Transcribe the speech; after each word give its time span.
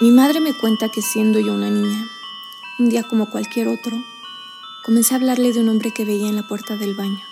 Mi 0.00 0.10
madre 0.10 0.40
me 0.40 0.54
cuenta 0.54 0.88
que 0.88 1.02
siendo 1.02 1.38
yo 1.38 1.54
una 1.54 1.70
niña, 1.70 2.10
un 2.80 2.88
día 2.88 3.04
como 3.04 3.30
cualquier 3.30 3.68
otro, 3.68 4.02
comencé 4.82 5.14
a 5.14 5.18
hablarle 5.18 5.52
de 5.52 5.60
un 5.60 5.68
hombre 5.68 5.92
que 5.92 6.04
veía 6.04 6.28
en 6.28 6.34
la 6.34 6.48
puerta 6.48 6.76
del 6.76 6.96
baño. 6.96 7.24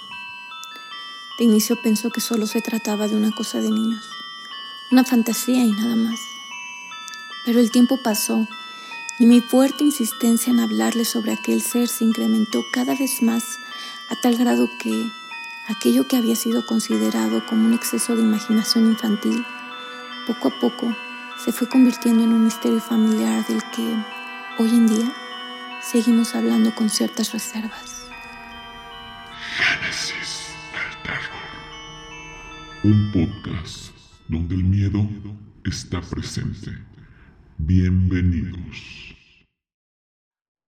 De 1.39 1.45
inicio 1.45 1.83
pensó 1.83 2.11
que 2.11 2.21
solo 2.21 2.47
se 2.47 2.63
trataba 2.63 3.09
de 3.09 3.17
una 3.17 3.33
cosa 3.33 3.61
de 3.61 3.69
niños, 3.69 4.09
una 4.93 5.03
fantasía 5.03 5.65
y 5.65 5.73
nada 5.73 5.97
más. 5.97 6.21
Pero 7.45 7.59
el 7.59 7.73
tiempo 7.73 7.97
pasó 8.01 8.47
y 9.19 9.27
mi 9.27 9.41
fuerte 9.41 9.83
insistencia 9.83 10.53
en 10.53 10.61
hablarle 10.61 11.05
sobre 11.05 11.33
aquel 11.33 11.63
ser 11.63 11.89
se 11.89 12.05
incrementó 12.05 12.65
cada 12.73 12.95
vez 12.95 13.23
más 13.23 13.59
a 14.09 14.15
tal 14.21 14.37
grado 14.37 14.71
que 14.79 15.11
aquello 15.67 16.07
que 16.07 16.17
había 16.17 16.37
sido 16.37 16.65
considerado 16.65 17.45
como 17.45 17.67
un 17.67 17.75
exceso 17.75 18.15
de 18.15 18.23
imaginación 18.23 18.87
infantil, 18.87 19.45
poco 20.29 20.47
a 20.47 20.61
poco 20.61 20.95
se 21.45 21.51
fue 21.51 21.69
convirtiendo 21.69 22.23
en 22.23 22.33
un 22.33 22.45
misterio 22.45 22.79
familiar 22.79 23.45
del 23.49 23.61
que 23.75 23.83
hoy 24.63 24.69
en 24.71 24.87
día 24.87 25.13
seguimos 25.81 26.37
hablando 26.37 26.73
con 26.73 26.89
ciertas 26.89 27.33
reservas. 27.33 28.09
Génesis 29.59 30.55
del 30.71 31.03
terror. 31.03 31.51
Un 32.85 33.11
podcast 33.11 33.93
donde 34.29 34.55
el 34.55 34.63
miedo 34.63 35.01
está 35.65 36.01
presente. 36.01 36.71
Bienvenidos. 37.59 39.17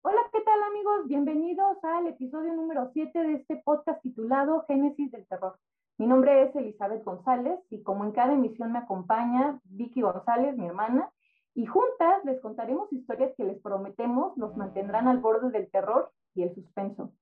Hola, 0.00 0.22
¿qué 0.32 0.40
tal 0.40 0.62
amigos? 0.62 1.06
Bienvenidos 1.06 1.76
al 1.84 2.06
episodio 2.06 2.54
número 2.54 2.90
7 2.94 3.18
de 3.18 3.34
este 3.34 3.56
podcast 3.56 4.00
titulado 4.00 4.64
Génesis 4.66 5.12
del 5.12 5.26
Terror. 5.26 5.58
Mi 5.96 6.06
nombre 6.08 6.42
es 6.42 6.56
Elizabeth 6.56 7.04
González 7.04 7.60
y 7.70 7.82
como 7.84 8.04
en 8.04 8.10
cada 8.10 8.32
emisión 8.32 8.72
me 8.72 8.80
acompaña 8.80 9.60
Vicky 9.64 10.02
González, 10.02 10.56
mi 10.56 10.66
hermana, 10.66 11.08
y 11.54 11.66
juntas 11.66 12.24
les 12.24 12.40
contaremos 12.40 12.92
historias 12.92 13.32
que 13.36 13.44
les 13.44 13.60
prometemos 13.60 14.36
nos 14.36 14.56
mantendrán 14.56 15.06
al 15.06 15.18
borde 15.18 15.50
del 15.50 15.70
terror 15.70 16.10
y 16.34 16.42
el 16.42 16.52
suspenso. 16.52 17.12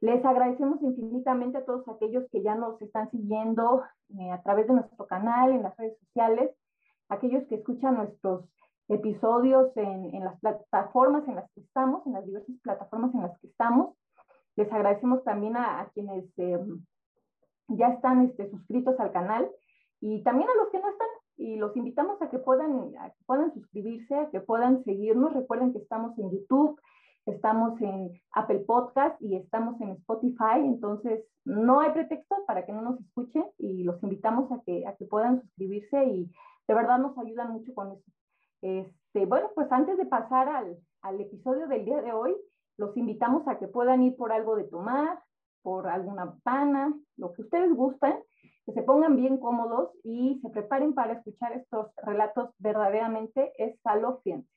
Les 0.00 0.24
agradecemos 0.24 0.80
infinitamente 0.82 1.58
a 1.58 1.64
todos 1.64 1.88
aquellos 1.88 2.24
que 2.30 2.42
ya 2.42 2.54
nos 2.54 2.80
están 2.80 3.10
siguiendo 3.10 3.82
eh, 4.18 4.30
a 4.30 4.40
través 4.42 4.68
de 4.68 4.74
nuestro 4.74 5.06
canal, 5.06 5.50
en 5.50 5.64
las 5.64 5.76
redes 5.76 5.98
sociales, 5.98 6.50
aquellos 7.08 7.44
que 7.48 7.56
escuchan 7.56 7.96
nuestros 7.96 8.44
episodios 8.88 9.76
en, 9.76 10.24
las 10.24 10.38
plataformas 10.40 11.26
en 11.26 11.36
las 11.36 11.50
que 11.52 11.60
estamos, 11.60 12.06
en 12.06 12.12
las 12.12 12.24
diversas 12.24 12.54
plataformas 12.62 13.12
en 13.14 13.22
las 13.22 13.38
que 13.40 13.48
estamos. 13.48 13.96
Les 14.54 14.72
agradecemos 14.72 15.24
también 15.24 15.56
a, 15.56 15.88
quienes 15.94 16.24
eh, 16.36 16.58
ya 17.76 17.88
están 17.88 18.22
este, 18.22 18.50
suscritos 18.50 18.98
al 19.00 19.12
canal 19.12 19.50
y 20.00 20.22
también 20.22 20.48
a 20.48 20.62
los 20.62 20.70
que 20.70 20.80
no 20.80 20.88
están 20.88 21.08
y 21.36 21.56
los 21.56 21.76
invitamos 21.76 22.20
a 22.22 22.30
que 22.30 22.38
puedan, 22.38 22.92
a 22.98 23.10
que 23.10 23.24
puedan 23.26 23.52
suscribirse, 23.54 24.14
a 24.14 24.30
que 24.30 24.40
puedan 24.40 24.84
seguirnos. 24.84 25.32
Recuerden 25.32 25.72
que 25.72 25.78
estamos 25.78 26.16
en 26.18 26.30
YouTube, 26.30 26.80
estamos 27.26 27.80
en 27.80 28.12
Apple 28.32 28.60
Podcast 28.60 29.20
y 29.20 29.36
estamos 29.36 29.80
en 29.80 29.90
Spotify, 29.90 30.60
entonces 30.60 31.24
no 31.44 31.80
hay 31.80 31.90
pretexto 31.92 32.36
para 32.46 32.64
que 32.64 32.72
no 32.72 32.82
nos 32.82 33.00
escuchen 33.00 33.44
y 33.58 33.82
los 33.82 34.02
invitamos 34.02 34.50
a 34.52 34.60
que, 34.64 34.86
a 34.86 34.94
que 34.96 35.04
puedan 35.06 35.40
suscribirse 35.40 36.04
y 36.04 36.30
de 36.68 36.74
verdad 36.74 36.98
nos 36.98 37.16
ayudan 37.18 37.52
mucho 37.52 37.74
con 37.74 37.92
eso. 37.92 38.12
Este, 38.60 39.26
bueno, 39.26 39.50
pues 39.54 39.70
antes 39.72 39.98
de 39.98 40.06
pasar 40.06 40.48
al, 40.48 40.78
al 41.02 41.20
episodio 41.20 41.66
del 41.66 41.84
día 41.84 42.00
de 42.00 42.12
hoy, 42.12 42.36
los 42.76 42.96
invitamos 42.96 43.46
a 43.48 43.58
que 43.58 43.68
puedan 43.68 44.02
ir 44.02 44.16
por 44.16 44.32
algo 44.32 44.56
de 44.56 44.64
tomar, 44.64 45.18
por 45.62 45.88
alguna 45.88 46.34
pana, 46.42 46.94
lo 47.16 47.32
que 47.32 47.42
ustedes 47.42 47.72
gusten, 47.74 48.14
que 48.66 48.72
se 48.72 48.82
pongan 48.82 49.16
bien 49.16 49.38
cómodos 49.38 49.90
y 50.04 50.38
se 50.42 50.50
preparen 50.50 50.94
para 50.94 51.14
escuchar 51.14 51.52
estos 51.52 51.88
relatos 52.04 52.50
verdaderamente 52.58 53.52
escalofriantes. 53.58 54.50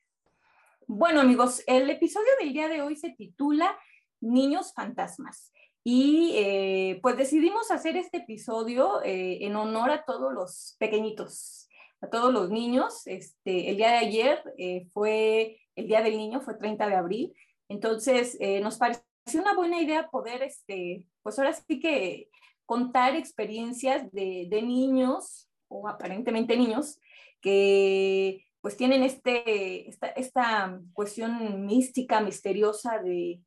Bueno 0.88 1.22
amigos, 1.22 1.64
el 1.66 1.90
episodio 1.90 2.30
del 2.40 2.54
día 2.54 2.68
de 2.68 2.82
hoy 2.82 2.96
se 2.96 3.12
titula 3.12 3.76
Niños 4.22 4.74
Fantasmas. 4.74 5.52
Y 5.84 6.34
eh, 6.36 7.00
pues 7.04 7.16
decidimos 7.16 7.70
hacer 7.70 7.96
este 7.96 8.18
episodio 8.18 9.04
eh, 9.04 9.46
en 9.46 9.56
honor 9.56 9.92
a 9.92 10.04
todos 10.04 10.34
los 10.34 10.76
pequeñitos, 10.80 11.70
a 12.02 12.10
todos 12.10 12.34
los 12.34 12.50
niños. 12.50 13.06
Este, 13.06 13.70
el 13.70 13.78
día 13.78 13.92
de 13.92 13.98
ayer 13.98 14.54
eh, 14.58 14.88
fue 14.94 15.60
el 15.76 15.88
Día 15.88 16.02
del 16.02 16.18
Niño, 16.18 16.42
fue 16.42 16.56
30 16.56 16.88
de 16.88 16.96
abril. 16.96 17.34
Entonces 17.70 18.38
eh, 18.40 18.62
nos 18.62 18.78
pareció 18.78 19.05
una 19.34 19.56
buena 19.56 19.82
idea 19.82 20.10
poder, 20.10 20.44
este, 20.44 21.08
pues 21.24 21.40
ahora 21.40 21.54
sí 21.54 21.80
que 21.80 22.30
contar 22.66 23.16
experiencias 23.16 24.12
de, 24.12 24.48
de 24.50 24.62
niños 24.62 25.50
o 25.68 25.88
aparentemente 25.88 26.56
niños 26.56 27.00
que 27.42 28.46
pues 28.62 28.78
tienen 28.78 29.04
este, 29.04 29.88
esta, 29.88 30.08
esta 30.08 30.80
cuestión 30.94 31.66
mística, 31.66 32.20
misteriosa 32.20 33.00
de, 33.00 33.40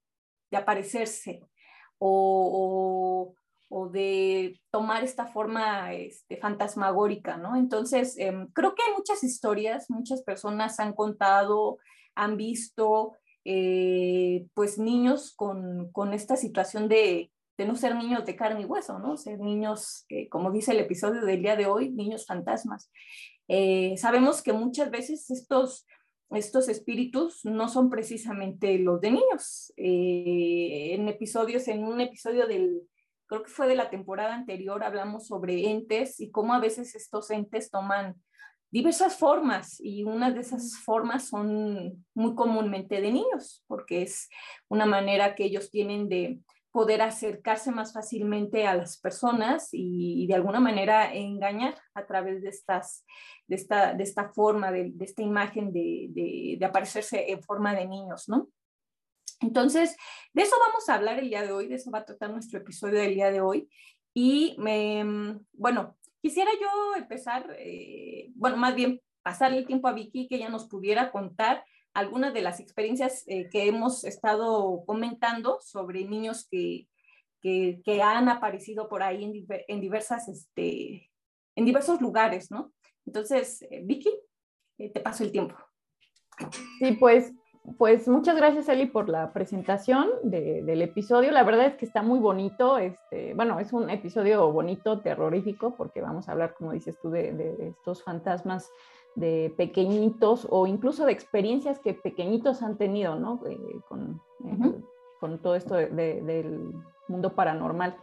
de 0.51 0.57
aparecerse 0.57 1.43
o, 1.99 3.35
o, 3.69 3.89
de 3.89 4.61
tomar 4.71 5.03
esta 5.03 5.27
forma 5.27 5.93
este, 5.93 6.37
fantasmagórica, 6.37 7.37
¿no? 7.37 7.57
Entonces, 7.57 8.17
eh, 8.19 8.33
creo 8.53 8.75
que 8.77 8.83
hay 8.85 8.93
muchas 8.97 9.25
historias, 9.25 9.91
muchas 9.91 10.23
personas 10.23 10.79
han 10.79 10.93
contado, 10.93 11.79
han 12.15 12.37
visto, 12.37 13.17
eh, 13.45 14.47
pues 14.55 14.79
niños 14.79 15.33
con, 15.35 15.91
con 15.93 16.13
esta 16.13 16.37
situación 16.37 16.89
de, 16.89 17.31
de, 17.57 17.67
no 17.67 17.77
ser 17.77 17.95
niños 17.95 18.25
de 18.25 18.37
carne 18.37 18.63
y 18.63 18.65
hueso, 18.65 18.99
¿no? 18.99 19.17
Ser 19.17 19.39
niños, 19.41 20.07
como 20.31 20.51
dice 20.51 20.73
el 20.73 20.81
episodio 20.81 21.25
del 21.25 21.43
día 21.43 21.57
de 21.57 21.67
hoy, 21.67 21.91
niños 21.91 22.27
fantasmas. 22.27 22.91
Eh, 23.49 23.97
sabemos 23.97 24.43
que 24.43 24.53
muchas 24.53 24.91
veces 24.91 25.31
estos, 25.31 25.87
estos 26.31 26.69
espíritus 26.69 27.45
no 27.45 27.69
son 27.69 27.89
precisamente 27.89 28.79
los 28.79 29.01
de 29.01 29.13
niños. 29.13 29.73
Eh, 29.77 30.95
en 30.95 31.09
episodios, 31.09 31.67
en 31.69 31.85
un 31.85 32.01
episodio 32.01 32.47
del, 32.47 32.83
creo 33.27 33.43
que 33.43 33.51
fue 33.51 33.67
de 33.67 33.75
la 33.75 33.91
temporada 33.91 34.35
anterior, 34.35 34.85
hablamos 34.85 35.27
sobre 35.27 35.71
entes 35.71 36.21
y 36.21 36.31
cómo 36.31 36.53
a 36.53 36.61
veces 36.61 36.95
estos 36.95 37.31
entes 37.31 37.71
toman 37.71 38.17
diversas 38.71 39.17
formas 39.17 39.81
y 39.81 40.05
una 40.05 40.31
de 40.31 40.41
esas 40.41 40.79
formas 40.79 41.29
son 41.29 42.05
muy 42.15 42.35
comúnmente 42.35 43.01
de 43.01 43.13
niños, 43.13 43.65
porque 43.67 44.03
es 44.03 44.29
una 44.69 44.87
manera 44.87 45.35
que 45.35 45.45
ellos 45.45 45.71
tienen 45.71 46.09
de 46.09 46.41
poder 46.71 47.03
acercarse 47.03 47.73
más 47.73 47.93
fácilmente 47.93 48.67
a 48.67 48.77
las 48.77 48.99
personas 48.99 49.71
y, 49.73 50.23
y 50.23 50.27
de 50.27 50.35
alguna 50.35 50.61
manera 50.61 51.13
engañar 51.13 51.75
a 51.95 52.07
través 52.07 52.43
de, 52.43 52.51
estas, 52.51 53.05
de, 53.49 53.57
esta, 53.57 53.95
de 53.95 54.05
esta 54.05 54.29
forma, 54.29 54.71
de, 54.71 54.91
de 54.93 55.05
esta 55.05 55.23
imagen 55.23 55.73
de, 55.73 56.09
de, 56.11 56.57
de, 56.59 56.65
aparecerse 56.65 57.33
en 57.33 57.43
forma 57.43 57.75
de 57.75 57.87
niños, 57.87 58.29
¿no? 58.29 58.49
Entonces, 59.41 59.97
de 60.33 60.43
eso 60.43 60.55
vamos 60.69 60.89
a 60.89 60.95
hablar 60.95 61.19
el 61.19 61.31
día 61.31 61.43
de 61.43 61.53
hoy, 61.53 61.69
de 61.69 61.75
eso 61.75 61.91
va 61.91 61.99
a 62.01 62.05
tratar 62.05 62.31
nuestro 62.31 62.61
episodio 62.61 63.01
del 63.01 63.15
día 63.15 63.33
de 63.33 63.41
hoy. 63.41 63.69
Y 64.15 64.55
me, 64.59 65.05
bueno, 65.53 65.98
Quisiera 66.21 66.51
yo 66.61 66.97
empezar, 66.97 67.57
eh, 67.59 68.31
bueno, 68.35 68.57
más 68.57 68.75
bien 68.75 69.01
pasarle 69.23 69.59
el 69.59 69.67
tiempo 69.67 69.89
a 69.89 69.93
Vicky 69.93 70.27
que 70.29 70.37
ella 70.37 70.49
nos 70.49 70.69
pudiera 70.69 71.11
contar 71.13 71.65
algunas 71.95 72.35
de 72.35 72.43
las 72.43 72.61
experiencias 72.61 73.25
eh, 73.27 73.49
que 73.51 73.67
hemos 73.67 74.05
estado 74.05 74.85
comentando 74.87 75.59
sobre 75.61 76.05
niños 76.05 76.47
que, 76.51 76.89
que, 77.41 77.81
que 77.85 78.03
han 78.03 78.29
aparecido 78.29 78.89
por 78.89 79.03
ahí 79.03 79.25
en, 79.25 79.47
en, 79.69 79.81
diversas, 79.81 80.29
este, 80.29 81.11
en 81.57 81.65
diversos 81.65 82.01
lugares, 82.01 82.51
¿no? 82.51 82.73
Entonces, 83.07 83.63
eh, 83.63 83.83
Vicky, 83.85 84.11
te 84.77 85.01
paso 85.01 85.25
el 85.25 85.33
tiempo. 85.33 85.57
Sí, 86.79 86.93
pues 87.01 87.33
pues 87.77 88.09
muchas 88.09 88.37
gracias, 88.37 88.69
Eli, 88.69 88.87
por 88.87 89.09
la 89.09 89.33
presentación 89.33 90.09
de, 90.23 90.63
del 90.63 90.83
episodio. 90.83 91.31
La 91.33 91.43
verdad 91.45 91.67
es 91.67 91.77
que 91.77 91.85
está 91.85 92.03
muy 92.03 92.19
bonito. 92.19 92.79
Este, 92.79 93.35
bueno, 93.35 93.61
es 93.61 93.73
un 93.73 93.91
episodio 93.91 94.51
bonito, 94.53 95.01
terrorífico, 95.01 95.75
porque 95.77 96.01
vamos 96.01 96.29
a 96.29 96.33
hablar, 96.33 96.55
como 96.55 96.73
dices 96.73 96.99
tú, 97.01 97.11
de, 97.11 97.33
de 97.33 97.69
estos 97.69 98.03
fantasmas 98.03 98.71
de 99.15 99.53
pequeñitos 99.57 100.47
o 100.51 100.67
incluso 100.67 101.05
de 101.05 101.13
experiencias 101.13 101.81
que 101.81 101.95
pequeñitos 101.95 102.63
han 102.63 102.77
tenido, 102.77 103.17
¿no? 103.17 103.41
Eh, 103.47 103.59
con, 103.89 104.21
uh 104.41 104.51
-huh. 104.51 104.85
con, 105.21 105.39
todo 105.41 105.55
esto 105.55 105.75
de, 105.75 105.89
del 106.23 106.73
mundo 107.09 107.35
paranormal. 107.35 107.97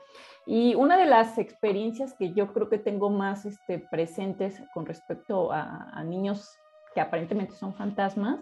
Y 0.46 0.76
una 0.76 0.98
de 0.98 1.06
las 1.06 1.38
experiencias 1.38 2.14
que 2.14 2.34
yo 2.34 2.54
creo 2.54 2.70
que 2.70 2.78
tengo 2.78 3.10
más 3.10 3.46
este, 3.46 3.80
presentes 3.80 4.62
con 4.74 4.86
respecto 4.86 5.52
a, 5.52 5.90
a 5.92 6.04
niños 6.04 6.58
que 6.94 7.02
aparentemente 7.02 7.56
son 7.56 7.74
fantasmas, 7.74 8.40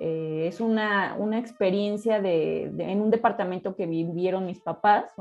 eh, 0.00 0.46
es 0.46 0.60
una, 0.60 1.16
una 1.18 1.38
experiencia 1.38 2.20
de, 2.20 2.64
en 2.78 3.00
un 3.00 3.10
departamento 3.10 3.74
que 3.74 3.86
vivieron 3.86 4.46
mis 4.46 4.60
papás, 4.60 5.12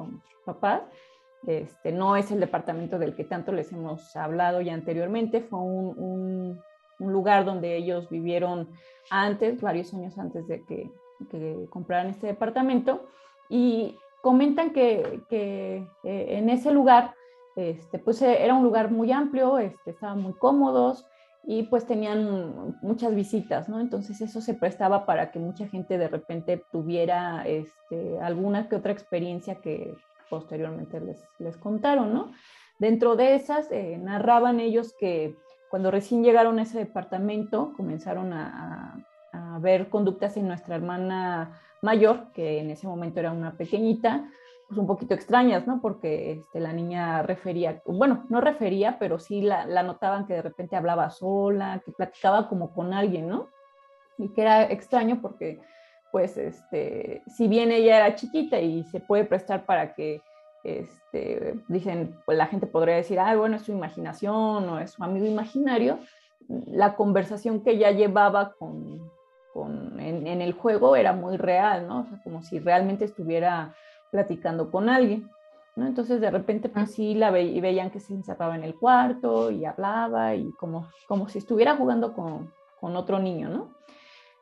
papás. 0.46 0.84
Este, 1.46 1.92
no 1.92 2.16
es 2.16 2.32
el 2.32 2.40
departamento 2.40 3.00
del 3.00 3.16
que 3.16 3.24
tanto 3.24 3.52
les 3.52 3.72
hemos 3.72 4.16
hablado 4.16 4.62
ya 4.62 4.74
anteriormente, 4.74 5.42
fue 5.42 5.60
un, 5.60 6.60
un, 7.00 7.12
lugar 7.12 7.46
donde 7.46 7.76
ellos 7.76 8.10
vivieron 8.10 8.70
antes, 9.12 9.62
varios 9.62 9.94
años 9.94 10.18
antes 10.18 10.48
de 10.48 10.64
que, 10.66 10.90
que 11.30 11.68
compraran 11.70 12.08
este 12.08 12.28
departamento, 12.28 13.08
y 13.50 13.96
comentan 14.22 14.72
que, 14.72 15.22
que 15.30 15.88
eh, 16.04 16.26
en 16.30 16.50
ese 16.50 16.72
lugar, 16.72 17.14
este, 17.56 18.00
pues 18.00 18.22
era 18.22 18.56
un 18.56 18.64
lugar 18.64 18.92
muy 18.92 19.12
amplio, 19.12 19.60
este, 19.60 19.92
estaban 19.92 20.22
muy 20.22 20.34
cómodos, 20.34 21.06
y 21.50 21.64
pues 21.64 21.86
tenían 21.86 22.78
muchas 22.82 23.16
visitas, 23.16 23.70
¿no? 23.70 23.80
Entonces 23.80 24.20
eso 24.20 24.42
se 24.42 24.54
prestaba 24.54 25.06
para 25.06 25.32
que 25.32 25.40
mucha 25.40 25.66
gente 25.66 25.98
de 25.98 26.10
repente 26.10 26.62
tuviera 26.74 27.44
este, 27.48 28.20
alguna 28.20 28.68
que 28.68 28.76
otra 28.76 28.92
experiencia 28.92 29.56
que 29.56 29.96
posteriormente 30.30 31.00
les, 31.00 31.24
les 31.40 31.56
contaron, 31.56 32.14
¿no? 32.14 32.34
Dentro 32.80 33.16
de 33.16 33.36
esas, 33.36 33.72
eh, 33.72 33.98
narraban 33.98 34.60
ellos 34.60 34.94
que 35.00 35.38
cuando 35.70 35.90
recién 35.90 36.22
llegaron 36.22 36.60
a 36.60 36.64
ese 36.64 36.80
departamento, 36.80 37.72
comenzaron 37.78 38.34
a, 38.34 39.02
a, 39.32 39.60
ver 39.60 39.88
conductas 39.88 40.36
en 40.36 40.50
nuestra 40.50 40.76
hermana 40.76 41.62
mayor, 41.82 42.34
que 42.34 42.60
en 42.60 42.72
ese 42.72 42.88
momento 42.88 43.22
era 43.22 43.32
una 43.32 43.56
pequeñita, 43.56 44.30
pues 44.68 44.78
un 44.78 44.88
poquito 44.88 45.14
extrañas, 45.14 45.66
¿no? 45.66 45.80
Porque 45.82 46.32
este, 46.34 46.60
la 46.60 46.74
niña 46.74 47.24
refería, 47.24 47.82
bueno, 47.86 48.26
no 48.30 48.42
refería, 48.42 49.00
pero 49.00 49.18
sí 49.18 49.42
la, 49.42 49.66
la, 49.66 49.82
notaban 49.82 50.28
que 50.28 50.34
de 50.34 50.42
repente 50.42 50.76
hablaba 50.76 51.10
sola, 51.10 51.82
que 51.86 51.94
platicaba 51.94 52.50
como 52.50 52.74
con 52.74 52.94
alguien, 52.94 53.30
¿no? 53.30 53.48
Y 54.18 54.30
que 54.30 54.42
era 54.42 54.64
extraño 54.64 55.20
porque, 55.22 55.62
pues, 56.12 56.36
este, 56.38 57.24
si 57.28 57.48
bien 57.48 57.72
ella 57.72 57.98
era 57.98 58.16
chiquita 58.16 58.60
y 58.60 58.84
se 58.86 59.00
puede 59.00 59.24
prestar 59.24 59.66
para 59.66 59.94
que, 59.94 60.22
este, 60.66 61.56
dicen, 61.70 62.20
pues 62.26 62.38
la 62.38 62.48
gente 62.48 62.68
podría 62.68 62.96
decir, 62.96 63.20
ah, 63.20 63.36
bueno, 63.38 63.56
es 63.56 63.62
su 63.62 63.72
imaginación 63.72 64.68
o 64.68 64.80
es 64.80 64.92
su 64.92 65.04
amigo 65.04 65.26
imaginario, 65.26 66.00
la 66.50 66.96
conversación 66.96 67.62
que 67.64 67.72
ella 67.72 67.92
llevaba 67.92 68.54
con, 68.54 69.10
con 69.54 69.98
en, 70.00 70.28
en 70.28 70.42
el 70.42 70.52
juego 70.52 70.98
era 70.98 71.14
muy 71.14 71.38
real, 71.38 71.88
¿no? 71.88 72.02
O 72.02 72.06
sea, 72.06 72.20
como 72.22 72.42
si 72.42 72.60
realmente 72.60 73.06
estuviera 73.06 73.74
platicando 74.12 74.72
con 74.72 74.90
alguien. 74.90 75.30
¿no? 75.76 75.86
Entonces 75.86 76.20
de 76.20 76.32
repente 76.32 76.70
pues 76.70 76.92
sí 76.92 77.14
la 77.14 77.32
ve 77.32 77.44
y 77.44 77.62
veían 77.62 77.92
que 77.92 78.00
se 78.00 78.14
encerraba 78.14 78.56
en 78.56 78.64
el 78.64 78.76
cuarto 78.76 79.52
y 79.52 79.66
hablaba 79.66 80.36
y 80.36 80.52
como, 80.54 80.90
como 81.08 81.30
si 81.30 81.38
estuviera 81.38 81.76
jugando 81.76 82.14
con, 82.14 82.52
con 82.80 82.96
otro 82.96 83.20
niño, 83.20 83.50
¿no? 83.50 83.78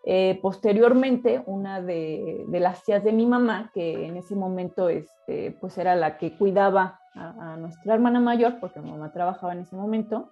Eh, 0.08 0.38
posteriormente, 0.40 1.42
una 1.48 1.82
de, 1.82 2.46
de, 2.48 2.60
las 2.60 2.84
tías 2.84 3.04
de 3.04 3.12
mi 3.12 3.26
mamá, 3.26 3.72
que 3.74 4.06
en 4.06 4.18
ese 4.18 4.36
momento 4.36 4.88
este, 4.88 5.58
pues 5.60 5.80
era 5.80 5.96
la 5.96 6.20
que 6.20 6.38
cuidaba 6.38 7.00
a, 7.16 7.54
a, 7.54 7.58
nuestra 7.58 7.96
hermana 7.96 8.20
mayor, 8.20 8.60
porque 8.60 8.80
mi 8.82 8.92
mamá 8.92 9.12
trabajaba 9.12 9.54
en 9.54 9.62
ese 9.62 9.76
momento, 9.76 10.30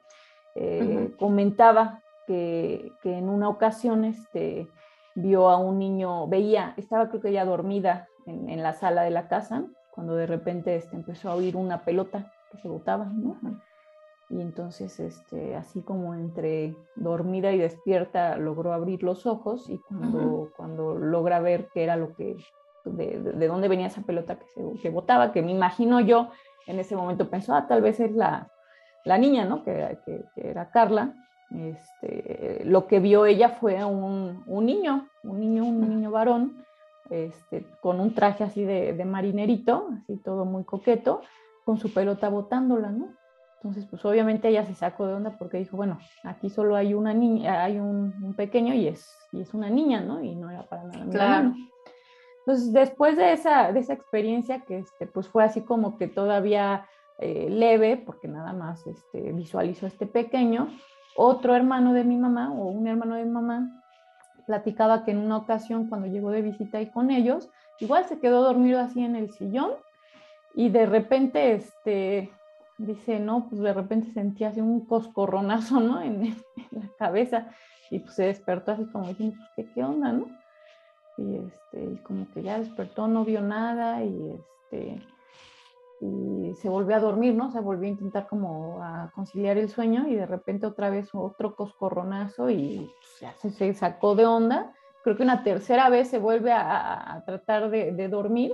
eh, 0.54 0.80
uh 0.84 0.86
-huh. 0.86 1.18
comentaba 1.18 2.04
que, 2.28 2.92
que, 3.02 3.18
en 3.18 3.30
una 3.30 3.50
ocasión 3.50 4.06
este, 4.06 4.68
vio 5.16 5.50
a 5.50 5.58
un 5.58 5.80
niño, 5.80 6.28
veía, 6.28 6.76
estaba 6.78 7.10
creo 7.10 7.22
que 7.22 7.32
ya 7.32 7.44
dormida 7.44 8.08
en, 8.26 8.50
en, 8.50 8.64
la 8.64 8.74
sala 8.74 9.04
de 9.04 9.12
la 9.12 9.28
casa, 9.28 9.66
cuando 9.92 10.16
de 10.16 10.26
repente 10.28 10.76
este, 10.76 10.96
empezó 10.96 11.30
a 11.30 11.36
oír 11.36 11.56
una 11.56 11.84
pelota 11.84 12.32
que 12.52 12.58
se 12.58 12.68
botaba, 12.68 13.06
¿no? 13.06 13.38
Y 14.30 14.42
entonces, 14.42 15.00
este, 15.00 15.56
así 15.56 15.82
como 15.82 16.16
entre 16.16 16.76
dormida 16.96 17.52
y 17.52 17.60
despierta, 17.60 18.38
logró 18.38 18.74
abrir 18.74 19.04
los 19.04 19.26
ojos 19.26 19.70
y 19.70 19.78
cuando, 19.78 20.18
uh 20.18 20.46
-huh. 20.46 20.52
cuando 20.56 20.96
logra 20.96 21.40
ver 21.40 21.70
qué 21.74 21.84
era 21.84 21.98
lo 21.98 22.16
que, 22.16 22.38
de, 22.86 23.20
de, 23.20 23.32
de, 23.34 23.48
dónde 23.48 23.68
venía 23.68 23.88
esa 23.88 24.02
pelota 24.02 24.40
que 24.40 24.46
se 24.48 24.82
que 24.82 24.90
botaba, 24.90 25.32
que 25.32 25.42
me 25.42 25.52
imagino 25.52 26.00
yo, 26.00 26.30
en 26.66 26.80
ese 26.80 26.96
momento 26.96 27.30
pensó, 27.30 27.54
ah, 27.54 27.68
tal 27.68 27.82
vez 27.82 28.00
es 28.00 28.14
la, 28.14 28.50
la 29.06 29.18
niña, 29.18 29.46
¿no? 29.46 29.64
Que, 29.64 30.00
que, 30.06 30.24
que 30.34 30.50
era 30.50 30.72
Carla. 30.72 31.14
Este, 31.52 32.62
lo 32.66 32.88
que 32.88 33.00
vio 33.00 33.26
ella 33.28 33.50
fue 33.50 33.84
un, 33.86 34.44
un 34.48 34.66
niño, 34.66 35.08
un 35.24 35.40
niño, 35.40 35.64
un 35.66 35.88
niño 35.88 36.10
varón, 36.10 36.66
este, 37.10 37.66
con 37.82 38.00
un 38.00 38.14
traje 38.14 38.44
así 38.44 38.64
de, 38.64 38.94
de, 38.94 39.06
marinerito, 39.06 39.90
así 39.98 40.18
todo 40.18 40.46
muy 40.46 40.64
coqueto, 40.64 41.22
con 41.66 41.78
su 41.78 41.94
pelota 41.94 42.30
botándola, 42.30 42.92
¿no? 42.92 43.10
Entonces, 43.58 43.86
pues 43.90 44.04
obviamente 44.04 44.50
ella 44.50 44.66
se 44.66 44.74
sacó 44.74 45.08
de 45.08 45.14
onda 45.14 45.38
porque 45.38 45.58
dijo, 45.58 45.78
bueno, 45.78 45.98
aquí 46.24 46.50
solo 46.50 46.76
hay 46.76 46.94
una 46.94 47.14
niña, 47.14 47.64
hay 47.64 47.80
un, 47.80 48.14
un 48.22 48.34
pequeño 48.34 48.74
y 48.74 48.88
es, 48.88 49.10
y 49.32 49.40
es 49.40 49.54
una 49.54 49.70
niña, 49.70 50.02
¿no? 50.02 50.22
Y 50.22 50.36
no 50.36 50.50
era 50.50 50.64
para 50.64 50.84
nada. 50.84 51.06
Claro. 51.10 51.54
Entonces, 52.40 52.74
después 52.74 53.16
de 53.16 53.32
esa, 53.32 53.72
de 53.72 53.80
esa 53.80 53.94
experiencia, 53.94 54.60
que 54.62 54.80
este, 54.80 55.08
pues 55.08 55.30
fue 55.30 55.46
así 55.46 55.62
como 55.62 55.98
que 55.98 56.10
todavía 56.10 56.88
eh, 57.20 57.48
leve, 57.50 57.96
porque 57.96 58.28
nada 58.28 58.52
más 58.52 58.86
este, 58.86 59.32
visualizó 59.32 59.88
este 59.88 60.08
pequeño, 60.08 60.68
otro 61.16 61.56
hermano 61.56 61.94
de 61.94 62.04
mi 62.04 62.18
mamá 62.18 62.52
o 62.52 62.66
un 62.66 62.86
hermano 62.88 63.16
de 63.16 63.24
mi 63.24 63.32
mamá 63.32 63.83
platicaba 64.46 65.04
que 65.04 65.12
en 65.12 65.18
una 65.18 65.38
ocasión 65.38 65.88
cuando 65.88 66.08
llegó 66.08 66.32
de 66.32 66.42
visita 66.42 66.78
ahí 66.78 66.88
con 66.88 67.12
ellos, 67.12 67.50
igual 67.80 68.06
se 68.06 68.20
quedó 68.20 68.44
dormido 68.44 68.80
así 68.80 69.04
en 69.04 69.16
el 69.16 69.32
sillón 69.32 69.72
y 70.56 70.70
de 70.70 70.86
repente, 70.86 71.54
este, 71.54 72.32
dice, 72.78 73.20
no, 73.20 73.50
pues 73.50 73.62
de 73.62 73.74
repente 73.74 74.12
sentía 74.12 74.50
así 74.50 74.62
un 74.62 74.86
coscorronazo, 74.86 75.80
¿no? 75.80 76.02
En, 76.02 76.36
la 76.72 76.90
cabeza 76.98 77.48
y 77.92 78.00
pues 78.00 78.16
se 78.16 78.26
despertó 78.26 78.72
así 78.72 78.86
como 78.86 79.08
diciendo, 79.08 79.38
¿qué, 79.56 79.66
qué 79.74 79.84
onda, 79.84 80.12
no? 80.12 80.28
Y, 81.18 81.36
este, 81.36 81.84
y 81.94 81.96
como 81.98 82.28
que 82.32 82.42
ya 82.42 82.58
despertó, 82.58 83.08
no 83.08 83.24
vio 83.24 83.42
nada 83.42 84.04
y 84.04 84.32
este, 84.72 85.00
y 86.04 86.54
se 86.56 86.70
volvió 86.70 86.96
a 86.96 87.00
dormir, 87.00 87.34
¿no? 87.34 87.52
Se 87.52 87.60
volvió 87.60 87.88
a 87.88 87.92
intentar 87.92 88.28
como 88.28 88.82
a 88.84 89.12
conciliar 89.14 89.58
el 89.58 89.70
sueño 89.70 90.08
y 90.08 90.16
de 90.16 90.26
repente 90.26 90.66
otra 90.66 90.90
vez 90.90 91.10
otro 91.14 91.56
coscorronazo 91.56 92.50
y 92.50 92.90
pues, 93.00 93.20
ya 93.22 93.34
se, 93.34 93.52
se, 93.52 93.74
sacó 93.74 94.16
de 94.16 94.26
onda. 94.26 94.72
Creo 95.04 95.16
que 95.18 95.24
una 95.24 95.44
tercera 95.44 95.90
vez 95.90 96.10
se 96.10 96.20
vuelve 96.20 96.52
a, 96.52 97.14
a 97.16 97.26
tratar 97.26 97.70
de, 97.70 97.92
de, 97.92 98.08
dormir 98.08 98.54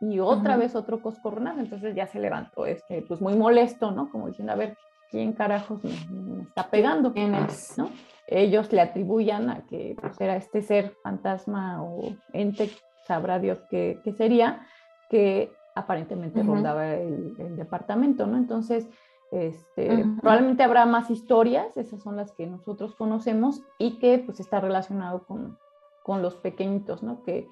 y 0.00 0.20
otra 0.20 0.54
uh 0.54 0.56
-huh. 0.56 0.60
vez 0.60 0.76
otro 0.76 1.00
coscorronazo, 1.02 1.60
entonces 1.60 1.94
ya 1.94 2.06
se 2.06 2.20
levantó, 2.20 2.66
este, 2.66 3.02
pues 3.02 3.20
muy 3.20 3.34
molesto, 3.34 3.90
¿no? 3.90 4.10
Como 4.10 4.28
diciendo, 4.28 4.52
a 4.52 4.56
ver, 4.56 4.76
¿quién 5.10 5.32
carajos 5.32 5.82
me, 5.84 5.92
me 6.10 6.42
está 6.42 6.70
pegando? 6.70 7.12
¿Quién 7.12 7.34
es? 7.34 7.76
¿no? 7.78 7.90
Ellos 8.26 8.72
le 8.72 8.80
atribuyan 8.80 9.50
a 9.50 9.66
que 9.66 9.96
pues, 10.00 10.20
era 10.20 10.36
este 10.36 10.62
ser 10.62 10.94
fantasma 11.02 11.82
o 11.82 12.14
ente, 12.32 12.70
sabrá 13.06 13.38
Dios 13.38 13.58
qué, 13.70 14.00
qué 14.04 14.12
sería, 14.12 14.66
que 15.08 15.50
aparentemente 15.78 16.40
uh 16.40 16.44
-huh. 16.44 16.48
rondaba 16.48 16.94
el, 16.94 17.34
el, 17.38 17.56
departamento, 17.56 18.26
¿no? 18.26 18.36
Entonces, 18.36 18.88
este, 19.30 19.90
uh 19.90 19.98
-huh. 19.98 20.20
probablemente 20.20 20.62
habrá 20.62 20.86
más 20.86 21.10
historias, 21.10 21.76
esas 21.76 22.02
son 22.02 22.16
las 22.16 22.32
que 22.32 22.46
nosotros 22.46 22.94
conocemos 22.94 23.62
y 23.78 23.98
que 23.98 24.18
pues 24.18 24.40
está 24.40 24.60
relacionado 24.60 25.24
con, 25.26 25.58
con 26.02 26.22
los 26.22 26.34
pequeñitos, 26.36 27.02
¿no? 27.02 27.22
Que 27.22 27.48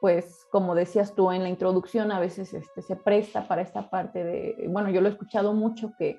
pues 0.00 0.46
como 0.50 0.74
decías 0.74 1.14
tú 1.14 1.30
en 1.32 1.42
la 1.42 1.48
introducción, 1.48 2.12
a 2.12 2.20
veces 2.20 2.52
este, 2.52 2.82
se 2.82 2.94
presta 2.94 3.48
para 3.48 3.62
esta 3.62 3.88
parte 3.88 4.22
de, 4.22 4.66
bueno, 4.68 4.90
yo 4.90 5.00
lo 5.00 5.08
he 5.08 5.12
escuchado 5.12 5.54
mucho 5.54 5.92
que 5.96 6.18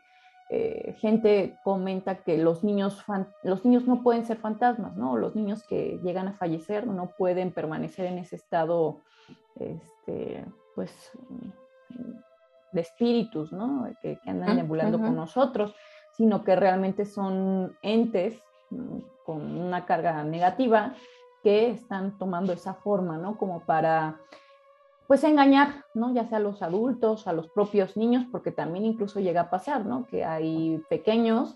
eh, 0.50 0.96
gente 1.00 1.58
comenta 1.64 2.24
que 2.24 2.38
los 2.38 2.64
niños, 2.64 3.04
los 3.44 3.66
niños 3.66 3.86
no 3.88 4.04
pueden 4.04 4.26
ser 4.26 4.38
fantasmas, 4.38 4.96
¿no? 4.96 5.18
Los 5.18 5.36
niños 5.36 5.64
que 5.64 6.00
llegan 6.04 6.28
a 6.28 6.34
fallecer 6.34 6.86
no 6.88 7.12
pueden 7.18 7.52
permanecer 7.52 8.06
en 8.06 8.20
ese 8.20 8.36
estado, 8.36 9.02
este, 9.60 10.46
pues, 10.76 11.12
de 12.72 12.82
espíritus, 12.82 13.52
¿no? 13.52 13.88
Que, 14.02 14.20
que 14.20 14.30
andan 14.30 14.58
nebulando 14.58 14.98
uh 14.98 15.02
-huh. 15.02 15.06
con 15.06 15.16
nosotros, 15.16 15.74
sino 16.12 16.44
que 16.44 16.56
realmente 16.56 17.06
son 17.06 17.76
entes 17.82 18.40
mm, 18.70 19.00
con 19.26 19.58
una 19.58 19.86
carga 19.86 20.24
negativa 20.24 20.94
que 21.42 21.72
están 21.72 22.18
tomando 22.18 22.54
esa 22.54 22.74
forma, 22.74 23.18
¿no? 23.18 23.38
Como 23.38 23.62
para, 23.62 24.20
pues, 25.08 25.24
engañar, 25.24 25.86
¿no? 25.94 26.14
Ya 26.14 26.26
sea 26.26 26.38
a 26.38 26.42
los 26.42 26.62
adultos, 26.62 27.28
a 27.28 27.34
los 27.34 27.48
propios 27.50 27.96
niños, 27.98 28.26
porque 28.32 28.52
también 28.52 28.86
incluso 28.86 29.20
llega 29.20 29.42
a 29.42 29.50
pasar, 29.50 29.86
¿no? 29.86 30.06
Que 30.08 30.26
hay 30.26 30.82
pequeños 30.90 31.56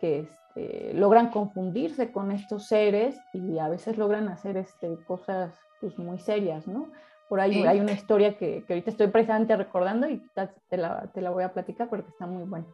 que 0.00 0.20
este, 0.20 0.92
logran 0.94 1.30
confundirse 1.30 2.10
con 2.12 2.30
estos 2.32 2.66
seres 2.66 3.18
y 3.32 3.58
a 3.58 3.68
veces 3.68 3.96
logran 3.96 4.28
hacer 4.28 4.56
este, 4.56 4.96
cosas, 5.06 5.54
pues, 5.80 5.98
muy 5.98 6.18
serias, 6.18 6.66
¿no? 6.66 6.88
Por 7.28 7.40
ahí 7.40 7.54
sí. 7.54 7.66
hay 7.66 7.80
una 7.80 7.92
historia 7.92 8.38
que, 8.38 8.64
que, 8.66 8.72
ahorita 8.72 8.90
estoy 8.90 9.08
precisamente 9.08 9.54
recordando 9.54 10.08
y 10.08 10.22
te 10.34 10.76
la, 10.78 11.06
te 11.12 11.20
la, 11.20 11.30
voy 11.30 11.44
a 11.44 11.52
platicar 11.52 11.88
porque 11.88 12.08
está 12.08 12.26
muy 12.26 12.44
buena. 12.44 12.66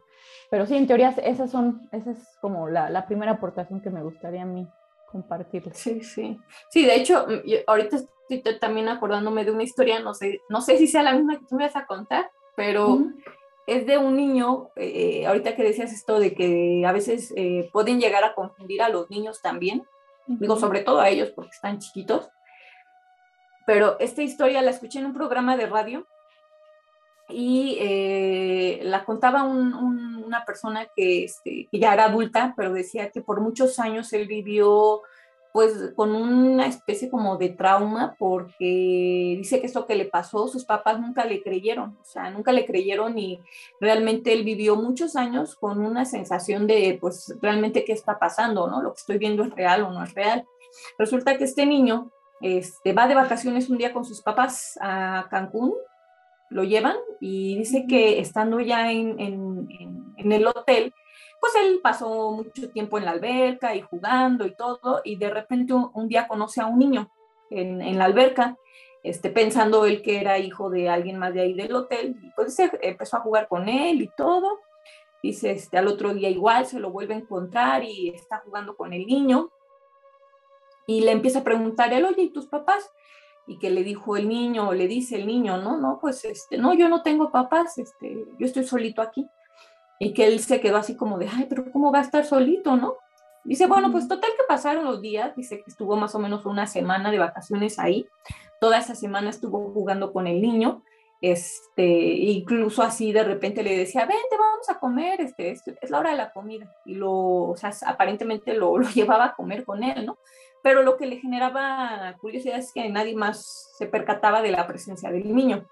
Pero 0.49 0.65
sí, 0.65 0.77
en 0.77 0.87
teoría 0.87 1.09
esas 1.09 1.51
son, 1.51 1.89
esa 1.91 2.11
es 2.11 2.37
como 2.39 2.69
la, 2.69 2.89
la 2.89 3.05
primera 3.05 3.33
aportación 3.33 3.81
que 3.81 3.89
me 3.89 4.01
gustaría 4.01 4.43
a 4.43 4.45
mí 4.45 4.65
compartirles. 5.11 5.77
Sí, 5.77 6.01
sí. 6.01 6.39
Sí, 6.69 6.85
de 6.85 6.95
hecho, 6.95 7.27
ahorita 7.67 7.97
estoy 8.29 8.59
también 8.59 8.87
acordándome 8.87 9.45
de 9.45 9.51
una 9.51 9.63
historia, 9.63 9.99
no 9.99 10.13
sé, 10.13 10.41
no 10.49 10.61
sé 10.61 10.77
si 10.77 10.87
sea 10.87 11.03
la 11.03 11.13
misma 11.13 11.37
que 11.37 11.45
tú 11.47 11.55
me 11.55 11.65
vas 11.65 11.75
a 11.75 11.85
contar, 11.85 12.29
pero 12.55 12.89
uh 12.89 12.99
-huh. 12.99 13.23
es 13.67 13.85
de 13.85 13.97
un 13.97 14.15
niño, 14.15 14.69
eh, 14.75 15.25
ahorita 15.25 15.55
que 15.55 15.63
decías 15.63 15.91
esto 15.91 16.19
de 16.19 16.33
que 16.33 16.83
a 16.85 16.91
veces 16.91 17.33
eh, 17.35 17.69
pueden 17.71 17.99
llegar 17.99 18.23
a 18.23 18.33
confundir 18.33 18.81
a 18.81 18.89
los 18.89 19.09
niños 19.09 19.41
también, 19.41 19.85
uh 20.27 20.33
-huh. 20.33 20.39
digo, 20.39 20.55
sobre 20.55 20.81
todo 20.81 20.99
a 20.99 21.09
ellos 21.09 21.31
porque 21.31 21.51
están 21.51 21.79
chiquitos, 21.79 22.29
pero 23.65 23.97
esta 23.99 24.21
historia 24.21 24.61
la 24.61 24.71
escuché 24.71 24.99
en 24.99 25.07
un 25.07 25.13
programa 25.13 25.57
de 25.57 25.65
radio 25.65 26.07
y 27.29 27.77
eh, 27.79 28.79
la 28.83 29.03
contaba 29.03 29.43
un, 29.43 29.73
un, 29.73 30.23
una 30.23 30.45
persona 30.45 30.87
que, 30.95 31.23
este, 31.25 31.67
que, 31.71 31.79
ya 31.79 31.93
era 31.93 32.05
adulta, 32.05 32.53
pero 32.55 32.73
decía 32.73 33.09
que 33.09 33.21
por 33.21 33.41
muchos 33.41 33.79
años 33.79 34.13
él 34.13 34.27
vivió 34.27 35.01
pues 35.55 35.93
con 35.95 36.13
una 36.13 36.67
especie 36.67 37.09
como 37.09 37.37
de 37.37 37.47
trauma 37.47 38.13
porque 38.19 39.35
dice 39.37 39.61
que 39.61 39.67
eso 39.67 39.85
que 39.85 39.95
le 39.95 40.03
pasó, 40.03 40.49
sus 40.49 40.65
papás 40.65 40.99
nunca 40.99 41.23
le 41.23 41.41
creyeron, 41.41 41.97
o 42.01 42.03
sea, 42.03 42.29
nunca 42.29 42.51
le 42.51 42.65
creyeron 42.65 43.17
y 43.17 43.39
realmente 43.79 44.33
él 44.33 44.43
vivió 44.43 44.75
muchos 44.75 45.15
años 45.15 45.55
con 45.55 45.79
una 45.79 46.03
sensación 46.03 46.67
de, 46.67 46.97
pues 46.99 47.33
realmente 47.41 47.85
qué 47.85 47.93
está 47.93 48.19
pasando, 48.19 48.67
¿no? 48.67 48.81
Lo 48.81 48.91
que 48.91 48.99
estoy 48.99 49.17
viendo 49.17 49.45
es 49.45 49.51
real 49.51 49.83
o 49.83 49.91
no 49.91 50.03
es 50.03 50.13
real. 50.13 50.45
Resulta 50.97 51.37
que 51.37 51.45
este 51.45 51.65
niño 51.65 52.11
este, 52.41 52.93
va 52.93 53.07
de 53.07 53.15
vacaciones 53.15 53.69
un 53.69 53.77
día 53.77 53.93
con 53.93 54.05
sus 54.05 54.21
papás 54.21 54.77
a 54.81 55.27
Cancún, 55.29 55.73
lo 56.49 56.63
llevan 56.63 56.97
y 57.19 57.57
dice 57.57 57.85
que 57.87 58.19
estando 58.19 58.59
ya 58.59 58.91
en, 58.91 59.19
en, 59.19 59.67
en 60.17 60.31
el 60.31 60.47
hotel, 60.47 60.93
pues 61.39 61.53
él 61.63 61.79
pasó 61.83 62.31
mucho 62.31 62.69
tiempo 62.71 62.97
en 62.97 63.05
la 63.05 63.11
alberca 63.11 63.75
y 63.75 63.81
jugando 63.81 64.45
y 64.45 64.55
todo, 64.55 65.01
y 65.03 65.15
de 65.17 65.29
repente 65.29 65.73
un, 65.73 66.07
día 66.07 66.27
conoce 66.27 66.61
a 66.61 66.65
un 66.65 66.79
niño 66.79 67.11
en, 67.49 67.81
en, 67.81 67.97
la 67.97 68.05
alberca, 68.05 68.57
este, 69.03 69.29
pensando 69.29 69.85
él 69.85 70.01
que 70.01 70.19
era 70.19 70.39
hijo 70.39 70.69
de 70.69 70.89
alguien 70.89 71.19
más 71.19 71.33
de 71.33 71.41
ahí 71.41 71.53
del 71.53 71.75
hotel, 71.75 72.15
y 72.21 72.31
pues 72.35 72.55
se 72.55 72.71
empezó 72.81 73.17
a 73.17 73.21
jugar 73.21 73.47
con 73.47 73.69
él 73.69 74.01
y 74.01 74.09
todo. 74.17 74.59
Dice, 75.21 75.51
este, 75.51 75.77
al 75.77 75.87
otro 75.87 76.13
día 76.13 76.29
igual 76.29 76.65
se 76.65 76.79
lo 76.79 76.91
vuelve 76.91 77.13
a 77.13 77.17
encontrar 77.17 77.83
y 77.83 78.09
está 78.09 78.39
jugando 78.39 78.75
con 78.75 78.93
el 78.93 79.05
niño. 79.05 79.51
Y 80.87 81.01
le 81.01 81.11
empieza 81.11 81.39
a 81.39 81.43
preguntar 81.43 81.93
él, 81.93 82.05
oye, 82.05 82.23
¿y 82.23 82.33
tus 82.33 82.47
papás? 82.47 82.89
Y 83.47 83.57
que 83.59 83.69
le 83.69 83.83
dijo 83.83 84.17
el 84.17 84.27
niño, 84.27 84.69
o 84.69 84.73
le 84.73 84.87
dice 84.87 85.15
el 85.15 85.27
niño, 85.27 85.57
no, 85.57 85.77
no, 85.77 85.99
pues 85.99 86.25
este, 86.25 86.57
no, 86.57 86.73
yo 86.73 86.89
no 86.89 87.03
tengo 87.03 87.31
papás, 87.31 87.77
este, 87.77 88.25
yo 88.39 88.45
estoy 88.45 88.63
solito 88.63 89.01
aquí 89.01 89.27
y 89.99 90.13
que 90.13 90.27
él 90.27 90.39
se 90.39 90.59
quedó 90.59 90.77
así 90.77 90.95
como 90.95 91.17
de, 91.17 91.29
ay, 91.31 91.45
pero 91.47 91.71
¿cómo 91.71 91.91
va 91.91 91.99
a 91.99 92.03
estar 92.03 92.25
solito, 92.25 92.75
no? 92.75 92.95
Dice, 93.43 93.67
bueno, 93.67 93.91
pues 93.91 94.07
total 94.07 94.31
que 94.35 94.43
pasaron 94.47 94.85
los 94.85 95.01
días, 95.01 95.35
dice 95.35 95.57
que 95.57 95.69
estuvo 95.69 95.95
más 95.95 96.15
o 96.15 96.19
menos 96.19 96.45
una 96.45 96.65
semana 96.65 97.11
de 97.11 97.19
vacaciones 97.19 97.77
ahí, 97.77 98.07
toda 98.59 98.79
esa 98.79 98.95
semana 98.95 99.29
estuvo 99.29 99.71
jugando 99.71 100.11
con 100.11 100.25
el 100.25 100.41
niño, 100.41 100.83
este, 101.21 101.85
incluso 101.85 102.81
así 102.81 103.11
de 103.11 103.23
repente 103.23 103.63
le 103.63 103.77
decía, 103.77 104.01
vente, 104.01 104.37
vamos 104.37 104.69
a 104.69 104.79
comer, 104.79 105.21
este, 105.21 105.51
es, 105.51 105.61
es 105.81 105.89
la 105.89 105.99
hora 105.99 106.11
de 106.11 106.17
la 106.17 106.31
comida, 106.31 106.73
y 106.85 106.95
lo, 106.95 107.11
o 107.11 107.55
sea, 107.55 107.71
aparentemente 107.85 108.53
lo, 108.53 108.77
lo, 108.79 108.89
llevaba 108.89 109.25
a 109.25 109.35
comer 109.35 109.63
con 109.63 109.83
él, 109.83 110.05
¿no? 110.05 110.17
Pero 110.65 110.81
lo 110.81 110.97
que 110.97 111.05
le 111.05 111.17
generaba 111.17 112.15
curiosidad 112.19 112.57
es 112.57 112.73
que 112.73 112.89
nadie 112.89 113.15
más 113.15 113.69
se 113.77 113.85
percataba 113.85 114.41
de 114.41 114.49
la 114.49 114.65
presencia 114.65 115.11
del 115.11 115.35
niño. 115.35 115.67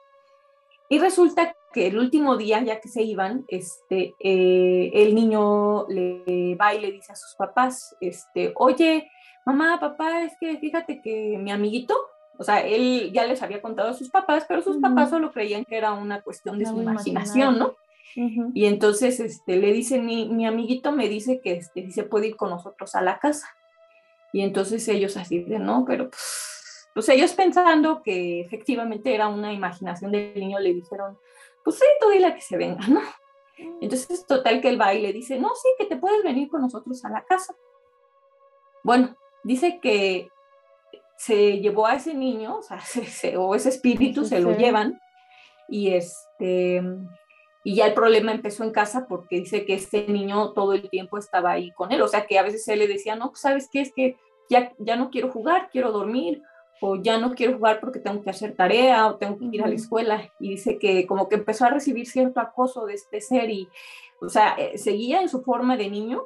Y 0.88 1.00
resulta 1.00 1.55
que 1.73 1.88
el 1.88 1.97
último 1.97 2.38
día, 2.38 2.62
ya 2.62 2.79
que 2.79 2.89
se 2.89 3.01
iban, 3.01 3.43
este, 3.47 4.13
eh, 4.19 4.91
el 4.93 5.15
niño 5.15 5.88
le 5.88 6.55
va 6.62 6.75
y 6.75 6.79
le 6.79 6.91
dice 6.91 7.12
a 7.12 7.15
sus 7.15 7.33
papás, 7.35 7.95
este, 8.01 8.53
oye, 8.55 9.09
mamá, 9.47 9.79
papá, 9.79 10.25
es 10.25 10.33
que 10.39 10.59
fíjate 10.59 11.01
que 11.01 11.39
mi 11.39 11.51
amiguito, 11.51 11.95
o 12.38 12.43
sea, 12.43 12.59
él 12.59 13.09
ya 13.12 13.25
les 13.25 13.41
había 13.41 13.63
contado 13.63 13.89
a 13.89 13.93
sus 13.95 14.12
papás, 14.12 14.45
pero 14.47 14.62
sus 14.62 14.77
papás 14.77 15.09
solo 15.09 15.31
creían 15.31 15.65
que 15.65 15.75
era 15.75 15.93
una 15.93 16.21
cuestión 16.21 16.59
de 16.59 16.67
su 16.67 16.79
imaginación, 16.79 17.57
¿no? 17.57 17.73
Y 18.53 18.67
entonces 18.67 19.19
este, 19.19 19.55
le 19.57 19.73
dice, 19.73 20.00
mi, 20.00 20.29
mi, 20.29 20.45
amiguito 20.45 20.91
me 20.91 21.09
dice 21.09 21.41
que 21.41 21.53
este, 21.53 21.89
se 21.89 22.03
puede 22.03 22.27
ir 22.27 22.35
con 22.35 22.51
nosotros 22.51 22.93
a 22.93 23.01
la 23.01 23.17
casa. 23.17 23.47
Y 24.33 24.41
entonces 24.41 24.85
ellos 24.89 25.15
así 25.15 25.43
de, 25.43 25.59
no, 25.59 25.85
pero 25.87 26.09
pues, 26.09 26.89
pues 26.93 27.07
ellos 27.09 27.33
pensando 27.33 28.01
que 28.03 28.41
efectivamente 28.41 29.13
era 29.13 29.29
una 29.29 29.53
imaginación 29.53 30.11
del 30.11 30.33
niño, 30.35 30.59
le 30.59 30.73
dijeron, 30.73 31.17
pues 31.63 31.77
sí, 31.77 31.85
tú 32.01 32.09
dile 32.09 32.33
que 32.33 32.41
se 32.41 32.57
venga, 32.57 32.85
¿no? 32.87 33.01
Entonces, 33.79 34.25
total 34.25 34.59
que 34.59 34.69
él 34.69 34.81
va 34.81 34.93
y 34.93 35.01
le 35.01 35.13
dice, 35.13 35.39
no, 35.39 35.49
sí, 35.55 35.69
que 35.77 35.85
te 35.85 35.97
puedes 35.97 36.23
venir 36.23 36.49
con 36.49 36.61
nosotros 36.61 37.05
a 37.05 37.09
la 37.09 37.23
casa. 37.23 37.55
Bueno, 38.83 39.15
dice 39.43 39.79
que 39.79 40.29
se 41.17 41.59
llevó 41.59 41.85
a 41.85 41.95
ese 41.95 42.15
niño, 42.15 42.57
o, 42.57 42.61
sea, 42.63 42.81
o 43.37 43.55
ese 43.55 43.69
espíritu, 43.69 44.25
se 44.25 44.39
lo 44.39 44.57
llevan, 44.57 44.99
y 45.69 45.93
este, 45.93 46.81
y 47.63 47.75
ya 47.75 47.88
el 47.88 47.93
problema 47.93 48.32
empezó 48.32 48.63
en 48.63 48.72
casa 48.72 49.08
porque 49.08 49.38
dice 49.38 49.65
que 49.65 49.74
este 49.75 50.05
niño 50.08 50.51
todo 50.51 50.74
el 50.74 50.89
tiempo 50.89 51.17
estaba 51.17 51.51
ahí 51.51 51.72
con 51.72 51.91
él, 51.91 52.01
o 52.01 52.08
sea 52.08 52.25
que 52.25 52.38
a 52.38 52.43
veces 52.43 52.67
él 52.67 52.79
le 52.79 52.88
decía, 52.88 53.15
no, 53.15 53.29
pues 53.29 53.41
sabes 53.41 53.70
qué, 53.72 53.82
es 53.82 53.93
que 53.93 54.17
ya, 54.50 54.74
ya 54.77 54.96
no 54.96 55.10
quiero 55.10 55.32
jugar, 55.32 55.70
quiero 55.72 55.91
dormir, 55.91 56.41
o 56.86 56.98
ya 56.98 57.17
no 57.17 57.34
quiero 57.34 57.53
jugar 57.53 57.79
porque 57.79 58.00
tengo 58.00 58.22
que 58.22 58.29
hacer 58.29 58.58
tarea 58.58 59.08
o 59.08 59.15
tengo 59.15 59.38
que 59.38 59.46
ir 59.46 59.63
a 59.63 59.67
la 59.67 59.75
escuela. 59.75 60.29
Y 60.38 60.50
dice 60.50 60.77
que 60.77 61.08
como 61.08 61.29
que 61.29 61.36
empezó 61.36 61.63
a 61.63 61.70
recibir 61.70 62.08
cierto 62.08 62.41
acoso 62.41 62.86
de 62.86 62.96
este 62.96 63.22
ser 63.22 63.50
y, 63.50 63.70
o 64.20 64.27
sea, 64.27 64.55
eh, 64.58 64.77
seguía 64.77 65.22
en 65.22 65.29
su 65.29 65.43
forma 65.43 65.77
de 65.77 65.89
niño, 65.89 66.24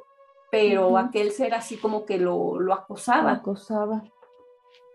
pero 0.50 0.98
aquel 0.98 1.30
ser 1.30 1.54
así 1.54 1.76
como 1.76 2.04
que 2.04 2.18
lo, 2.18 2.58
lo 2.58 2.74
acosaba. 2.74 3.30
acosaba. 3.30 4.02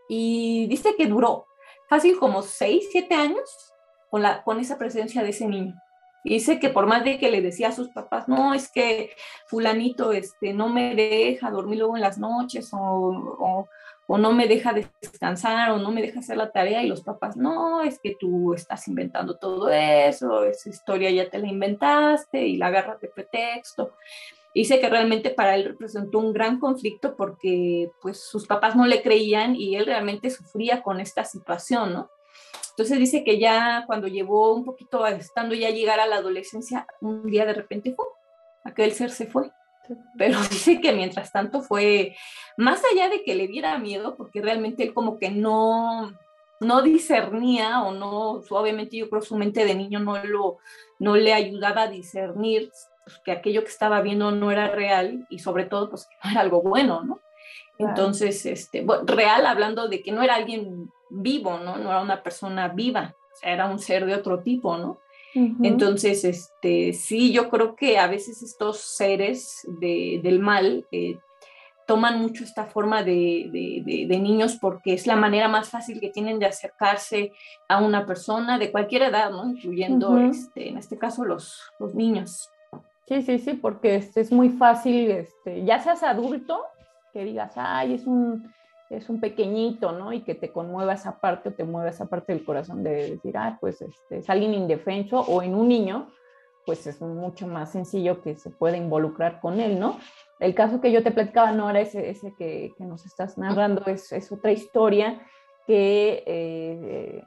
Y 0.10 0.68
dice 0.68 0.96
que 0.98 1.06
duró 1.06 1.46
fácil 1.88 2.20
como 2.20 2.42
seis, 2.42 2.90
siete 2.92 3.16
años 3.16 3.72
con, 4.10 4.22
la, 4.22 4.44
con 4.44 4.60
esa 4.60 4.78
presencia 4.78 5.24
de 5.24 5.30
ese 5.30 5.48
niño. 5.48 5.76
Dice 6.24 6.60
que 6.60 6.70
por 6.70 6.86
más 6.86 7.04
de 7.04 7.18
que 7.18 7.30
le 7.30 7.42
decía 7.42 7.70
a 7.70 7.74
sus 7.74 7.90
papás, 7.90 8.28
no, 8.28 8.54
es 8.54 8.72
que 8.72 9.12
fulanito 9.48 10.14
este, 10.14 10.54
no 10.54 10.70
me 10.70 10.96
deja 10.96 11.52
dormir 11.52 11.80
luego 11.80 11.98
en 11.98 12.02
las 12.02 12.18
noches 12.18 12.70
o 12.72 13.68
o 14.08 14.18
no 14.18 14.34
me 14.34 14.48
deja 14.48 14.74
descansar 14.74 15.72
o 15.72 15.78
no 15.78 15.92
me 15.92 16.02
deja 16.02 16.20
hacer 16.20 16.38
la 16.38 16.52
tarea 16.52 16.84
y 16.84 16.88
los 16.88 17.02
papás, 17.02 17.38
no, 17.38 17.82
es 17.82 18.00
que 18.00 18.16
tú 18.20 18.54
estás 18.54 18.88
inventando 18.88 19.38
todo 19.38 19.70
eso, 19.70 20.44
esa 20.44 20.70
historia 20.70 21.10
ya 21.10 21.30
te 21.30 21.40
la 21.40 21.48
inventaste 21.48 22.46
y 22.46 22.58
la 22.58 22.68
agarras 22.68 23.00
de 23.00 23.08
pretexto. 23.08 23.94
Dice 24.54 24.80
que 24.80 24.90
realmente 24.90 25.32
para 25.32 25.56
él 25.56 25.66
representó 25.66 26.20
un 26.20 26.34
gran 26.34 26.60
conflicto 26.60 27.16
porque 27.16 27.90
pues 28.02 28.20
sus 28.20 28.46
papás 28.46 28.76
no 28.76 28.86
le 28.86 29.02
creían 29.02 29.56
y 29.56 29.76
él 29.76 29.86
realmente 29.86 30.30
sufría 30.30 30.84
con 30.84 31.00
esta 31.00 31.24
situación, 31.24 31.94
¿no? 31.94 32.10
Entonces 32.72 32.98
dice 33.00 33.24
que 33.24 33.40
ya 33.40 33.84
cuando 33.86 34.08
llevó 34.08 34.54
un 34.54 34.66
poquito 34.66 35.06
estando 35.06 35.54
ya 35.54 35.68
a 35.68 35.72
llegar 35.72 36.00
a 36.00 36.08
la 36.08 36.18
adolescencia, 36.18 36.88
un 37.02 37.26
día 37.28 37.46
de 37.46 37.54
repente 37.54 37.94
fue, 37.94 38.06
aquel 38.64 38.94
ser 38.94 39.12
se 39.12 39.28
fue. 39.28 39.52
Pero 40.18 40.40
dice 40.50 40.82
que 40.82 40.94
mientras 40.94 41.32
tanto 41.32 41.62
fue 41.62 42.16
más 42.58 42.82
allá 42.92 43.10
de 43.10 43.24
que 43.24 43.36
le 43.36 43.48
diera 43.48 43.78
miedo, 43.78 44.16
porque 44.16 44.42
realmente 44.42 44.84
él 44.84 44.94
como 44.94 45.20
que 45.20 45.30
no, 45.30 46.12
no 46.60 46.82
discernía 46.82 47.84
o 47.84 47.92
no, 47.92 48.42
obviamente 48.50 48.98
yo 48.98 49.10
creo 49.10 49.22
su 49.22 49.36
mente 49.36 49.66
de 49.66 49.76
niño 49.76 50.00
no, 50.00 50.24
lo, 50.24 50.58
no 51.00 51.16
le 51.16 51.34
ayudaba 51.34 51.84
a 51.84 51.88
discernir 51.90 52.72
pues, 53.06 53.20
que 53.20 53.32
aquello 53.32 53.64
que 53.64 53.70
estaba 53.70 54.02
viendo 54.02 54.32
no 54.32 54.52
era 54.52 54.70
real 54.70 55.28
y 55.30 55.40
sobre 55.40 55.66
todo 55.66 55.90
pues 55.90 56.08
que 56.08 56.16
no 56.24 56.32
era 56.32 56.42
algo 56.42 56.62
bueno, 56.62 57.04
¿no? 57.04 57.20
Entonces, 57.80 58.46
este, 58.46 58.82
bueno, 58.82 59.04
real 59.08 59.46
hablando 59.46 59.88
de 59.88 60.02
que 60.02 60.12
no 60.12 60.22
era 60.22 60.36
alguien 60.36 60.90
vivo, 61.14 61.58
¿no? 61.60 61.78
No 61.78 61.90
era 61.90 62.02
una 62.02 62.24
persona 62.24 62.68
viva, 62.70 63.16
o 63.34 63.36
sea, 63.38 63.54
era 63.54 63.70
un 63.70 63.80
ser 63.80 64.06
de 64.06 64.16
otro 64.16 64.40
tipo, 64.42 64.78
¿no? 64.78 65.00
Entonces, 65.36 66.24
este, 66.26 66.94
sí, 66.94 67.34
yo 67.34 67.50
creo 67.50 67.76
que 67.76 67.98
a 67.98 68.06
veces 68.06 68.44
estos 68.44 68.78
seres 68.78 69.68
de, 69.80 70.20
del 70.22 70.38
mal 70.40 70.86
eh, 70.92 71.18
toman 71.88 72.22
mucho 72.22 72.44
esta 72.44 72.66
forma 72.66 73.02
de, 73.04 73.50
de, 73.52 74.20
niños 74.20 74.58
porque 74.62 74.94
es 74.94 75.08
la 75.08 75.16
manera 75.16 75.48
más 75.48 75.70
fácil 75.70 76.00
que 76.00 76.12
tienen 76.12 76.38
de 76.38 76.46
acercarse 76.46 77.32
a 77.68 77.82
una 77.82 78.06
persona 78.06 78.60
de 78.60 78.72
cualquier 78.72 79.04
edad, 79.04 79.32
¿no? 79.32 79.50
Incluyendo, 79.50 80.20
este, 80.20 80.70
en 80.70 80.78
este 80.78 81.00
caso, 81.00 81.26
los, 81.26 81.62
los 81.80 81.96
niños. 81.96 82.50
Sí, 83.08 83.22
sí, 83.24 83.40
sí, 83.40 83.54
porque 83.54 83.96
es, 83.96 84.16
es 84.16 84.32
muy 84.32 84.50
fácil, 84.50 85.10
este, 85.12 85.66
ya 85.66 85.80
seas 85.80 86.04
adulto, 86.04 86.64
que 87.12 87.26
digas, 87.26 87.54
ay, 87.56 87.96
es 87.96 88.06
un, 88.06 88.54
es 88.90 89.10
un 89.10 89.20
pequeñito, 89.20 89.92
¿no? 89.92 90.14
Y 90.14 90.22
que 90.22 90.36
te 90.36 90.52
conmueva 90.52 90.94
esa 90.94 91.20
parte 91.20 91.50
o 91.50 91.54
te 91.54 91.64
mueva 91.64 91.90
esa 91.90 92.06
parte 92.06 92.34
del 92.34 92.46
corazón 92.46 92.84
de 92.84 93.12
decir, 93.12 93.38
ah, 93.38 93.58
pues 93.60 93.82
este, 93.82 94.18
es 94.18 94.30
alguien 94.30 94.54
indefenso 94.54 95.20
o 95.22 95.42
en 95.42 95.56
un 95.56 95.68
niño, 95.68 96.08
pues 96.66 96.88
es 96.88 97.02
mucho 97.02 97.48
más 97.48 97.72
sencillo 97.72 98.22
que 98.22 98.36
se 98.36 98.50
pueda 98.50 98.78
involucrar 98.78 99.40
con 99.42 99.60
él, 99.60 99.80
¿no? 99.80 100.00
El 100.40 100.56
caso 100.56 100.82
que 100.82 100.92
yo 100.92 101.04
te 101.04 101.12
platicaba 101.12 101.52
no 101.52 101.70
era 101.70 101.82
ese, 101.82 102.10
ese 102.10 102.34
que, 102.38 102.74
que 102.78 102.86
nos 102.86 103.06
estás 103.06 103.38
narrando, 103.38 103.86
es, 103.88 104.12
es 104.12 104.32
otra 104.32 104.52
historia 104.52 105.22
que 105.66 106.24
eh, 106.26 107.24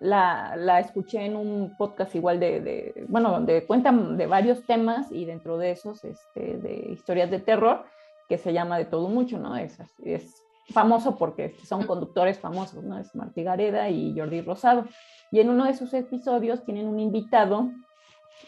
la, 0.00 0.56
la, 0.56 0.80
escuché 0.80 1.24
en 1.24 1.36
un 1.36 1.76
podcast 1.76 2.14
igual 2.14 2.40
de, 2.40 2.60
de, 2.60 3.04
bueno, 3.08 3.30
donde 3.30 3.64
cuentan 3.64 4.16
de 4.16 4.26
varios 4.26 4.64
temas 4.64 5.10
y 5.12 5.24
dentro 5.24 5.58
de 5.58 5.72
esos, 5.72 6.04
este, 6.04 6.56
de 6.58 6.88
historias 6.90 7.30
de 7.30 7.38
terror, 7.38 7.84
que 8.28 8.38
se 8.38 8.52
llama 8.52 8.78
De 8.78 8.84
todo 8.84 9.08
mucho, 9.08 9.38
¿no? 9.38 9.56
Es, 9.56 9.78
es 10.04 10.42
famoso 10.70 11.16
porque 11.16 11.56
son 11.64 11.86
conductores 11.86 12.38
famosos, 12.38 12.82
¿no? 12.84 12.98
Es 12.98 13.14
Martí 13.14 13.42
Gareda 13.42 13.88
y 13.88 14.14
Jordi 14.16 14.42
Rosado. 14.42 14.84
Y 15.30 15.40
en 15.40 15.50
uno 15.50 15.64
de 15.64 15.74
sus 15.74 15.94
episodios 15.94 16.64
tienen 16.64 16.86
un 16.86 17.00
invitado, 17.00 17.70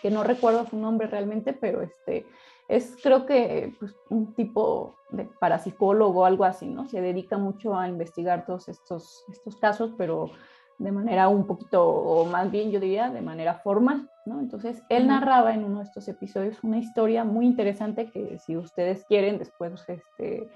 que 0.03 0.11
no 0.11 0.23
recuerdo 0.23 0.67
su 0.67 0.77
nombre 0.77 1.09
realmente, 1.09 1.53
pero 1.53 1.83
este, 1.83 2.27
es 2.69 2.97
creo 3.03 3.27
que 3.27 3.75
pues, 3.79 3.95
un 4.09 4.35
tipo 4.35 4.97
de 5.11 5.29
parapsicólogo 5.41 6.21
o 6.21 6.25
algo 6.25 6.45
así, 6.45 6.69
¿no? 6.69 6.87
Se 6.87 7.01
dedica 7.01 7.39
mucho 7.39 7.77
a 7.77 7.89
investigar 7.89 8.47
todos 8.47 8.69
estos, 8.69 9.25
estos 9.29 9.57
casos, 9.57 9.93
pero 9.99 10.31
de 10.79 10.93
manera 10.93 11.29
un 11.29 11.47
poquito, 11.47 11.87
o 11.87 12.25
más 12.25 12.51
bien 12.51 12.71
yo 12.71 12.81
diría, 12.81 13.11
de 13.11 13.21
manera 13.21 13.55
formal, 13.55 14.09
¿no? 14.25 14.41
Entonces, 14.41 14.83
él 14.89 15.09
narraba 15.09 15.53
en 15.53 15.65
uno 15.65 15.79
de 15.79 15.85
estos 15.85 16.09
episodios 16.09 16.63
una 16.63 16.79
historia 16.79 17.23
muy 17.25 17.45
interesante 17.45 18.11
que 18.11 18.39
si 18.39 18.57
ustedes 18.57 19.05
quieren, 19.05 19.39
después 19.39 19.85
este, 19.89 20.49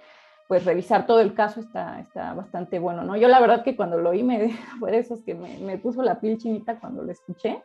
pues 0.49 0.65
revisar 0.65 1.07
todo 1.07 1.21
el 1.21 1.35
caso 1.35 1.61
está, 1.61 2.01
está 2.01 2.35
bastante 2.35 2.79
bueno, 2.79 3.03
¿no? 3.03 3.17
Yo 3.17 3.29
la 3.29 3.41
verdad 3.41 3.63
que 3.65 3.77
cuando 3.77 3.99
lo 3.99 4.11
oí 4.11 4.23
me 4.23 4.51
fue 4.79 4.91
de 4.91 4.99
esos 4.99 5.23
que 5.23 5.35
me, 5.35 5.59
me 5.59 5.79
puso 5.79 6.03
la 6.03 6.21
piel 6.21 6.39
chinita 6.39 6.79
cuando 6.81 7.03
lo 7.03 7.11
escuché, 7.11 7.63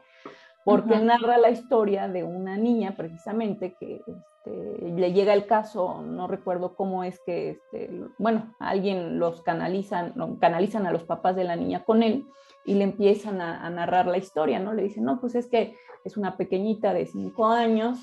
porque 0.64 0.98
narra 0.98 1.38
la 1.38 1.50
historia 1.50 2.08
de 2.08 2.24
una 2.24 2.58
niña 2.58 2.96
precisamente 2.96 3.76
que 3.80 4.02
este, 4.06 4.92
le 4.92 5.14
llega 5.14 5.34
el 5.34 5.46
caso, 5.46 6.02
no 6.04 6.28
recuerdo 6.28 6.76
cómo 6.76 7.04
es 7.04 7.20
que, 7.26 7.52
este, 7.52 7.90
bueno, 8.18 8.54
alguien 8.60 9.20
los 9.20 9.42
canalizan, 9.42 10.14
canalizan 10.40 10.86
a 10.86 10.92
los 10.92 11.04
papás 11.04 11.36
de 11.36 11.44
la 11.44 11.56
niña 11.56 11.84
con 11.84 12.04
él 12.04 12.26
y 12.66 12.76
le 12.76 12.84
empiezan 12.84 13.42
a, 13.42 13.70
narrar 13.70 14.08
la 14.08 14.18
historia, 14.18 14.60
¿no? 14.60 14.74
Le 14.74 14.84
dicen, 14.84 15.06
no, 15.06 15.20
pues 15.20 15.36
es 15.36 15.48
que 15.48 15.76
es 16.04 16.18
una 16.18 16.38
pequeñita 16.38 16.94
de 16.94 17.06
cinco 17.06 17.48
años 17.48 18.00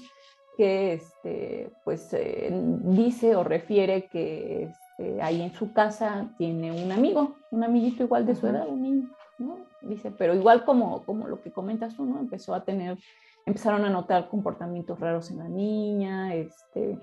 que, 0.57 0.95
este, 0.95 1.71
pues, 1.85 2.13
eh, 2.13 2.51
dice 2.53 3.37
o 3.37 3.45
refiere 3.45 4.07
que 4.07 4.65
este, 4.65 5.23
ahí 5.23 5.43
en 5.43 5.53
su 5.53 5.73
casa 5.73 6.29
tiene 6.39 6.73
un 6.73 6.91
amigo, 6.93 7.37
un 7.51 7.65
amiguito 7.65 8.03
igual 8.03 8.27
de 8.27 8.35
su 8.35 8.47
edad, 8.47 8.67
un 8.69 8.83
niño, 8.83 9.09
¿no? 9.39 9.59
Dice, 9.83 10.11
pero 10.11 10.35
igual 10.35 10.65
como, 10.65 11.03
como 11.05 11.29
lo 11.29 11.41
que 11.41 11.53
comentas 11.53 11.97
tú, 11.97 12.05
¿no? 12.05 12.19
Empezó 12.19 12.55
a 12.55 12.65
tener 12.65 12.99
empezaron 13.47 13.85
a 13.85 13.91
notar 13.91 14.29
comportamientos 14.29 14.99
raros 14.99 15.31
en 15.31 15.39
la 15.39 15.49
niña, 15.49 16.35
este, 16.35 16.99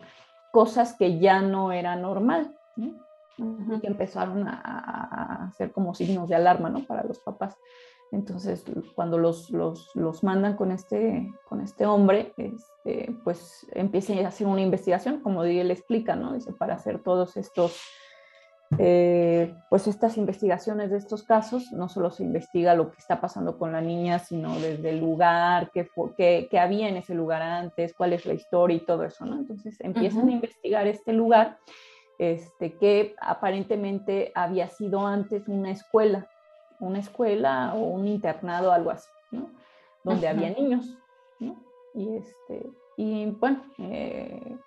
cosas 0.51 0.93
que 0.93 1.17
ya 1.17 1.41
no 1.41 1.72
era 1.72 1.95
normal, 1.95 2.53
y 2.75 3.79
que 3.79 3.88
empezaron 3.88 4.48
a, 4.48 5.48
hacer 5.48 5.72
como 5.72 5.95
signos 5.95 6.29
de 6.29 6.36
alarma 6.36 6.69
¿no? 6.69 6.83
para 6.83 7.03
los 7.03 7.19
papás. 7.19 7.57
Entonces, 8.13 8.63
cuando 8.96 9.17
los, 9.17 9.50
los, 9.50 9.89
los, 9.96 10.24
mandan 10.24 10.55
con 10.55 10.72
este, 10.72 11.34
con 11.50 11.62
este 11.62 11.86
hombre, 11.86 12.34
este, 12.38 13.13
pues 13.24 13.65
empiezan 13.72 14.24
a 14.24 14.27
hacer 14.27 14.46
una 14.46 14.62
investigación, 14.62 15.20
como 15.22 15.43
él 15.43 15.72
explica, 15.72 16.15
¿no? 16.15 16.34
Dice, 16.34 16.53
para 16.53 16.75
hacer 16.75 17.01
todos 17.01 17.36
estos 17.38 17.82
eh, 18.79 19.53
pues 19.70 19.88
estas 19.88 20.17
investigaciones 20.17 20.89
de 20.89 20.98
estos 20.98 21.24
casos 21.24 21.72
no 21.74 21.89
solo 21.89 22.10
se 22.12 22.24
investiga 22.24 22.74
lo 22.74 22.91
que 22.91 22.98
está 22.98 23.22
pasando 23.22 23.58
con 23.58 23.72
la 23.72 23.82
niña, 23.82 24.20
sino 24.20 24.55
desde 24.60 24.89
el 24.89 25.00
lugar, 25.00 25.70
qué, 25.72 25.88
qué, 26.17 26.60
había 26.60 26.89
en 26.89 26.98
ese 26.98 27.13
lugar 27.13 27.41
antes, 27.41 27.93
cuál 27.93 28.13
es 28.13 28.25
la 28.25 28.34
historia 28.34 28.77
y 28.77 28.86
todo 28.86 29.03
eso, 29.03 29.25
¿no? 29.25 29.36
Entonces 29.36 29.79
empiezan 29.79 30.27
a 30.29 30.32
investigar 30.32 30.88
este 30.88 31.13
lugar, 31.13 31.58
este, 32.17 32.74
que 32.77 33.15
aparentemente 33.22 34.32
había 34.34 34.70
sido 34.70 35.05
antes 35.05 35.48
una 35.48 35.72
escuela, 35.72 36.27
una 36.80 37.00
escuela 37.00 37.74
o 37.75 37.80
un 37.80 38.08
internado, 38.08 38.72
algo 38.72 38.92
así, 38.92 39.10
¿no? 39.32 39.50
Donde 40.03 40.27
había 40.27 40.50
niños, 40.50 40.98
¿no? 41.39 41.56
Y, 41.94 42.15
este, 42.15 42.70
y 42.98 43.25
bueno, 43.25 43.63
eh, 43.77 44.58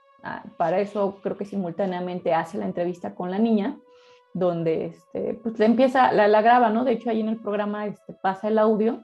para 0.57 0.81
eso 0.81 1.19
creo 1.23 1.37
que 1.37 1.45
simultáneamente 1.45 2.35
hace 2.35 2.59
la 2.59 2.65
entrevista 2.65 3.15
con 3.15 3.31
la 3.31 3.39
niña 3.39 3.77
donde 4.37 4.87
este, 4.87 5.35
pues 5.43 5.59
le 5.59 5.65
empieza, 5.65 6.13
la, 6.13 6.29
la, 6.29 6.43
graba, 6.43 6.69
¿no? 6.69 6.85
De 6.85 6.93
hecho, 6.93 7.09
ahí 7.09 7.21
en 7.21 7.29
el 7.29 7.41
programa 7.41 7.87
este, 7.87 8.13
pasa 8.13 8.49
el 8.49 8.59
audio 8.59 9.03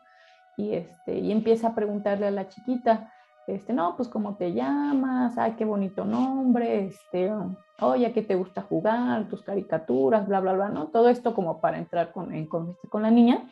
y, 0.59 0.75
este, 0.75 1.18
y 1.21 1.32
empieza 1.32 1.68
a 1.68 1.75
preguntarle 1.75 2.26
a 2.26 2.30
la 2.30 2.49
chiquita, 2.49 3.12
este, 3.46 3.72
no, 3.72 3.96
pues 3.96 4.08
cómo 4.08 4.37
te 4.37 4.52
llamas, 4.52 5.37
ay, 5.38 5.52
qué 5.58 5.64
bonito 5.64 6.04
nombre, 6.04 6.87
este, 6.87 7.32
oye, 7.80 8.06
¿a 8.06 8.12
qué 8.12 8.22
te 8.22 8.34
gusta 8.34 8.62
jugar? 8.62 9.28
Tus 9.28 9.42
caricaturas, 9.42 10.26
bla, 10.26 10.40
bla, 10.40 10.52
bla, 10.52 10.68
¿no? 10.68 10.88
Todo 10.88 11.08
esto 11.08 11.34
como 11.34 11.61
para 11.61 11.78
entrar 11.78 12.12
con, 12.12 12.32
en, 12.32 12.46
con, 12.46 12.76
con 12.88 13.02
la 13.02 13.11
niña. 13.11 13.49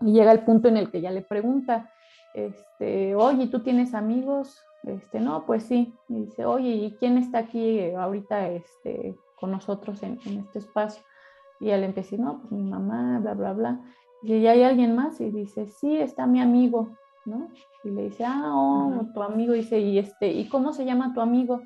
Y 0.00 0.12
llega 0.12 0.32
el 0.32 0.40
punto 0.40 0.68
en 0.68 0.76
el 0.76 0.90
que 0.90 1.00
ya 1.00 1.10
le 1.10 1.22
pregunta, 1.22 1.90
este, 2.34 3.14
oye, 3.14 3.46
¿tú 3.46 3.60
tienes 3.60 3.94
amigos? 3.94 4.62
Este, 4.82 5.20
no, 5.20 5.46
pues 5.46 5.64
sí. 5.64 5.94
Y 6.08 6.26
dice, 6.26 6.44
oye, 6.44 6.68
¿y 6.68 6.92
quién 6.98 7.16
está 7.16 7.38
aquí 7.38 7.92
ahorita, 7.94 8.48
este, 8.48 9.16
con 9.36 9.50
nosotros 9.50 10.02
en, 10.02 10.18
este 10.24 10.58
espacio. 10.58 11.02
Y 11.60 11.70
él 11.70 11.84
empieza, 11.84 12.16
no, 12.16 12.40
pues 12.40 12.52
mi 12.52 12.68
mamá, 12.68 13.20
bla, 13.20 13.34
bla, 13.34 13.52
bla. 13.52 13.80
Y 14.22 14.34
¿y 14.34 14.46
hay 14.46 14.62
alguien 14.62 14.96
más? 14.96 15.20
Y 15.20 15.30
dice, 15.30 15.66
sí, 15.66 15.96
está 15.96 16.26
mi 16.26 16.40
amigo, 16.40 16.96
¿no? 17.26 17.50
Y 17.84 17.90
le 17.90 18.04
dice, 18.04 18.24
ah, 18.24 18.52
oh, 18.54 19.06
tu 19.12 19.22
amigo, 19.22 19.52
dice, 19.52 19.78
¿y, 19.78 19.98
este, 19.98 20.28
¿y 20.28 20.48
cómo 20.48 20.72
se 20.72 20.84
llama 20.84 21.12
tu 21.12 21.20
amigo? 21.20 21.62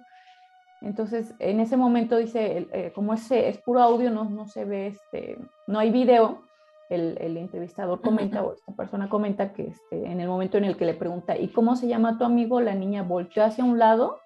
Entonces, 0.81 1.35
en 1.39 1.61
ese 1.61 1.77
momento 1.77 2.17
dice, 2.17 2.69
eh, 2.73 2.93
como 2.95 3.13
ese 3.15 3.49
es 3.49 3.59
puro 3.59 3.81
audio, 3.81 4.11
no, 4.11 4.25
no 4.25 4.47
se 4.47 4.65
ve, 4.65 4.89
este, 4.89 5.39
no 5.67 5.79
hay 5.79 5.91
video, 5.91 6.43
el, 6.89 7.17
el 7.21 7.37
entrevistador 7.37 8.01
comenta, 8.01 8.43
o 8.43 8.55
esta 8.55 8.73
persona 8.73 9.09
comenta 9.09 9.53
que 9.53 9.69
este, 9.69 10.11
en 10.11 10.21
el 10.21 10.29
momento 10.29 10.59
en 10.59 10.65
el 10.65 10.77
que 10.77 10.87
le 10.87 10.95
pregunta, 10.95 11.37
¿y 11.37 11.49
cómo 11.49 11.77
se 11.77 11.87
llama 11.87 12.19
tu 12.19 12.25
amigo? 12.25 12.61
La 12.61 12.75
niña 12.75 13.03
volteó 13.03 13.45
hacia 13.45 13.63
un 13.63 13.79
lado 13.79 14.19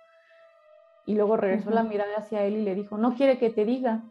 y 1.07 1.15
luego 1.15 1.37
regresó 1.37 1.71
la 1.71 1.83
mirada 1.83 2.17
hacia 2.17 2.45
él 2.45 2.57
y 2.57 2.63
le 2.63 2.75
dijo, 2.75 2.97
no 2.97 3.15
quiere 3.15 3.39
que 3.39 3.51
te 3.51 3.65
diga, 3.65 4.03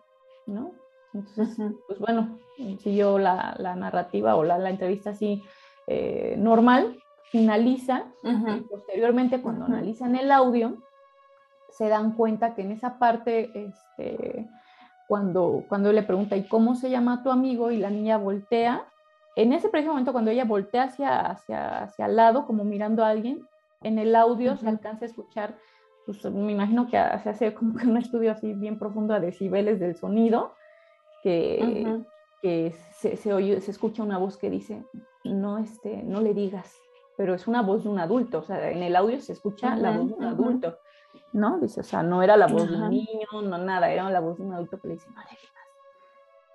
¿no? 0.45 0.71
Entonces, 1.13 1.57
pues 1.87 1.99
bueno, 1.99 2.37
siguió 2.79 3.17
la, 3.17 3.55
la 3.57 3.75
narrativa 3.75 4.35
o 4.35 4.43
la, 4.43 4.57
la 4.57 4.69
entrevista 4.69 5.11
así 5.11 5.41
eh, 5.87 6.35
normal, 6.37 7.02
finaliza 7.33 8.03
y 8.23 8.61
posteriormente 8.61 9.41
cuando 9.41 9.65
analizan 9.65 10.15
el 10.15 10.31
audio, 10.31 10.77
se 11.71 11.89
dan 11.89 12.11
cuenta 12.11 12.53
que 12.53 12.61
en 12.61 12.71
esa 12.71 12.99
parte, 12.99 13.49
este, 13.55 14.47
cuando, 15.07 15.65
cuando 15.67 15.91
le 15.91 16.03
pregunta, 16.03 16.37
¿y 16.37 16.47
cómo 16.47 16.75
se 16.75 16.91
llama 16.91 17.23
tu 17.23 17.31
amigo? 17.31 17.71
Y 17.71 17.77
la 17.77 17.89
niña 17.89 18.19
voltea, 18.19 18.85
en 19.35 19.51
ese 19.51 19.69
preciso 19.69 19.93
momento 19.93 20.11
cuando 20.11 20.29
ella 20.29 20.45
voltea 20.45 20.83
hacia, 20.83 21.21
hacia, 21.21 21.79
hacia 21.85 22.05
el 22.05 22.17
lado, 22.17 22.45
como 22.45 22.63
mirando 22.65 23.03
a 23.03 23.09
alguien, 23.09 23.47
en 23.81 23.97
el 23.97 24.15
audio 24.15 24.55
se 24.55 24.69
alcanza 24.69 25.05
a 25.05 25.07
escuchar 25.07 25.55
pues 26.05 26.23
me 26.25 26.51
imagino 26.51 26.85
que 26.85 26.97
se 27.23 27.29
hace 27.29 27.53
como 27.55 27.75
que 27.75 27.87
un 27.87 27.97
estudio 27.97 28.31
así 28.31 28.53
bien 28.53 28.77
profundo 28.77 29.15
a 29.15 29.19
decibeles 29.19 29.79
del 29.79 29.95
sonido, 29.95 30.53
que, 31.23 32.03
que 32.43 32.75
se, 32.91 33.15
se, 33.15 33.33
oye, 33.33 33.59
se 33.61 33.71
escucha 33.71 34.03
una 34.03 34.17
voz 34.19 34.37
que 34.37 34.49
dice, 34.49 34.83
no, 35.23 35.57
este, 35.57 36.03
no 36.03 36.21
le 36.21 36.33
digas, 36.33 36.77
pero 37.17 37.33
es 37.33 37.47
una 37.47 37.61
voz 37.61 37.83
de 37.83 37.89
un 37.89 37.99
adulto, 37.99 38.39
o 38.39 38.43
sea, 38.43 38.71
en 38.71 38.81
el 38.81 38.95
audio 38.95 39.19
se 39.21 39.33
escucha 39.33 39.75
la 39.75 39.97
voz 39.97 40.07
de 40.07 40.13
un 40.13 40.23
adulto, 40.23 40.77
¿no? 41.31 41.59
Dice, 41.59 41.81
o 41.81 41.83
sea, 41.83 42.03
no 42.03 42.23
era 42.23 42.37
la 42.37 42.47
voz 42.47 42.69
de 42.69 42.75
un 42.75 42.89
niño, 42.89 43.41
no 43.43 43.57
nada, 43.57 43.91
era 43.91 44.09
la 44.09 44.19
voz 44.19 44.37
de 44.37 44.43
un 44.43 44.53
adulto 44.53 44.79
que 44.79 44.87
le 44.87 44.93
dice, 44.95 45.09
no 45.09 45.21
le 45.21 45.29
digas. 45.29 45.53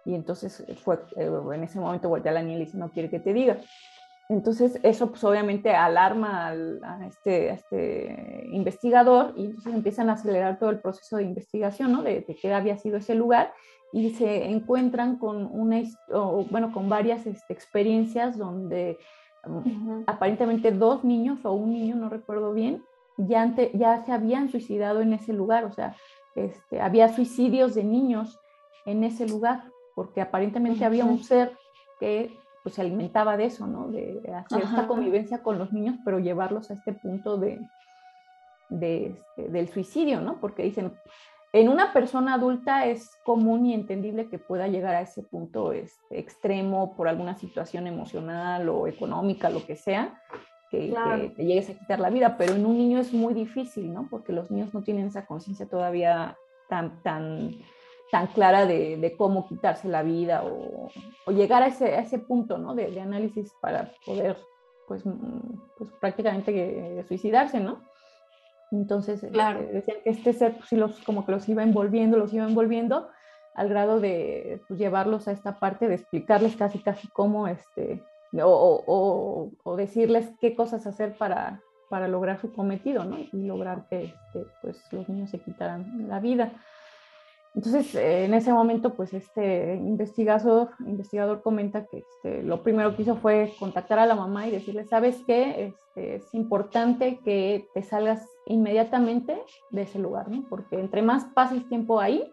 Y 0.04 0.14
entonces 0.14 0.64
fue, 0.82 1.00
eh, 1.16 1.30
en 1.54 1.64
ese 1.64 1.78
momento 1.78 2.08
voltea 2.08 2.32
a 2.32 2.36
la 2.36 2.42
niña 2.42 2.54
y 2.54 2.58
le 2.60 2.64
dice, 2.64 2.78
no 2.78 2.90
quiere 2.90 3.10
que 3.10 3.20
te 3.20 3.32
diga. 3.32 3.58
Entonces, 4.30 4.78
eso 4.82 5.08
pues 5.08 5.24
obviamente 5.24 5.74
alarma 5.74 6.48
a, 6.48 7.06
este, 7.06 7.50
este, 7.50 8.46
investigador 8.52 9.32
y 9.36 9.46
entonces 9.46 9.72
empiezan 9.72 10.10
a 10.10 10.14
acelerar 10.14 10.58
todo 10.58 10.70
el 10.70 10.80
proceso 10.80 11.16
de 11.16 11.24
investigación, 11.24 11.92
¿no? 11.92 12.02
De, 12.02 12.24
qué 12.40 12.52
había 12.52 12.76
sido 12.76 12.98
ese 12.98 13.14
lugar 13.14 13.54
y 13.90 14.10
se 14.10 14.44
encuentran 14.44 15.18
con 15.18 15.46
una, 15.50 15.82
bueno, 16.50 16.72
con 16.72 16.90
varias 16.90 17.26
este, 17.26 17.54
experiencias 17.54 18.36
donde 18.36 18.98
aparentemente 20.06 20.72
dos 20.72 21.04
niños 21.04 21.44
o 21.44 21.52
un 21.52 21.72
niño, 21.72 21.96
no 21.96 22.08
recuerdo 22.08 22.52
bien, 22.52 22.82
ya, 23.16 23.54
ya 23.74 24.04
se 24.04 24.12
habían 24.12 24.48
suicidado 24.48 25.00
en 25.00 25.12
ese 25.12 25.32
lugar, 25.32 25.64
o 25.64 25.72
sea, 25.72 25.96
este, 26.34 26.80
había 26.80 27.08
suicidios 27.08 27.74
de 27.74 27.84
niños 27.84 28.38
en 28.86 29.04
ese 29.04 29.26
lugar, 29.26 29.64
porque 29.94 30.20
aparentemente 30.20 30.84
había 30.84 31.04
un 31.04 31.22
ser 31.22 31.56
que 31.98 32.36
pues 32.62 32.74
se 32.74 32.80
alimentaba 32.80 33.36
de 33.36 33.46
eso, 33.46 33.66
¿no? 33.66 33.88
De 33.88 34.20
hacer 34.34 34.62
esta 34.62 34.86
convivencia 34.86 35.42
con 35.42 35.58
los 35.58 35.72
niños, 35.72 35.96
pero 36.04 36.18
llevarlos 36.18 36.70
a 36.70 36.74
este 36.74 36.92
punto 36.92 37.36
de, 37.38 37.60
de 38.68 39.06
este, 39.06 39.48
del 39.48 39.68
suicidio, 39.68 40.20
¿no? 40.20 40.38
Porque 40.40 40.62
dicen, 40.62 40.92
en 41.52 41.68
una 41.68 41.92
persona 41.92 42.34
adulta 42.34 42.86
es 42.86 43.10
común 43.24 43.66
y 43.66 43.74
entendible 43.74 44.28
que 44.28 44.38
pueda 44.38 44.68
llegar 44.68 44.94
a 44.94 45.00
ese 45.00 45.22
punto 45.22 45.72
este, 45.72 46.18
extremo 46.18 46.94
por 46.96 47.08
alguna 47.08 47.36
situación 47.36 47.86
emocional 47.86 48.68
o 48.68 48.86
económica, 48.86 49.50
lo 49.50 49.64
que 49.64 49.76
sea, 49.76 50.20
que, 50.70 50.92
que, 50.92 51.28
te 51.30 51.44
llegues 51.44 51.70
a 51.70 51.78
quitar 51.78 52.00
la 52.00 52.10
vida, 52.10 52.36
pero 52.36 52.54
en 52.54 52.66
un 52.66 52.76
niño 52.76 52.98
es 52.98 53.12
muy 53.12 53.32
difícil, 53.32 53.92
¿no? 53.92 54.06
Porque 54.10 54.32
los 54.32 54.50
niños 54.50 54.74
no 54.74 54.82
tienen 54.82 55.06
esa 55.06 55.24
conciencia 55.24 55.66
todavía 55.66 56.36
tan, 56.68 57.02
tan 57.02 57.58
tan 58.10 58.26
clara 58.28 58.66
de, 58.66 59.14
cómo 59.16 59.46
quitarse 59.46 59.88
la 59.88 60.02
vida 60.02 60.42
o, 60.44 60.90
llegar 61.30 61.62
a 61.62 61.66
ese, 61.66 61.98
ese 61.98 62.18
punto 62.18 62.58
¿no? 62.58 62.74
de, 62.74 63.00
análisis 63.00 63.52
para 63.60 63.92
poder 64.04 64.36
pues, 64.86 65.04
mm, 65.04 65.40
pues 65.76 65.90
prácticamente 66.00 67.04
suicidarse, 67.06 67.60
¿no? 67.60 67.82
Entonces 68.70 69.22
este, 69.22 69.32
claro. 69.32 69.66
decían 69.72 69.98
que 70.04 70.10
este 70.10 70.32
ser 70.32 70.56
pues, 70.56 70.72
los, 70.72 71.00
como 71.00 71.24
que 71.24 71.32
los 71.32 71.48
iba 71.48 71.62
envolviendo, 71.62 72.16
los 72.16 72.32
iba 72.32 72.44
envolviendo 72.44 73.08
al 73.54 73.68
grado 73.68 74.00
de 74.00 74.60
pues, 74.68 74.78
llevarlos 74.78 75.26
a 75.26 75.32
esta 75.32 75.58
parte 75.58 75.88
de 75.88 75.94
explicarles 75.94 76.56
casi 76.56 76.78
casi 76.78 77.08
cómo 77.08 77.48
este 77.48 78.02
o, 78.34 78.84
o, 78.86 79.52
o, 79.64 79.76
decirles 79.76 80.30
qué 80.40 80.54
cosas 80.54 80.86
hacer 80.86 81.16
para, 81.16 81.62
para 81.88 82.08
lograr 82.08 82.38
su 82.38 82.52
cometido, 82.52 83.04
¿no? 83.04 83.16
Y 83.18 83.46
lograr 83.46 83.86
que 83.88 84.04
este, 84.04 84.46
pues, 84.60 84.92
los 84.92 85.08
niños 85.08 85.30
se 85.30 85.38
quitaran 85.38 86.06
la 86.08 86.20
vida. 86.20 86.52
Entonces, 87.58 87.92
eh, 87.96 88.24
en 88.24 88.34
ese 88.34 88.52
momento, 88.52 88.94
pues 88.94 89.12
este 89.12 89.74
investigador, 89.74 90.70
investigador 90.78 91.42
comenta 91.42 91.86
que 91.86 91.98
este, 91.98 92.44
lo 92.44 92.62
primero 92.62 92.94
que 92.94 93.02
hizo 93.02 93.16
fue 93.16 93.52
contactar 93.58 93.98
a 93.98 94.06
la 94.06 94.14
mamá 94.14 94.46
y 94.46 94.52
decirle, 94.52 94.84
¿sabes 94.84 95.20
qué? 95.26 95.66
Este, 95.66 96.14
es 96.14 96.34
importante 96.34 97.18
que 97.24 97.66
te 97.74 97.82
salgas 97.82 98.24
inmediatamente 98.46 99.42
de 99.70 99.82
ese 99.82 99.98
lugar, 99.98 100.28
¿no? 100.28 100.46
Porque 100.48 100.78
entre 100.78 101.02
más 101.02 101.24
pases 101.34 101.68
tiempo 101.68 101.98
ahí, 101.98 102.32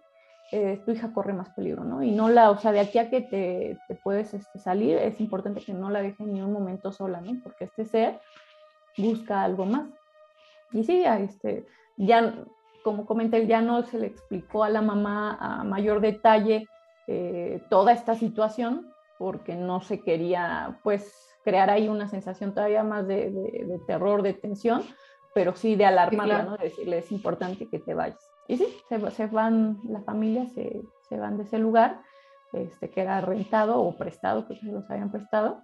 eh, 0.52 0.80
tu 0.86 0.92
hija 0.92 1.12
corre 1.12 1.34
más 1.34 1.50
peligro, 1.56 1.84
¿no? 1.84 2.04
Y 2.04 2.12
no 2.12 2.30
la, 2.30 2.52
o 2.52 2.60
sea, 2.60 2.72
de 2.72 2.82
aquí 2.82 3.00
a 3.00 3.10
que 3.10 3.22
te, 3.22 3.80
te 3.88 3.96
puedes 3.96 4.32
este, 4.36 4.60
salir, 4.60 4.96
es 5.00 5.20
importante 5.20 5.60
que 5.60 5.74
no 5.74 5.90
la 5.90 6.04
dejen 6.04 6.34
ni 6.34 6.44
un 6.44 6.54
momento 6.54 6.92
sola, 6.92 7.20
¿no? 7.20 7.42
Porque 7.42 7.64
este 7.64 7.86
ser 7.86 8.20
busca 8.96 9.42
algo 9.42 9.66
más. 9.66 9.90
Y 10.72 10.84
sí, 10.84 11.04
este, 11.04 11.66
ya, 11.98 12.46
como 12.86 13.08
comenté, 13.08 13.48
ya 13.48 13.62
no 13.62 13.82
se 13.82 13.98
le 13.98 14.06
explicó 14.06 14.64
a 14.64 14.70
la 14.70 14.84
mamá 14.84 15.36
a 15.42 15.64
mayor 15.64 16.02
detalle 16.02 16.68
eh, 17.08 17.60
toda 17.68 17.92
esta 17.94 18.14
situación 18.14 18.94
porque 19.18 19.56
no 19.56 19.82
se 19.82 20.02
quería, 20.02 20.80
pues, 20.84 21.12
crear 21.44 21.72
ahí 21.72 21.88
una 21.88 22.08
sensación 22.08 22.54
todavía 22.54 22.84
más 22.84 23.08
de, 23.08 23.32
de, 23.32 23.80
terror, 23.88 24.22
de 24.22 24.34
tensión, 24.34 24.84
pero 25.34 25.56
sí 25.56 25.76
de 25.76 25.86
alarmarla, 25.88 26.44
¿no? 26.44 26.58
De 26.58 26.66
decirle, 26.66 27.00
es 27.00 27.12
importante 27.12 27.68
que 27.68 27.80
te 27.80 27.96
vayas. 27.96 28.24
Y 28.48 28.58
sí, 28.58 28.68
se, 28.88 29.12
se 29.12 29.26
van, 29.26 29.80
la 29.90 30.02
familia 30.02 30.46
se, 30.50 30.84
se, 31.10 31.18
van 31.18 31.38
de 31.38 31.44
ese 31.44 31.58
lugar, 31.58 32.02
este, 32.54 32.92
que 32.92 33.02
era 33.02 33.20
rentado 33.20 33.82
o 33.82 33.98
prestado, 33.98 34.48
que 34.48 34.58
se 34.58 34.68
los 34.68 34.88
habían 34.92 35.12
prestado, 35.12 35.60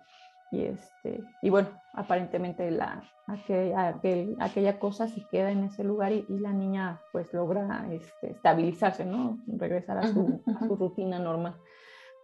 y, 0.51 0.65
este, 0.65 1.23
y 1.41 1.49
bueno, 1.49 1.69
aparentemente 1.93 2.69
la, 2.71 3.01
aquel, 3.27 3.73
aquel, 3.75 4.35
aquella 4.39 4.79
cosa 4.79 5.07
se 5.07 5.25
queda 5.31 5.49
en 5.49 5.63
ese 5.63 5.83
lugar 5.83 6.11
y, 6.11 6.25
y 6.27 6.39
la 6.39 6.51
niña 6.51 7.01
pues 7.13 7.33
logra 7.33 7.87
este, 7.89 8.31
estabilizarse, 8.31 9.05
¿no? 9.05 9.39
Regresar 9.47 9.97
a 9.97 10.07
su, 10.07 10.41
a 10.45 10.67
su, 10.67 10.75
rutina 10.75 11.19
normal. 11.19 11.55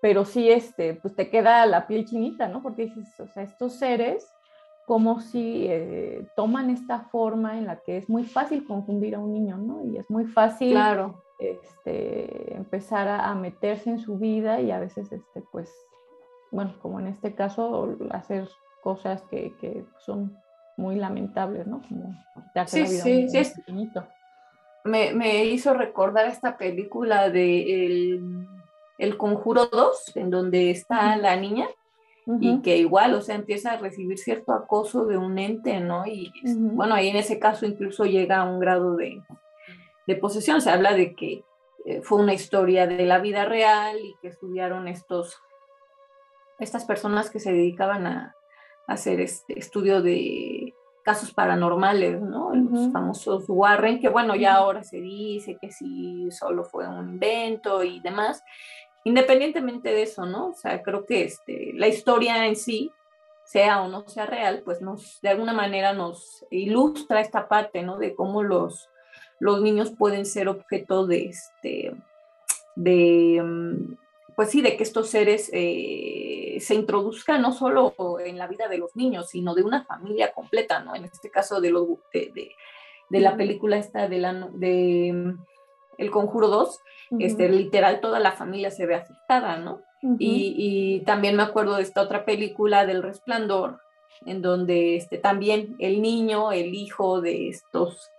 Pero 0.02 0.26
sí, 0.26 0.52
este, 0.52 0.96
pues 0.96 1.16
te 1.16 1.30
queda 1.30 1.66
la 1.66 1.88
piel 1.88 2.06
chinita, 2.06 2.50
¿no? 2.50 2.62
Porque 2.62 2.84
dices, 2.86 3.20
o 3.20 3.28
sea, 3.28 3.44
estos 3.44 3.74
seres 3.74 4.30
como 4.86 5.20
si 5.20 5.66
eh, 5.68 6.28
toman 6.36 6.70
esta 6.70 7.00
forma 7.00 7.58
en 7.58 7.66
la 7.66 7.78
que 7.78 7.98
es 7.98 8.10
muy 8.10 8.24
fácil 8.24 8.66
confundir 8.66 9.16
a 9.16 9.20
un 9.20 9.34
niño, 9.34 9.58
¿no? 9.58 9.84
Y 9.86 9.98
es 9.98 10.10
muy 10.10 10.26
fácil 10.26 10.72
claro. 10.72 11.24
este, 11.40 12.56
empezar 12.56 13.08
a, 13.08 13.30
a, 13.30 13.36
meterse 13.36 13.90
en 13.90 14.00
su 14.00 14.18
vida 14.18 14.62
y 14.62 14.72
a 14.72 14.80
veces, 14.80 15.12
este, 15.12 15.44
pues, 15.52 15.70
bueno, 16.51 16.75
como 16.81 16.99
en 16.99 17.07
este 17.07 17.33
caso, 17.33 17.97
hacer 18.12 18.47
cosas 18.83 19.21
que, 19.29 19.53
que 19.60 19.86
son 20.05 20.38
muy 20.77 20.95
lamentables, 20.95 21.67
¿no? 21.67 21.81
Como 21.88 22.15
quitarse 22.36 22.86
sí, 22.86 22.97
la 22.97 23.03
vida 23.03 23.29
sí, 23.29 23.45
sí, 23.45 23.62
pequeñito. 23.62 24.07
Me, 24.86 25.13
me, 25.13 25.45
hizo 25.45 25.73
recordar 25.73 26.27
esta 26.27 26.57
película 26.57 27.29
de 27.29 27.86
El, 27.86 28.47
el 28.97 29.17
Conjuro 29.17 29.65
2, 29.65 30.15
en 30.15 30.29
donde 30.29 30.69
está 30.71 30.95
uh 30.95 31.17
-huh. 31.17 31.21
la 31.21 31.36
niña 31.36 31.67
uh 32.25 32.33
-huh. 32.33 32.39
y 32.41 32.62
que 32.62 32.77
igual, 32.77 33.13
o 33.15 33.21
sea, 33.21 33.36
empieza 33.36 33.71
a 33.71 33.77
recibir 33.77 34.17
cierto 34.17 34.53
acoso 34.53 35.05
de 35.05 35.17
un 35.17 35.38
ente, 35.39 35.79
¿no? 35.81 36.05
Y 36.05 36.31
uh 36.45 36.47
-huh. 36.47 36.71
bueno, 36.75 36.95
ahí 36.95 37.10
en 37.10 37.17
ese 37.17 37.39
caso 37.39 37.65
incluso 37.65 38.05
llega 38.05 38.38
a 38.38 38.49
un 38.49 38.60
grado 38.60 38.95
de, 38.95 39.21
de 40.05 40.15
posesión, 40.15 40.62
se 40.62 40.69
habla 40.69 40.93
de 40.93 41.15
que 41.15 41.43
eh, 41.86 42.01
fue 42.01 42.19
una 42.21 42.33
historia 42.33 42.88
de 42.88 43.05
la 43.05 43.19
vida 43.19 43.45
real 43.45 43.97
y 43.99 44.15
que 44.21 44.27
estudiaron 44.29 44.88
estos 44.88 45.41
estas 46.60 46.86
personas 46.86 47.30
que 47.30 47.39
se 47.39 47.52
dedicaban 47.52 48.08
a, 48.08 48.36
a 48.88 48.93
hacer 48.93 49.22
este 49.22 49.60
estudio 49.60 50.02
de 50.02 50.74
casos 51.04 51.34
paranormales, 51.34 52.22
¿no? 52.22 52.48
Uh 52.48 52.54
-huh. 52.54 52.70
Los 52.70 52.91
famosos 52.91 53.46
Warren, 53.48 54.02
que 54.02 54.10
bueno, 54.10 54.36
ya 54.36 54.56
ahora 54.56 54.84
se 54.84 55.00
dice 55.00 55.58
que 55.62 55.72
sí, 55.72 56.28
solo 56.32 56.65
fue 56.65 56.86
un 56.86 57.12
invento 57.12 57.82
y 57.82 58.02
demás. 58.02 58.43
Independientemente 59.06 59.89
de 59.89 60.02
eso, 60.02 60.26
¿no? 60.26 60.48
O 60.50 60.54
sea, 60.54 60.82
creo 60.84 61.06
que 61.06 61.24
este, 61.24 61.72
la 61.76 61.88
historia 61.88 62.46
en 62.46 62.58
sí, 62.58 62.91
sea 63.46 63.82
o 63.82 63.88
no 63.88 64.06
sea 64.10 64.26
real, 64.26 64.62
pues 64.65 64.82
nos, 64.82 65.22
de 65.22 65.30
alguna 65.30 65.54
manera 65.54 65.93
nos 65.93 66.46
ilustra 66.52 67.22
esta 67.22 67.48
parte, 67.48 67.84
¿no? 67.84 67.98
De 67.98 68.13
cómo 68.13 68.43
los, 68.43 68.89
los 69.39 69.62
niños 69.62 69.93
pueden 69.98 70.26
ser 70.26 70.50
objeto 70.50 71.08
de, 71.08 71.28
este, 71.28 71.96
de, 72.76 73.41
mm, 73.41 73.96
pues 74.36 74.50
sí, 74.50 74.62
de 74.62 74.76
que 74.76 74.84
estos 74.84 75.10
seres 75.10 75.50
eh, 75.54 76.27
se 76.60 76.76
introduzcan 76.76 77.41
no 77.41 77.52
solo 77.52 77.93
en 78.20 78.38
la 78.38 78.48
vida 78.48 78.67
de 78.67 78.78
los 78.78 78.96
niños, 78.96 79.30
sino 79.30 79.56
de 79.56 79.63
una 79.63 79.86
familia 79.86 80.32
completa, 80.32 80.80
¿no? 80.80 80.96
En 80.96 81.06
este 81.06 81.30
caso 81.30 81.62
de, 81.62 81.72
de, 82.13 82.32
de, 82.34 82.52
de 83.10 83.20
la 83.20 83.36
película 83.36 83.78
esta 83.78 84.08
de, 84.08 84.17
la, 84.17 84.50
de 84.54 85.36
El 85.98 86.12
Conjuro 86.12 86.48
2, 86.48 86.70
uh 87.12 87.15
-huh. 87.17 87.26
este, 87.26 87.50
literal 87.50 88.00
toda 88.02 88.20
la 88.20 88.32
familia 88.34 88.72
se 88.72 88.86
ve 88.86 88.96
afectada, 88.96 89.58
¿no? 89.58 89.82
Uh 90.04 90.12
-huh. 90.12 90.17
y, 90.20 90.56
y, 90.58 91.00
también 91.06 91.36
me 91.36 91.43
acuerdo 91.43 91.76
de 91.76 91.84
esta 91.84 92.02
otra 92.02 92.26
película 92.26 92.86
del 92.86 93.04
Resplandor, 93.04 93.80
en 94.26 94.41
donde 94.41 94.96
este, 94.96 95.17
también 95.17 95.76
el 95.80 96.02
niño, 96.02 96.52
el 96.52 96.74
hijo 96.74 97.22
de 97.22 97.50
estos 97.50 98.10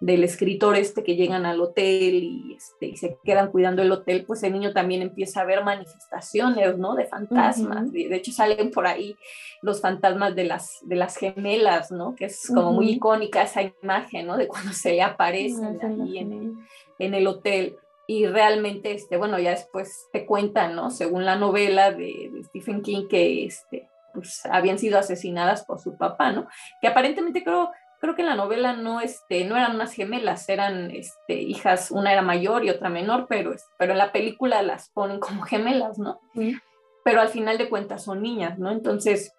del 0.00 0.24
escritor 0.24 0.76
este 0.76 1.04
que 1.04 1.14
llegan 1.14 1.44
al 1.44 1.60
hotel 1.60 2.14
y, 2.24 2.54
este, 2.56 2.86
y 2.86 2.96
se 2.96 3.18
quedan 3.22 3.50
cuidando 3.50 3.82
el 3.82 3.92
hotel, 3.92 4.24
pues 4.26 4.42
el 4.42 4.54
niño 4.54 4.72
también 4.72 5.02
empieza 5.02 5.42
a 5.42 5.44
ver 5.44 5.62
manifestaciones, 5.62 6.78
¿no? 6.78 6.94
De 6.94 7.04
fantasmas. 7.04 7.88
Uh 7.88 7.92
-huh. 7.92 8.08
de, 8.08 8.16
hecho, 8.16 8.32
salen 8.32 8.70
por 8.70 8.86
ahí 8.86 9.14
los 9.60 9.82
fantasmas 9.82 10.34
de 10.34 10.44
las, 10.44 10.78
de 10.82 10.96
las 10.96 11.18
gemelas, 11.18 11.92
¿no? 11.92 12.14
Que 12.16 12.24
es 12.24 12.46
como 12.48 12.68
uh 12.68 12.72
-huh. 12.72 12.74
muy 12.76 12.90
icónica 12.92 13.42
esa 13.42 13.60
imagen, 13.62 14.26
¿no? 14.26 14.38
De 14.38 14.48
cuando 14.48 14.72
se 14.72 14.92
le 14.92 15.02
aparecen 15.02 15.76
uh 15.76 15.80
-huh. 15.80 16.02
ahí 16.02 16.18
en 16.18 16.32
el, 16.32 16.52
en 16.98 17.14
el 17.14 17.26
hotel 17.26 17.76
y 18.06 18.26
realmente, 18.26 18.92
este, 18.92 19.18
bueno, 19.18 19.38
ya 19.38 19.50
después 19.50 20.08
te 20.12 20.24
cuentan, 20.24 20.74
¿no? 20.74 20.90
Según 20.90 21.26
la 21.26 21.36
novela 21.36 21.92
de, 21.92 22.30
de 22.32 22.42
Stephen 22.44 22.80
King, 22.80 23.06
que 23.06 23.44
este, 23.44 23.88
pues, 24.14 24.44
habían 24.46 24.78
sido 24.78 24.98
asesinadas 24.98 25.64
por 25.64 25.78
su 25.78 25.96
papá, 25.96 26.32
¿no? 26.32 26.48
Que 26.80 26.88
aparentemente 26.88 27.44
creo 27.44 27.70
creo 28.00 28.14
que 28.14 28.22
en 28.22 28.28
la 28.28 28.34
novela 28.34 28.72
no, 28.72 29.00
este, 29.00 29.44
no 29.44 29.56
eran 29.56 29.74
unas 29.74 29.92
gemelas, 29.92 30.48
eran 30.48 30.90
este, 30.90 31.34
hijas, 31.34 31.90
una 31.90 32.12
era 32.12 32.22
mayor 32.22 32.64
y 32.64 32.70
otra 32.70 32.88
menor, 32.88 33.26
pero, 33.28 33.54
pero 33.78 33.92
en 33.92 33.98
la 33.98 34.10
película 34.10 34.62
las 34.62 34.88
ponen 34.90 35.20
como 35.20 35.42
gemelas, 35.42 35.98
¿no? 35.98 36.20
Sí. 36.34 36.56
Pero 37.04 37.20
al 37.20 37.28
final 37.28 37.58
de 37.58 37.68
cuentas 37.68 38.04
son 38.04 38.22
niñas, 38.22 38.58
¿no? 38.58 38.70
Entonces, 38.70 39.34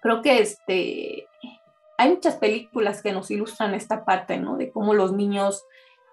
creo 0.00 0.22
que 0.22 0.38
este, 0.38 1.28
hay 1.98 2.10
muchas 2.10 2.36
películas 2.36 3.02
que 3.02 3.12
nos 3.12 3.30
ilustran 3.30 3.74
esta 3.74 4.04
parte, 4.04 4.38
¿no? 4.38 4.56
De 4.56 4.70
cómo 4.70 4.94
los 4.94 5.12
niños 5.12 5.64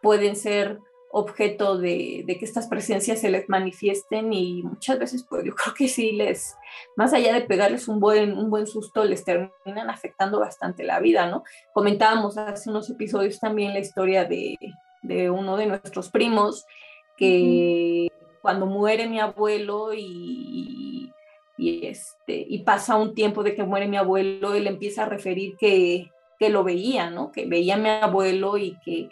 pueden 0.01 0.35
ser 0.35 0.79
objeto 1.11 1.77
de, 1.77 2.23
de, 2.25 2.37
que 2.37 2.45
estas 2.45 2.67
presencias 2.67 3.19
se 3.19 3.29
les 3.29 3.49
manifiesten 3.49 4.31
y 4.33 4.63
muchas 4.63 4.97
veces 4.97 5.25
pues 5.27 5.43
yo 5.43 5.53
creo 5.55 5.73
que 5.73 5.87
sí 5.87 6.13
les, 6.13 6.55
más 6.95 7.13
allá 7.13 7.33
de 7.33 7.41
pegarles 7.41 7.87
un 7.87 7.99
buen, 7.99 8.37
un 8.37 8.49
buen 8.49 8.67
susto, 8.67 9.03
les 9.03 9.23
terminan 9.23 9.89
afectando 9.89 10.39
bastante 10.39 10.83
la 10.83 10.99
vida, 10.99 11.27
¿no? 11.27 11.43
Comentábamos 11.73 12.37
hace 12.37 12.69
unos 12.69 12.89
episodios 12.89 13.39
también 13.39 13.73
la 13.73 13.79
historia 13.79 14.25
de, 14.25 14.57
de 15.01 15.29
uno 15.29 15.57
de 15.57 15.65
nuestros 15.65 16.09
primos 16.09 16.65
que 17.17 18.09
uh 18.09 18.15
-huh. 18.15 18.39
cuando 18.41 18.65
muere 18.65 19.07
mi 19.07 19.19
abuelo 19.19 19.93
y, 19.93 21.11
y, 21.57 21.85
este, 21.85 22.45
y 22.47 22.59
pasa 22.59 22.95
un 22.95 23.13
tiempo 23.13 23.43
de 23.43 23.53
que 23.53 23.63
muere 23.63 23.87
mi 23.87 23.97
abuelo, 23.97 24.53
él 24.53 24.65
empieza 24.67 25.03
a 25.03 25.09
referir 25.09 25.55
que, 25.57 26.09
que 26.39 26.49
lo 26.49 26.63
veía, 26.63 27.09
¿no? 27.09 27.31
Que 27.31 27.45
veía 27.45 27.75
a 27.75 27.77
mi 27.77 27.89
abuelo 27.89 28.57
y 28.57 28.77
que 28.83 29.09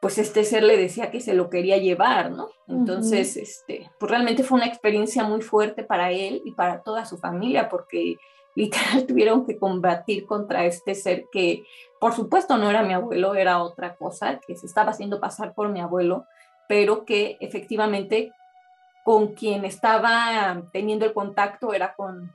pues 0.00 0.16
este 0.16 0.44
ser 0.44 0.62
le 0.62 0.78
decía 0.78 1.10
que 1.10 1.20
se 1.20 1.34
lo 1.34 1.50
quería 1.50 1.76
llevar, 1.76 2.30
¿no? 2.30 2.48
Entonces, 2.66 3.36
uh 3.36 3.38
-huh. 3.38 3.42
este, 3.42 3.90
pues 3.98 4.10
realmente 4.10 4.42
fue 4.42 4.56
una 4.56 4.66
experiencia 4.66 5.24
muy 5.24 5.42
fuerte 5.42 5.84
para 5.84 6.10
él 6.10 6.40
y 6.44 6.52
para 6.52 6.82
toda 6.82 7.04
su 7.04 7.18
familia, 7.18 7.68
porque 7.68 8.16
literal 8.54 9.06
tuvieron 9.06 9.46
que 9.46 9.58
combatir 9.58 10.26
contra 10.26 10.64
este 10.64 10.94
ser 10.94 11.26
que, 11.30 11.64
por 12.00 12.14
supuesto, 12.14 12.56
no 12.56 12.70
era 12.70 12.82
mi 12.82 12.94
abuelo, 12.94 13.34
era 13.34 13.62
otra 13.62 13.94
cosa, 13.96 14.40
que 14.40 14.56
se 14.56 14.66
estaba 14.66 14.90
haciendo 14.90 15.20
pasar 15.20 15.54
por 15.54 15.68
mi 15.68 15.80
abuelo, 15.80 16.24
pero 16.66 17.04
que 17.04 17.36
efectivamente 17.40 18.32
con 19.04 19.34
quien 19.34 19.64
estaba 19.64 20.62
teniendo 20.72 21.04
el 21.04 21.12
contacto 21.12 21.74
era 21.74 21.94
con, 21.94 22.32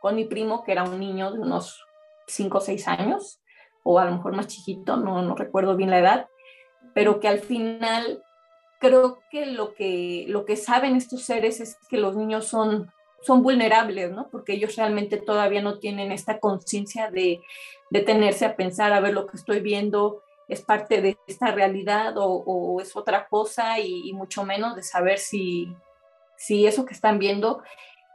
con 0.00 0.14
mi 0.14 0.24
primo, 0.26 0.62
que 0.62 0.72
era 0.72 0.84
un 0.84 0.98
niño 1.00 1.32
de 1.32 1.38
unos 1.38 1.84
5 2.26 2.58
o 2.58 2.60
6 2.60 2.88
años, 2.88 3.40
o 3.82 3.98
a 3.98 4.04
lo 4.04 4.12
mejor 4.12 4.36
más 4.36 4.46
chiquito, 4.46 4.96
no, 4.96 5.22
no 5.22 5.34
recuerdo 5.34 5.76
bien 5.76 5.90
la 5.90 5.98
edad, 5.98 6.28
pero 6.94 7.20
que 7.20 7.28
al 7.28 7.40
final 7.40 8.22
creo 8.78 9.20
que 9.30 9.46
lo 9.46 9.74
que, 9.74 10.24
lo 10.28 10.44
que 10.44 10.56
saben 10.56 10.96
estos 10.96 11.22
seres 11.22 11.60
es 11.60 11.76
que 11.88 11.98
los 11.98 12.16
niños 12.16 12.46
son, 12.46 12.90
son 13.22 13.42
vulnerables, 13.42 14.10
¿no? 14.10 14.28
Porque 14.30 14.54
ellos 14.54 14.76
realmente 14.76 15.18
todavía 15.18 15.62
no 15.62 15.78
tienen 15.78 16.10
esta 16.10 16.40
conciencia 16.40 17.10
de 17.10 17.40
detenerse 17.90 18.44
a 18.44 18.56
pensar, 18.56 18.92
a 18.92 19.00
ver 19.00 19.14
lo 19.14 19.26
que 19.26 19.36
estoy 19.36 19.60
viendo 19.60 20.22
es 20.48 20.62
parte 20.62 21.00
de 21.00 21.16
esta 21.26 21.52
realidad 21.52 22.18
o, 22.18 22.26
o 22.26 22.80
es 22.80 22.96
otra 22.96 23.28
cosa 23.28 23.78
y, 23.78 24.08
y, 24.08 24.12
mucho 24.12 24.44
menos 24.44 24.74
de 24.74 24.82
saber 24.82 25.18
si, 25.18 25.74
si 26.36 26.66
eso 26.66 26.84
que 26.84 26.94
están 26.94 27.18
viendo 27.18 27.62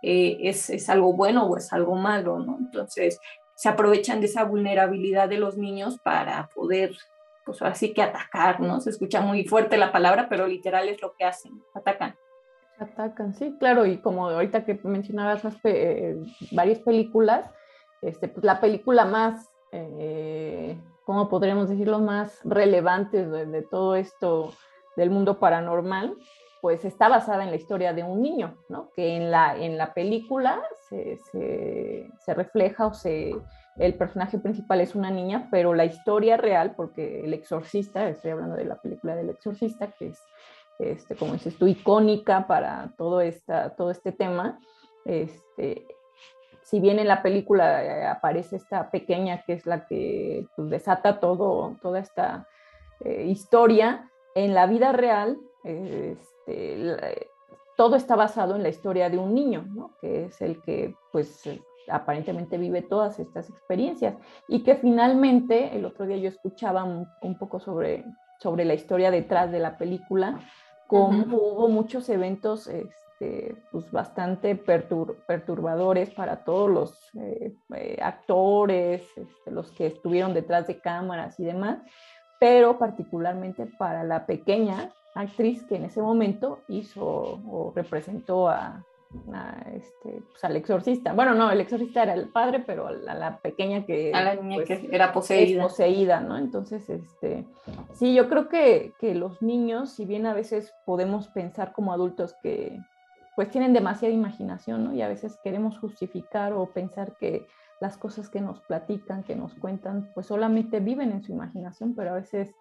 eh, 0.04 0.38
es, 0.42 0.70
es 0.70 0.90
algo 0.90 1.14
bueno 1.14 1.48
o 1.48 1.58
es 1.58 1.72
algo 1.74 1.96
malo, 1.96 2.40
¿no? 2.40 2.58
Entonces 2.60 3.20
se 3.56 3.70
aprovechan 3.70 4.20
de 4.20 4.28
esa 4.28 4.44
vulnerabilidad 4.44 5.30
de 5.30 5.40
los 5.40 5.58
niños 5.58 5.98
para 6.04 6.50
poder 6.54 6.96
pues 7.48 7.62
así 7.62 7.94
que 7.94 8.04
atacar, 8.04 8.60
¿no? 8.60 8.82
Se 8.82 8.90
escucha 8.90 9.22
muy 9.22 9.46
fuerte 9.46 9.78
la 9.78 9.94
palabra, 9.94 10.28
pero 10.30 10.46
literal 10.46 10.90
es 10.90 11.02
lo 11.02 11.14
que 11.14 11.24
hacen, 11.24 11.64
atacan. 11.74 12.16
Atacan, 12.78 13.34
sí, 13.34 13.56
claro, 13.58 13.86
y 13.86 13.98
como 14.00 14.30
ahorita 14.30 14.66
que 14.66 14.80
mencionabas 14.84 15.42
eh, 15.64 16.18
varias 16.52 16.80
películas, 16.80 17.50
este, 18.02 18.28
pues 18.28 18.44
la 18.44 18.60
película 18.60 19.06
más, 19.06 19.50
eh, 19.72 20.78
¿cómo 21.06 21.30
podríamos 21.30 21.70
decirlo?, 21.70 22.00
más 22.00 22.40
relevante 22.44 23.26
de, 23.26 23.62
todo 23.64 23.96
esto 23.96 24.54
del 24.98 25.10
mundo 25.10 25.40
paranormal, 25.40 26.16
pues 26.62 26.84
está 26.84 27.08
basada 27.08 27.46
en 27.46 27.50
la 27.50 27.56
historia 27.56 27.94
de 27.94 28.04
un 28.04 28.22
niño, 28.22 28.58
¿no? 28.68 28.92
Que 28.94 29.16
en 29.16 29.32
la, 29.32 29.56
en 29.56 29.78
la 29.78 29.94
película 29.94 30.62
se, 30.90 31.18
se, 31.32 32.34
refleja 32.34 32.88
o 32.88 32.94
se, 32.94 33.32
el 33.80 33.94
personaje 33.96 34.40
principal 34.40 34.82
es 34.82 34.96
una 34.96 35.12
niña, 35.12 35.48
pero 35.52 35.74
la 35.74 35.86
historia 35.86 36.38
real, 36.38 36.74
porque 36.76 37.24
el 37.24 37.34
exorcista, 37.34 38.08
estoy 38.10 38.32
hablando 38.32 38.56
de 38.56 38.66
la 38.66 38.82
película 38.82 39.16
del 39.16 39.30
exorcista, 39.30 39.92
que 39.92 40.08
es, 40.08 40.20
este, 40.80 41.16
como 41.16 41.34
dices 41.34 41.58
tú, 41.58 41.68
icónica 41.68 42.48
para 42.48 42.94
todo, 42.98 43.22
esta, 43.22 43.76
todo 43.76 43.92
este 43.92 44.12
tema, 44.12 44.60
este, 45.06 45.88
si 46.64 46.80
bien 46.80 47.00
en 47.00 47.08
la 47.08 47.22
película 47.24 47.84
eh, 47.84 48.06
aparece 48.08 48.58
esta 48.58 48.92
pequeña 48.92 49.44
que 49.44 49.54
es 49.54 49.66
la 49.66 49.88
que 49.88 50.46
pues, 50.56 50.70
desata 50.70 51.20
todo, 51.20 51.78
toda 51.82 52.00
esta 52.00 52.48
eh, 53.06 53.26
historia, 53.28 54.12
en 54.36 54.54
la 54.54 54.68
vida 54.68 54.92
real 54.92 55.38
este, 55.64 57.30
todo 57.76 57.96
está 57.96 58.16
basado 58.16 58.56
en 58.56 58.64
la 58.64 58.70
historia 58.70 59.10
de 59.10 59.18
un 59.18 59.34
niño, 59.34 59.66
¿no? 59.70 59.92
que 60.02 60.26
es 60.26 60.42
el 60.42 60.62
que 60.62 60.96
pues 61.12 61.44
aparentemente 61.90 62.58
vive 62.58 62.82
todas 62.82 63.20
estas 63.20 63.50
experiencias 63.50 64.16
y 64.48 64.64
que 64.64 64.76
finalmente 64.76 65.76
el 65.76 65.86
otro 65.86 66.06
día 66.06 66.18
yo 66.18 66.30
escuchaba 66.30 66.84
un, 66.84 67.38
poco 67.38 67.60
sobre, 67.60 68.06
sobre 68.40 68.66
la 68.66 68.74
historia 68.74 69.12
detrás 69.12 69.52
de 69.52 69.60
la 69.60 69.78
película, 69.78 70.40
como 70.88 71.36
hubo 71.36 71.68
muchos 71.68 72.08
eventos 72.10 72.68
este, 72.68 73.56
pues 73.72 73.92
bastante 73.92 74.56
perturbadores 74.56 76.12
para 76.12 76.44
todos 76.44 76.70
los 76.70 77.16
eh, 77.16 77.56
eh, 77.76 77.98
actores, 78.02 79.02
este, 79.18 79.52
los 79.52 79.72
que 79.72 79.88
estuvieron 79.88 80.34
detrás 80.34 80.68
de 80.68 80.80
cámaras 80.80 81.40
y 81.40 81.46
demás, 81.46 81.80
pero 82.40 82.78
particularmente 82.78 83.66
para 83.66 84.04
la 84.04 84.26
pequeña 84.26 84.92
actriz 85.16 85.64
que 85.64 85.76
en 85.76 85.86
ese 85.86 86.02
momento 86.02 86.62
hizo 86.68 87.04
o 87.04 87.74
representó 87.76 88.48
a, 88.48 88.86
este, 89.74 90.22
pues, 90.30 90.44
al 90.44 90.56
exorcista. 90.56 91.14
Bueno, 91.14 91.34
no, 91.34 91.50
el 91.52 91.62
exorcista 91.62 92.04
era 92.04 92.14
el 92.14 92.30
padre, 92.30 92.64
pero 92.66 92.88
a 92.88 92.92
la, 92.92 93.38
pequeña 93.40 93.86
que, 93.86 94.12
a 94.14 94.22
la 94.22 94.36
niña 94.36 94.58
pues, 94.58 94.80
que 94.80 94.90
era 94.92 95.14
poseída. 95.14 95.64
poseída, 95.64 96.20
¿no? 96.20 96.38
Entonces, 96.38 96.90
este, 96.90 97.46
sí, 97.94 98.14
yo 98.14 98.28
creo 98.30 98.50
que, 98.50 98.94
que 99.00 99.16
los 99.16 99.42
niños, 99.42 99.92
si 99.92 100.06
bien 100.06 100.26
a 100.26 100.34
veces 100.34 100.74
podemos 100.86 101.28
pensar 101.30 101.74
como 101.74 101.94
adultos 101.94 102.36
que 102.42 102.78
pues 103.36 103.52
tienen 103.52 103.72
demasiada 103.72 104.14
imaginación, 104.14 104.84
¿no? 104.84 104.94
Y 104.94 105.04
a 105.04 105.08
veces 105.08 105.38
queremos 105.44 105.78
justificar 105.78 106.54
o 106.54 106.66
pensar 106.66 107.16
que 107.18 107.46
las 107.80 107.96
cosas 107.96 108.30
que 108.30 108.42
nos 108.42 108.62
platican, 108.62 109.24
que 109.24 109.36
nos 109.36 109.54
cuentan, 109.54 110.10
pues 110.16 110.26
solamente 110.26 110.80
viven 110.80 111.12
en 111.12 111.24
su 111.24 111.34
imaginación, 111.34 111.94
pero 111.94 112.10
a 112.10 112.16
veces 112.16 112.56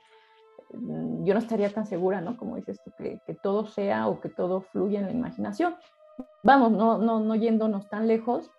mm, 0.75 1.25
yo 1.25 1.33
no 1.33 1.41
estaría 1.41 1.71
tan 1.71 1.87
segura, 1.87 2.21
¿no? 2.21 2.37
Como 2.37 2.57
dices 2.57 2.79
tú, 2.85 2.93
que, 2.99 3.21
que 3.27 3.33
todo 3.33 3.67
sea 3.67 4.07
o 4.07 4.21
que 4.21 4.29
todo 4.29 4.61
fluya 4.61 5.01
en 5.01 5.07
la 5.07 5.13
imaginación. 5.13 5.77
Vamos, 6.43 6.73
no, 6.73 6.99
no, 6.99 7.21
no 7.21 7.35
yéndonos 7.35 7.89
tan 7.89 8.07
lejos, 8.07 8.51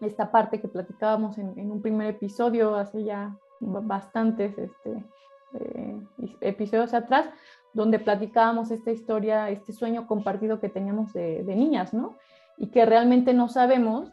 esta 0.00 0.30
parte 0.30 0.60
que 0.60 0.68
platicábamos 0.68 1.38
en, 1.38 1.58
en 1.58 1.70
un 1.70 1.82
primer 1.82 2.08
episodio 2.08 2.76
hace 2.76 3.04
ya 3.04 3.36
bastantes 3.60 4.58
este, 4.58 5.04
eh, 5.54 6.00
episodios 6.40 6.94
atrás, 6.94 7.28
donde 7.72 7.98
platicábamos 7.98 8.70
esta 8.70 8.90
historia, 8.90 9.50
este 9.50 9.72
sueño 9.72 10.06
compartido 10.06 10.60
que 10.60 10.68
teníamos 10.68 11.12
de, 11.12 11.42
niñas, 11.44 11.94
¿no? 11.94 12.16
Y 12.56 12.68
que 12.68 12.84
realmente 12.84 13.34
no 13.34 13.48
sabemos 13.48 14.12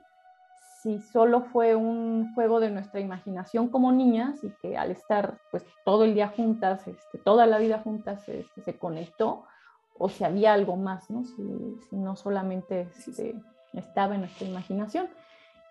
si 0.82 1.00
solo 1.00 1.42
fue 1.42 1.76
un 1.76 2.34
juego 2.34 2.60
de 2.60 2.72
nuestra 2.72 3.00
imaginación 3.00 3.70
como 3.70 3.92
niñas 3.92 4.44
y 4.44 4.52
que 4.62 4.78
al 4.78 4.90
estar 4.90 5.40
pues 5.52 5.64
todo 5.86 6.06
el 6.06 6.16
día 6.16 6.28
juntas, 6.28 6.88
este, 6.88 7.20
toda 7.20 7.46
la 7.46 7.60
vida 7.60 7.80
juntas, 7.80 8.28
este, 8.28 8.62
se 8.62 8.78
conectó, 8.78 9.46
o 9.98 10.10
si 10.10 10.24
había 10.24 10.54
algo 10.54 10.76
más, 10.76 11.10
¿no? 11.10 11.24
Si, 11.24 11.42
no 11.92 12.16
solamente 12.16 12.88
este, 12.98 13.36
estaba 13.74 14.16
en 14.16 14.22
nuestra 14.22 14.48
imaginación. 14.48 15.08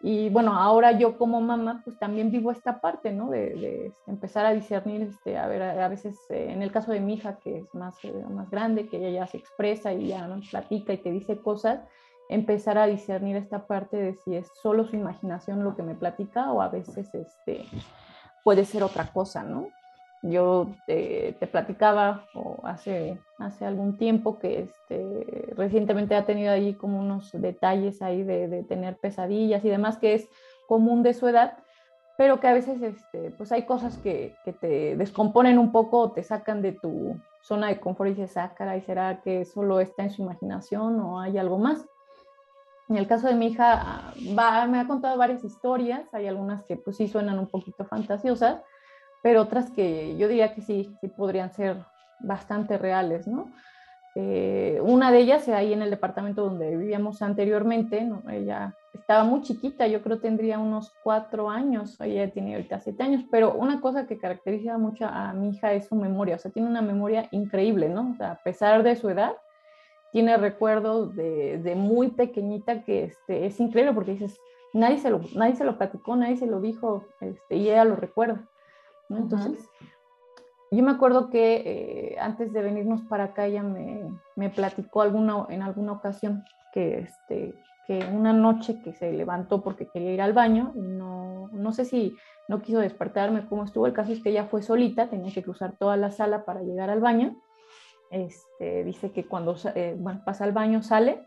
Y 0.02 0.30
bueno, 0.30 0.56
ahora 0.56 0.92
yo 0.92 1.18
como 1.18 1.40
mamá, 1.42 1.82
pues 1.84 1.98
también 1.98 2.30
vivo 2.30 2.50
esta 2.50 2.80
parte, 2.80 3.12
¿no? 3.12 3.28
De, 3.28 3.86
este, 3.88 4.10
empezar 4.10 4.46
a 4.46 4.52
discernir, 4.52 5.02
este, 5.02 5.36
a 5.36 5.46
ver, 5.46 5.62
a, 5.62 5.88
veces 5.88 6.18
eh, 6.30 6.50
en 6.50 6.62
el 6.62 6.72
caso 6.72 6.92
de 6.92 7.00
mi 7.00 7.14
hija, 7.14 7.36
que 7.36 7.58
es 7.58 7.74
más, 7.74 8.02
eh, 8.04 8.12
más 8.30 8.50
grande, 8.50 8.88
que 8.88 8.96
ella 8.96 9.10
ya 9.10 9.26
se 9.26 9.36
expresa 9.36 9.92
y 9.92 10.08
ya 10.08 10.26
nos 10.26 10.48
platica 10.48 10.94
y 10.94 10.98
te 10.98 11.10
dice 11.10 11.36
cosas, 11.36 11.80
empezar 12.30 12.78
a 12.78 12.86
discernir 12.86 13.36
esta 13.36 13.66
parte 13.66 13.96
de 13.96 14.14
si 14.14 14.36
es 14.36 14.50
solo 14.62 14.86
su 14.86 14.96
imaginación 14.96 15.64
lo 15.64 15.74
que 15.74 15.82
me 15.82 15.94
platica 15.94 16.50
o 16.52 16.62
a 16.62 16.68
veces 16.68 17.12
este, 17.12 17.66
puede 18.42 18.64
ser 18.64 18.82
otra 18.82 19.12
cosa, 19.12 19.42
¿no? 19.42 19.68
Yo 20.22 20.68
te, 20.86 21.34
platicaba 21.50 22.26
hace, 22.62 23.18
hace 23.38 23.64
algún 23.64 23.96
tiempo 23.96 24.38
que 24.38 24.60
este, 24.60 25.54
recientemente 25.56 26.14
ha 26.14 26.26
tenido 26.26 26.52
ahí 26.52 26.74
como 26.74 27.00
unos 27.00 27.30
detalles 27.32 28.02
ahí 28.02 28.22
de, 28.22 28.62
tener 28.64 28.96
pesadillas 28.98 29.64
y 29.64 29.70
demás, 29.70 29.96
que 29.96 30.14
es 30.14 30.28
común 30.68 31.02
de 31.02 31.14
su 31.14 31.26
edad, 31.26 31.56
pero 32.18 32.38
que 32.38 32.48
a 32.48 32.52
veces 32.52 32.82
este, 32.82 33.30
pues 33.30 33.50
hay 33.50 33.62
cosas 33.62 33.96
que, 33.96 34.34
te 34.60 34.94
descomponen 34.96 35.58
un 35.58 35.72
poco 35.72 36.00
o 36.00 36.12
te 36.12 36.22
sacan 36.22 36.60
de 36.60 36.72
tu 36.72 37.16
zona 37.40 37.68
de 37.68 37.80
confort 37.80 38.10
y 38.10 38.14
dices, 38.14 38.36
ah, 38.36 38.52
caray, 38.54 38.82
¿será 38.82 39.22
que 39.22 39.46
solo 39.46 39.80
está 39.80 40.02
en 40.02 40.10
su 40.10 40.22
imaginación 40.22 41.00
o 41.00 41.18
hay 41.18 41.38
algo 41.38 41.58
más? 41.58 41.86
En 42.90 42.96
el 42.96 43.06
caso 43.06 43.28
de 43.28 43.34
mi 43.34 43.46
hija, 43.46 44.12
va, 44.36 44.66
me 44.66 44.80
ha 44.80 44.86
contado 44.86 45.16
varias 45.16 45.44
historias, 45.44 46.12
hay 46.12 46.26
algunas 46.26 46.62
que 46.64 46.76
pues 46.76 46.96
sí 46.96 47.08
suenan 47.08 47.38
un 47.38 47.46
poquito 47.46 47.84
fantasiosas, 47.84 48.60
pero 49.22 49.42
otras 49.42 49.70
que 49.70 50.16
yo 50.16 50.28
diría 50.28 50.54
que 50.54 50.62
sí, 50.62 50.96
sí 51.00 51.08
podrían 51.08 51.52
ser 51.52 51.76
bastante 52.20 52.78
reales, 52.78 53.26
¿no? 53.26 53.50
Eh, 54.16 54.80
una 54.82 55.12
de 55.12 55.18
ellas, 55.20 55.48
ahí 55.48 55.72
en 55.72 55.82
el 55.82 55.90
departamento 55.90 56.42
donde 56.42 56.76
vivíamos 56.76 57.22
anteriormente, 57.22 58.02
¿no? 58.02 58.22
ella 58.28 58.74
estaba 58.92 59.22
muy 59.22 59.42
chiquita, 59.42 59.86
yo 59.86 60.02
creo 60.02 60.18
tendría 60.18 60.58
unos 60.58 60.92
cuatro 61.04 61.48
años, 61.48 61.96
ella 62.00 62.28
tiene 62.32 62.54
ahorita 62.54 62.80
siete 62.80 63.04
años, 63.04 63.22
pero 63.30 63.54
una 63.54 63.80
cosa 63.80 64.08
que 64.08 64.18
caracteriza 64.18 64.78
mucho 64.78 65.06
a 65.06 65.32
mi 65.32 65.50
hija 65.50 65.72
es 65.74 65.86
su 65.86 65.94
memoria, 65.94 66.34
o 66.34 66.38
sea, 66.38 66.50
tiene 66.50 66.68
una 66.68 66.82
memoria 66.82 67.28
increíble, 67.30 67.88
¿no? 67.88 68.10
O 68.10 68.14
sea, 68.16 68.32
a 68.32 68.42
pesar 68.42 68.82
de 68.82 68.96
su 68.96 69.08
edad, 69.08 69.36
tiene 70.10 70.36
recuerdos 70.36 71.14
de, 71.14 71.58
de 71.58 71.76
muy 71.76 72.08
pequeñita 72.08 72.82
que 72.82 73.04
este, 73.04 73.46
es 73.46 73.60
increíble 73.60 73.92
porque 73.92 74.12
dices, 74.12 74.40
nadie 74.72 74.98
se, 74.98 75.10
lo, 75.10 75.20
nadie 75.36 75.54
se 75.54 75.64
lo 75.64 75.78
platicó, 75.78 76.16
nadie 76.16 76.36
se 76.36 76.46
lo 76.46 76.60
dijo, 76.60 77.04
este, 77.20 77.56
y 77.56 77.70
ella 77.70 77.84
lo 77.84 77.94
recuerda. 77.94 78.44
Entonces, 79.10 79.68
yo 80.70 80.82
me 80.84 80.92
acuerdo 80.92 81.30
que 81.30 81.56
eh, 81.56 82.16
antes 82.20 82.52
de 82.52 82.62
venirnos 82.62 83.02
para 83.02 83.24
acá 83.24 83.46
ella 83.46 83.62
me, 83.62 84.08
me, 84.36 84.50
platicó 84.50 85.02
alguna, 85.02 85.46
en 85.48 85.62
alguna 85.62 85.92
ocasión 85.92 86.44
que, 86.72 87.00
este, 87.00 87.54
que 87.86 87.98
una 88.12 88.32
noche 88.32 88.80
que 88.82 88.92
se 88.92 89.12
levantó 89.12 89.62
porque 89.62 89.88
quería 89.88 90.12
ir 90.12 90.22
al 90.22 90.32
baño, 90.32 90.72
no, 90.76 91.48
no 91.52 91.72
sé 91.72 91.84
si 91.84 92.16
no 92.46 92.62
quiso 92.62 92.78
despertarme, 92.78 93.46
cómo 93.48 93.64
estuvo, 93.64 93.86
el 93.86 93.92
caso 93.92 94.12
es 94.12 94.22
que 94.22 94.30
ella 94.30 94.44
fue 94.44 94.62
solita, 94.62 95.08
tenía 95.08 95.32
que 95.32 95.42
cruzar 95.42 95.76
toda 95.76 95.96
la 95.96 96.12
sala 96.12 96.44
para 96.44 96.62
llegar 96.62 96.90
al 96.90 97.00
baño. 97.00 97.36
Este, 98.10 98.82
dice 98.84 99.12
que 99.12 99.24
cuando 99.24 99.56
eh, 99.74 99.96
pasa 100.24 100.44
al 100.44 100.52
baño 100.52 100.82
sale 100.82 101.24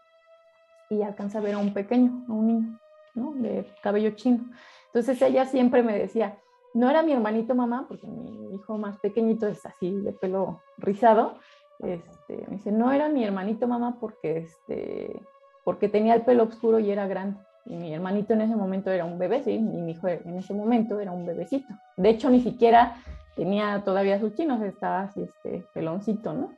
y 0.89 1.01
alcanza 1.01 1.39
a 1.39 1.41
ver 1.41 1.55
a 1.55 1.59
un 1.59 1.73
pequeño, 1.73 2.25
a 2.27 2.31
un 2.31 2.47
niño, 2.47 2.79
¿no? 3.15 3.33
De 3.35 3.65
cabello 3.81 4.11
chino. 4.11 4.45
Entonces 4.87 5.21
ella 5.21 5.45
siempre 5.45 5.81
me 5.81 5.97
decía, 5.97 6.37
no 6.73 6.89
era 6.89 7.03
mi 7.03 7.11
hermanito 7.11 7.55
mamá, 7.55 7.85
porque 7.87 8.07
mi 8.07 8.55
hijo 8.55 8.77
más 8.77 8.97
pequeñito 8.99 9.47
es 9.47 9.65
así 9.65 9.91
de 9.91 10.11
pelo 10.13 10.61
rizado. 10.77 11.35
Este, 11.79 12.45
me 12.47 12.57
dice, 12.57 12.71
no 12.71 12.91
era 12.91 13.09
mi 13.09 13.23
hermanito 13.23 13.67
mamá 13.67 13.97
porque, 13.99 14.37
este, 14.37 15.21
porque 15.63 15.89
tenía 15.89 16.15
el 16.15 16.21
pelo 16.21 16.43
oscuro 16.43 16.79
y 16.79 16.91
era 16.91 17.07
grande. 17.07 17.39
Y 17.65 17.75
mi 17.75 17.93
hermanito 17.93 18.33
en 18.33 18.41
ese 18.41 18.55
momento 18.55 18.91
era 18.91 19.05
un 19.05 19.17
bebé, 19.17 19.43
sí, 19.43 19.51
y 19.51 19.59
mi 19.59 19.91
hijo 19.91 20.07
en 20.07 20.37
ese 20.37 20.53
momento 20.53 20.99
era 20.99 21.11
un 21.11 21.25
bebecito. 21.25 21.73
De 21.95 22.09
hecho, 22.09 22.29
ni 22.29 22.41
siquiera 22.41 22.97
tenía 23.35 23.83
todavía 23.83 24.19
sus 24.19 24.33
chinos, 24.33 24.61
estaba 24.61 25.03
así, 25.03 25.21
este, 25.21 25.65
peloncito, 25.73 26.33
¿no? 26.33 26.51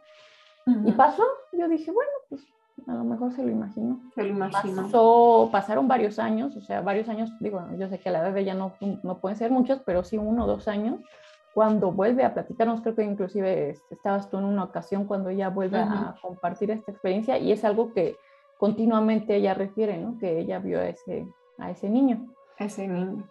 Y 0.84 0.92
pasó, 0.94 1.24
yo 1.52 1.68
dije, 1.68 1.92
bueno, 1.92 2.10
a 2.88 2.94
lo 2.94 3.04
mejor 3.04 3.32
se 3.34 3.44
lo 3.44 3.50
imagino. 3.50 4.00
Se 4.14 4.24
lo 4.24 4.30
imagino. 4.30 4.84
Pasó, 4.84 5.50
pasaron 5.52 5.88
varios 5.88 6.20
años, 6.20 6.56
o 6.56 6.62
sea, 6.62 6.82
varios 6.82 7.10
años, 7.10 7.32
digo, 7.40 7.62
yo 7.78 7.88
sé 7.90 8.00
que 8.00 8.10
a 8.10 8.12
la 8.12 8.20
edad 8.20 8.34
de 8.34 8.42
ella 8.42 8.54
no, 8.54 8.74
no 9.04 9.20
pueden 9.20 9.38
ser 9.38 9.52
muchos, 9.52 9.82
pero 9.86 10.04
sí 10.04 10.18
uno 10.18 10.44
o 10.44 10.48
dos 10.48 10.68
años. 10.68 11.00
Cuando 11.54 11.94
vuelve 11.94 12.26
a 12.26 12.34
platicarnos, 12.34 12.82
creo 12.82 12.96
que 12.96 13.04
inclusive 13.04 13.70
este, 13.70 13.96
estabas 13.96 14.30
tú 14.30 14.38
en 14.38 14.44
una 14.44 14.66
ocasión 14.66 15.06
cuando 15.06 15.30
ella 15.30 15.50
vuelve 15.50 15.80
a 15.80 16.16
compartir 16.22 16.70
esta 16.70 16.92
experiencia 16.92 17.38
y 17.38 17.54
es 17.54 17.64
algo 17.64 17.94
que 17.94 18.18
continuamente 18.58 19.38
ella 19.38 19.54
refiere, 19.54 19.98
¿no? 19.98 20.18
Que 20.20 20.40
ella 20.40 20.60
vio 20.60 20.80
a 20.80 20.90
ese, 20.90 21.26
a 21.58 21.72
ese 21.72 21.90
niño. 21.90 22.28
Ese 22.58 22.88
niño. 22.88 23.30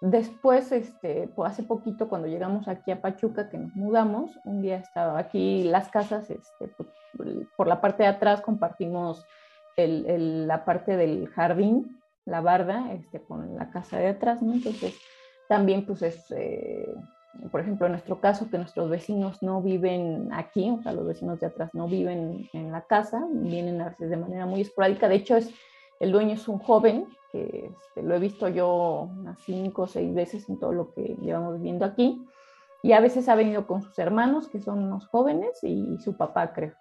Después, 0.00 0.72
este, 0.72 1.28
hace 1.44 1.62
poquito 1.62 2.08
cuando 2.08 2.26
llegamos 2.26 2.68
aquí 2.68 2.90
a 2.90 3.02
Pachuca, 3.02 3.50
que 3.50 3.58
nos 3.58 3.74
mudamos, 3.76 4.30
un 4.44 4.62
día 4.62 4.76
estaba 4.76 5.18
aquí 5.18 5.64
las 5.64 5.90
casas, 5.90 6.30
este, 6.30 6.68
pues, 6.76 6.88
por 7.56 7.66
la 7.66 7.82
parte 7.82 8.04
de 8.04 8.08
atrás 8.08 8.40
compartimos 8.40 9.26
el, 9.76 10.46
la 10.46 10.64
parte 10.64 10.96
del 10.96 11.28
jardín, 11.28 12.00
la 12.24 12.40
barda, 12.40 12.92
este, 12.92 13.20
con 13.20 13.56
la 13.56 13.70
casa 13.70 13.98
de 13.98 14.08
atrás, 14.08 14.40
¿no? 14.42 14.54
Entonces, 14.54 14.94
también 15.48 15.84
pues 15.84 16.00
es, 16.02 16.30
eh, 16.30 16.94
por 17.50 17.60
ejemplo, 17.60 17.86
en 17.86 17.92
nuestro 17.92 18.20
caso, 18.20 18.48
que 18.50 18.58
nuestros 18.58 18.88
vecinos 18.88 19.42
no 19.42 19.60
viven 19.60 20.30
aquí, 20.32 20.70
o 20.70 20.82
sea, 20.82 20.92
los 20.92 21.06
vecinos 21.06 21.40
de 21.40 21.46
atrás 21.46 21.70
no 21.72 21.88
viven 21.88 22.48
en 22.52 22.72
la 22.72 22.82
casa, 22.82 23.26
vienen 23.30 23.80
a 23.80 23.90
veces 23.90 24.10
de 24.10 24.16
manera 24.16 24.46
muy 24.46 24.62
esporádica. 24.62 25.08
De 25.08 25.16
hecho, 25.16 25.36
es, 25.36 25.50
el 26.00 26.12
dueño 26.12 26.34
es 26.34 26.48
un 26.48 26.58
joven, 26.58 27.06
que 27.30 27.72
este, 27.80 28.02
lo 28.02 28.14
he 28.14 28.18
visto 28.18 28.48
yo 28.48 29.08
unas 29.16 29.38
cinco 29.40 29.82
o 29.82 29.86
seis 29.86 30.12
veces 30.12 30.48
en 30.48 30.58
todo 30.58 30.72
lo 30.72 30.92
que 30.92 31.16
llevamos 31.20 31.58
viviendo 31.58 31.84
aquí, 31.84 32.26
y 32.82 32.92
a 32.92 33.00
veces 33.00 33.28
ha 33.28 33.34
venido 33.34 33.66
con 33.66 33.82
sus 33.82 33.98
hermanos, 33.98 34.48
que 34.48 34.60
son 34.60 34.82
unos 34.82 35.06
jóvenes, 35.06 35.62
y, 35.62 35.98
su 35.98 36.16
papá, 36.16 36.52
creo. 36.52 36.72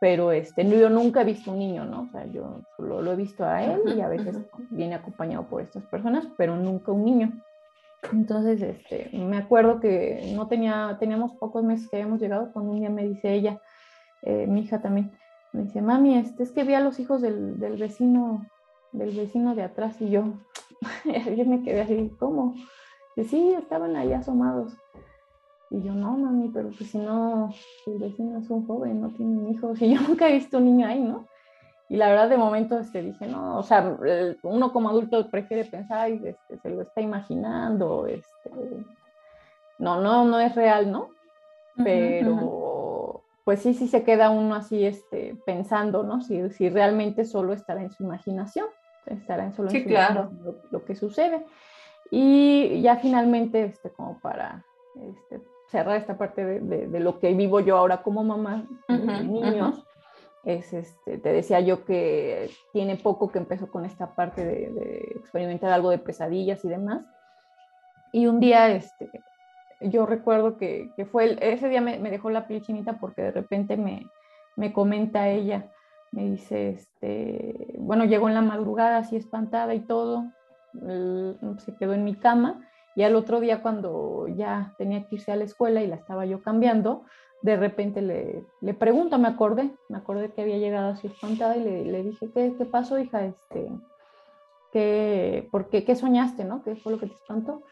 Pero 0.00 0.32
este, 0.32 0.68
yo 0.68 0.88
nunca 0.88 1.22
he 1.22 1.24
visto 1.24 1.52
un 1.52 1.58
niño, 1.58 1.84
¿no? 1.84 2.02
O 2.02 2.08
sea, 2.08 2.26
yo 2.26 2.60
solo 2.76 3.02
lo 3.02 3.12
he 3.12 3.16
visto 3.16 3.44
a 3.44 3.62
él 3.62 3.82
y 3.96 4.00
a 4.00 4.08
veces 4.08 4.36
viene 4.70 4.94
acompañado 4.96 5.44
por 5.44 5.62
estas 5.62 5.84
personas, 5.86 6.26
pero 6.36 6.56
nunca 6.56 6.90
un 6.92 7.04
niño. 7.04 7.32
Entonces, 8.12 8.60
este, 8.62 9.10
me 9.16 9.36
acuerdo 9.36 9.78
que 9.78 10.32
no 10.34 10.48
tenía, 10.48 10.96
teníamos 10.98 11.34
pocos 11.34 11.62
meses 11.62 11.88
que 11.88 11.96
habíamos 11.96 12.20
llegado 12.20 12.52
cuando 12.52 12.72
un 12.72 12.80
día 12.80 12.90
me 12.90 13.06
dice 13.06 13.32
ella, 13.32 13.60
eh, 14.22 14.46
mi 14.48 14.62
hija 14.62 14.80
también, 14.80 15.12
me 15.52 15.62
dice, 15.62 15.82
mami, 15.82 16.18
este, 16.18 16.42
es 16.42 16.50
que 16.50 16.64
vi 16.64 16.74
a 16.74 16.80
los 16.80 16.98
hijos 16.98 17.22
del, 17.22 17.60
del 17.60 17.76
vecino, 17.76 18.44
del 18.92 19.16
vecino 19.16 19.54
de 19.54 19.62
atrás 19.62 20.00
y 20.00 20.10
yo, 20.10 20.24
yo 21.36 21.44
me 21.44 21.62
quedé 21.62 21.82
así, 21.82 22.12
¿cómo? 22.18 22.54
Y 23.16 23.24
sí, 23.24 23.54
estaban 23.54 23.96
ahí 23.96 24.12
asomados. 24.12 24.74
Y 25.70 25.82
yo, 25.82 25.94
no, 25.94 26.18
mami, 26.18 26.50
pero 26.50 26.68
pues 26.68 26.90
si 26.90 26.98
no, 26.98 27.50
el 27.86 27.98
vecino 27.98 28.38
es 28.38 28.50
un 28.50 28.66
joven, 28.66 29.00
no 29.00 29.08
tiene 29.10 29.50
hijos, 29.50 29.80
y 29.82 29.94
yo 29.94 30.00
nunca 30.02 30.28
he 30.28 30.32
visto 30.32 30.58
un 30.58 30.66
niño 30.66 30.86
ahí, 30.86 31.00
¿no? 31.00 31.26
Y 31.88 31.96
la 31.96 32.08
verdad, 32.08 32.30
de 32.30 32.38
momento 32.38 32.78
este, 32.78 33.02
dije, 33.02 33.26
no, 33.26 33.58
o 33.58 33.62
sea, 33.62 33.98
uno 34.42 34.72
como 34.72 34.88
adulto 34.88 35.28
prefiere 35.30 35.64
pensar, 35.66 36.10
este, 36.10 36.58
se 36.58 36.70
lo 36.70 36.82
está 36.82 37.02
imaginando, 37.02 38.06
este, 38.06 38.50
no, 39.78 40.00
no, 40.00 40.24
no 40.24 40.40
es 40.40 40.54
real, 40.54 40.90
¿no? 40.90 41.10
Pero, 41.84 43.24
pues 43.44 43.60
sí, 43.60 43.74
sí 43.74 43.88
se 43.88 44.04
queda 44.04 44.30
uno 44.30 44.54
así, 44.54 44.86
este, 44.86 45.36
pensando, 45.44 46.02
¿no? 46.02 46.22
Si, 46.22 46.48
si 46.50 46.70
realmente 46.70 47.24
solo 47.24 47.52
estará 47.52 47.82
en 47.82 47.90
su 47.90 48.04
imaginación, 48.04 48.66
estará 49.06 49.44
en 49.44 49.54
solo 49.54 49.70
su 49.70 49.84
claro. 49.84 50.30
lo, 50.70 50.84
que 50.84 50.94
sucede. 50.94 51.44
Y 52.10 52.80
ya 52.82 52.96
finalmente, 52.96 53.64
este, 53.64 53.90
como 53.90 54.20
para 54.20 54.64
este, 54.94 55.40
cerrar 55.70 55.96
esta 55.96 56.18
parte 56.18 56.44
de, 56.44 56.86
de, 56.86 57.00
lo 57.00 57.18
que 57.18 57.32
vivo 57.32 57.60
yo 57.60 57.76
ahora 57.76 58.02
como 58.02 58.22
mamá 58.22 58.66
de 58.88 59.24
niños, 59.24 59.82
es 60.44 60.72
este, 60.72 61.18
te 61.18 61.32
decía 61.32 61.60
yo 61.60 61.84
que 61.84 62.50
tiene 62.72 62.96
poco 62.96 63.30
que 63.30 63.38
empezó 63.38 63.70
con 63.70 63.84
esta 63.84 64.14
parte 64.14 64.44
de, 64.44 65.12
experimentar 65.16 65.70
algo 65.70 65.90
de 65.90 65.98
pesadillas 65.98 66.64
y 66.64 66.68
demás. 66.68 67.02
Y 68.12 68.26
un 68.26 68.40
día, 68.40 68.68
este, 68.70 69.08
yo 69.80 70.04
recuerdo 70.04 70.58
que, 70.58 70.90
que 70.96 71.06
fue, 71.06 71.38
ese 71.40 71.68
día 71.68 71.80
me, 71.80 71.98
me, 71.98 72.10
dejó 72.10 72.28
la 72.28 72.46
piel 72.46 72.62
chinita 72.62 72.98
porque 72.98 73.22
de 73.22 73.30
repente 73.30 73.76
me, 73.76 74.06
me 74.56 74.72
comenta 74.72 75.28
ella, 75.28 75.70
me 76.12 76.30
dice, 76.30 76.70
este, 76.70 77.74
bueno, 77.78 78.04
llegó 78.04 78.28
en 78.28 78.34
la 78.34 78.42
madrugada 78.42 78.98
así 78.98 79.16
espantada 79.16 79.74
y 79.74 79.80
todo, 79.80 80.30
se 81.58 81.74
quedó 81.76 81.94
en 81.94 82.04
mi 82.04 82.14
cama 82.14 82.60
y 82.94 83.02
al 83.02 83.16
otro 83.16 83.40
día 83.40 83.62
cuando 83.62 84.26
ya 84.28 84.74
tenía 84.78 85.06
que 85.06 85.16
irse 85.16 85.32
a 85.32 85.36
la 85.36 85.44
escuela 85.44 85.82
y 85.82 85.86
la 85.86 85.96
estaba 85.96 86.26
yo 86.26 86.42
cambiando, 86.42 87.04
de 87.42 87.56
repente 87.56 88.02
le, 88.02 88.44
le, 88.60 88.74
pregunto, 88.74 89.18
me 89.18 89.28
acordé, 89.28 89.70
me 89.88 89.98
acordé 89.98 90.30
que 90.32 90.42
había 90.42 90.58
llegado 90.58 90.92
así 90.92 91.08
espantada 91.08 91.56
y 91.56 91.64
le, 91.64 91.84
le 91.84 92.02
dije, 92.04 92.30
¿qué, 92.32 92.54
¿qué, 92.56 92.64
pasó, 92.64 92.98
hija? 92.98 93.24
Este, 93.24 93.68
¿qué, 94.72 95.48
¿Por 95.50 95.68
qué? 95.68 95.84
¿Qué 95.84 95.96
soñaste, 95.96 96.44
no? 96.44 96.62
¿Qué 96.62 96.76
fue 96.76 96.92
lo 96.92 96.98
que 96.98 97.06
te 97.06 97.14
espantó? 97.14 97.62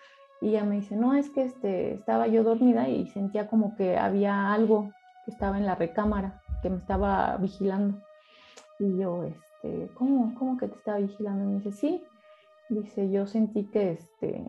Y 0.41 0.49
ella 0.49 0.65
me 0.65 0.77
dice, 0.77 0.97
no, 0.97 1.15
es 1.15 1.31
que 1.31 1.43
este, 1.43 1.95
estaba 1.95 2.27
yo 2.27 2.43
dormida 2.43 2.89
y 2.89 3.07
sentía 3.09 3.47
como 3.47 3.77
que 3.77 3.97
había 3.97 4.53
algo 4.53 4.91
que 5.25 5.31
estaba 5.31 5.59
en 5.59 5.67
la 5.67 5.75
recámara, 5.75 6.43
que 6.63 6.71
me 6.71 6.79
estaba 6.79 7.37
vigilando. 7.37 7.99
Y 8.81 8.99
yo, 8.99 9.25
este, 9.25 9.91
¿cómo, 9.95 10.35
cómo 10.37 10.57
que 10.57 10.67
te 10.67 10.77
estaba 10.77 10.99
vigilando? 10.99 11.45
Me 11.45 11.59
dice, 11.59 11.71
sí. 11.73 12.03
Dice, 12.69 13.11
yo 13.11 13.27
sentí 13.27 13.65
que, 13.67 13.93
este, 13.93 14.45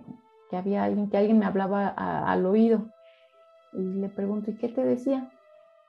que 0.50 0.58
había 0.58 0.84
alguien, 0.84 1.10
que 1.10 1.18
alguien 1.18 1.38
me 1.38 1.46
hablaba 1.46 1.88
al 1.88 2.46
oído 2.46 2.86
y 3.74 3.82
le 3.82 4.10
pregunto, 4.10 4.52
¿y 4.52 4.56
qué 4.56 4.70
te 4.70 4.84
decía? 4.84 5.32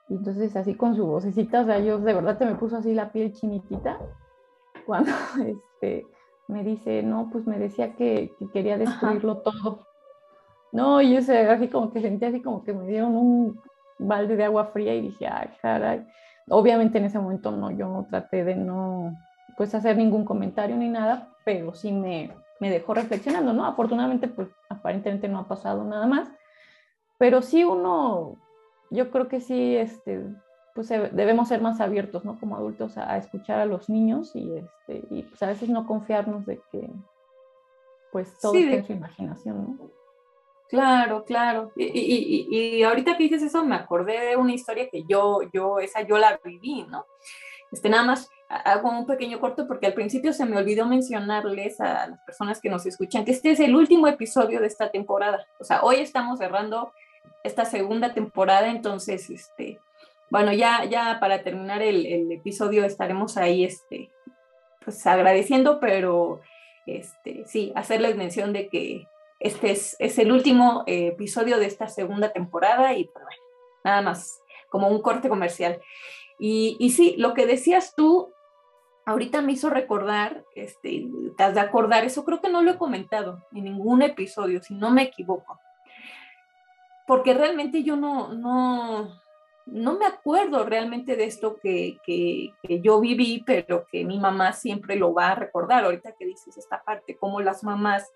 Y 0.09 0.15
entonces 0.15 0.55
así 0.55 0.75
con 0.75 0.95
su 0.95 1.05
vocecita, 1.05 1.61
o 1.61 1.65
sea, 1.65 1.79
yo 1.79 1.99
de 1.99 2.13
verdad 2.13 2.37
te 2.37 2.45
me 2.45 2.55
puso 2.55 2.77
así 2.77 2.93
la 2.93 3.11
piel 3.11 3.33
chinitita 3.33 3.99
cuando 4.85 5.11
este, 5.45 6.05
me 6.47 6.63
dice, 6.63 7.03
no, 7.03 7.29
pues 7.31 7.47
me 7.47 7.57
decía 7.57 7.95
que, 7.95 8.33
quería 8.51 8.77
destruirlo 8.77 9.37
todo. 9.37 9.87
No, 10.71 11.01
y 11.01 11.13
yo 11.13 11.19
así 11.51 11.67
como 11.67 11.91
que 11.91 12.01
sentí 12.01 12.25
así 12.25 12.41
como 12.41 12.63
que 12.63 12.73
me 12.73 12.87
dieron 12.87 13.15
un 13.15 13.61
balde 13.99 14.35
de 14.35 14.43
agua 14.43 14.65
fría 14.65 14.95
y 14.95 15.01
dije, 15.01 15.27
ay, 15.27 15.49
caray. 15.61 16.05
Obviamente 16.49 16.97
en 16.97 17.05
ese 17.05 17.19
momento 17.19 17.51
no, 17.51 17.71
yo 17.71 18.05
traté 18.09 18.43
de 18.43 18.55
no, 18.55 19.17
pues 19.57 19.73
hacer 19.75 19.97
ningún 19.97 20.25
comentario 20.25 20.75
ni 20.75 20.89
nada, 20.89 21.29
pero 21.45 21.73
sí 21.73 21.91
me, 21.91 22.31
me 22.59 22.69
dejó 22.69 22.93
reflexionando, 22.93 23.53
¿no? 23.53 23.65
Afortunadamente, 23.65 24.27
pues 24.27 24.49
aparentemente 24.69 25.27
no 25.27 25.39
ha 25.39 25.47
pasado 25.47 25.83
nada 25.83 26.07
más 26.07 26.29
pero 27.23 27.41
sí 27.41 27.63
uno, 27.63 28.35
yo 28.89 29.09
creo 29.09 29.29
que 29.29 29.39
sí, 29.39 29.77
este, 29.77 30.25
pues 30.75 30.89
debemos 30.89 31.47
ser 31.47 31.61
más 31.61 31.79
abiertos, 31.79 32.25
¿no? 32.25 32.37
Como 32.37 32.57
adultos 32.57 32.97
a, 32.97 33.17
escuchar 33.17 33.59
a 33.59 33.65
los 33.65 33.89
niños 33.89 34.35
y, 34.35 34.57
este, 34.57 35.07
y 35.09 35.23
pues 35.23 35.41
a 35.41 35.47
veces 35.47 35.69
no 35.69 35.87
confiarnos 35.87 36.45
de 36.45 36.59
que 36.69 36.89
pues 38.11 38.37
todo 38.39 38.51
sí, 38.51 38.63
en 38.63 38.85
su 38.85 38.91
imaginación, 38.91 39.77
¿no? 39.79 39.89
Claro, 40.69 41.23
claro. 41.25 41.71
Y, 41.75 41.85
y, 41.85 42.47
y, 42.77 42.83
ahorita 42.83 43.15
que 43.15 43.23
dices 43.23 43.43
eso, 43.43 43.63
me 43.63 43.75
acordé 43.75 44.19
de 44.27 44.37
una 44.37 44.53
historia 44.53 44.89
que 44.89 45.03
yo, 45.07 45.41
yo, 45.53 45.79
esa 45.79 46.01
yo 46.01 46.17
la 46.17 46.39
viví, 46.43 46.83
¿no? 46.89 47.05
Este, 47.71 47.89
nada 47.89 48.03
más 48.03 48.29
hago 48.47 48.89
un 48.89 49.05
pequeño 49.05 49.39
corto 49.39 49.67
porque 49.67 49.87
al 49.87 49.93
principio 49.93 50.31
se 50.33 50.45
me 50.45 50.57
olvidó 50.57 50.85
mencionarles 50.85 51.81
a 51.81 52.07
las 52.07 52.19
personas 52.21 52.61
que 52.61 52.69
nos 52.69 52.85
escuchan 52.85 53.25
que 53.25 53.31
este 53.31 53.51
es 53.51 53.59
el 53.59 53.75
último 53.75 54.07
episodio 54.07 54.61
de 54.61 54.67
esta 54.67 54.91
temporada. 54.91 55.45
O 55.59 55.63
sea, 55.63 55.81
hoy 55.81 55.97
estamos 55.97 56.39
cerrando 56.39 56.93
esta 57.43 57.65
segunda 57.65 58.13
temporada, 58.13 58.69
entonces, 58.69 59.29
este, 59.29 59.79
bueno, 60.29 60.53
ya, 60.53 60.85
ya 60.85 61.19
para 61.19 61.43
terminar 61.43 61.81
el, 61.81 62.31
episodio 62.31 62.85
estaremos 62.85 63.37
ahí, 63.37 63.65
este, 63.65 64.11
pues 64.83 65.05
agradeciendo, 65.05 65.79
pero, 65.79 66.41
este, 66.85 67.43
sí, 67.47 67.71
hacerles 67.75 68.15
mención 68.15 68.53
de 68.53 68.69
que 68.69 69.07
este 69.43 69.71
es, 69.71 69.95
es 69.99 70.17
el 70.17 70.31
último 70.31 70.83
eh, 70.87 71.07
episodio 71.07 71.59
de 71.59 71.65
esta 71.65 71.87
segunda 71.87 72.31
temporada 72.31 72.93
y, 72.93 73.05
pues, 73.05 73.25
nada 73.83 74.01
más, 74.01 74.41
como 74.69 74.87
un 74.87 75.01
corte 75.01 75.29
comercial. 75.29 75.79
Y, 76.39 76.77
y 76.79 76.91
sí, 76.91 77.15
lo 77.17 77.33
que 77.33 77.45
decías 77.45 77.93
tú, 77.95 78.33
ahorita 79.05 79.41
me 79.41 79.51
hizo 79.51 79.69
recordar, 79.69 80.43
este, 80.55 81.07
te 81.37 81.51
de 81.51 81.59
acordar, 81.59 82.05
eso 82.05 82.25
creo 82.25 82.41
que 82.41 82.49
no 82.49 82.63
lo 82.63 82.71
he 82.71 82.77
comentado 82.77 83.45
en 83.53 83.65
ningún 83.65 84.01
episodio, 84.01 84.63
si 84.63 84.73
no 84.73 84.89
me 84.89 85.03
equivoco 85.03 85.59
porque 87.05 87.33
realmente 87.33 87.83
yo 87.83 87.95
no, 87.95 88.33
no, 88.33 89.21
no 89.65 89.97
me 89.97 90.05
acuerdo 90.05 90.65
realmente 90.65 91.15
de 91.15 91.25
esto 91.25 91.57
que, 91.61 91.97
que, 92.05 92.53
yo 92.81 92.99
viví, 92.99 93.43
pero 93.45 93.85
que 93.89 94.03
mi 94.03 94.19
mamá 94.19 94.53
siempre 94.53 94.95
lo 94.95 95.13
va 95.13 95.29
a 95.29 95.35
recordar. 95.35 95.85
Ahorita 95.85 96.15
que 96.17 96.25
dices 96.25 96.57
esta 96.57 96.83
parte, 96.83 97.17
cómo 97.17 97.39
las 97.41 97.63
mamás 97.63 98.11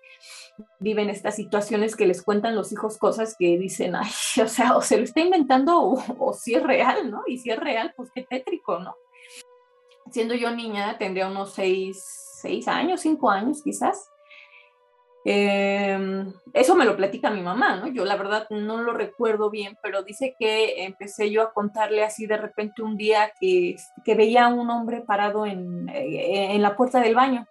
viven 0.78 1.08
estas 1.08 1.36
situaciones 1.36 1.96
que 1.96 2.06
les 2.06 2.22
cuentan 2.22 2.54
los 2.54 2.72
hijos 2.72 2.98
cosas 2.98 3.34
que 3.38 3.58
dicen, 3.58 3.96
ay, 3.96 4.10
o 4.42 4.48
sea, 4.48 4.76
o 4.76 4.82
se 4.82 4.98
lo 4.98 5.04
está 5.04 5.20
inventando 5.20 5.80
o, 5.80 6.02
o 6.18 6.32
si 6.34 6.54
es 6.54 6.62
real, 6.62 7.10
¿no? 7.10 7.22
Y 7.26 7.38
si 7.38 7.50
es 7.50 7.58
real, 7.58 7.92
pues 7.96 8.10
qué 8.14 8.22
tétrico, 8.22 8.78
¿no? 8.78 8.94
Siendo 10.10 10.34
yo 10.34 10.50
niña, 10.50 10.96
tendría 10.98 11.28
unos 11.28 11.54
seis, 11.54 12.02
seis 12.40 12.68
años, 12.68 13.00
cinco 13.00 13.30
años 13.30 13.62
quizás. 13.62 14.10
Em, 15.24 16.32
eso 16.54 16.74
me 16.74 16.84
lo 16.84 16.96
platica 16.96 17.30
mi 17.30 17.42
mamá, 17.42 17.76
¿no? 17.76 17.88
Yo 17.88 18.04
la 18.04 18.16
verdad 18.16 18.46
no 18.50 18.80
lo 18.80 18.92
recuerdo 18.92 19.50
bien, 19.50 19.76
pero 19.82 20.02
dice 20.02 20.34
que 20.38 20.84
empecé 20.84 21.30
yo 21.30 21.42
a 21.42 21.52
contarle 21.52 22.04
así 22.04 22.26
de 22.26 22.36
repente 22.36 22.82
un 22.82 22.96
día 22.96 23.32
que, 23.38 23.76
que 24.04 24.14
veía 24.14 24.46
a 24.46 24.54
un 24.54 24.70
hombre 24.70 25.02
parado 25.02 25.44
en, 25.44 25.88
eh, 25.88 26.54
en 26.54 26.62
la 26.62 26.76
puerta 26.76 27.00
del 27.00 27.14
baño. 27.14 27.46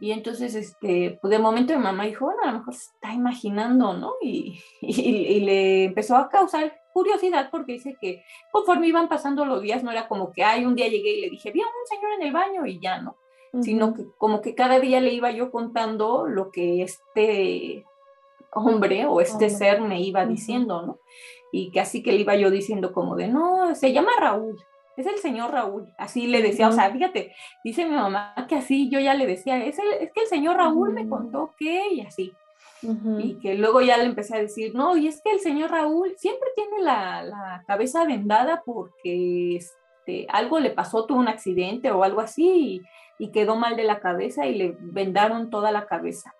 Y 0.00 0.10
entonces, 0.10 0.54
este, 0.56 1.18
pues 1.22 1.30
de 1.30 1.38
momento 1.38 1.76
mi 1.76 1.82
mamá 1.82 2.04
dijo, 2.04 2.24
bueno, 2.24 2.42
a 2.42 2.46
lo 2.50 2.58
mejor 2.58 2.74
se 2.74 2.90
está 2.92 3.14
imaginando, 3.14 3.94
¿no? 3.94 4.14
Y, 4.20 4.60
y, 4.80 5.00
y, 5.00 5.40
le 5.40 5.84
empezó 5.84 6.16
a 6.16 6.28
causar 6.28 6.80
curiosidad 6.92 7.48
porque 7.50 7.74
dice 7.74 7.96
que 8.00 8.24
conforme 8.50 8.88
iban 8.88 9.08
pasando 9.08 9.44
los 9.44 9.62
días, 9.62 9.82
no 9.84 9.92
era 9.92 10.08
como 10.08 10.32
que, 10.32 10.42
ay, 10.42 10.64
un 10.64 10.74
día 10.74 10.88
llegué 10.88 11.10
y 11.10 11.20
le 11.22 11.30
dije, 11.30 11.52
vi 11.52 11.60
a 11.60 11.66
un 11.66 11.86
señor 11.86 12.12
en 12.14 12.22
el 12.26 12.32
baño 12.32 12.66
y 12.66 12.80
ya, 12.80 13.00
¿no? 13.00 13.16
Sino 13.62 13.94
que 13.94 14.04
como 14.18 14.40
que 14.40 14.54
cada 14.54 14.80
día 14.80 15.00
le 15.00 15.12
iba 15.12 15.30
yo 15.30 15.50
contando 15.50 16.26
lo 16.26 16.50
que 16.50 16.82
este 16.82 17.84
hombre 18.52 19.06
o 19.06 19.20
este 19.20 19.50
ser 19.50 19.80
me 19.80 20.00
iba 20.00 20.26
diciendo, 20.26 20.82
¿no? 20.82 20.98
Y 21.52 21.70
que 21.70 21.80
así 21.80 22.02
que 22.02 22.12
le 22.12 22.20
iba 22.20 22.34
yo 22.36 22.50
diciendo 22.50 22.92
como 22.92 23.16
de, 23.16 23.28
no, 23.28 23.74
se 23.74 23.92
llama 23.92 24.10
Raúl, 24.18 24.56
es 24.96 25.06
el 25.06 25.18
señor 25.18 25.50
Raúl, 25.50 25.88
así 25.98 26.26
le 26.26 26.42
decía, 26.42 26.68
o 26.68 26.72
sea, 26.72 26.90
fíjate, 26.90 27.34
dice 27.64 27.84
mi 27.84 27.94
mamá 27.94 28.34
que 28.48 28.56
así 28.56 28.88
yo 28.88 29.00
ya 29.00 29.14
le 29.14 29.26
decía, 29.26 29.64
es, 29.64 29.78
el, 29.78 29.92
es 30.00 30.12
que 30.12 30.22
el 30.22 30.26
señor 30.26 30.56
Raúl 30.56 30.92
me 30.92 31.08
contó 31.08 31.52
que 31.58 31.88
y 31.92 32.00
así. 32.00 32.32
Y 33.18 33.38
que 33.40 33.54
luego 33.54 33.80
ya 33.80 33.96
le 33.96 34.04
empecé 34.04 34.36
a 34.36 34.40
decir, 34.40 34.74
no, 34.74 34.94
y 34.94 35.08
es 35.08 35.22
que 35.22 35.30
el 35.30 35.40
señor 35.40 35.70
Raúl 35.70 36.14
siempre 36.18 36.50
tiene 36.54 36.82
la, 36.82 37.22
la 37.22 37.64
cabeza 37.66 38.04
vendada 38.04 38.62
porque 38.62 39.56
este, 39.56 40.26
algo 40.28 40.60
le 40.60 40.68
pasó, 40.68 41.06
tuvo 41.06 41.18
un 41.18 41.28
accidente 41.28 41.90
o 41.90 42.04
algo 42.04 42.20
así 42.20 42.82
y, 43.18 43.30
quedó 43.30 43.56
mal 43.56 43.76
de 43.76 43.84
la 43.84 44.00
cabeza 44.00 44.46
y 44.46 44.54
le 44.54 44.76
vendaron 44.80 45.50
toda 45.50 45.72
la 45.72 45.86
cabeza. 45.86 46.34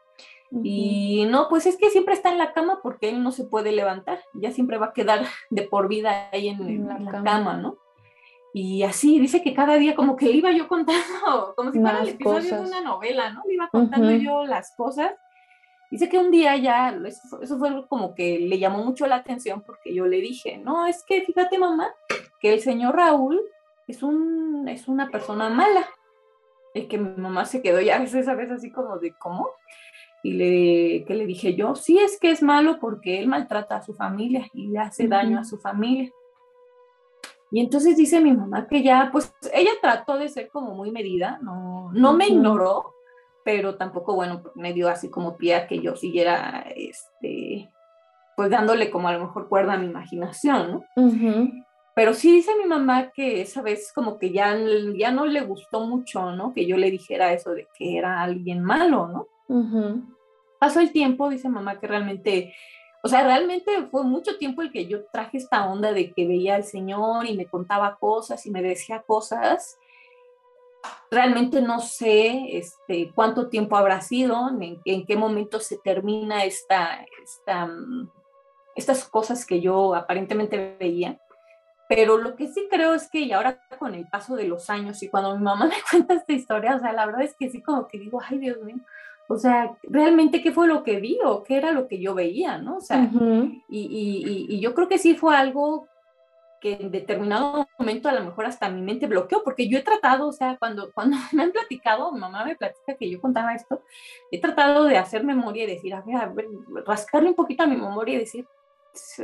Y 0.63 1.27
no, 1.31 1.49
pues 1.49 1.67
es 1.67 1.77
que 1.77 1.91
siempre 1.91 2.15
está 2.15 2.31
en 2.31 2.39
la 2.39 2.53
cama 2.53 2.79
porque 2.83 3.09
él 3.09 3.23
no 3.25 3.33
se 3.33 3.45
puede 3.45 3.73
levantar, 3.73 4.21
ya 4.35 4.53
siempre 4.53 4.79
va 4.79 4.87
a 4.87 4.93
quedar 4.93 5.25
de 5.51 5.63
por 5.63 5.89
vida 5.89 6.29
ahí 6.33 6.49
en, 6.49 6.87
la, 6.87 7.23
cama. 7.23 7.57
¿no? 7.57 7.79
Y 8.53 8.85
así, 8.85 9.19
dice 9.19 9.43
que 9.43 9.53
cada 9.53 9.75
día 9.75 9.97
como 9.97 10.15
que 10.15 10.27
le 10.27 10.37
iba 10.37 10.53
yo 10.53 10.69
contando, 10.69 11.55
como 11.57 11.73
si 11.73 11.81
fuera 11.81 12.03
el 12.03 12.11
episodio 12.11 12.55
de 12.55 12.69
una 12.69 12.81
novela, 12.81 13.31
¿no? 13.31 13.43
Le 13.47 13.55
iba 13.55 13.69
contando 13.69 14.13
yo 14.13 14.45
las 14.47 14.75
cosas. 14.77 15.11
Dice 15.91 16.09
que 16.09 16.19
un 16.19 16.31
día 16.31 16.57
ya, 16.57 16.97
eso, 17.07 17.59
fue 17.59 17.87
como 17.89 18.15
que 18.15 18.39
le 18.39 18.59
llamó 18.59 18.85
mucho 18.85 19.07
la 19.07 19.17
atención 19.17 19.63
porque 19.65 19.95
yo 19.95 20.07
le 20.07 20.21
dije, 20.21 20.59
no, 20.59 20.87
es 20.87 21.05
que 21.05 21.23
fíjate 21.23 21.59
mamá, 21.59 21.89
que 22.41 22.53
el 22.53 22.61
señor 22.61 22.97
Raúl 22.97 23.41
es, 23.87 24.03
un, 24.03 24.69
es 24.69 24.89
una 24.89 25.09
persona 25.11 25.51
mala. 25.51 25.89
Y 26.75 26.87
que 26.87 26.99
mi 26.99 27.11
mamá 27.17 27.45
se 27.45 27.63
quedó 27.63 27.81
ya 27.81 27.97
a 27.97 28.01
veces, 28.01 28.29
a 28.29 28.35
veces 28.35 28.59
así 28.59 28.71
como 28.71 28.99
de, 28.99 29.13
¿cómo? 29.13 29.49
Y 30.23 30.33
le, 30.33 31.05
que 31.05 31.15
le 31.15 31.27
dije 31.27 31.55
yo, 31.55 31.75
sí 31.75 31.99
es 31.99 32.19
que 32.19 32.31
es 32.31 32.43
malo 32.43 32.79
porque 32.81 33.19
él 33.19 33.29
maltrata 33.29 33.77
a 33.77 33.83
su 33.83 33.95
familia 33.95 34.49
y 34.53 34.69
le 34.69 34.81
hace 34.81 35.07
daño 35.07 35.39
a 35.39 35.45
su 35.45 35.59
familia. 35.59 36.11
Y 37.51 37.61
entonces 37.61 37.97
dice 37.97 38.21
mi 38.21 38.33
mamá 38.33 38.67
que 38.67 38.83
ya, 38.83 39.11
pues 39.13 39.33
ella 39.53 39.71
trató 39.81 40.19
de 40.19 40.29
ser 40.29 40.49
como 40.49 40.75
muy 40.75 40.91
medida, 40.91 41.39
no, 41.41 41.91
no 41.93 42.13
me 42.15 42.27
ignoró, 42.27 42.95
pero 43.45 43.77
tampoco, 43.77 44.15
bueno, 44.15 44.43
me 44.57 44.73
dio 44.73 44.89
así 44.89 45.09
como 45.09 45.37
pie 45.37 45.55
a 45.55 45.67
que 45.69 45.81
yo 45.81 45.95
siguiera, 45.95 46.65
este, 46.75 47.71
pues 48.37 48.51
dándole 48.51 48.91
como 48.91 49.07
a 49.07 49.13
lo 49.13 49.21
mejor 49.21 49.49
cuerda 49.49 49.75
a 49.75 49.79
mi 49.79 49.87
imaginación, 49.87 50.73
¿no? 50.73 50.85
Pero 51.95 52.15
sí 52.15 52.33
dice 52.33 52.57
mi 52.57 52.67
mamá 52.67 53.13
que 53.13 53.41
esa 53.41 53.63
vez 53.63 53.93
como 53.95 54.19
que 54.19 54.33
ya, 54.33 54.59
ya 54.97 55.13
no 55.13 55.27
le 55.27 55.43
gustó 55.43 55.81
mucho, 55.81 56.33
¿no? 56.33 56.53
Que 56.53 56.67
yo 56.67 56.77
le 56.77 56.91
dijera 56.91 57.33
eso 57.33 57.53
de 57.53 57.69
que 57.79 57.97
era 57.97 58.21
alguien 58.21 58.63
malo, 58.63 59.09
¿no? 59.09 59.29
Pasó 60.59 60.81
el 60.81 60.93
tiempo, 60.93 61.29
dice 61.29 61.49
mamá, 61.49 61.79
que 61.79 61.87
realmente 61.87 62.55
o 63.07 63.09
sea, 63.09 63.23
realmente 63.23 63.71
fue 63.91 64.03
mucho 64.03 64.39
tiempo 64.39 64.63
el 64.63 64.73
que 64.73 64.87
yo 64.87 65.05
traje 65.13 65.37
esta 65.37 65.67
onda 65.67 65.93
de 65.93 66.15
que 66.15 66.27
veía 66.27 66.55
al 66.55 66.65
Señor 66.65 67.27
y 67.27 67.37
me 67.37 67.45
contaba 67.45 67.99
cosas 67.99 68.47
y 68.47 68.51
me 68.51 68.63
decía 68.63 69.03
cosas. 69.03 69.79
Realmente 71.11 71.61
no 71.61 71.81
sé 71.81 72.57
este, 72.57 73.13
cuánto 73.15 73.51
tiempo 73.51 73.77
habrá 73.77 74.01
sido, 74.01 74.49
en, 74.59 75.05
qué 75.05 75.17
momento 75.19 75.61
se 75.61 75.77
termina 75.77 76.45
esta, 76.45 77.07
esta, 77.23 77.67
mm, 77.67 78.11
estas 78.75 79.05
cosas 79.07 79.45
que 79.45 79.61
yo 79.61 79.95
aparentemente 79.95 80.75
veía. 80.81 81.21
Pero 81.89 82.17
lo 82.17 82.35
que 82.35 82.49
sí 82.49 82.67
creo 82.71 82.95
es 82.95 83.09
que 83.09 83.21
y 83.21 83.33
ahora 83.33 83.61
con 83.79 83.95
el 83.95 84.07
paso 84.07 84.37
de 84.37 84.45
los 84.45 84.71
años 84.71 85.03
y 85.03 85.09
cuando 85.09 85.37
mi 85.37 85.43
mamá 85.43 85.67
me 85.67 85.77
cuenta 85.91 86.15
esta 86.15 86.33
historia, 86.33 86.77
o 86.77 86.81
sea, 86.81 86.93
la 86.93 87.07
verdad 87.07 87.23
es 87.23 87.35
que 87.37 87.51
sí 87.51 87.63
como 87.63 87.87
que 87.89 87.99
digo, 87.99 88.21
ay 88.27 88.39
Dios 88.39 88.63
mío, 88.63 88.77
o 89.29 89.39
sea, 89.39 89.77
realmente 89.83 90.43
qué 90.43 90.53
fue 90.53 90.67
lo 90.67 90.83
que 90.83 91.01
vi 91.01 91.19
o 91.25 91.43
qué 91.43 91.57
era 91.57 91.73
lo 91.73 91.89
que 91.89 91.99
yo 91.99 92.15
veía, 92.15 92.59
¿no? 92.59 92.77
O 92.77 92.81
sea, 92.81 93.11
y, 93.69 94.61
yo 94.61 94.75
creo 94.75 94.89
que 94.89 94.99
sí 94.99 95.15
fue 95.15 95.35
algo 95.35 95.89
que 96.61 96.75
en 96.75 96.91
determinado 96.91 97.67
momento 97.79 98.09
a 98.09 98.13
lo 98.13 98.25
mejor 98.25 98.47
hasta 98.47 98.71
mi 98.71 98.81
mente 98.81 99.07
bloqueó, 99.07 99.43
porque 99.45 99.69
yo 99.69 99.79
he 99.79 99.83
tratado, 99.83 100.29
o 100.29 100.33
sea, 100.33 100.57
cuando, 100.59 100.91
cuando 100.93 101.17
me 101.33 101.43
han 101.43 101.53
platicado, 101.53 102.13
mi 102.13 102.21
mamá 102.21 102.45
me 102.45 102.57
platica 102.57 102.95
que 102.99 103.11
yo 103.11 103.21
contaba 103.21 103.55
esto, 103.55 103.83
he 104.31 104.41
tratado 104.41 104.85
de 104.85 104.97
hacer 104.99 105.25
memoria 105.25 105.65
y 105.65 105.69
decir, 105.69 105.95
a 105.95 106.03
ver, 106.03 106.17
a 106.17 106.27
ver, 106.27 106.47
rascarle 106.87 107.31
un 107.31 107.35
poquito 107.35 107.63
a 107.63 107.67
mi 107.67 107.77
memoria 107.77 108.15
y 108.15 108.19
decir, 108.19 108.47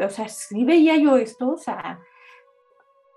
o 0.02 0.08
sea, 0.08 0.28
sí 0.28 0.64
veía 0.64 0.96
yo 0.96 1.16
esto, 1.16 1.50
o 1.50 1.58
sea, 1.58 2.00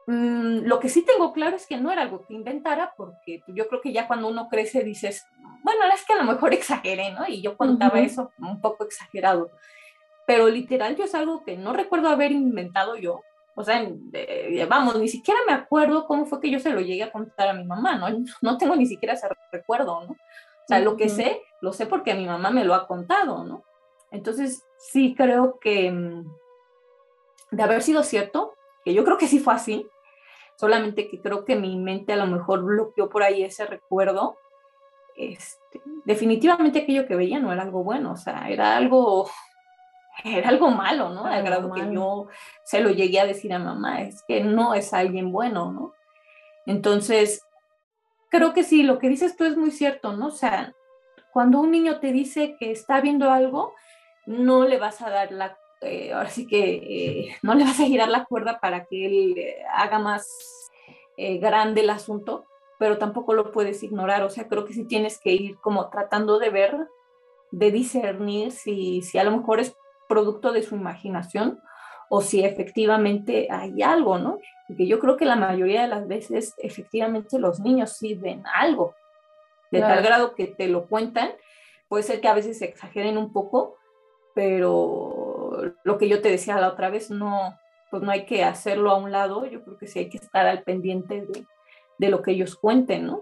Mm, 0.05 0.65
lo 0.65 0.79
que 0.79 0.89
sí 0.89 1.05
tengo 1.05 1.31
claro 1.31 1.55
es 1.55 1.65
que 1.65 1.77
no 1.77 1.91
era 1.91 2.01
algo 2.01 2.25
que 2.25 2.33
inventara, 2.33 2.93
porque 2.97 3.41
yo 3.47 3.67
creo 3.67 3.81
que 3.81 3.93
ya 3.93 4.07
cuando 4.07 4.27
uno 4.27 4.49
crece 4.49 4.83
dices, 4.83 5.25
bueno, 5.63 5.81
es 5.93 6.05
que 6.05 6.13
a 6.13 6.17
lo 6.17 6.23
mejor 6.23 6.53
exageré, 6.53 7.11
¿no? 7.11 7.27
Y 7.27 7.41
yo 7.41 7.57
contaba 7.57 7.99
eso 7.99 8.31
un 8.39 8.59
poco 8.61 8.83
exagerado. 8.83 9.51
Pero 10.25 10.47
literal, 10.49 10.95
yo 10.95 11.05
es 11.05 11.15
algo 11.15 11.43
que 11.43 11.57
no 11.57 11.73
recuerdo 11.73 12.09
haber 12.09 12.31
inventado 12.31 12.95
yo. 12.95 13.21
O 13.55 13.63
sea, 13.63 13.87
vamos, 14.67 14.99
ni 14.99 15.07
siquiera 15.07 15.39
me 15.45 15.53
acuerdo 15.53 16.07
cómo 16.07 16.25
fue 16.25 16.39
que 16.41 16.49
yo 16.49 16.59
se 16.59 16.71
lo 16.71 16.81
llegué 16.81 17.03
a 17.03 17.11
contar 17.11 17.49
a 17.49 17.53
mi 17.53 17.65
mamá, 17.65 17.97
¿no? 17.97 18.07
No 18.41 18.57
tengo 18.57 18.75
ni 18.75 18.87
siquiera 18.87 19.13
ese 19.13 19.27
recuerdo, 19.51 20.05
¿no? 20.05 20.11
O 20.11 20.67
sea, 20.67 20.79
lo 20.79 20.95
que 20.95 21.09
sé, 21.09 21.41
lo 21.61 21.73
sé 21.73 21.85
porque 21.85 22.13
mi 22.13 22.25
mamá 22.25 22.49
me 22.49 22.63
lo 22.63 22.73
ha 22.73 22.87
contado, 22.87 23.43
¿no? 23.43 23.63
Entonces, 24.11 24.63
sí 24.79 25.13
creo 25.15 25.59
que 25.59 25.91
mm, 25.91 26.23
de 27.51 27.63
haber 27.63 27.81
sido 27.83 28.03
cierto, 28.03 28.52
que 28.83 28.93
yo 28.93 29.03
creo 29.03 29.17
que 29.17 29.27
sí 29.27 29.39
fue 29.39 29.53
así, 29.53 29.87
solamente 30.55 31.07
que 31.07 31.21
creo 31.21 31.45
que 31.45 31.55
mi 31.55 31.77
mente 31.77 32.13
a 32.13 32.17
lo 32.17 32.27
mejor 32.27 32.63
bloqueó 32.63 33.09
por 33.09 33.23
ahí 33.23 33.43
ese 33.43 33.65
recuerdo. 33.65 34.37
Este, 35.15 35.81
definitivamente 36.05 36.79
aquello 36.79 37.07
que 37.07 37.15
veía 37.15 37.39
no 37.39 37.51
era 37.51 37.61
algo 37.61 37.83
bueno, 37.83 38.13
o 38.13 38.17
sea, 38.17 38.49
era 38.49 38.75
algo, 38.75 39.29
era 40.23 40.49
algo 40.49 40.69
malo, 40.71 41.09
¿no? 41.09 41.25
Al 41.25 41.43
grado 41.43 41.71
que 41.71 41.93
yo 41.93 42.27
se 42.63 42.81
lo 42.81 42.89
llegué 42.89 43.19
a 43.19 43.25
decir 43.25 43.53
a 43.53 43.59
mamá, 43.59 44.01
es 44.01 44.23
que 44.27 44.43
no 44.43 44.73
es 44.73 44.93
alguien 44.93 45.31
bueno, 45.31 45.71
¿no? 45.71 45.93
Entonces, 46.65 47.45
creo 48.29 48.53
que 48.53 48.63
sí, 48.63 48.83
lo 48.83 48.99
que 48.99 49.09
dices 49.09 49.35
tú 49.35 49.43
es 49.43 49.57
muy 49.57 49.71
cierto, 49.71 50.13
¿no? 50.13 50.27
O 50.27 50.31
sea, 50.31 50.73
cuando 51.31 51.59
un 51.59 51.71
niño 51.71 51.99
te 51.99 52.11
dice 52.11 52.55
que 52.59 52.71
está 52.71 53.01
viendo 53.01 53.31
algo, 53.31 53.73
no 54.25 54.65
le 54.65 54.77
vas 54.77 55.01
a 55.01 55.09
dar 55.09 55.31
la 55.31 55.57
eh, 55.83 56.13
ahora 56.13 56.29
sí 56.29 56.47
que 56.47 56.75
eh, 56.75 57.35
no 57.41 57.53
le 57.53 57.63
vas 57.63 57.79
a 57.79 57.85
girar 57.85 58.09
la 58.09 58.25
cuerda 58.25 58.59
para 58.59 58.85
que 58.85 59.05
él 59.05 59.37
eh, 59.37 59.63
haga 59.73 59.99
más 59.99 60.69
grande 61.15 61.81
el 61.81 61.91
asunto, 61.91 62.45
pero 62.79 62.97
tampoco 62.97 63.35
lo 63.35 63.51
puedes 63.51 63.83
ignorar. 63.83 64.23
O 64.23 64.31
sea, 64.31 64.47
creo 64.47 64.65
que 64.65 64.73
sí 64.73 64.85
tienes 64.85 65.19
que 65.19 65.31
ir 65.31 65.57
como 65.57 65.89
tratando 65.91 66.39
de 66.39 66.49
ver, 66.49 66.75
de 67.51 67.71
discernir 67.71 68.51
si, 68.51 69.03
si 69.03 69.19
a 69.19 69.23
lo 69.23 69.29
mejor 69.29 69.59
es 69.59 69.75
producto 70.09 70.51
de 70.51 70.63
su 70.63 70.75
imaginación 70.75 71.59
o 72.09 72.21
si 72.21 72.43
efectivamente 72.43 73.47
hay 73.51 73.81
algo, 73.83 74.17
¿no? 74.17 74.39
Porque 74.67 74.87
yo 74.87 74.99
creo 74.99 75.17
que 75.17 75.25
la 75.25 75.35
mayoría 75.35 75.83
de 75.83 75.87
las 75.87 76.07
veces 76.07 76.55
efectivamente 76.57 77.39
los 77.39 77.59
niños 77.59 77.97
sí 77.97 78.15
ven 78.15 78.43
algo, 78.53 78.95
de 79.71 79.79
tal 79.79 80.03
grado 80.03 80.35
que 80.35 80.47
te 80.47 80.67
lo 80.67 80.87
cuentan, 80.87 81.31
puede 81.87 82.03
ser 82.03 82.21
que 82.21 82.27
a 82.27 82.33
veces 82.33 82.59
se 82.59 82.65
exageren 82.65 83.17
un 83.17 83.33
poco, 83.33 83.77
pero 84.35 85.22
lo 85.83 85.97
que 85.97 86.07
yo 86.07 86.21
te 86.21 86.29
decía 86.29 86.59
la 86.59 86.69
otra 86.69 86.89
vez, 86.89 87.09
no, 87.09 87.57
pues 87.91 88.03
no 88.03 88.11
hay 88.11 88.25
que 88.25 88.43
hacerlo 88.43 88.91
a 88.91 88.97
un 88.97 89.11
lado, 89.11 89.45
yo 89.45 89.63
creo 89.63 89.77
que 89.77 89.87
sí 89.87 89.99
hay 89.99 90.09
que 90.09 90.17
estar 90.17 90.45
al 90.45 90.63
pendiente 90.63 91.21
de, 91.21 91.45
de 91.97 92.09
lo 92.09 92.21
que 92.21 92.31
ellos 92.31 92.55
cuenten, 92.55 93.05
¿no? 93.05 93.21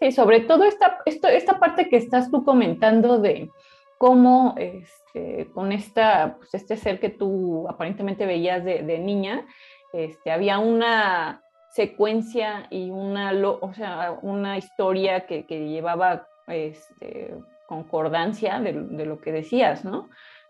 Sí, 0.00 0.10
sobre 0.12 0.40
todo 0.40 0.64
esta, 0.64 0.98
esto, 1.06 1.28
esta 1.28 1.58
parte 1.58 1.88
que 1.88 1.96
estás 1.96 2.30
tú 2.30 2.44
comentando 2.44 3.18
de 3.18 3.50
cómo 3.98 4.54
este, 4.58 5.48
con 5.54 5.72
esta, 5.72 6.36
pues 6.38 6.52
este 6.54 6.76
ser 6.76 6.98
que 6.98 7.10
tú 7.10 7.66
aparentemente 7.68 8.26
veías 8.26 8.64
de, 8.64 8.82
de 8.82 8.98
niña, 8.98 9.46
este, 9.92 10.32
había 10.32 10.58
una 10.58 11.42
secuencia 11.70 12.66
y 12.70 12.90
una, 12.90 13.32
o 13.32 13.72
sea, 13.74 14.18
una 14.22 14.58
historia 14.58 15.26
que, 15.26 15.46
que 15.46 15.68
llevaba 15.68 16.26
este, 16.46 17.34
concordancia 17.66 18.60
de, 18.60 18.72
lo 18.72 19.20
que 19.20 19.32
decías, 19.32 19.84
¿no? 19.84 20.08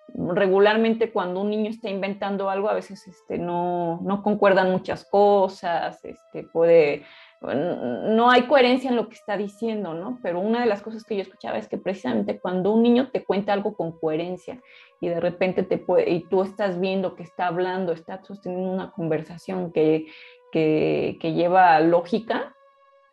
Regularmente 0.09 1.11
cuando 1.11 1.41
un 1.41 1.51
niño 1.51 1.71
está 1.71 1.89
inventando 1.89 2.51
algo, 2.51 2.69
a 2.69 2.75
veces 2.75 3.07
este, 3.09 3.39
no, 3.39 4.01
no 4.03 4.23
concuerdan 4.23 4.71
muchas 4.71 5.05
cosas, 5.05 6.05
este, 6.05 6.45
puede, 6.45 7.05
no 7.41 8.31
hay 8.31 8.43
coherencia 8.43 8.91
en 8.91 8.97
lo 8.97 9.09
que 9.09 9.17
está 9.17 9.37
diciendo, 9.37 9.95
¿no? 9.95 10.19
Pero 10.23 10.41
una 10.41 10.61
de 10.61 10.67
las 10.67 10.83
cosas 10.83 11.05
que 11.05 11.17
yo 11.17 11.23
escuchaba 11.23 11.59
es 11.59 11.69
que 11.69 11.79
precisamente 11.79 12.39
cuando 12.39 12.73
un 12.73 12.83
niño 12.83 13.11
te 13.11 13.25
cuenta 13.25 13.53
algo 13.53 13.75
con 13.75 13.99
coherencia 13.99 14.61
y 15.01 15.09
de 15.09 15.21
repente 15.21 15.63
te 15.63 15.79
puede, 15.79 16.11
y 16.11 16.29
tú 16.29 16.43
estás 16.43 16.79
viendo 16.79 17.17
que 17.17 17.23
está 17.23 17.49
hablando, 17.49 17.93
está 17.93 18.23
sosteniendo 18.23 18.71
una 18.71 18.93
conversación 18.93 19.73
que, 19.73 20.07
que, 20.53 21.19
que 21.21 21.33
lleva 21.33 21.81
lógica, 21.81 22.55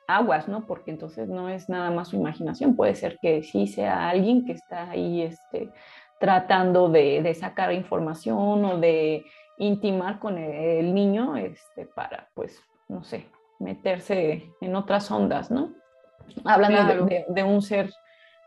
aguas, 0.07 0.47
¿no? 0.47 0.65
Porque 0.65 0.91
entonces 0.91 1.29
no 1.29 1.49
es 1.49 1.69
nada 1.69 1.89
más 1.91 2.09
su 2.09 2.15
imaginación, 2.15 2.75
puede 2.75 2.95
ser 2.95 3.17
que 3.21 3.43
sí 3.43 3.67
sea 3.67 4.09
alguien 4.09 4.45
que 4.45 4.53
está 4.53 4.89
ahí 4.89 5.21
este, 5.21 5.69
tratando 6.21 6.87
de, 6.87 7.33
sacar 7.33 7.73
información 7.73 8.63
o 8.63 8.77
de 8.77 9.25
intimar 9.57 10.19
con 10.19 10.37
el, 10.37 10.93
niño 10.93 11.35
este, 11.35 11.87
para, 11.87 12.29
pues, 12.35 12.61
no 12.87 13.03
sé, 13.03 13.25
meterse 13.59 14.51
en 14.61 14.75
otras 14.75 15.09
ondas, 15.09 15.49
¿no? 15.49 15.73
Hablando 16.45 17.07
de, 17.27 17.43
un 17.43 17.63
ser, 17.63 17.91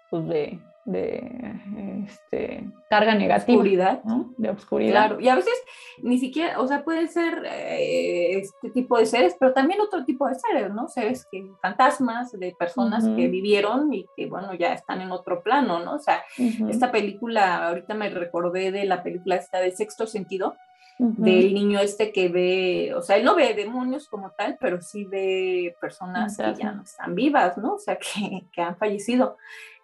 pues, 0.09 0.29
de, 0.29 0.61
de 0.85 2.05
este, 2.07 2.65
carga 2.91 3.15
negativa. 3.15 3.57
Oscuridad. 3.57 4.03
De 4.37 4.51
obscuridad. 4.51 4.91
Claro, 4.91 5.21
y 5.21 5.29
a 5.29 5.35
veces 5.35 5.55
ni 6.03 6.19
siquiera, 6.19 6.61
o 6.61 6.67
sea, 6.67 6.85
pueden 6.85 7.09
ser 7.09 7.43
eh, 7.47 8.39
este 8.39 8.71
tipo 8.71 8.99
de 8.99 9.07
seres, 9.07 9.37
pero 9.39 9.53
también 9.53 9.81
otro 9.81 10.05
tipo 10.05 10.29
de 10.29 10.35
seres, 10.35 10.73
¿no? 10.73 10.89
Seres 10.89 11.27
que, 11.31 11.45
fantasmas 11.63 12.33
de 12.33 12.55
personas 12.59 13.05
que 13.09 13.29
vivieron 13.29 13.93
y 13.93 14.07
que, 14.17 14.27
bueno, 14.27 14.55
ya 14.55 14.75
están 14.75 15.01
en 15.01 15.11
otro 15.13 15.43
plano, 15.43 15.81
¿no? 15.81 15.95
O 15.95 15.99
sea, 15.99 16.23
esta 16.69 16.93
película, 16.93 17.69
ahorita 17.69 17.95
me 17.95 18.11
recordé 18.11 18.71
de 18.71 18.85
la 18.85 19.03
película 19.03 19.37
esta 19.37 19.61
de 19.61 19.71
Sexto 19.71 20.07
Sentido, 20.07 20.57
del 20.99 21.55
niño 21.55 21.81
este 21.81 22.13
que 22.13 22.29
ve, 22.29 22.95
o 22.95 23.03
sea, 23.03 23.17
él 23.17 23.25
no 23.25 23.35
ve 23.35 23.55
demonios 23.55 24.09
como 24.09 24.31
tal, 24.31 24.57
pero 24.61 24.81
sí 24.81 25.05
ve 25.05 25.75
personas 25.81 26.37
que 26.37 26.55
ya 26.55 26.73
no 26.73 26.83
están 26.83 27.15
vivas, 27.15 27.59
¿no? 27.59 27.75
O 27.75 27.79
sea, 27.79 27.99
que, 27.99 28.45
que 28.53 28.63
han 28.63 28.77
fallecido. 28.77 29.37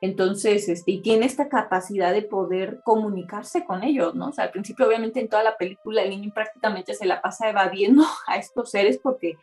Entonces, 0.03 0.69
este, 0.69 0.93
y 0.93 1.03
tiene 1.03 1.27
esta 1.27 1.49
capacidad 1.49 2.13
de 2.13 2.23
poder 2.23 2.81
comunicarse 2.85 3.65
con 3.65 3.83
ellos, 3.83 4.15
¿no? 4.15 4.29
O 4.29 4.33
sea, 4.33 4.45
al 4.45 4.51
principio, 4.51 4.87
obviamente, 4.87 5.21
en 5.21 5.29
toda 5.29 5.43
la 5.43 5.59
película, 5.59 6.03
el 6.03 6.11
niño 6.11 6.33
prácticamente 6.33 6.95
se 6.95 7.05
la 7.05 7.21
pasa 7.21 7.51
evadiendo 7.51 8.05
a 8.27 8.37
estos 8.37 8.71
seres 8.71 8.99
porque, 9.03 9.37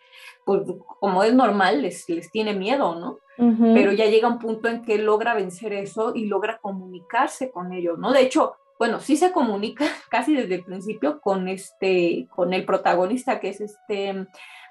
pues, 0.46 0.62
como 1.00 1.24
es 1.24 1.34
normal, 1.34 1.84
les, 1.84 2.10
les 2.10 2.32
tiene 2.32 2.54
miedo, 2.54 2.96
¿no? 2.96 3.20
Pero 3.40 3.92
ya 3.92 4.08
llega 4.08 4.28
un 4.28 4.40
punto 4.40 4.68
en 4.68 4.82
que 4.82 4.98
logra 4.98 5.36
vencer 5.36 5.72
eso 5.72 6.14
y 6.16 6.26
logra 6.26 6.58
comunicarse 6.58 7.52
con 7.52 7.72
ellos, 7.72 8.00
¿no? 8.00 8.12
De 8.12 8.22
hecho, 8.22 8.56
bueno, 8.80 9.00
sí 9.00 9.18
se 9.18 9.32
comunica 9.32 9.86
casi 10.10 10.36
desde 10.36 10.56
el 10.56 10.64
principio 10.64 11.20
con 11.22 11.48
este, 11.48 12.28
con 12.36 12.54
el 12.54 12.66
protagonista 12.66 13.40
que 13.40 13.50
es 13.50 13.62
este 13.62 14.28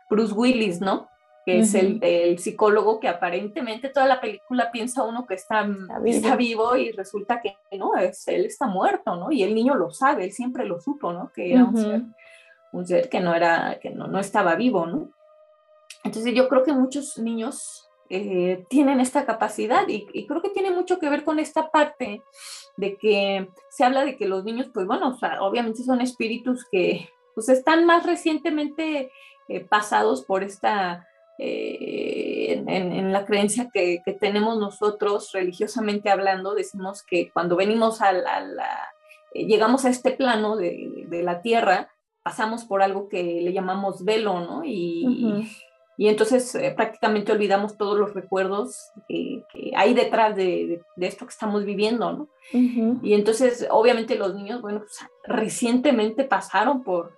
Bruce 0.09 0.33
Willis, 0.33 0.81
¿no? 0.81 1.09
Que 1.45 1.61
es 1.61 1.75
el, 1.77 2.39
psicólogo 2.41 2.99
que 2.99 3.07
aparentemente 3.07 3.89
toda 3.89 4.07
la 4.07 4.21
película 4.21 4.73
piensa 4.73 5.05
uno 5.05 5.27
que 5.27 5.35
está, 5.35 5.65
está, 6.05 6.35
vivo. 6.35 6.77
y 6.77 6.91
resulta 6.91 7.41
que 7.41 7.57
no, 7.79 7.95
es, 7.95 8.27
él 8.27 8.47
está 8.47 8.67
muerto, 8.67 9.15
¿no? 9.15 9.31
Y 9.31 9.45
el 9.45 9.55
niño 9.55 9.77
lo 9.77 9.93
sabe, 9.93 10.25
él 10.25 10.33
siempre 10.33 10.65
lo 10.65 10.81
supo, 10.81 11.13
¿no? 11.13 11.31
Que 11.33 11.53
era 11.53 11.63
un, 11.63 11.77
ser, 11.77 12.03
un 12.73 12.85
ser 12.85 13.09
que 13.09 13.21
no 13.21 13.33
era, 13.33 13.79
que 13.81 13.91
no, 13.91 14.09
no 14.09 14.19
estaba 14.19 14.57
vivo, 14.57 14.87
¿no? 14.87 15.13
Entonces 16.03 16.35
yo 16.35 16.49
creo 16.49 16.65
que 16.65 16.73
muchos 16.73 17.17
niños 17.17 17.86
eh, 18.11 18.65
tienen 18.69 19.01
esta 19.01 19.27
capacidad 19.27 19.87
y, 19.89 20.07
y, 20.13 20.27
creo 20.27 20.43
que 20.43 20.51
tiene 20.51 20.71
mucho 20.71 20.99
que 20.99 21.09
ver 21.09 21.25
con 21.25 21.39
esta 21.39 21.71
parte 21.71 22.23
de 22.77 22.97
que 22.97 23.49
se 23.71 23.85
habla 23.85 24.05
de 24.05 24.17
que 24.17 24.27
los 24.27 24.45
niños, 24.45 24.69
pues 24.73 24.87
bueno, 24.87 25.09
o 25.09 25.19
sea, 25.19 25.43
obviamente 25.43 25.83
son 25.83 26.01
espíritus 26.01 26.65
que 26.71 27.09
pues 27.35 27.51
están 27.51 27.85
más 27.85 28.07
recientemente 28.07 29.11
eh, 29.49 29.61
pasados 29.61 30.25
por 30.25 30.43
esta, 30.43 31.07
eh, 31.39 32.65
en, 32.67 33.13
la 33.13 33.27
creencia 33.27 33.69
que, 33.73 34.03
tenemos 34.19 34.59
nosotros 34.59 35.31
religiosamente 35.33 36.09
hablando, 36.09 36.55
decimos 36.55 37.03
que 37.03 37.31
cuando 37.31 37.55
venimos 37.55 38.01
a 38.01 38.13
la, 38.13 38.43
llegamos 39.35 39.85
a 39.85 39.91
este 39.91 40.13
plano 40.13 40.57
de, 40.57 41.07
la 41.23 41.43
tierra, 41.43 41.91
pasamos 42.23 42.65
por 42.65 42.83
algo 42.83 43.09
que 43.09 43.23
le 43.23 43.53
llamamos 43.53 44.05
velo, 44.05 44.41
¿no? 44.41 44.63
Y, 44.65 45.47
y 45.97 46.09
entonces 46.09 46.55
eh, 46.55 46.73
prácticamente 46.77 47.33
olvidamos 47.33 47.77
todos 47.77 47.99
los 47.99 48.13
recuerdos 48.13 48.91
que, 49.09 49.43
hay 49.75 49.95
detrás 49.95 50.37
de, 50.37 50.83
esto 50.99 51.27
que 51.27 51.33
estamos 51.33 51.65
viviendo, 51.65 52.13
¿no? 52.13 52.29
Y 53.03 53.15
entonces, 53.15 53.67
obviamente 53.71 54.15
los 54.15 54.35
niños, 54.35 54.61
bueno, 54.63 54.81
pues, 54.81 54.99
recientemente 55.25 56.25
pasaron 56.25 56.83
por, 56.85 57.17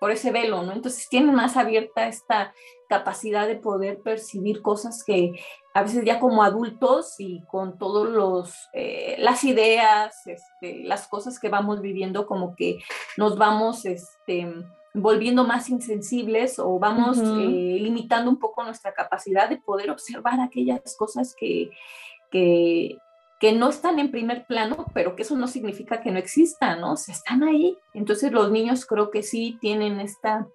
por 0.00 0.10
ese 0.10 0.30
velo, 0.30 0.62
¿no? 0.62 0.72
Entonces 0.72 1.08
tienen 1.08 1.34
más 1.34 1.56
abierta 1.56 2.06
esta 2.06 2.54
capacidad 2.88 3.46
de 3.46 3.56
poder 3.56 4.00
percibir 4.02 4.62
cosas 4.62 5.02
que 5.04 5.32
a 5.74 5.82
veces 5.82 6.04
ya 6.04 6.20
como 6.20 6.42
adultos 6.42 7.14
y 7.18 7.42
con 7.46 7.78
todos 7.78 8.08
los 8.08 8.52
eh, 8.74 9.16
las 9.18 9.44
ideas, 9.44 10.26
este, 10.26 10.84
las 10.84 11.08
cosas 11.08 11.38
que 11.38 11.48
vamos 11.48 11.80
viviendo, 11.80 12.26
como 12.26 12.54
que 12.54 12.80
nos 13.16 13.38
vamos, 13.38 13.84
este, 13.84 14.52
volviendo 14.94 15.44
más 15.44 15.70
insensibles 15.70 16.58
o 16.58 16.78
vamos 16.78 17.18
eh, 17.18 17.78
limitando 17.80 18.30
un 18.30 18.38
poco 18.38 18.62
nuestra 18.62 18.92
capacidad 18.92 19.48
de 19.48 19.56
poder 19.56 19.90
observar 19.90 20.40
aquellas 20.40 20.96
cosas 20.96 21.34
que, 21.34 21.70
que, 22.30 22.98
que, 23.40 23.52
no 23.52 23.70
están 23.70 23.98
en 23.98 24.10
primer 24.10 24.46
plano, 24.46 24.86
pero 24.92 25.16
que 25.16 25.22
eso 25.22 25.36
no 25.36 25.48
significa 25.48 26.02
que 26.02 26.10
no 26.10 26.18
existan, 26.18 26.80
¿no? 26.80 26.92
O 26.92 26.96
sea, 26.96 27.14
están 27.14 27.42
ahí. 27.42 27.78
Entonces 27.94 28.32
los 28.32 28.50
niños 28.50 28.84
creo 28.84 29.10
que 29.10 29.22
sí 29.22 29.56
tienen 29.60 30.00
esta 30.00 30.46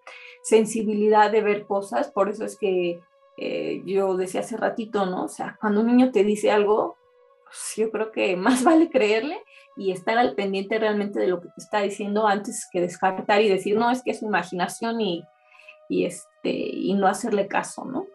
sensibilidad 0.44 1.32
de 1.32 1.42
ver 1.42 1.66
cosas, 1.66 2.12
por 2.12 2.30
eso 2.30 2.46
es 2.46 2.58
que 2.58 3.02
eh, 3.38 3.82
yo 3.86 4.18
decía 4.18 4.42
hace 4.42 4.58
ratito, 4.58 5.06
¿no? 5.06 5.26
O 5.26 5.30
sea, 5.30 5.58
cuando 5.60 5.82
un 5.82 5.88
niño 5.88 6.12
te 6.12 6.24
dice 6.24 6.52
algo, 6.52 6.96
pues 7.44 7.74
yo 7.76 7.92
creo 7.92 8.12
que 8.12 8.36
más 8.38 8.64
vale 8.64 8.90
creerle 8.90 9.42
y 9.78 9.92
estar 9.92 10.18
al 10.18 10.34
pendiente 10.34 10.80
realmente 10.80 11.20
de 11.20 11.28
lo 11.28 11.42
que 11.42 11.50
te 11.50 11.62
está 11.62 11.82
diciendo 11.82 12.28
antes 12.28 12.68
que 12.72 12.82
descartar 12.82 13.42
y 13.42 13.50
decir, 13.50 13.78
no, 13.78 13.92
es 13.92 14.02
que 14.02 14.12
es 14.12 14.22
imaginación 14.22 15.00
y, 15.02 15.24
y, 15.88 16.06
este, 16.06 16.50
y 16.50 16.94
no 16.94 17.08
hacerle 17.08 17.48
caso, 17.48 17.86
¿no? 17.86 18.08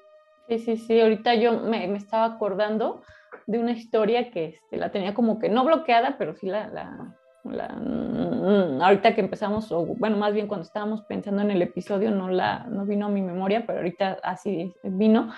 Sí, 0.48 0.58
sí, 0.58 0.76
sí, 0.76 1.00
ahorita 1.00 1.34
yo 1.36 1.60
me, 1.60 1.86
me 1.86 1.98
estaba 1.98 2.24
acordando 2.24 3.02
de 3.46 3.58
una 3.58 3.72
historia 3.72 4.30
que 4.30 4.46
este, 4.46 4.76
la 4.76 4.90
tenía 4.90 5.14
como 5.14 5.38
que 5.38 5.48
no 5.48 5.64
bloqueada, 5.64 6.16
pero 6.18 6.34
sí 6.34 6.46
la, 6.46 6.68
la, 6.68 7.68
mm, 7.74 8.80
ahorita 8.82 9.14
que 9.14 9.20
empezamos, 9.20 9.70
o 9.72 9.84
bueno, 9.84 10.16
más 10.16 10.32
bien 10.34 10.48
cuando 10.48 10.64
estábamos 10.64 11.02
pensando 11.02 11.42
en 11.42 11.50
el 11.50 11.62
episodio, 11.62 12.10
no, 12.10 12.28
la, 12.28 12.66
no 12.68 12.84
vino 12.84 13.06
a 13.06 13.10
mi 13.10 13.22
memoria, 13.22 13.64
pero 13.66 13.78
ahorita 13.78 14.18
así 14.22 14.74
vino. 14.82 15.32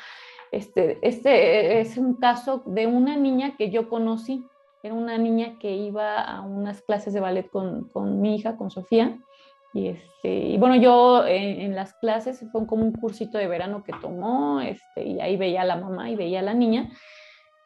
Este, 0.53 0.99
este 1.03 1.81
es 1.81 1.97
un 1.99 2.15
caso 2.15 2.63
de 2.67 2.87
una 2.87 3.17
niña 3.17 3.57
que 3.57 3.71
yo 3.71 3.89
conocí, 3.89 4.47
era 4.85 4.93
una 4.93 5.17
niña 5.17 5.57
que 5.59 5.75
iba 5.75 6.21
a 6.21 6.43
unas 6.43 6.83
clases 6.83 7.15
de 7.15 7.21
ballet 7.21 7.49
con, 7.49 7.89
con 7.89 8.21
mi 8.21 8.37
hija, 8.37 8.59
con 8.59 8.71
Sofía. 8.71 9.19
Y, 9.73 9.89
este, 9.89 10.29
y 10.29 10.59
bueno, 10.59 10.77
yo 10.77 11.25
en, 11.27 11.75
las 11.75 11.95
clases 11.95 12.45
fue 12.53 12.67
como 12.67 12.85
un 12.85 12.93
cursito 12.93 13.39
de 13.39 13.49
verano 13.49 13.83
que 13.83 13.95
tomó, 14.03 14.61
este, 14.61 15.05
y 15.05 15.21
ahí 15.21 15.39
veía 15.39 15.63
a 15.63 15.65
la 15.65 15.77
mamá 15.77 16.11
y 16.11 16.17
veía 16.17 16.41
a 16.41 16.43
la 16.43 16.53
niña. 16.53 16.91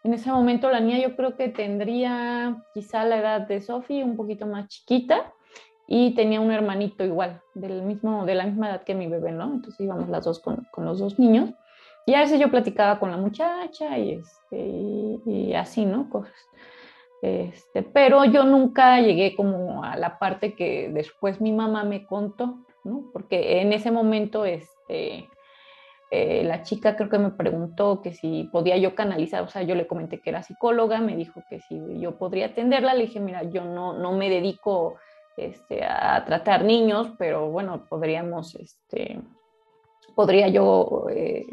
En 0.05 0.15
ese 0.15 0.31
momento 0.31 0.71
la 0.71 0.79
niña 0.79 1.01
yo 1.01 1.17
creo 1.17 1.37
que 1.37 1.49
tendría 1.49 2.63
quizá 2.73 3.05
la 3.05 3.19
edad 3.19 3.41
de 3.49 3.63
Sofía, 3.63 4.05
un 4.05 4.17
poquito 4.17 4.47
más 4.47 4.69
chiquita, 4.69 5.33
y 5.89 6.15
tenía 6.15 6.41
un 6.41 6.53
hermanito 6.53 7.05
igual, 7.05 7.43
del 7.55 7.83
mismo, 7.83 8.27
de 8.27 8.37
la 8.37 8.47
misma 8.47 8.69
edad 8.69 8.85
que 8.85 8.95
mi 8.95 9.09
bebé, 9.09 9.33
¿no? 9.33 9.55
Entonces 9.55 9.81
íbamos 9.81 10.09
las 10.09 10.25
dos 10.25 10.39
con, 10.39 10.69
con 10.71 10.85
los 10.85 11.01
dos 11.01 11.19
niños. 11.19 11.51
Y 12.07 12.15
a 12.15 12.21
veces 12.21 12.39
yo 12.39 12.49
platicaba 12.49 13.01
con 13.01 13.11
la 13.11 13.17
muchacha 13.17 13.99
y, 13.99 14.13
este, 14.13 14.57
y, 14.57 15.21
y 15.27 15.55
así, 15.55 15.85
¿no? 15.85 16.09
Cosas. 16.09 16.33
Este, 17.21 17.83
pero 17.83 18.25
yo 18.25 18.45
nunca 18.45 19.01
llegué 19.01 19.35
como 19.35 19.83
a 19.83 19.97
la 19.97 20.19
parte 20.19 20.55
que 20.55 20.89
después 20.93 21.41
mi 21.41 21.53
mamá 21.53 21.85
me 21.85 22.07
contó, 22.07 22.59
¿no? 22.85 23.11
Porque 23.13 23.61
en 23.61 23.73
ese 23.73 23.91
momento, 23.91 24.45
este, 24.45 25.29
eh, 26.11 26.43
la 26.45 26.63
chica 26.63 26.97
creo 26.97 27.11
que 27.11 27.19
me 27.19 27.31
preguntó 27.31 28.01
que 28.03 28.13
si 28.13 28.45
podía 28.53 28.77
yo 28.77 28.95
canalizar, 28.95 29.43
o 29.43 29.49
sea, 29.49 29.63
yo 29.63 29.75
le 29.75 29.87
comenté 29.87 30.21
que 30.21 30.31
era 30.31 30.43
psicóloga, 30.43 31.01
me 31.01 31.17
dijo 31.17 31.43
que 31.51 31.61
si 31.61 32.01
yo 32.01 32.17
podría 32.17 32.47
atenderla, 32.47 32.95
le 32.95 33.07
dije, 33.07 33.21
mira, 33.21 33.43
yo 33.43 33.65
no, 33.65 33.93
no 33.93 34.13
me 34.13 34.31
dedico 34.31 34.97
este, 35.37 35.85
a 35.85 36.25
tratar 36.25 36.65
niños, 36.65 37.13
pero 37.19 37.51
bueno, 37.51 37.85
podríamos, 37.89 38.55
este, 38.55 39.21
podría 40.15 40.49
yo, 40.49 41.07
eh, 41.11 41.47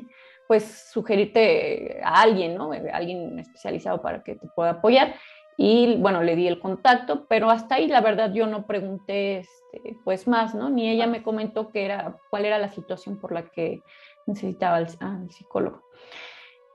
pues, 0.47 0.89
sugerirte 0.91 1.99
a 2.03 2.21
alguien, 2.21 2.55
¿no? 2.55 2.71
Alguien 2.93 3.39
especializado 3.39 4.01
para 4.01 4.23
que 4.23 4.35
te 4.35 4.47
pueda 4.55 4.71
apoyar. 4.71 5.15
Y 5.57 5.95
bueno, 5.97 6.21
le 6.21 6.35
di 6.35 6.47
el 6.47 6.59
contacto, 6.59 7.25
pero 7.27 7.49
hasta 7.49 7.75
ahí 7.75 7.87
la 7.87 8.01
verdad 8.01 8.33
yo 8.33 8.45
no 8.47 8.65
pregunté 8.65 9.39
este, 9.39 9.97
pues 10.03 10.27
más, 10.27 10.53
¿no? 10.53 10.69
Ni 10.69 10.89
ella 10.89 11.07
me 11.07 11.23
comentó 11.23 11.69
qué 11.69 11.85
era, 11.85 12.17
cuál 12.29 12.45
era 12.45 12.57
la 12.57 12.69
situación 12.69 13.19
por 13.19 13.31
la 13.31 13.49
que 13.49 13.81
necesitaba 14.25 14.77
al, 14.77 15.31
psicólogo. 15.31 15.83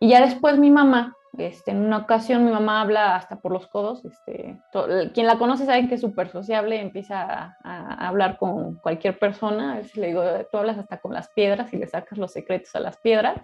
Y 0.01 0.09
ya 0.09 0.20
después 0.22 0.59
mi 0.59 0.70
mamá, 0.70 1.16
este, 1.37 1.72
en 1.72 1.85
una 1.85 1.99
ocasión 1.99 2.45
mi 2.45 2.51
mamá 2.51 2.81
habla 2.81 3.16
hasta 3.16 3.41
por 3.41 3.53
los 3.53 3.66
codos, 3.66 4.03
este, 4.05 4.59
quien 5.12 5.26
la 5.26 5.37
conoce 5.37 5.66
sabe 5.66 5.87
que 5.87 5.97
es 5.97 6.01
súper 6.01 6.31
sociable, 6.31 6.81
empieza 6.81 7.57
a, 7.62 8.09
hablar 8.09 8.39
con 8.39 8.76
cualquier 8.76 9.18
persona, 9.18 9.74
a 9.74 9.76
veces 9.76 9.97
le 9.97 10.07
digo, 10.09 10.22
tú 10.51 10.57
hablas 10.57 10.78
hasta 10.78 10.99
con 10.99 11.12
las 11.12 11.28
piedras 11.28 11.72
y 11.74 11.76
le 11.76 11.87
sacas 11.87 12.18
los 12.18 12.33
secretos 12.33 12.74
a 12.74 12.81
las 12.81 12.97
piedras. 12.97 13.37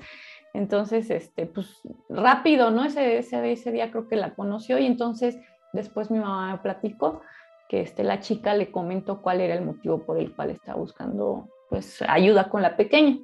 Entonces, 0.57 1.11
este, 1.11 1.44
pues 1.44 1.82
rápido, 2.09 2.70
¿no? 2.70 2.84
Ese, 2.84 3.18
ese, 3.18 3.52
ese 3.52 3.72
día 3.72 3.90
creo 3.90 4.09
que 4.09 4.16
la 4.16 4.34
conoció 4.34 4.78
y 4.78 4.86
entonces 4.86 5.38
después 5.74 6.11
mi 6.11 6.18
mamá 6.18 6.52
me 6.52 6.59
platicó 6.59 7.20
que 7.68 7.82
este, 7.82 8.04
la 8.04 8.20
chica 8.20 8.54
le 8.54 8.70
comentó 8.70 9.20
cuál 9.20 9.42
era 9.42 9.54
el 9.54 9.64
motivo 9.64 9.98
por 9.98 10.18
el 10.18 10.34
cual 10.34 10.50
estaba 10.50 10.78
buscando 10.78 11.48
pues 11.68 12.00
ayuda 12.09 12.48
con 12.48 12.62
la 12.62 12.74
pequeña. 12.74 13.18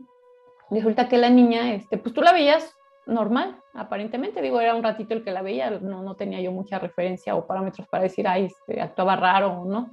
Resulta 0.71 1.09
que 1.09 1.17
la 1.17 1.31
niña, 1.31 1.73
este, 1.73 1.97
pues 1.97 2.15
tú 2.15 2.21
la 2.21 2.33
veías 2.33 2.77
normal, 3.07 3.59
aparentemente, 3.73 4.43
digo, 4.43 4.61
era 4.61 4.75
un 4.75 4.83
ratito 4.83 5.15
el 5.15 5.25
que 5.25 5.31
la 5.31 5.41
veía, 5.41 5.71
no, 5.71 6.03
no 6.03 6.17
tenía 6.17 6.41
yo 6.43 6.53
mucha 6.53 6.79
referencia 6.79 7.35
o 7.35 7.47
parámetros 7.47 7.89
para 7.89 8.03
decir, 8.03 8.29
ay, 8.29 8.45
este, 8.45 8.81
actuaba 8.83 9.17
raro 9.17 9.53
o 9.53 9.65
no, 9.65 9.91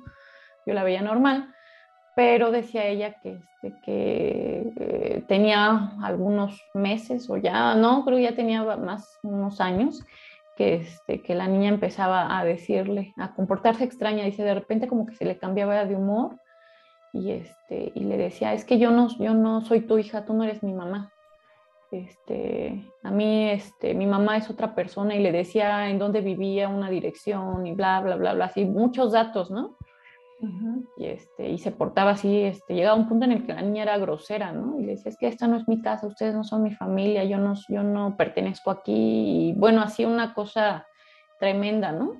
yo 0.65 0.73
la 0.73 0.83
veía 0.83 1.01
normal, 1.01 1.53
pero 2.19 2.51
decía 2.51 2.85
ella 2.85 3.13
que, 3.21 3.39
este, 3.63 4.73
eh, 4.75 5.23
tenía 5.29 5.93
algunos 6.03 6.61
meses 6.73 7.29
o 7.29 7.37
ya, 7.37 7.75
no, 7.75 8.03
creo 8.03 8.17
que 8.17 8.23
ya 8.23 8.35
tenía 8.35 8.61
más 8.75 9.17
unos 9.23 9.61
años, 9.61 10.03
que, 10.57 10.75
este, 10.75 11.21
que 11.21 11.33
la 11.33 11.47
niña 11.47 11.69
empezaba 11.69 12.37
a 12.37 12.43
decirle, 12.43 13.13
a 13.15 13.33
comportarse 13.33 13.85
extraña, 13.85 14.25
dice, 14.25 14.43
de 14.43 14.53
repente 14.53 14.89
como 14.89 15.05
que 15.05 15.15
se 15.15 15.23
le 15.23 15.37
cambiaba 15.37 15.85
de 15.85 15.95
humor 15.95 16.35
y, 17.13 17.31
este, 17.31 17.93
y 17.95 18.01
le 18.01 18.17
decía, 18.17 18.51
es 18.53 18.65
que 18.65 18.79
yo 18.79 18.91
no, 18.91 19.07
yo 19.17 19.33
no 19.33 19.61
soy 19.61 19.79
tu 19.79 19.97
hija, 19.97 20.25
tú 20.25 20.33
no 20.33 20.43
eres 20.43 20.61
mi 20.61 20.73
mamá. 20.73 21.13
Este, 21.89 22.85
a 23.01 23.11
mí, 23.11 23.49
este, 23.49 23.93
mi 23.93 24.07
mamá 24.07 24.35
es 24.35 24.49
otra 24.49 24.75
persona 24.75 25.15
y 25.15 25.23
le 25.23 25.31
decía 25.31 25.89
en 25.89 25.99
dónde 25.99 26.19
vivía, 26.19 26.67
una 26.67 26.89
dirección 26.89 27.65
y 27.65 27.71
bla, 27.75 28.01
bla, 28.01 28.17
bla, 28.17 28.33
bla, 28.33 28.45
así, 28.45 28.65
muchos 28.65 29.13
datos, 29.13 29.49
¿no? 29.49 29.77
Y, 30.97 31.05
este, 31.05 31.49
y 31.49 31.57
se 31.57 31.71
portaba 31.71 32.11
así, 32.11 32.43
este, 32.43 32.73
llegaba 32.73 32.97
un 32.97 33.09
punto 33.09 33.25
en 33.25 33.33
el 33.33 33.45
que 33.45 33.53
la 33.53 33.61
niña 33.61 33.83
era 33.83 33.97
grosera, 33.97 34.51
¿no? 34.53 34.79
Y 34.79 34.85
le 34.85 34.91
decía, 34.93 35.09
es 35.11 35.17
que 35.17 35.27
esta 35.27 35.47
no 35.47 35.57
es 35.57 35.67
mi 35.67 35.81
casa, 35.81 36.07
ustedes 36.07 36.33
no 36.33 36.43
son 36.43 36.63
mi 36.63 36.73
familia, 36.73 37.23
yo 37.25 37.37
no, 37.37 37.55
yo 37.67 37.83
no 37.83 38.15
pertenezco 38.15 38.71
aquí, 38.71 39.49
y 39.49 39.53
bueno, 39.53 39.81
así 39.81 40.05
una 40.05 40.33
cosa 40.33 40.87
tremenda, 41.39 41.91
¿no? 41.91 42.13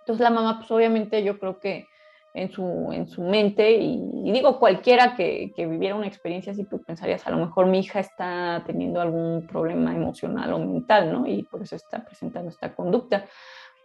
Entonces 0.00 0.22
la 0.22 0.30
mamá, 0.30 0.58
pues 0.58 0.70
obviamente 0.70 1.22
yo 1.22 1.38
creo 1.38 1.58
que 1.60 1.86
en 2.34 2.50
su, 2.50 2.90
en 2.92 3.08
su 3.08 3.22
mente, 3.22 3.72
y, 3.72 4.32
digo 4.32 4.58
cualquiera 4.58 5.14
que, 5.14 5.52
que, 5.54 5.66
viviera 5.66 5.94
una 5.94 6.06
experiencia 6.06 6.52
así, 6.52 6.64
pues 6.64 6.82
pensarías, 6.84 7.26
a 7.26 7.30
lo 7.30 7.38
mejor 7.38 7.66
mi 7.66 7.78
hija 7.78 8.00
está 8.00 8.62
teniendo 8.66 9.00
algún 9.00 9.46
problema 9.46 9.94
emocional 9.94 10.52
o 10.52 10.58
mental, 10.58 11.12
¿no? 11.12 11.26
Y 11.26 11.44
por 11.44 11.62
eso 11.62 11.76
está 11.76 12.04
presentando 12.04 12.48
esta 12.50 12.74
conducta. 12.74 13.26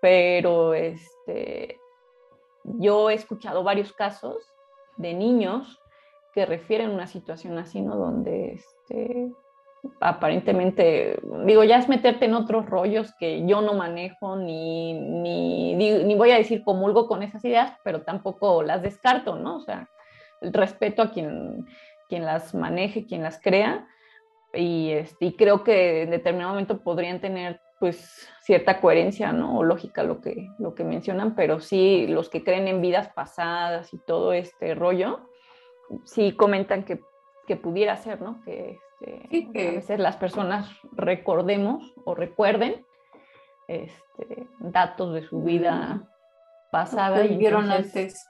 Pero 0.02 0.74
este, 0.74 1.78
yo 2.64 3.10
he 3.10 3.14
escuchado 3.14 3.64
varios 3.64 3.94
casos 3.94 4.38
de 4.98 5.14
niños 5.14 5.80
que 6.34 6.46
refieren 6.46 6.92
una 6.92 7.08
situación 7.08 7.58
así, 7.58 7.82
¿no? 7.82 7.96
Donde 7.96 8.54
este, 8.54 9.32
aparentemente, 10.00 11.20
digo, 11.46 11.64
ya 11.64 11.78
es 11.78 11.90
meterte 11.90 12.26
en 12.26 12.34
otros 12.34 12.66
rollos 12.66 13.14
que 13.20 13.46
yo 13.46 13.62
no 13.62 13.74
manejo, 13.74 14.36
ni, 14.36 14.94
ni, 14.94 15.76
ni, 15.76 16.16
voy 16.16 16.32
a 16.32 16.38
decir 16.38 16.64
comulgo 16.64 17.08
con 17.08 17.24
esas 17.24 17.44
ideas, 17.46 17.74
pero 17.84 18.04
tampoco 18.04 18.62
las 18.64 18.82
descarto, 18.82 19.36
¿no? 19.36 19.58
O 19.58 19.62
sea, 19.62 19.90
respeto 20.42 21.02
a 21.02 21.12
quien, 21.12 21.66
quien 22.08 22.26
las 22.26 22.54
maneje, 22.54 23.06
quien 23.06 23.24
las 23.24 23.42
crea, 23.42 23.88
y, 24.54 24.92
este, 24.92 25.26
y 25.26 25.36
creo 25.36 25.64
que 25.64 26.04
en 26.04 26.12
determinado 26.12 26.52
momento 26.52 26.82
podrían 26.82 27.22
tener 27.22 27.62
pues 27.80 28.28
cierta 28.42 28.82
coherencia, 28.82 29.32
¿no? 29.32 29.60
O 29.60 29.64
lógica 29.64 30.04
lo 30.04 30.22
que, 30.22 30.50
lo 30.60 30.76
que 30.76 30.84
mencionan, 30.84 31.36
pero 31.36 31.60
sí 31.60 32.08
los 32.08 32.30
que 32.30 32.44
creen 32.44 32.68
en 32.68 32.82
vidas 32.82 33.10
pasadas 33.10 33.94
y 33.94 33.98
todo 34.00 34.34
este 34.34 34.76
rollo, 34.76 35.22
sí 36.04 36.34
comentan 36.34 36.84
que, 36.84 37.00
que 37.48 37.56
pudiera 37.56 37.96
ser, 37.98 38.22
¿no? 38.22 38.42
Que, 38.44 38.78
este, 39.32 39.70
a 39.70 39.72
veces 39.72 40.00
las 40.00 40.18
personas 40.18 40.70
recordemos 40.92 41.94
o 42.04 42.16
recuerden 42.16 42.86
este, 43.70 44.48
datos 44.60 45.14
de 45.14 45.22
su 45.22 45.42
vida 45.42 46.04
pasada. 46.70 47.24
y 47.24 47.30
vivieron 47.30 47.72
antes. 47.72 48.28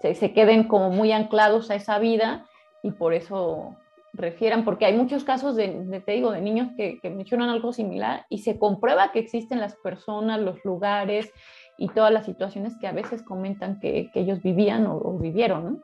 Se, 0.00 0.14
se 0.14 0.32
queden 0.32 0.68
como 0.68 0.90
muy 0.90 1.10
anclados 1.10 1.70
a 1.70 1.74
esa 1.74 1.98
vida 1.98 2.46
y 2.82 2.92
por 2.92 3.12
eso 3.12 3.76
refieran, 4.12 4.64
porque 4.64 4.84
hay 4.84 4.94
muchos 4.94 5.24
casos 5.24 5.56
de, 5.56 6.02
te 6.04 6.12
digo, 6.12 6.32
de 6.32 6.40
niños 6.40 6.68
que, 6.76 7.00
mencionan 7.04 7.48
algo 7.48 7.72
similar 7.72 8.26
y 8.28 8.38
se 8.38 8.58
comprueba 8.58 9.10
que 9.12 9.20
existen 9.20 9.60
las 9.60 9.74
personas, 9.76 10.40
los 10.40 10.62
lugares 10.64 11.32
y 11.78 11.88
todas 11.88 12.12
las 12.12 12.26
situaciones 12.26 12.74
que 12.78 12.86
a 12.86 12.92
veces 12.92 13.22
comentan 13.22 13.80
que, 13.80 14.10
ellos 14.14 14.42
vivían 14.42 14.86
o, 14.86 15.18
vivieron, 15.18 15.64
¿no? 15.64 15.82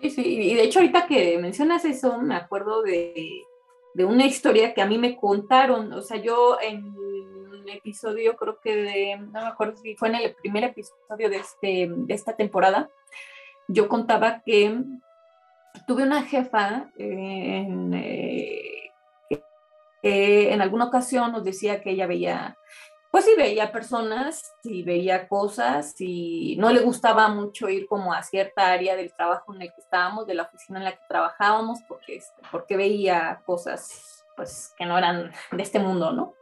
Sí, 0.00 0.10
sí, 0.10 0.22
y 0.24 0.54
de 0.54 0.64
hecho 0.64 0.80
ahorita 0.80 1.06
que 1.06 1.38
mencionas 1.38 1.84
eso, 1.86 2.20
me 2.20 2.34
acuerdo 2.34 2.82
de, 2.82 3.16
una 3.98 4.26
historia 4.26 4.74
que 4.74 4.82
a 4.82 4.86
mí 4.86 4.98
me 4.98 5.16
contaron, 5.16 5.90
o 5.92 6.02
sea, 6.02 6.18
yo 6.18 6.58
en 6.60 6.84
un 6.84 7.66
episodio, 7.68 8.36
creo 8.36 8.60
que 8.60 8.76
de, 8.76 9.16
no 9.16 9.40
me 9.40 9.46
acuerdo 9.46 9.76
si 9.76 9.96
fue 9.96 10.08
en 10.08 10.16
el 10.16 10.34
primer 10.34 10.64
episodio 10.64 11.30
de, 11.30 11.36
este, 11.36 11.88
de 11.90 12.14
esta 12.14 12.36
temporada, 12.36 12.90
yo 13.68 13.88
contaba 13.88 14.42
que 14.44 14.84
tuve 15.86 16.02
una 16.02 16.22
jefa 16.22 16.90
en, 16.96 17.94
eh, 17.94 18.92
que 20.02 20.52
en 20.52 20.62
alguna 20.62 20.86
ocasión 20.86 21.32
nos 21.32 21.44
decía 21.44 21.80
que 21.80 21.90
ella 21.90 22.06
veía, 22.06 22.56
pues 23.10 23.24
sí 23.24 23.32
veía 23.36 23.72
personas, 23.72 24.54
sí 24.62 24.82
veía 24.82 25.28
cosas 25.28 25.94
y 25.98 26.56
no 26.58 26.70
le 26.70 26.80
gustaba 26.80 27.28
mucho 27.28 27.68
ir 27.68 27.86
como 27.86 28.12
a 28.12 28.22
cierta 28.22 28.72
área 28.72 28.96
del 28.96 29.12
trabajo 29.14 29.54
en 29.54 29.62
el 29.62 29.68
que 29.68 29.80
estábamos, 29.80 30.26
de 30.26 30.34
la 30.34 30.44
oficina 30.44 30.78
en 30.78 30.84
la 30.84 30.92
que 30.92 31.04
trabajábamos, 31.08 31.80
porque, 31.88 32.16
este, 32.16 32.42
porque 32.50 32.76
veía 32.76 33.42
cosas 33.44 34.12
pues 34.36 34.74
que 34.76 34.84
no 34.84 34.98
eran 34.98 35.32
de 35.50 35.62
este 35.62 35.78
mundo, 35.78 36.12
¿no? 36.12 36.34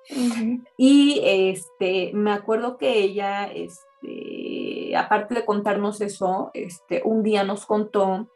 Y 0.77 1.21
este, 1.25 2.11
me 2.13 2.33
acuerdo 2.33 2.77
que 2.77 2.99
ella, 2.99 3.45
este, 3.45 4.97
aparte 4.97 5.35
de 5.35 5.45
contarnos 5.45 6.01
eso, 6.01 6.51
este, 6.55 7.03
un 7.05 7.23
día 7.23 7.45
nos 7.45 7.67
contó 7.67 8.29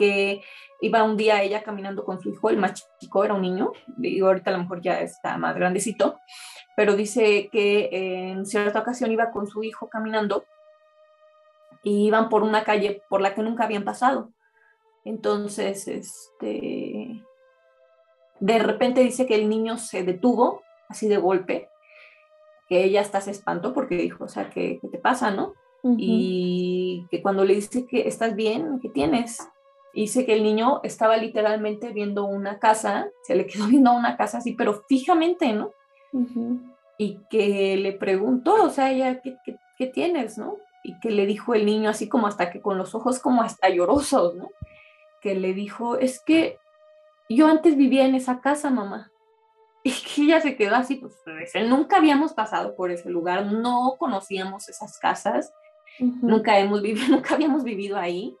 que 0.00 0.42
iba 0.80 1.04
un 1.04 1.16
día 1.16 1.42
ella 1.42 1.62
caminando 1.62 2.04
con 2.04 2.20
su 2.20 2.30
hijo, 2.30 2.48
el 2.48 2.56
más 2.56 2.88
chico 2.98 3.22
era 3.22 3.34
un 3.34 3.42
niño, 3.42 3.72
y 3.98 4.20
ahorita 4.20 4.50
a 4.50 4.54
lo 4.54 4.60
mejor 4.60 4.80
ya 4.80 5.00
está 5.00 5.36
más 5.36 5.54
grandecito, 5.54 6.18
pero 6.74 6.96
dice 6.96 7.50
que 7.52 7.90
en 7.92 8.46
cierta 8.46 8.80
ocasión 8.80 9.12
iba 9.12 9.30
con 9.30 9.46
su 9.46 9.62
hijo 9.62 9.88
caminando 9.90 10.44
y 11.82 12.06
iban 12.06 12.28
por 12.30 12.42
una 12.42 12.64
calle 12.64 13.02
por 13.08 13.20
la 13.20 13.34
que 13.34 13.42
nunca 13.42 13.64
habían 13.64 13.84
pasado. 13.84 14.30
Entonces, 15.04 15.86
este, 15.88 17.22
de 18.38 18.58
repente 18.58 19.02
dice 19.02 19.26
que 19.26 19.34
el 19.34 19.48
niño 19.48 19.76
se 19.76 20.02
detuvo 20.02 20.62
así 20.88 21.08
de 21.08 21.18
golpe, 21.18 21.68
que 22.68 22.84
ella 22.84 23.02
hasta 23.02 23.20
se 23.20 23.32
espantó 23.32 23.74
porque 23.74 23.96
dijo, 23.96 24.24
o 24.24 24.28
sea, 24.28 24.48
¿qué, 24.48 24.78
qué 24.80 24.88
te 24.88 24.98
pasa, 24.98 25.30
no? 25.30 25.54
Y 25.96 27.06
que 27.10 27.22
cuando 27.22 27.42
le 27.44 27.54
dice 27.54 27.86
que 27.86 28.06
estás 28.06 28.36
bien, 28.36 28.80
¿qué 28.82 28.90
tienes? 28.90 29.48
Hice 29.92 30.24
que 30.24 30.34
el 30.34 30.42
niño 30.42 30.80
estaba 30.82 31.16
literalmente 31.16 31.90
viendo 31.90 32.24
una 32.24 32.58
casa, 32.58 33.08
se 33.22 33.34
le 33.34 33.46
quedó 33.46 33.66
viendo 33.68 33.92
una 33.92 34.16
casa 34.16 34.38
así, 34.38 34.52
pero 34.52 34.82
fijamente, 34.88 35.52
¿no? 35.52 35.72
Y 36.98 37.20
que 37.30 37.76
le 37.76 37.92
preguntó, 37.92 38.64
o 38.64 38.70
sea, 38.70 38.90
ella, 38.90 39.20
¿qué, 39.20 39.36
¿qué, 39.78 39.86
tienes, 39.86 40.38
no? 40.38 40.56
Y 40.82 40.98
que 41.00 41.10
le 41.10 41.24
dijo 41.26 41.54
el 41.54 41.64
niño 41.64 41.88
así 41.88 42.08
como 42.08 42.26
hasta 42.26 42.50
que 42.50 42.60
con 42.60 42.78
los 42.78 42.94
ojos 42.94 43.20
como 43.20 43.42
hasta 43.42 43.68
llorosos, 43.68 44.34
¿no? 44.34 44.50
Que 45.20 45.34
le 45.34 45.54
dijo, 45.54 45.98
es 45.98 46.20
que 46.20 46.58
yo 47.28 47.46
antes 47.46 47.76
vivía 47.76 48.04
en 48.06 48.14
esa 48.14 48.40
casa, 48.40 48.70
mamá. 48.70 49.10
Y 49.82 49.92
que 49.92 50.22
ella 50.24 50.42
se 50.42 50.56
quedó 50.56 50.76
así, 50.76 50.96
pues, 50.96 51.14
pues 51.24 51.66
nunca 51.66 51.96
habíamos 51.96 52.34
pasado 52.34 52.76
por 52.76 52.90
ese 52.90 53.08
lugar, 53.08 53.46
no 53.46 53.96
conocíamos 53.98 54.68
esas 54.68 54.98
casas, 54.98 55.54
nunca 55.98 56.58
hemos 56.58 56.82
vivido, 56.82 57.06
nunca 57.08 57.34
habíamos 57.34 57.64
vivido 57.64 57.96
ahí 57.96 58.36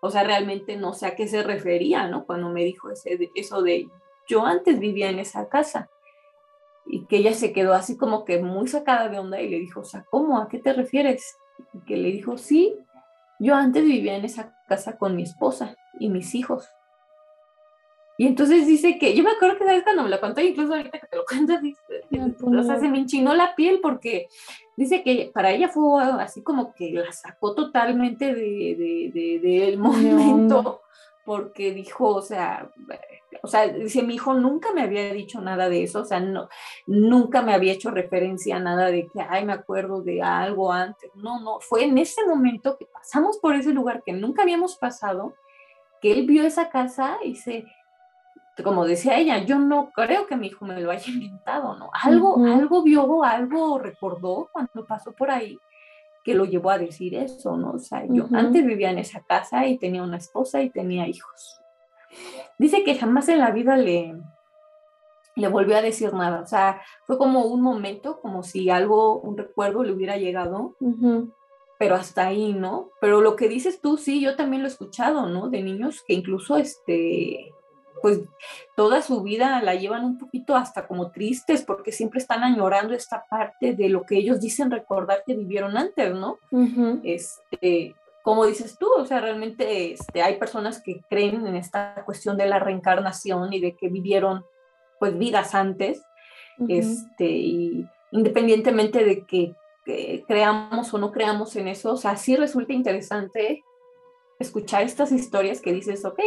o 0.00 0.10
sea, 0.10 0.24
realmente 0.24 0.76
no 0.76 0.94
sé 0.94 1.06
a 1.06 1.14
qué 1.14 1.28
se 1.28 1.42
refería, 1.42 2.08
¿no? 2.08 2.24
Cuando 2.24 2.48
me 2.48 2.64
dijo 2.64 2.90
ese, 2.90 3.30
eso 3.34 3.62
de, 3.62 3.88
yo 4.26 4.46
antes 4.46 4.78
vivía 4.78 5.10
en 5.10 5.18
esa 5.18 5.48
casa. 5.48 5.90
Y 6.86 7.04
que 7.06 7.18
ella 7.18 7.34
se 7.34 7.52
quedó 7.52 7.74
así 7.74 7.96
como 7.96 8.24
que 8.24 8.42
muy 8.42 8.66
sacada 8.66 9.08
de 9.08 9.18
onda 9.18 9.40
y 9.40 9.48
le 9.48 9.58
dijo, 9.58 9.80
o 9.80 9.84
sea, 9.84 10.04
¿cómo? 10.10 10.38
¿A 10.40 10.48
qué 10.48 10.58
te 10.58 10.72
refieres? 10.72 11.36
Y 11.74 11.80
que 11.80 11.96
le 11.96 12.10
dijo, 12.10 12.38
sí, 12.38 12.74
yo 13.38 13.54
antes 13.54 13.84
vivía 13.84 14.16
en 14.16 14.24
esa 14.24 14.56
casa 14.66 14.96
con 14.96 15.14
mi 15.14 15.22
esposa 15.22 15.76
y 15.98 16.08
mis 16.08 16.34
hijos. 16.34 16.68
Y 18.20 18.26
entonces 18.26 18.66
dice 18.66 18.98
que, 18.98 19.14
yo 19.14 19.22
me 19.24 19.30
acuerdo 19.30 19.56
que 19.56 19.64
sabes 19.64 19.82
cuando 19.82 20.02
me 20.02 20.10
lo 20.10 20.20
contó, 20.20 20.42
incluso 20.42 20.74
ahorita 20.74 20.98
que 20.98 21.06
te 21.06 21.16
lo 21.16 21.24
cuentas, 21.28 21.62
o 22.42 22.62
sea, 22.62 22.78
se 22.78 22.88
me 22.88 22.98
enchinó 22.98 23.34
la 23.34 23.54
piel 23.54 23.80
porque 23.80 24.28
dice 24.80 25.02
que 25.02 25.30
para 25.34 25.50
ella 25.50 25.68
fue 25.68 26.02
así 26.22 26.42
como 26.42 26.72
que 26.72 26.90
la 26.90 27.12
sacó 27.12 27.54
totalmente 27.54 28.34
del 28.34 29.12
de, 29.12 29.40
de, 29.42 29.76
momento, 29.76 30.80
porque 31.22 31.72
dijo, 31.74 32.06
o 32.06 32.22
sea, 32.22 32.70
o 33.42 33.46
sea, 33.46 33.68
dice, 33.68 34.02
mi 34.02 34.14
hijo 34.14 34.32
nunca 34.32 34.72
me 34.72 34.80
había 34.80 35.12
dicho 35.12 35.38
nada 35.42 35.68
de 35.68 35.82
eso, 35.82 36.00
o 36.00 36.04
sea, 36.06 36.18
no, 36.20 36.48
nunca 36.86 37.42
me 37.42 37.52
había 37.52 37.74
hecho 37.74 37.90
referencia 37.90 38.56
a 38.56 38.60
nada 38.60 38.86
de 38.86 39.06
que, 39.06 39.20
ay, 39.20 39.44
me 39.44 39.52
acuerdo 39.52 40.00
de 40.00 40.22
algo 40.22 40.72
antes. 40.72 41.10
No, 41.14 41.40
no, 41.40 41.60
fue 41.60 41.84
en 41.84 41.98
ese 41.98 42.24
momento 42.24 42.78
que 42.78 42.86
pasamos 42.86 43.36
por 43.36 43.56
ese 43.56 43.74
lugar 43.74 44.02
que 44.02 44.14
nunca 44.14 44.42
habíamos 44.44 44.76
pasado, 44.76 45.34
que 46.00 46.10
él 46.10 46.26
vio 46.26 46.42
esa 46.42 46.70
casa 46.70 47.18
y 47.22 47.36
se 47.36 47.66
como 48.64 48.84
decía 48.84 49.18
ella, 49.18 49.38
yo 49.38 49.58
no 49.58 49.90
creo 49.90 50.26
que 50.26 50.36
mi 50.36 50.48
hijo 50.48 50.64
me 50.64 50.80
lo 50.80 50.90
haya 50.90 51.10
inventado, 51.10 51.76
¿no? 51.76 51.90
Algo, 51.92 52.44
algo 52.44 52.82
vio, 52.82 53.24
algo 53.24 53.78
recordó 53.78 54.48
cuando 54.52 54.84
pasó 54.86 55.12
por 55.12 55.30
ahí 55.30 55.58
que 56.22 56.34
lo 56.34 56.44
llevó 56.44 56.70
a 56.70 56.78
decir 56.78 57.14
eso, 57.14 57.56
¿no? 57.56 57.72
O 57.72 57.78
sea, 57.78 58.04
yo 58.06 58.26
antes 58.32 58.64
vivía 58.64 58.90
en 58.90 58.98
esa 58.98 59.20
casa 59.22 59.66
y 59.66 59.78
tenía 59.78 60.02
una 60.02 60.18
esposa 60.18 60.60
y 60.62 60.70
tenía 60.70 61.06
hijos. 61.06 61.60
Dice 62.58 62.84
que 62.84 62.98
jamás 62.98 63.28
en 63.28 63.38
la 63.38 63.50
vida 63.52 63.76
le, 63.76 64.16
le 65.36 65.48
volvió 65.48 65.76
a 65.76 65.82
decir 65.82 66.12
nada, 66.12 66.42
o 66.42 66.46
sea, 66.46 66.82
fue 67.06 67.16
como 67.16 67.44
un 67.46 67.62
momento, 67.62 68.20
como 68.20 68.42
si 68.42 68.68
algo, 68.68 69.20
un 69.20 69.38
recuerdo 69.38 69.82
le 69.82 69.92
hubiera 69.92 70.16
llegado, 70.16 70.76
pero 71.78 71.94
hasta 71.94 72.26
ahí, 72.26 72.52
¿no? 72.52 72.90
Pero 73.00 73.22
lo 73.22 73.36
que 73.36 73.48
dices 73.48 73.80
tú, 73.80 73.96
sí, 73.96 74.20
yo 74.20 74.36
también 74.36 74.62
lo 74.62 74.68
he 74.68 74.70
escuchado, 74.70 75.26
¿no? 75.26 75.48
De 75.48 75.62
niños 75.62 76.02
que 76.06 76.12
incluso, 76.12 76.56
este, 76.58 77.54
pues 78.02 78.20
toda 78.76 79.02
su 79.02 79.22
vida 79.22 79.62
la 79.62 79.74
llevan 79.74 80.04
un 80.04 80.18
poquito 80.18 80.56
hasta 80.56 80.86
como 80.86 81.10
tristes 81.10 81.62
porque 81.62 81.92
siempre 81.92 82.18
están 82.18 82.42
añorando 82.42 82.94
esta 82.94 83.24
parte 83.28 83.74
de 83.74 83.88
lo 83.88 84.04
que 84.04 84.16
ellos 84.16 84.40
dicen 84.40 84.70
recordar 84.70 85.22
que 85.26 85.34
vivieron 85.34 85.76
antes, 85.76 86.14
¿no? 86.14 86.38
Este, 87.02 87.94
como 88.22 88.46
dices 88.46 88.76
tú, 88.78 88.86
o 88.96 89.06
sea, 89.06 89.20
realmente 89.20 89.92
este, 89.92 90.22
hay 90.22 90.36
personas 90.36 90.82
que 90.82 91.00
creen 91.08 91.46
en 91.46 91.56
esta 91.56 92.02
cuestión 92.04 92.36
de 92.36 92.46
la 92.46 92.58
reencarnación 92.58 93.52
y 93.52 93.60
de 93.60 93.76
que 93.76 93.88
vivieron 93.88 94.44
pues 94.98 95.16
vidas 95.16 95.54
antes, 95.54 96.02
este, 96.68 97.24
y 97.24 97.86
independientemente 98.12 99.04
de 99.04 99.24
que, 99.24 99.54
creamos 100.28 100.94
o 100.94 100.98
no 100.98 101.10
creamos 101.10 101.56
en 101.56 101.66
eso, 101.66 101.94
o 101.94 101.96
sea, 101.96 102.16
sí 102.16 102.36
resulta 102.36 102.72
interesante 102.72 103.64
escuchar 104.40 104.82
estas 104.82 105.12
historias 105.12 105.60
que 105.60 105.72
dices, 105.72 106.04
ok, 106.04 106.18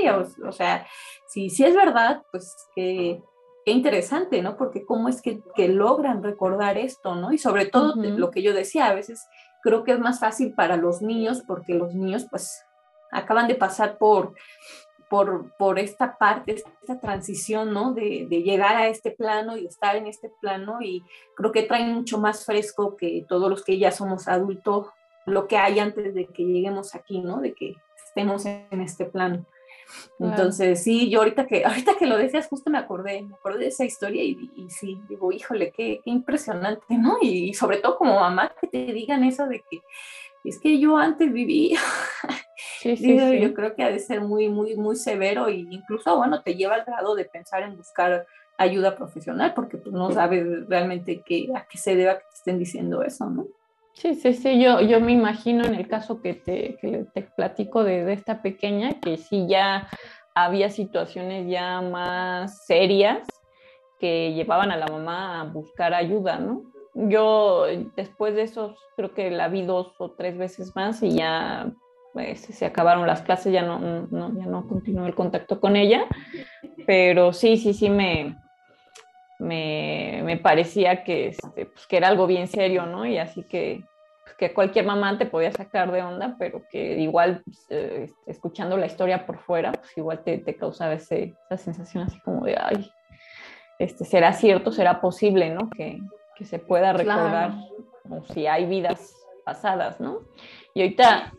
o, 0.47 0.51
sea, 0.51 0.87
si, 1.27 1.49
si 1.49 1.65
es 1.65 1.75
verdad, 1.75 2.23
pues 2.31 2.55
que 2.75 3.21
qué 3.65 3.71
interesante, 3.71 4.41
¿no? 4.41 4.57
Porque 4.57 4.85
cómo 4.85 5.09
es 5.09 5.21
que, 5.21 5.41
logran 5.67 6.23
recordar 6.23 6.77
esto, 6.77 7.15
¿no? 7.15 7.31
Y 7.31 7.37
sobre 7.37 7.65
todo 7.65 7.95
lo 7.95 8.31
que 8.31 8.41
yo 8.41 8.53
decía, 8.53 8.87
a 8.87 8.95
veces 8.95 9.25
creo 9.61 9.83
que 9.83 9.93
es 9.93 9.99
más 9.99 10.19
fácil 10.19 10.53
para 10.53 10.77
los 10.77 11.01
niños 11.01 11.41
porque 11.47 11.73
los 11.73 11.93
niños 11.93 12.25
pues 12.29 12.63
acaban 13.11 13.47
de 13.47 13.55
pasar 13.55 13.97
por, 13.97 14.33
por, 15.09 15.55
por 15.57 15.79
esta 15.79 16.17
parte, 16.17 16.55
esta 16.81 16.99
transición, 16.99 17.73
¿no? 17.73 17.93
De, 17.93 18.27
de, 18.29 18.43
llegar 18.43 18.75
a 18.75 18.87
este 18.87 19.11
plano 19.11 19.55
y 19.57 19.65
estar 19.65 19.95
en 19.95 20.07
este 20.07 20.31
plano 20.41 20.81
y 20.81 21.01
creo 21.35 21.51
que 21.51 21.63
traen 21.63 21.93
mucho 21.93 22.17
más 22.19 22.45
fresco 22.45 22.97
que 22.97 23.25
todos 23.27 23.49
los 23.49 23.63
que 23.63 23.77
ya 23.77 23.91
somos 23.91 24.27
adultos, 24.27 24.87
lo 25.25 25.47
que 25.47 25.57
hay 25.57 25.79
antes 25.79 26.13
de 26.13 26.25
que 26.25 26.43
lleguemos 26.43 26.95
aquí, 26.95 27.21
¿no? 27.21 27.39
De 27.39 27.53
que 27.53 27.75
estemos 28.13 28.45
en 28.45 28.81
este 28.81 29.05
plano. 29.05 29.45
Entonces, 30.19 30.83
sí, 30.83 31.09
yo 31.09 31.19
ahorita 31.19 31.47
que, 31.47 31.65
ahorita 31.65 31.95
que 31.97 32.05
lo 32.05 32.17
decías, 32.17 32.47
justo 32.47 32.69
me 32.69 32.77
acordé, 32.77 33.23
me 33.23 33.35
acordé 33.35 33.59
de 33.59 33.67
esa 33.67 33.85
historia 33.85 34.23
y, 34.23 34.37
sí, 34.69 34.99
digo, 35.09 35.31
híjole, 35.31 35.71
qué, 35.71 35.99
qué 36.03 36.09
impresionante, 36.09 36.97
¿no? 36.97 37.17
Y, 37.21 37.53
sobre 37.53 37.77
todo 37.77 37.97
como 37.97 38.19
mamá 38.19 38.53
que 38.59 38.67
te 38.67 38.93
digan 38.93 39.23
eso 39.23 39.47
de 39.47 39.63
que 39.69 39.81
es 40.43 40.59
que 40.59 40.79
yo 40.79 40.97
antes 40.97 41.31
viví. 41.31 41.75
Sí, 42.79 42.97
sí, 42.97 43.39
Yo 43.39 43.53
creo 43.53 43.75
que 43.75 43.83
ha 43.83 43.89
de 43.89 43.99
ser 43.99 44.19
muy, 44.19 44.49
muy, 44.49 44.75
muy 44.75 44.97
severo 44.97 45.47
e 45.47 45.55
incluso, 45.55 46.17
bueno, 46.17 46.43
te 46.43 46.55
lleva 46.55 46.75
al 46.75 46.83
grado 46.83 47.15
de 47.15 47.23
pensar 47.23 47.63
en 47.63 47.77
buscar 47.77 48.27
ayuda 48.57 48.95
profesional 48.95 49.53
porque 49.53 49.77
tú 49.77 49.91
no 49.91 50.11
sabes 50.11 50.67
realmente 50.67 51.23
qué, 51.25 51.47
a 51.55 51.65
qué 51.65 51.77
se 51.77 51.95
deba 51.95 52.15
que 52.15 52.25
te 52.29 52.35
estén 52.35 52.59
diciendo 52.59 53.01
eso, 53.01 53.29
¿no? 53.29 53.47
Sí, 53.93 54.15
sí, 54.15 54.33
sí, 54.33 54.59
yo, 54.59 54.81
yo 54.81 54.99
me 54.99 55.11
imagino 55.11 55.63
en 55.63 55.75
el 55.75 55.87
caso 55.87 56.21
que 56.21 56.33
te, 56.33 56.77
que 56.81 57.05
te 57.13 57.21
platico 57.21 57.83
de, 57.83 58.03
de, 58.03 58.13
esta 58.13 58.41
pequeña, 58.41 58.99
que 58.99 59.17
sí 59.17 59.45
ya 59.47 59.87
había 60.35 60.69
situaciones 60.69 61.47
ya 61.47 61.81
más 61.81 62.65
serias 62.65 63.27
que 63.99 64.33
llevaban 64.33 64.71
a 64.71 64.77
la 64.77 64.87
mamá 64.87 65.41
a 65.41 65.43
buscar 65.45 65.93
ayuda, 65.93 66.39
¿no? 66.39 66.63
Yo 66.95 67.65
después 67.95 68.35
de 68.35 68.43
eso 68.43 68.75
creo 68.95 69.13
que 69.13 69.31
la 69.31 69.47
vi 69.47 69.63
dos 69.63 69.93
o 69.99 70.11
tres 70.11 70.37
veces 70.37 70.75
más 70.75 71.01
y 71.01 71.11
ya 71.11 71.71
pues, 72.13 72.41
se 72.41 72.65
acabaron 72.65 73.07
las 73.07 73.21
clases, 73.21 73.53
ya 73.53 73.63
no, 73.63 73.79
no, 73.79 74.33
ya 74.37 74.45
no 74.45 74.67
continuó 74.67 75.05
el 75.07 75.15
contacto 75.15 75.59
con 75.59 75.75
ella, 75.75 76.05
pero 76.85 77.33
sí, 77.33 77.57
sí, 77.57 77.73
sí 77.73 77.89
me, 77.89 78.35
me, 79.43 80.21
me 80.23 80.37
parecía 80.37 81.03
que, 81.03 81.27
este, 81.27 81.65
pues, 81.65 81.85
que 81.85 81.97
era 81.97 82.07
algo 82.07 82.25
bien 82.27 82.47
serio, 82.47 82.85
¿no? 82.85 83.05
Y 83.05 83.17
así 83.17 83.43
que, 83.43 83.83
pues, 84.23 84.35
que 84.37 84.53
cualquier 84.53 84.85
mamá 84.85 85.17
te 85.17 85.25
podía 85.25 85.51
sacar 85.51 85.91
de 85.91 86.01
onda, 86.01 86.35
pero 86.39 86.63
que 86.69 86.99
igual 86.99 87.43
pues, 87.43 87.65
eh, 87.69 88.05
este, 88.05 88.31
escuchando 88.31 88.77
la 88.77 88.85
historia 88.85 89.25
por 89.25 89.39
fuera, 89.39 89.73
pues 89.73 89.95
igual 89.97 90.23
te, 90.23 90.37
te 90.37 90.55
causaba 90.55 90.93
ese, 90.93 91.35
esa 91.49 91.57
sensación 91.57 92.03
así 92.03 92.19
como 92.21 92.45
de, 92.45 92.57
ay, 92.57 92.89
este, 93.79 94.05
¿será 94.05 94.31
cierto, 94.33 94.71
será 94.71 95.01
posible, 95.01 95.49
¿no? 95.49 95.69
Que, 95.69 95.99
que 96.35 96.45
se 96.45 96.59
pueda 96.59 96.93
recordar 96.93 97.51
como 98.01 98.23
si 98.23 98.47
hay 98.47 98.65
vidas 98.65 99.13
pasadas, 99.43 99.99
¿no? 99.99 100.19
Y 100.73 100.81
ahorita, 100.81 101.33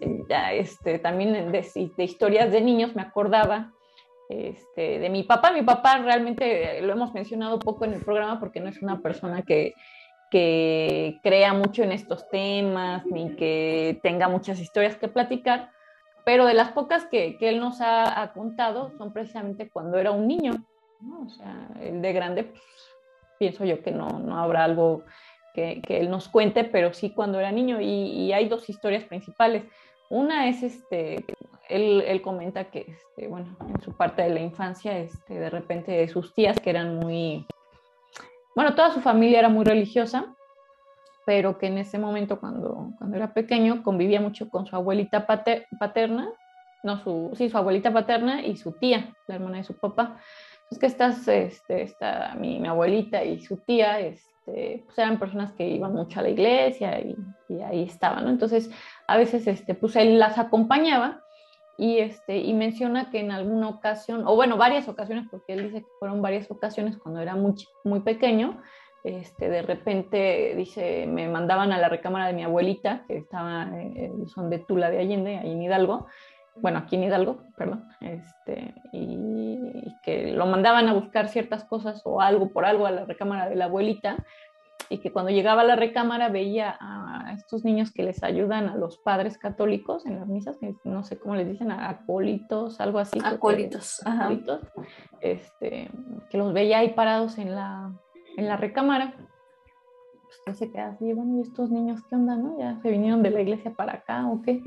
este, 0.52 0.98
también 0.98 1.50
de, 1.50 1.90
de 1.96 2.04
historias 2.04 2.52
de 2.52 2.60
niños 2.60 2.94
me 2.94 3.02
acordaba 3.02 3.72
este, 4.28 4.98
de 4.98 5.10
mi 5.10 5.22
papá. 5.22 5.52
Mi 5.52 5.62
papá 5.62 5.98
realmente 5.98 6.80
lo 6.82 6.92
hemos 6.92 7.12
mencionado 7.12 7.58
poco 7.58 7.84
en 7.84 7.94
el 7.94 8.04
programa 8.04 8.40
porque 8.40 8.60
no 8.60 8.68
es 8.68 8.82
una 8.82 9.00
persona 9.00 9.42
que, 9.42 9.74
que 10.30 11.20
crea 11.22 11.52
mucho 11.52 11.82
en 11.82 11.92
estos 11.92 12.28
temas 12.28 13.04
ni 13.06 13.36
que 13.36 14.00
tenga 14.02 14.28
muchas 14.28 14.58
historias 14.60 14.96
que 14.96 15.08
platicar, 15.08 15.70
pero 16.24 16.46
de 16.46 16.54
las 16.54 16.72
pocas 16.72 17.04
que, 17.06 17.36
que 17.38 17.48
él 17.48 17.60
nos 17.60 17.80
ha, 17.80 18.32
contado 18.34 18.90
son 18.96 19.12
precisamente 19.12 19.68
cuando 19.68 19.98
era 19.98 20.10
un 20.10 20.26
niño. 20.26 20.52
O 21.24 21.28
sea, 21.28 21.68
el 21.80 22.00
de 22.00 22.12
grande, 22.12 22.44
pues, 22.44 22.62
pienso 23.38 23.64
yo 23.64 23.82
que 23.82 23.90
no, 23.90 24.08
no 24.20 24.38
habrá 24.38 24.64
algo 24.64 25.04
que, 25.52 25.82
que, 25.82 26.00
él 26.00 26.10
nos 26.10 26.28
cuente, 26.28 26.64
pero 26.64 26.94
sí 26.94 27.10
cuando 27.10 27.38
era 27.38 27.52
niño. 27.52 27.80
Y, 27.80 27.84
y 27.86 28.32
hay 28.32 28.48
dos 28.48 28.68
historias 28.70 29.04
principales. 29.04 29.64
Una 30.08 30.48
es 30.48 30.62
este, 30.62 31.24
él, 31.68 32.20
comenta 32.22 32.64
que, 32.64 32.86
este, 32.88 33.28
bueno, 33.28 33.56
en 33.68 33.80
su 33.82 33.92
parte 33.92 34.22
de 34.22 34.30
la 34.30 34.40
infancia, 34.40 34.98
este, 34.98 35.34
de 35.34 35.50
repente 35.50 36.06
sus 36.08 36.34
tías 36.34 36.60
que 36.60 36.70
eran 36.70 36.96
muy, 36.96 37.46
bueno, 38.54 38.74
toda 38.74 38.92
su 38.92 39.00
familia 39.00 39.40
era 39.40 39.48
muy 39.48 39.64
religiosa, 39.64 40.34
pero 41.26 41.58
que 41.58 41.66
en 41.66 41.78
ese 41.78 41.98
momento 41.98 42.38
cuando, 42.38 42.90
cuando 42.98 43.16
era 43.16 43.32
pequeño 43.32 43.82
convivía 43.82 44.20
mucho 44.20 44.48
con 44.48 44.66
su 44.66 44.76
abuelita 44.76 45.26
paterna, 45.26 46.30
no, 46.82 46.98
su, 47.02 47.32
sí, 47.34 47.48
su 47.48 47.56
abuelita 47.56 47.92
paterna 47.92 48.42
y 48.44 48.56
su 48.56 48.72
tía, 48.72 49.14
la 49.26 49.36
hermana 49.36 49.58
de 49.58 49.64
su 49.64 49.74
papá. 49.74 50.18
Entonces 50.64 50.78
que 50.78 50.86
estas, 50.86 51.28
este, 51.28 51.82
esta, 51.82 52.34
mi, 52.38 52.60
mi, 52.60 52.68
abuelita 52.68 53.24
y 53.24 53.40
su 53.40 53.56
tía, 53.56 54.00
este, 54.00 54.82
pues 54.84 54.98
eran 54.98 55.18
personas 55.18 55.52
que 55.52 55.66
iban 55.66 55.94
mucho 55.94 56.20
a 56.20 56.22
la 56.24 56.28
iglesia 56.28 57.00
y, 57.00 57.16
y 57.48 57.62
ahí 57.62 57.84
estaban, 57.84 58.24
¿no? 58.24 58.30
Entonces 58.30 58.70
a 59.06 59.16
veces, 59.16 59.46
este, 59.46 59.74
pues 59.74 59.96
él 59.96 60.18
las 60.18 60.38
acompañaba 60.38 61.23
y, 61.76 61.98
este, 61.98 62.38
y 62.38 62.52
menciona 62.54 63.10
que 63.10 63.20
en 63.20 63.30
alguna 63.30 63.68
ocasión, 63.68 64.24
o 64.26 64.36
bueno, 64.36 64.56
varias 64.56 64.88
ocasiones, 64.88 65.26
porque 65.30 65.54
él 65.54 65.64
dice 65.64 65.82
que 65.82 65.90
fueron 65.98 66.22
varias 66.22 66.50
ocasiones 66.50 66.96
cuando 66.98 67.20
era 67.20 67.34
muy, 67.34 67.54
muy 67.82 68.00
pequeño, 68.00 68.60
este, 69.02 69.50
de 69.50 69.62
repente 69.62 70.54
dice, 70.56 71.06
me 71.06 71.28
mandaban 71.28 71.72
a 71.72 71.78
la 71.78 71.88
recámara 71.88 72.26
de 72.26 72.32
mi 72.32 72.42
abuelita, 72.42 73.04
que 73.06 73.18
estaba 73.18 73.68
en 73.74 74.26
son 74.28 74.48
de 74.50 74.60
Tula 74.60 74.90
de 74.90 74.98
Allende, 74.98 75.36
ahí 75.36 75.52
en 75.52 75.62
Hidalgo, 75.62 76.06
bueno, 76.56 76.78
aquí 76.78 76.96
en 76.96 77.04
Hidalgo, 77.04 77.38
perdón, 77.56 77.84
este, 78.00 78.74
y, 78.92 79.58
y, 79.74 79.96
que 80.04 80.32
lo 80.32 80.46
mandaban 80.46 80.88
a 80.88 80.94
buscar 80.94 81.28
ciertas 81.28 81.64
cosas 81.64 82.00
o 82.04 82.20
algo 82.20 82.50
por 82.50 82.64
algo 82.64 82.86
a 82.86 82.92
la 82.92 83.04
recámara 83.04 83.48
de 83.48 83.56
la 83.56 83.64
abuelita, 83.64 84.24
y 84.88 84.98
que 84.98 85.12
cuando 85.12 85.30
llegaba 85.30 85.62
a 85.62 85.64
la 85.64 85.76
recámara 85.76 86.28
veía 86.28 86.76
a 86.80 87.32
estos 87.34 87.64
niños 87.64 87.92
que 87.92 88.02
les 88.02 88.22
ayudan 88.22 88.68
a 88.68 88.76
los 88.76 88.98
padres 88.98 89.38
católicos 89.38 90.06
en 90.06 90.18
las 90.18 90.28
misas, 90.28 90.58
no 90.84 91.04
sé 91.04 91.18
cómo 91.18 91.36
les 91.36 91.48
dicen, 91.48 91.70
acólitos, 91.70 92.80
algo 92.80 92.98
así. 92.98 93.18
Acólitos, 93.22 94.00
acólitos 94.06 94.60
este, 95.20 95.90
que 96.30 96.38
los 96.38 96.52
veía 96.52 96.78
ahí 96.78 96.90
parados 96.90 97.38
en 97.38 97.54
la, 97.54 97.92
en 98.36 98.46
la 98.46 98.56
recámara. 98.56 99.14
Pues 100.44 100.58
se 100.58 100.70
queda 100.70 100.88
así, 100.88 101.12
bueno, 101.12 101.38
¿y 101.38 101.40
estos 101.42 101.70
niños 101.70 102.00
qué 102.08 102.16
onda, 102.16 102.36
no? 102.36 102.58
¿Ya 102.58 102.78
se 102.82 102.90
vinieron 102.90 103.22
de 103.22 103.30
la 103.30 103.40
iglesia 103.40 103.72
para 103.72 103.94
acá 103.94 104.26
o 104.26 104.42
qué? 104.42 104.62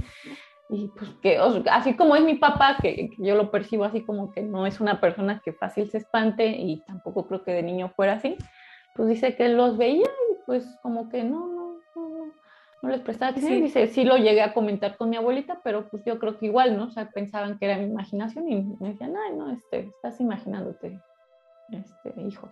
Y 0.69 0.89
pues 0.89 1.11
que, 1.21 1.37
así 1.71 1.95
como 1.95 2.15
es 2.15 2.23
mi 2.23 2.35
papá, 2.35 2.77
que, 2.81 3.09
que 3.09 3.15
yo 3.19 3.35
lo 3.35 3.51
percibo 3.51 3.85
así 3.85 4.01
como 4.01 4.31
que 4.31 4.41
no 4.41 4.65
es 4.65 4.81
una 4.81 4.99
persona 4.99 5.41
que 5.43 5.53
fácil 5.53 5.89
se 5.89 5.99
espante 5.99 6.47
y 6.47 6.81
tampoco 6.85 7.27
creo 7.27 7.43
que 7.43 7.51
de 7.51 7.63
niño 7.63 7.89
fuera 7.95 8.13
así, 8.13 8.37
pues 8.97 9.09
dice 9.09 9.35
que 9.35 9.47
los 9.47 9.77
veía 9.77 10.07
y 10.31 10.35
pues 10.45 10.65
como 10.81 11.07
que 11.07 11.23
no, 11.23 11.47
no, 11.47 11.79
no, 11.95 12.33
no 12.81 12.89
les 12.89 13.01
prestaba 13.01 13.31
atención. 13.31 13.61
Dice, 13.61 13.87
sí 13.87 14.03
lo 14.03 14.17
llegué 14.17 14.41
a 14.41 14.53
comentar 14.53 14.97
con 14.97 15.11
mi 15.11 15.15
abuelita, 15.15 15.61
pero 15.63 15.87
pues 15.87 16.03
yo 16.03 16.17
creo 16.17 16.37
que 16.37 16.47
igual, 16.47 16.75
¿no? 16.75 16.85
O 16.85 16.89
sea, 16.89 17.09
pensaban 17.11 17.59
que 17.59 17.65
era 17.65 17.77
mi 17.77 17.85
imaginación 17.85 18.49
y 18.49 18.63
me 18.79 18.89
decían, 18.89 19.13
ay, 19.15 19.37
no, 19.37 19.51
este, 19.51 19.91
estás 19.95 20.19
imaginándote, 20.19 20.99
este, 21.71 22.21
hijo. 22.21 22.49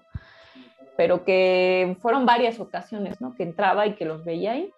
Pero 0.95 1.25
que 1.25 1.97
fueron 1.99 2.27
varias 2.27 2.59
ocasiones, 2.59 3.19
¿no? 3.19 3.33
Que 3.35 3.43
entraba 3.43 3.87
y 3.87 3.95
que 3.95 4.05
los 4.05 4.23
veía 4.23 4.51
ahí. 4.51 4.71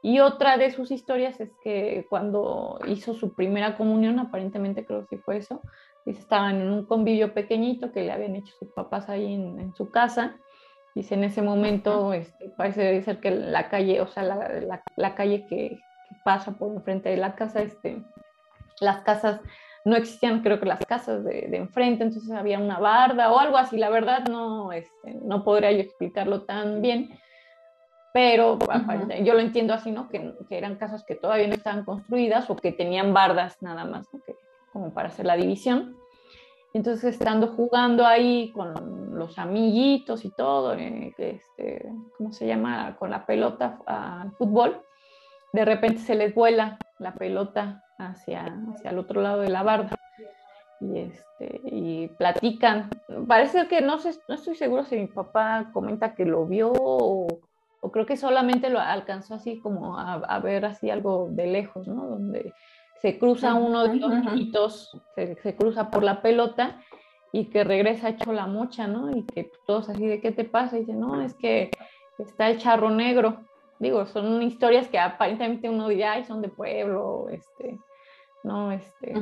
Y 0.00 0.20
otra 0.20 0.58
de 0.58 0.70
sus 0.70 0.90
historias 0.90 1.40
es 1.40 1.50
que 1.64 2.06
cuando 2.08 2.78
hizo 2.86 3.14
su 3.14 3.34
primera 3.34 3.76
comunión, 3.76 4.18
aparentemente 4.18 4.84
creo 4.84 5.06
que 5.06 5.18
fue 5.18 5.38
eso, 5.38 5.60
estaban 6.06 6.60
en 6.60 6.70
un 6.70 6.84
convivio 6.84 7.32
pequeñito 7.32 7.90
que 7.90 8.02
le 8.02 8.12
habían 8.12 8.36
hecho 8.36 8.54
sus 8.58 8.70
papás 8.72 9.08
ahí 9.08 9.32
en, 9.32 9.58
en 9.58 9.74
su 9.74 9.90
casa 9.90 10.36
Dice, 10.94 11.14
en 11.14 11.24
ese 11.24 11.42
momento 11.42 12.12
este, 12.12 12.50
parece 12.50 13.02
ser 13.02 13.18
que 13.18 13.32
la 13.32 13.68
calle, 13.68 14.00
o 14.00 14.06
sea, 14.06 14.22
la, 14.22 14.82
la, 14.96 15.14
calle 15.14 15.44
que, 15.46 15.80
pasa 16.24 16.52
por 16.52 16.72
enfrente 16.72 17.08
de 17.08 17.16
la 17.16 17.34
casa, 17.34 17.60
este, 17.60 18.02
las 18.80 19.00
casas 19.00 19.40
no 19.84 19.96
existían, 19.96 20.40
creo 20.42 20.60
que 20.60 20.66
las 20.66 20.84
casas 20.86 21.24
de, 21.24 21.48
de, 21.48 21.56
enfrente, 21.56 22.04
entonces 22.04 22.30
había 22.30 22.58
una 22.58 22.78
barda 22.78 23.32
o 23.32 23.38
algo 23.38 23.56
así. 23.56 23.76
La 23.76 23.90
verdad 23.90 24.24
no, 24.30 24.72
este, 24.72 25.14
no 25.22 25.44
podría 25.44 25.72
yo 25.72 25.80
explicarlo 25.80 26.42
tan 26.42 26.80
bien, 26.80 27.18
pero 28.14 28.58
yo 29.22 29.34
lo 29.34 29.40
entiendo 29.40 29.74
así, 29.74 29.90
¿no? 29.90 30.08
Que, 30.08 30.34
que, 30.48 30.56
eran 30.56 30.76
casas 30.76 31.04
que 31.04 31.16
todavía 31.16 31.48
no 31.48 31.54
estaban 31.54 31.84
construidas 31.84 32.48
o 32.48 32.56
que 32.56 32.70
tenían 32.70 33.12
bardas 33.12 33.60
nada 33.60 33.84
más, 33.84 34.06
¿no? 34.12 34.20
que, 34.24 34.36
como 34.72 34.94
para 34.94 35.08
hacer 35.08 35.26
la 35.26 35.36
división. 35.36 35.96
Entonces, 36.74 37.14
estando 37.14 37.46
jugando 37.46 38.04
ahí 38.04 38.50
con 38.50 39.16
los 39.16 39.38
amiguitos 39.38 40.24
y 40.24 40.30
todo, 40.30 40.74
eh, 40.74 41.14
este, 41.16 41.88
¿cómo 42.18 42.32
se 42.32 42.48
llama? 42.48 42.96
Con 42.98 43.10
la 43.10 43.24
pelota 43.24 43.78
al 43.86 44.32
fútbol, 44.32 44.82
de 45.52 45.64
repente 45.64 46.00
se 46.00 46.16
les 46.16 46.34
vuela 46.34 46.76
la 46.98 47.14
pelota 47.14 47.84
hacia, 47.96 48.58
hacia 48.74 48.90
el 48.90 48.98
otro 48.98 49.22
lado 49.22 49.42
de 49.42 49.50
la 49.50 49.62
barda. 49.62 49.94
Y, 50.80 50.98
este, 50.98 51.60
y 51.64 52.08
platican. 52.08 52.90
Parece 53.28 53.68
que 53.68 53.80
no, 53.80 54.00
sé, 54.00 54.18
no 54.28 54.34
estoy 54.34 54.56
seguro 54.56 54.84
si 54.84 54.96
mi 54.96 55.06
papá 55.06 55.70
comenta 55.72 56.16
que 56.16 56.24
lo 56.24 56.44
vio 56.44 56.72
o, 56.74 57.28
creo 57.92 58.04
que 58.04 58.16
solamente 58.16 58.68
lo 58.68 58.80
alcanzó 58.80 59.34
así 59.34 59.60
como 59.60 59.96
a, 59.96 60.38
ver 60.40 60.64
así 60.64 60.90
algo 60.90 61.28
de 61.30 61.46
lejos, 61.46 61.86
¿no? 61.86 62.18
Se 63.04 63.18
cruza 63.18 63.52
uno 63.52 63.86
de 63.86 63.96
los 63.96 64.10
niñitos, 64.10 64.98
se, 65.14 65.34
se, 65.34 65.54
cruza 65.54 65.90
por 65.90 66.02
la 66.02 66.22
pelota 66.22 66.80
y 67.32 67.50
que 67.50 67.62
regresa 67.62 68.08
hecho 68.08 68.32
la 68.32 68.46
mocha, 68.46 68.86
¿no? 68.86 69.14
Y 69.14 69.24
que 69.24 69.52
todos 69.66 69.90
así 69.90 70.06
de 70.06 70.22
qué 70.22 70.32
te 70.32 70.44
pasa, 70.44 70.76
y 70.76 70.80
dice, 70.80 70.94
no, 70.94 71.20
es 71.20 71.34
que 71.34 71.70
está 72.18 72.48
el 72.48 72.56
charro 72.56 72.88
negro. 72.88 73.42
Digo, 73.78 74.06
son 74.06 74.40
historias 74.40 74.88
que 74.88 74.98
aparentemente 74.98 75.68
uno 75.68 75.88
diría, 75.88 76.12
ay, 76.12 76.24
son 76.24 76.40
de 76.40 76.48
pueblo, 76.48 77.26
este, 77.28 77.78
no, 78.42 78.72
este, 78.72 79.12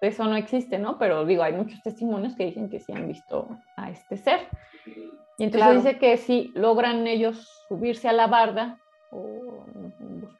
eso 0.00 0.24
no 0.24 0.34
existe, 0.34 0.76
¿no? 0.76 0.98
Pero 0.98 1.24
digo, 1.24 1.44
hay 1.44 1.52
muchos 1.52 1.80
testimonios 1.84 2.34
que 2.34 2.46
dicen 2.46 2.68
que 2.68 2.80
sí 2.80 2.92
han 2.92 3.06
visto 3.06 3.46
a 3.76 3.90
este 3.90 4.16
ser. 4.16 4.40
Y 5.38 5.44
entonces 5.44 5.84
dice 5.84 5.98
que 6.00 6.16
si 6.16 6.50
logran 6.56 7.06
ellos 7.06 7.48
subirse 7.68 8.08
a 8.08 8.12
la 8.12 8.26
barda 8.26 8.80
o 9.12 9.66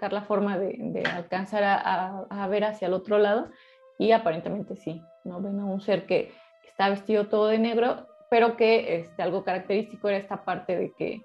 buscar 0.03 0.13
la 0.13 0.27
forma 0.27 0.59
de, 0.59 1.05
alcanzar 1.15 1.63
a, 1.65 2.49
ver 2.49 2.65
hacia 2.65 2.89
el 2.89 2.95
otro 2.95 3.19
lado, 3.19 3.51
y 3.99 4.11
aparentemente 4.11 4.75
sí, 4.75 5.01
¿no? 5.23 5.41
Ven 5.41 5.61
a 5.61 5.65
un 5.65 5.81
ser 5.81 6.07
que, 6.07 6.33
está 6.67 6.89
vestido 6.89 7.29
todo 7.29 7.49
de 7.49 7.59
negro, 7.59 8.09
pero 8.31 8.57
que 8.57 8.97
este, 8.97 9.23
algo 9.23 9.45
característico 9.45 10.09
era 10.09 10.17
esta 10.17 10.43
parte 10.45 10.77
de 10.77 10.93
que 10.93 11.21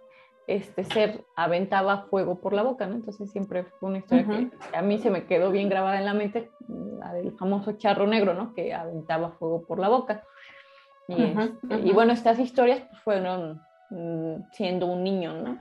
este 0.46 0.84
ser 0.84 1.24
aventaba 1.36 2.04
fuego 2.10 2.40
por 2.40 2.54
la 2.54 2.64
boca, 2.64 2.86
¿no? 2.86 2.96
Entonces 2.96 3.32
siempre 3.32 3.64
fue 3.64 3.90
una 3.90 4.00
historia 4.00 4.26
que 4.28 4.78
a 4.78 4.82
mí 4.82 5.00
se 5.00 5.10
me 5.10 5.26
quedó 5.26 5.50
bien 5.50 5.70
grabada 5.70 5.98
en 5.98 6.06
la 6.06 6.14
mente, 6.14 6.52
la 7.00 7.14
del 7.14 7.32
famoso 7.32 7.72
charro 7.78 8.06
negro, 8.06 8.34
¿no? 8.34 8.54
Que 8.54 8.74
aventaba 8.74 9.32
fuego 9.40 9.66
por 9.66 9.80
la 9.80 9.88
boca. 9.88 10.24
Y, 11.08 11.24
este, 11.24 11.94
bueno, 11.94 12.12
estas 12.12 12.38
historias 12.38 12.82
pues, 12.82 13.02
fueron 13.02 13.62
mm, 13.90 14.52
siendo 14.52 14.86
un 14.88 15.04
niño, 15.04 15.34
¿no? 15.34 15.58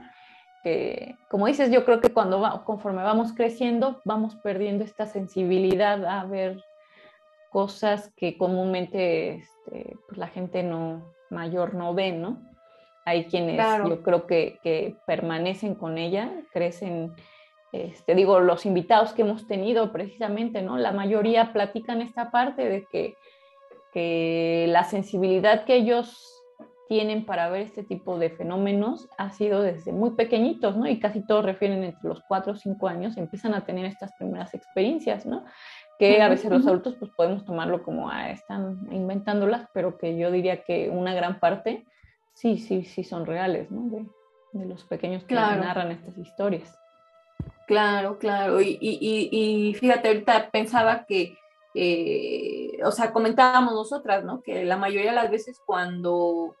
Que, 0.67 1.15
como 1.29 1.47
dices, 1.47 1.71
yo 1.71 1.85
creo 1.85 2.01
que 2.01 2.09
cuando 2.09 2.63
conforme 2.65 3.01
vamos 3.01 3.31
creciendo, 3.31 4.01
vamos 4.03 4.35
perdiendo 4.35 4.83
esta 4.83 5.05
sensibilidad 5.05 6.03
a 6.05 6.25
ver 6.25 6.61
cosas 7.49 8.11
que 8.17 8.37
comúnmente 8.37 9.35
este, 9.35 9.95
pues, 10.07 10.17
la 10.17 10.27
gente 10.27 10.63
no 10.63 11.13
mayor 11.29 11.73
no 11.73 11.93
ve, 11.93 12.11
¿no? 12.11 12.41
Hay 13.05 13.25
quienes 13.25 13.57
yo 13.87 14.03
creo 14.03 14.27
que, 14.27 14.97
permanecen 15.05 15.75
con 15.75 15.97
ella, 15.97 16.29
crecen, 16.51 17.13
este, 17.71 18.13
digo, 18.15 18.41
los 18.41 18.65
invitados 18.65 19.13
que 19.13 19.21
hemos 19.21 19.47
tenido 19.47 19.93
precisamente, 19.93 20.61
¿no? 20.61 20.77
La 20.77 20.91
mayoría 20.91 21.53
platican 21.53 22.01
esta 22.01 22.29
parte 22.31 22.67
de 22.67 22.85
que, 22.91 23.15
que 23.93 24.65
la 24.67 24.83
sensibilidad 24.83 25.63
que 25.63 25.75
ellos 25.75 26.36
tienen 26.87 27.25
para 27.25 27.49
ver 27.49 27.61
este 27.61 27.83
tipo 27.83 28.17
de 28.17 28.29
fenómenos 28.29 29.09
ha 29.17 29.31
sido 29.31 29.61
desde 29.61 29.91
muy 29.91 30.11
pequeñitos, 30.11 30.77
¿no? 30.77 30.87
Y 30.87 30.99
casi 30.99 31.21
todos 31.25 31.45
refieren 31.45 31.83
entre 31.83 32.07
los 32.07 32.21
4 32.27 32.53
o 32.53 32.55
5 32.55 32.87
años, 32.87 33.17
empiezan 33.17 33.53
a 33.53 33.65
tener 33.65 33.85
estas 33.85 34.13
primeras 34.13 34.53
experiencias, 34.53 35.25
¿no? 35.25 35.45
Que 35.99 36.21
a 36.21 36.29
veces 36.29 36.51
los 36.51 36.65
adultos 36.67 36.95
pues 36.99 37.11
podemos 37.11 37.43
tomarlo 37.45 37.83
como, 37.83 38.09
ah, 38.09 38.29
están 38.29 38.87
inventándolas, 38.91 39.67
pero 39.73 39.97
que 39.97 40.17
yo 40.17 40.31
diría 40.31 40.63
que 40.63 40.89
una 40.89 41.13
gran 41.13 41.39
parte 41.39 41.85
sí, 42.33 42.59
sí, 42.59 42.83
sí 42.83 43.03
son 43.03 43.25
reales, 43.25 43.71
¿no? 43.71 43.89
De, 43.89 44.05
los 44.65 44.85
pequeños 44.85 45.23
que 45.23 45.35
narran 45.35 45.91
estas 45.91 46.17
historias. 46.17 46.75
Claro, 47.67 48.17
claro. 48.17 48.59
Y, 48.61 48.77
y, 48.81 49.73
fíjate, 49.75 50.07
ahorita 50.07 50.49
pensaba 50.49 51.05
que, 51.05 51.37
eh, 51.75 52.79
o 52.83 52.91
sea, 52.91 53.11
comentábamos 53.11 53.73
nosotras, 53.73 54.23
¿no? 54.23 54.41
Que 54.41 54.63
la 54.65 54.77
mayoría 54.77 55.11
de 55.11 55.15
las 55.15 55.29
veces 55.29 55.61
cuando, 55.63 56.55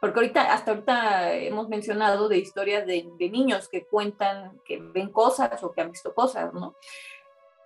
porque 0.00 0.20
ahorita, 0.20 0.52
hasta 0.52 0.70
ahorita 0.72 1.34
hemos 1.34 1.68
mencionado 1.68 2.28
de 2.28 2.38
historias 2.38 2.86
de, 2.86 3.04
niños 3.18 3.68
que 3.68 3.86
cuentan 3.86 4.58
que 4.64 4.78
ven 4.78 5.10
cosas 5.10 5.62
o 5.62 5.72
que 5.72 5.80
han 5.82 5.90
visto 5.90 6.14
cosas, 6.14 6.52
¿no? 6.54 6.74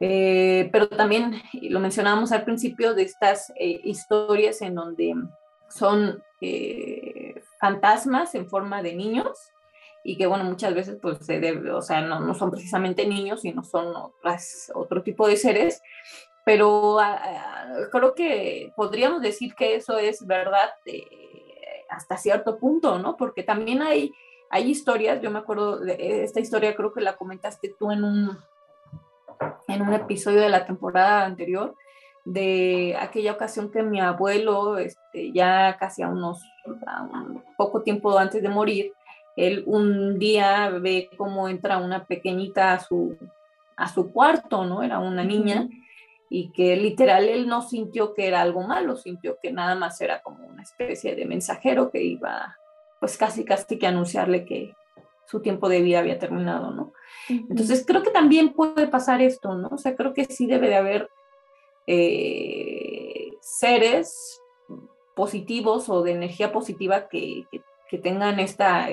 Eh, 0.01 0.69
pero 0.73 0.89
también 0.89 1.41
lo 1.63 1.81
mencionábamos 1.81 2.33
al 2.33 2.45
principio 2.45 2.95
de 2.95 3.03
estas 3.03 3.51
eh, 3.57 3.81
historias 3.85 4.61
en 4.63 4.75
donde 4.75 5.15
son 5.69 6.23
fantasmas 7.59 8.35
en 8.35 8.51
forma 8.51 8.83
de 8.83 8.95
niños 8.95 9.55
y 10.05 10.19
que 10.19 10.27
bueno, 10.27 10.45
muchas 10.45 10.75
veces 10.75 10.99
pues 11.01 11.19
se 11.25 11.41
debe, 11.41 11.73
o 11.73 11.81
sea, 11.81 12.03
no, 12.03 12.21
no 12.21 12.35
son 12.35 12.51
precisamente 12.51 13.07
niños, 13.07 13.41
sino 13.41 13.65
son 13.65 13.97
otras, 13.97 14.71
otro 14.75 15.03
tipo 15.03 15.27
de 15.27 15.39
seres, 15.39 15.81
pero 16.45 17.01
ah, 17.01 17.19
ah, 17.23 17.67
creo 17.91 18.15
que 18.15 18.71
podríamos 18.77 19.23
decir 19.23 19.55
que 19.55 19.77
eso 19.77 19.97
es 19.97 20.27
verdad 20.27 20.71
eh, 20.85 21.09
hasta 21.97 22.17
cierto 22.17 22.59
punto, 22.59 22.99
¿no? 22.99 23.17
Porque 23.17 23.43
también 23.43 23.83
hay, 23.83 24.13
hay 24.51 24.71
historias, 24.71 25.21
yo 25.21 25.31
me 25.31 25.39
acuerdo 25.39 25.79
de 25.79 26.25
esta 26.25 26.41
historia, 26.41 26.75
creo 26.75 26.93
que 26.93 27.01
la 27.01 27.17
comentaste 27.17 27.75
tú 27.79 27.91
en 27.91 28.05
un, 28.05 28.39
en 29.69 29.83
un 29.83 29.93
episodio 29.93 30.41
de 30.41 30.49
la 30.49 30.67
temporada 30.67 31.25
anterior, 31.25 31.75
de 32.25 32.97
aquella 32.99 33.33
ocasión 33.33 33.71
que 33.71 33.83
mi 33.83 34.01
abuelo, 34.01 34.79
este, 34.79 35.33
ya 35.33 35.77
casi 35.79 36.03
a 36.03 36.09
unos 36.09 36.43
un 36.67 37.43
poco 37.57 37.83
tiempo 37.83 38.19
antes 38.19 38.43
de 38.43 38.49
morir, 38.49 38.93
él 39.37 39.65
un 39.67 40.19
día 40.19 40.71
ve 40.71 41.11
cómo 41.17 41.49
entra 41.49 41.79
una 41.79 42.05
pequeñita 42.05 42.73
a 42.73 42.81
su, 42.81 43.19
a 43.77 43.89
su 43.89 44.13
cuarto, 44.13 44.65
¿no? 44.65 44.83
Era 44.83 44.99
una 45.01 45.25
niña, 45.25 45.69
y 46.37 46.51
que 46.51 46.75
literal 46.75 47.29
él 47.29 47.47
no 47.47 47.63
sintió 47.63 48.13
que 48.13 48.27
era 48.27 48.43
algo 48.43 48.63
malo, 48.63 48.97
sintió 48.97 49.39
que 49.41 49.53
nada 49.53 49.77
más 49.77 50.01
era 50.01 50.21
como 50.21 50.45
una 50.45 50.65
especie 50.65 51.15
de 51.15 51.27
mensajero 51.27 51.93
que 51.93 52.03
iba, 52.03 52.59
pues 52.99 53.17
casi, 53.17 53.45
casi 53.45 53.79
que 53.79 53.87
anunciarle 53.87 54.45
que 54.45 54.75
su 55.27 55.41
tiempo 55.43 55.69
de 55.69 55.81
vida 55.81 56.01
había 56.01 56.19
terminado, 56.19 56.73
¿no? 56.73 56.93
Entonces 57.29 57.85
creo 57.87 58.03
que 58.03 58.11
también 58.11 58.53
puede 58.53 58.89
pasar 58.89 59.23
esto, 59.23 59.55
¿no? 59.55 59.69
O 59.71 59.79
sea, 59.79 59.95
creo 59.95 60.13
que 60.13 60.25
sí 60.25 60.49
debe 60.49 60.67
de 60.67 60.75
haber 60.75 61.09
eh, 61.87 63.31
seres 63.41 64.41
positivos 65.15 65.89
o 65.89 66.03
de 66.03 66.15
energía 66.15 66.51
positiva 66.51 67.07
que, 67.07 67.47
tengan 68.03 68.41
esta, 68.41 68.89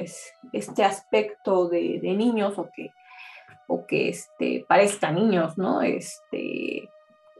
este 0.53 0.83
aspecto 0.83 1.67
de, 1.69 1.99
niños 2.03 2.59
o 2.59 2.69
que, 2.71 2.91
o 3.67 3.87
que 3.87 4.09
este, 4.09 4.63
parezcan 4.69 5.15
niños, 5.15 5.57
¿no? 5.57 5.81
Este, 5.81 6.87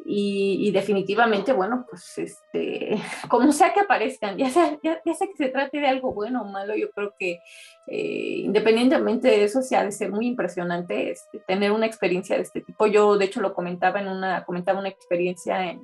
y, 0.06 0.72
definitivamente, 0.72 1.54
bueno, 1.54 1.86
pues 1.90 2.18
este, 2.18 2.96
como 3.30 3.52
sea 3.52 3.74
que 3.74 3.82
aparezcan, 3.82 4.38
ya 4.38 4.50
sea, 4.50 4.78
ya, 4.84 5.00
sea 5.04 5.28
que 5.28 5.36
se 5.36 5.50
trate 5.50 5.80
de 5.80 5.88
algo 5.88 6.14
bueno 6.14 6.42
o 6.42 6.46
malo, 6.46 6.76
yo 6.76 6.90
creo 6.92 7.14
que 7.18 7.40
eh, 7.88 8.36
independientemente 8.44 9.28
de 9.28 9.44
eso, 9.44 9.62
se 9.62 9.76
ha 9.76 9.84
de 9.84 9.92
ser 9.92 10.12
muy 10.12 10.28
impresionante 10.28 11.12
este, 11.12 11.40
tener 11.48 11.72
una 11.72 11.86
experiencia 11.86 12.36
de 12.36 12.44
este 12.44 12.62
tipo. 12.62 12.88
Yo, 12.88 13.18
de 13.18 13.26
hecho, 13.26 13.42
lo 13.42 13.54
comentaba 13.54 14.00
en 14.00 14.08
una, 14.08 14.44
comentaba 14.44 14.80
una 14.80 14.90
experiencia 14.90 15.70
en, 15.70 15.82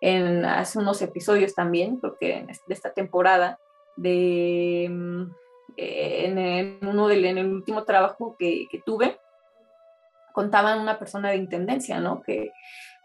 en 0.00 0.44
hace 0.44 0.78
unos 0.78 1.00
episodios 1.02 1.54
también, 1.54 2.00
porque 2.00 2.46
de 2.66 2.74
esta 2.74 2.92
temporada, 2.92 3.58
de, 3.96 4.88
mm, 4.90 5.24
en, 5.76 6.78
uno 6.86 7.08
del, 7.08 7.24
en 7.24 7.38
el 7.38 7.52
último 7.52 7.84
trabajo 7.84 8.36
que, 8.38 8.66
que 8.70 8.80
tuve, 8.84 9.18
contaban 10.32 10.80
una 10.80 10.98
persona 10.98 11.30
de 11.30 11.36
intendencia, 11.36 12.00
¿no? 12.00 12.20
Que 12.22 12.52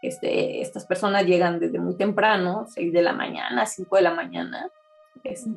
este, 0.02 0.62
estas 0.62 0.86
personas 0.86 1.26
llegan 1.26 1.60
desde 1.60 1.78
muy 1.78 1.96
temprano, 1.96 2.66
6 2.68 2.92
de 2.92 3.02
la 3.02 3.12
mañana, 3.12 3.66
5 3.66 3.96
de 3.96 4.02
la 4.02 4.14
mañana, 4.14 4.70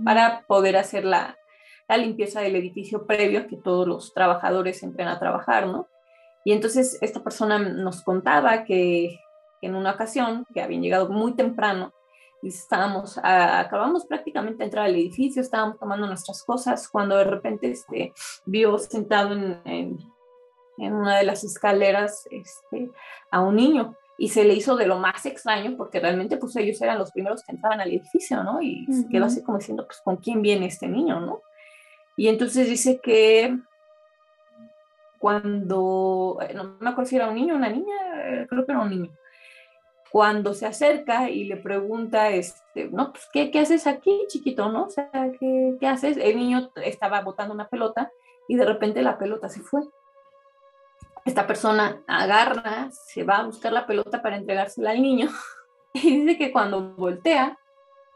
para 0.04 0.44
poder 0.48 0.76
hacer 0.76 1.06
la, 1.06 1.38
la, 1.88 1.98
limpieza 1.98 2.42
del 2.42 2.58
edificio 2.58 3.06
previo 3.06 3.40
a 3.40 3.48
que 3.48 3.56
todos 3.58 3.88
los 3.88 4.14
trabajadores 4.14 4.84
entren 4.84 5.08
a 5.08 5.20
trabajar, 5.20 5.68
¿no? 5.68 5.88
Y 6.44 6.52
entonces 6.52 6.98
esta 7.02 7.24
persona 7.24 7.58
nos 7.58 8.02
contaba 8.02 8.66
que, 8.66 9.18
en 9.62 9.76
una 9.76 9.92
ocasión, 9.92 10.46
que 10.54 10.62
habían 10.62 10.82
llegado 10.82 11.08
muy 11.10 11.36
temprano, 11.36 11.94
y 12.42 12.50
estábamos, 12.50 13.18
acabamos 13.24 14.06
prácticamente 14.06 14.58
de 14.58 14.66
entrar 14.66 14.86
al 14.86 14.96
edificio, 14.96 15.42
estábamos 15.42 15.80
tomando 15.80 16.06
nuestras 16.06 16.44
cosas, 16.44 16.90
cuando 16.90 17.16
de 17.16 17.24
repente 17.24 17.72
este, 17.72 18.12
vio 18.44 18.78
sentado 18.78 19.32
en, 19.32 19.62
en, 19.64 19.98
en 20.80 20.94
una 20.94 21.16
de 21.18 21.24
las 21.24 21.46
escaleras 21.46 22.28
este, 22.30 22.92
a 23.32 23.40
un 23.40 23.56
niño 23.56 23.96
y 24.18 24.30
se 24.30 24.44
le 24.44 24.54
hizo 24.54 24.76
de 24.76 24.88
lo 24.88 24.98
más 25.00 25.26
extraño 25.26 25.76
porque 25.78 26.00
realmente 26.00 26.38
pues 26.38 26.56
ellos 26.56 26.82
eran 26.82 27.00
los 27.00 27.12
primeros 27.12 27.44
que 27.44 27.52
entraban 27.52 27.82
al 27.82 27.90
edificio, 27.90 28.44
¿no? 28.44 28.62
Y 28.62 28.86
se 28.86 29.08
quedó 29.10 29.26
así 29.26 29.44
como 29.44 29.58
diciendo, 29.58 29.86
pues 29.86 30.02
¿con 30.02 30.18
quién 30.18 30.42
viene 30.42 30.68
este 30.68 30.88
niño, 30.88 31.20
¿no? 31.20 31.42
Y 32.16 32.28
entonces 32.28 32.70
dice 32.70 33.00
que 33.02 33.58
cuando, 35.18 36.38
no 36.54 36.78
me 36.80 36.90
acuerdo 36.90 37.10
si 37.10 37.16
era 37.16 37.30
un 37.30 37.36
niño 37.36 37.54
o 37.54 37.58
una 37.58 37.70
niña, 37.70 37.96
creo 38.50 38.66
que 38.66 38.72
era 38.72 38.82
un 38.82 38.90
niño, 38.90 39.12
cuando 40.12 40.54
se 40.54 40.68
acerca 40.68 41.30
y 41.32 41.46
le 41.46 41.58
pregunta, 41.58 42.30
este, 42.30 42.90
no, 42.92 43.12
pues, 43.12 43.28
¿qué, 43.34 43.50
¿qué, 43.50 43.60
haces 43.60 43.88
aquí, 43.88 44.26
chiquito, 44.28 44.70
no? 44.72 44.86
O 44.86 44.90
sea, 44.92 45.10
¿qué, 45.40 45.76
¿qué 45.80 45.88
haces? 45.88 46.18
El 46.18 46.38
niño 46.38 46.72
estaba 46.84 47.22
botando 47.22 47.52
una 47.52 47.68
pelota 47.68 48.12
y 48.48 48.56
de 48.56 48.64
repente 48.66 49.02
la 49.02 49.18
pelota 49.18 49.50
se 49.50 49.62
fue. 49.62 49.82
Esta 51.26 51.48
persona 51.48 52.02
agarra, 52.08 52.90
se 52.92 53.24
va 53.24 53.38
a 53.38 53.46
buscar 53.46 53.72
la 53.72 53.88
pelota 53.88 54.22
para 54.22 54.38
entregársela 54.38 54.92
al 54.92 55.02
niño 55.02 55.30
y 55.94 56.20
dice 56.20 56.38
que 56.38 56.52
cuando 56.52 56.96
voltea, 56.96 57.58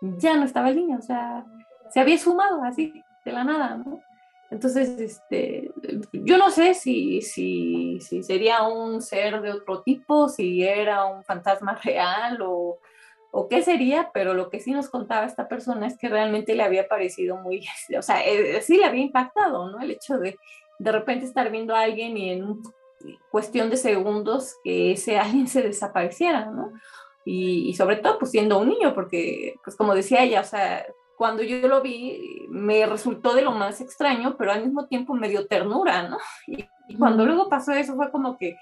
ya 0.01 0.35
no 0.35 0.45
estaba 0.45 0.69
el 0.69 0.75
niño, 0.75 0.97
o 0.99 1.01
sea, 1.01 1.45
se 1.89 1.99
había 1.99 2.17
sumado 2.17 2.63
así, 2.63 2.93
de 3.25 3.31
la 3.31 3.43
nada, 3.43 3.77
¿no? 3.77 4.01
Entonces, 4.49 4.99
este, 4.99 5.71
yo 6.13 6.37
no 6.37 6.49
sé 6.51 6.73
si, 6.73 7.21
si, 7.21 7.99
si, 7.99 8.23
sería 8.23 8.63
un 8.63 9.01
ser 9.01 9.41
de 9.41 9.51
otro 9.51 9.81
tipo, 9.81 10.29
si 10.29 10.63
era 10.63 11.05
un 11.05 11.23
fantasma 11.23 11.75
real 11.83 12.41
o, 12.41 12.77
o, 13.31 13.47
qué 13.49 13.61
sería, 13.61 14.11
pero 14.13 14.33
lo 14.33 14.49
que 14.49 14.61
sí 14.61 14.71
nos 14.71 14.89
contaba 14.89 15.25
esta 15.25 15.49
persona 15.49 15.87
es 15.87 15.97
que 15.97 16.07
realmente 16.07 16.55
le 16.55 16.63
había 16.63 16.87
parecido 16.87 17.37
muy, 17.37 17.65
o 17.97 18.01
sea, 18.01 18.25
eh, 18.25 18.61
sí 18.61 18.77
le 18.77 18.85
había 18.85 19.03
impactado, 19.03 19.69
¿no? 19.69 19.79
El 19.79 19.91
hecho 19.91 20.17
de 20.17 20.37
de 20.79 20.91
repente 20.91 21.25
estar 21.25 21.49
viendo 21.51 21.75
a 21.75 21.81
alguien 21.81 22.17
y 22.17 22.31
en 22.31 22.43
cuestión 23.31 23.69
de 23.69 23.77
segundos 23.77 24.55
que 24.63 24.93
ese 24.93 25.17
alguien 25.17 25.47
se 25.47 25.61
desapareciera, 25.61 26.45
¿no? 26.45 26.71
Y, 27.25 27.69
y 27.69 27.73
sobre 27.73 27.97
todo, 27.97 28.19
pues 28.19 28.31
siendo 28.31 28.59
un 28.59 28.69
niño, 28.69 28.93
porque, 28.93 29.55
pues 29.63 29.75
como 29.75 29.93
decía 29.93 30.23
ella, 30.23 30.41
o 30.41 30.45
sea, 30.45 30.85
cuando 31.17 31.41
yo 31.41 31.67
lo 31.67 31.81
vi, 31.81 32.45
me 32.47 32.85
resultó 32.85 33.33
de 33.33 33.41
lo 33.41 33.51
más 33.51 33.81
extraño, 33.81 34.35
pero 34.37 34.51
al 34.51 34.63
mismo 34.63 34.85
tiempo 34.85 35.15
me 35.15 35.27
dio 35.27 35.47
ternura, 35.47 36.07
¿no? 36.07 36.17
Y, 36.89 36.95
cuando 36.97 37.25
luego 37.25 37.49
pasó 37.49 37.73
eso 37.73 37.95
fue 37.95 38.09
como 38.11 38.37
que, 38.37 38.55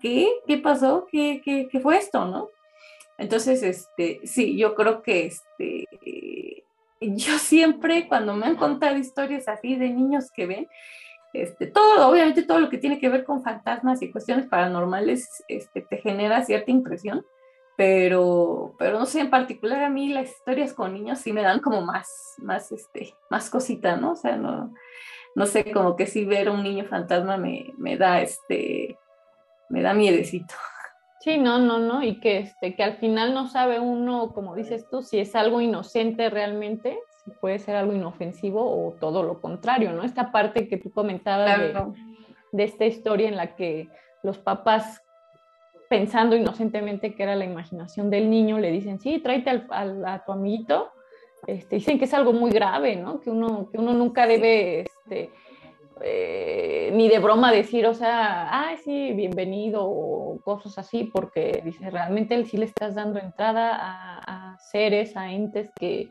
¿qué? 0.00 0.30
¿Qué 0.46 0.58
pasó? 0.58 1.08
¿Qué, 1.10 1.42
qué, 1.44 1.66
qué 1.68 1.80
fue 1.80 1.96
esto, 1.96 2.24
no? 2.24 2.50
Entonces, 3.18 3.64
este, 3.64 4.20
sí, 4.22 4.56
yo 4.56 4.76
creo 4.76 5.02
que 5.02 5.26
este, 5.26 5.88
yo 7.00 7.38
siempre 7.38 8.06
cuando 8.06 8.34
me 8.34 8.46
han 8.46 8.54
contado 8.54 8.96
historias 8.96 9.48
así 9.48 9.74
de 9.74 9.90
niños 9.90 10.30
que 10.30 10.46
ven, 10.46 10.68
este, 11.32 11.66
todo, 11.66 12.08
obviamente 12.08 12.42
todo 12.42 12.60
lo 12.60 12.68
que 12.68 12.78
tiene 12.78 12.98
que 12.98 13.08
ver 13.08 13.24
con 13.24 13.42
fantasmas 13.42 14.02
y 14.02 14.10
cuestiones 14.12 14.46
paranormales, 14.46 15.44
este, 15.48 15.82
te 15.82 15.98
genera 15.98 16.44
cierta 16.44 16.70
impresión 16.70 17.24
pero, 17.76 18.74
pero 18.78 18.98
no 18.98 19.06
sé, 19.06 19.20
en 19.20 19.30
particular 19.30 19.82
a 19.82 19.90
mí 19.90 20.08
las 20.08 20.30
historias 20.30 20.72
con 20.72 20.92
niños 20.92 21.18
sí 21.18 21.32
me 21.32 21.42
dan 21.42 21.60
como 21.60 21.80
más, 21.82 22.34
más, 22.38 22.70
este, 22.72 23.14
más 23.30 23.48
cosita, 23.50 23.96
¿no? 23.96 24.12
O 24.12 24.16
sea, 24.16 24.36
no, 24.36 24.74
no 25.34 25.46
sé, 25.46 25.72
como 25.72 25.96
que 25.96 26.06
si 26.06 26.24
ver 26.24 26.48
a 26.48 26.52
un 26.52 26.62
niño 26.62 26.84
fantasma 26.84 27.36
me, 27.36 27.72
me 27.78 27.96
da, 27.96 28.20
este, 28.20 28.98
me 29.68 29.82
da 29.82 29.94
miedecito. 29.94 30.54
Sí, 31.20 31.38
no, 31.38 31.58
no, 31.58 31.78
no, 31.78 32.02
y 32.02 32.20
que, 32.20 32.38
este, 32.40 32.74
que 32.74 32.82
al 32.82 32.98
final 32.98 33.32
no 33.32 33.48
sabe 33.48 33.78
uno, 33.78 34.32
como 34.34 34.54
dices 34.54 34.86
tú, 34.90 35.02
si 35.02 35.18
es 35.20 35.34
algo 35.34 35.60
inocente 35.60 36.30
realmente, 36.30 36.98
si 37.24 37.30
puede 37.30 37.58
ser 37.58 37.76
algo 37.76 37.92
inofensivo 37.92 38.60
o 38.62 38.92
todo 38.92 39.22
lo 39.22 39.40
contrario, 39.40 39.92
¿no? 39.92 40.02
Esta 40.02 40.32
parte 40.32 40.68
que 40.68 40.76
tú 40.76 40.90
comentabas 40.90 41.58
de, 41.58 41.74
de 42.52 42.64
esta 42.64 42.84
historia 42.84 43.28
en 43.28 43.36
la 43.36 43.54
que 43.54 43.88
los 44.22 44.38
papás 44.38 45.02
pensando 45.92 46.34
inocentemente 46.34 47.14
que 47.14 47.22
era 47.22 47.36
la 47.36 47.44
imaginación 47.44 48.08
del 48.08 48.30
niño, 48.30 48.58
le 48.58 48.70
dicen, 48.70 48.98
sí, 48.98 49.18
tráete 49.18 49.50
al, 49.68 50.02
a 50.06 50.24
tu 50.24 50.32
amiguito. 50.32 50.90
Este, 51.46 51.76
dicen 51.76 51.98
que 51.98 52.06
es 52.06 52.14
algo 52.14 52.32
muy 52.32 52.50
grave, 52.50 52.96
¿no? 52.96 53.20
Que 53.20 53.28
uno, 53.28 53.68
que 53.70 53.76
uno 53.76 53.92
nunca 53.92 54.26
debe, 54.26 54.80
este, 54.80 55.30
eh, 56.00 56.90
ni 56.94 57.10
de 57.10 57.18
broma 57.18 57.52
decir, 57.52 57.86
o 57.86 57.92
sea, 57.92 58.48
ay, 58.50 58.78
sí, 58.78 59.12
bienvenido, 59.12 59.84
o 59.84 60.40
cosas 60.42 60.78
así, 60.78 61.04
porque 61.12 61.60
dice, 61.62 61.90
realmente 61.90 62.42
sí 62.46 62.56
le 62.56 62.64
estás 62.64 62.94
dando 62.94 63.20
entrada 63.20 63.72
a, 63.76 64.56
seres, 64.60 65.14
a 65.14 65.30
entes 65.30 65.70
que, 65.78 66.10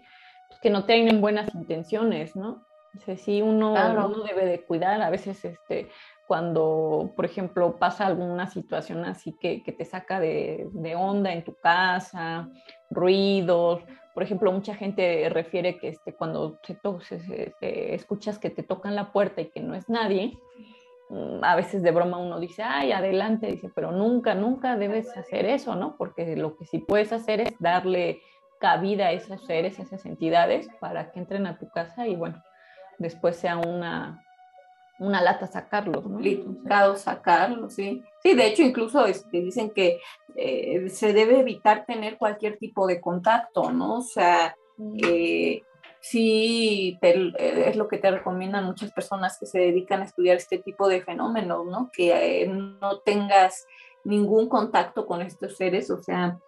que 0.62 0.70
no 0.70 0.86
tienen 0.86 1.22
buenas 1.22 1.54
intenciones, 1.56 2.36
¿no? 2.36 2.66
Dice, 2.94 3.16
sí, 3.16 3.42
uno, 3.42 3.74
uno 3.74 4.24
debe 4.24 4.46
de 4.46 4.64
cuidar, 4.66 5.02
a 5.02 5.10
veces, 5.10 5.44
este, 5.46 5.90
cuando, 6.28 7.14
por 7.16 7.26
ejemplo, 7.26 7.78
pasa 7.78 8.06
alguna 8.06 8.48
situación 8.48 9.06
así 9.06 9.34
que, 9.40 9.64
que 9.64 9.72
te 9.72 9.86
saca 9.86 10.20
de, 10.20 10.68
de, 10.74 10.96
onda 10.96 11.32
en 11.32 11.44
tu 11.44 11.56
casa, 11.56 12.50
ruidos. 12.90 13.82
Por 14.14 14.24
ejemplo, 14.24 14.52
mucha 14.52 14.76
gente 14.76 15.30
refiere 15.30 15.78
que 15.78 15.88
este, 15.90 16.14
cuando 16.14 16.60
se, 16.64 17.20
se, 17.20 17.54
se, 17.60 17.96
escuchas 17.96 18.38
que 18.40 18.50
te 18.50 18.62
tocan 18.62 18.94
la 18.94 19.14
puerta 19.14 19.40
y 19.40 19.46
que 19.46 19.62
no 19.62 19.74
es 19.74 19.88
nadie, 19.88 20.38
mm, 21.10 21.44
a 21.44 21.56
veces 21.56 21.84
de 21.84 21.92
broma 21.92 22.18
uno 22.18 22.42
dice, 22.42 22.62
ay, 22.62 22.92
adelante, 22.92 23.48
dice, 23.48 23.72
pero 23.74 23.94
nunca, 23.94 24.36
nunca 24.36 24.76
debes 24.76 25.16
hacer 25.16 25.46
eso, 25.46 25.76
¿no? 25.76 25.96
Porque 25.98 26.36
lo 26.36 26.58
que 26.58 26.66
sí 26.66 26.80
puedes 26.80 27.14
hacer 27.14 27.40
es 27.40 27.58
darle 27.60 28.22
cabida 28.62 29.08
a 29.08 29.12
esos 29.12 29.44
seres, 29.46 29.80
a 29.80 29.84
esas 29.84 30.06
entidades, 30.06 30.70
para 30.80 31.12
que 31.12 31.20
entren 31.20 31.48
a 31.48 31.58
tu 31.58 31.68
casa 31.70 32.08
y 32.08 32.16
bueno, 32.16 32.42
después 33.00 33.36
sea 33.36 33.58
una, 33.58 34.24
una 35.00 35.22
lata 35.22 35.48
sacarlos, 35.48 36.06
¿no? 36.06 36.18
Complicado 36.18 36.96
sacarlos, 36.96 37.74
sí. 37.74 38.04
Sí, 38.22 38.36
de 38.36 38.46
hecho, 38.46 38.62
incluso 38.62 39.06
este, 39.08 39.42
dicen 39.42 39.72
que 39.72 40.00
eh, 40.36 40.88
se 40.90 41.12
debe 41.12 41.40
evitar 41.40 41.86
tener 41.86 42.18
cualquier 42.18 42.58
tipo 42.58 42.86
de 42.86 43.02
contacto, 43.02 43.72
¿no? 43.72 43.96
O 43.96 44.02
sea, 44.02 44.56
eh, 45.04 45.64
sí, 46.00 47.00
eh, 47.02 47.64
es 47.66 47.76
lo 47.76 47.88
que 47.88 47.98
te 47.98 48.12
recomiendan 48.12 48.66
muchas 48.66 48.92
personas 48.92 49.40
que 49.40 49.48
se 49.48 49.60
dedican 49.60 50.02
a 50.02 50.06
estudiar 50.06 50.38
este 50.38 50.60
tipo 50.60 50.88
de 50.88 51.02
fenómenos, 51.02 51.66
¿no? 51.66 51.90
Que 51.92 52.48
no 52.48 53.00
tengas 53.00 53.66
ningún 54.04 54.50
contacto 54.50 55.08
con 55.08 55.24
estos 55.24 55.58
seres, 55.58 55.90
o 55.90 55.98
sea, 55.98 56.40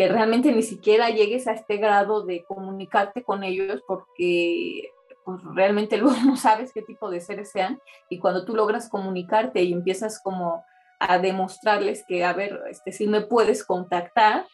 que 0.00 0.08
realmente 0.08 0.50
ni 0.50 0.62
siquiera 0.62 1.10
llegues 1.10 1.46
a 1.46 1.52
este 1.52 1.76
grado 1.76 2.24
de 2.24 2.42
comunicarte 2.44 3.22
con 3.22 3.44
ellos 3.44 3.82
porque 3.86 4.94
pues 5.26 5.42
realmente 5.54 5.98
luego 5.98 6.16
no 6.24 6.38
sabes 6.38 6.72
qué 6.72 6.80
tipo 6.80 7.10
de 7.10 7.20
seres 7.20 7.50
sean 7.50 7.78
y 8.08 8.18
cuando 8.18 8.46
tú 8.46 8.56
logras 8.56 8.88
comunicarte 8.88 9.62
y 9.62 9.74
empiezas 9.74 10.18
como 10.22 10.64
a 11.00 11.18
demostrarles 11.18 12.02
que, 12.08 12.24
a 12.24 12.32
ver, 12.32 12.62
este, 12.70 12.92
si 12.92 13.06
me 13.08 13.20
puedes 13.20 13.62
contactar, 13.62 14.46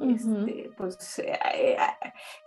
este, 0.00 0.70
pues 0.74 1.18
eh, 1.18 1.38
eh, 1.54 1.76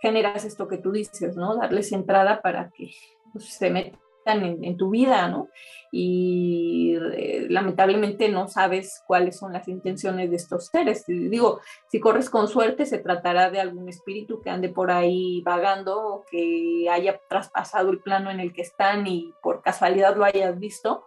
generas 0.00 0.44
esto 0.44 0.66
que 0.66 0.78
tú 0.78 0.90
dices, 0.90 1.36
¿no? 1.36 1.58
Darles 1.58 1.92
entrada 1.92 2.42
para 2.42 2.70
que 2.70 2.90
pues, 3.32 3.54
se 3.54 3.70
metan 3.70 4.00
en, 4.32 4.76
tu 4.76 4.90
vida, 4.90 5.28
¿no? 5.28 5.48
Y 5.90 6.96
eh, 7.14 7.46
lamentablemente 7.48 8.28
no 8.28 8.48
sabes 8.48 9.02
cuáles 9.06 9.38
son 9.38 9.52
las 9.52 9.68
intenciones 9.68 10.30
de 10.30 10.36
estos 10.36 10.66
seres. 10.66 11.04
Digo, 11.06 11.60
si 11.90 12.00
corres 12.00 12.28
con 12.30 12.48
suerte, 12.48 12.86
se 12.86 12.98
tratará 12.98 13.50
de 13.50 13.60
algún 13.60 13.88
espíritu 13.88 14.40
que 14.42 14.50
ande 14.50 14.68
por 14.68 14.90
ahí 14.90 15.42
vagando 15.42 15.98
o 15.98 16.24
que 16.30 16.88
haya 16.90 17.20
traspasado 17.28 17.90
el 17.90 18.00
plano 18.00 18.30
en 18.30 18.40
el 18.40 18.52
que 18.52 18.62
están 18.62 19.06
y 19.06 19.32
por 19.42 19.62
casualidad 19.62 20.16
lo 20.16 20.24
hayas 20.24 20.58
visto, 20.58 21.04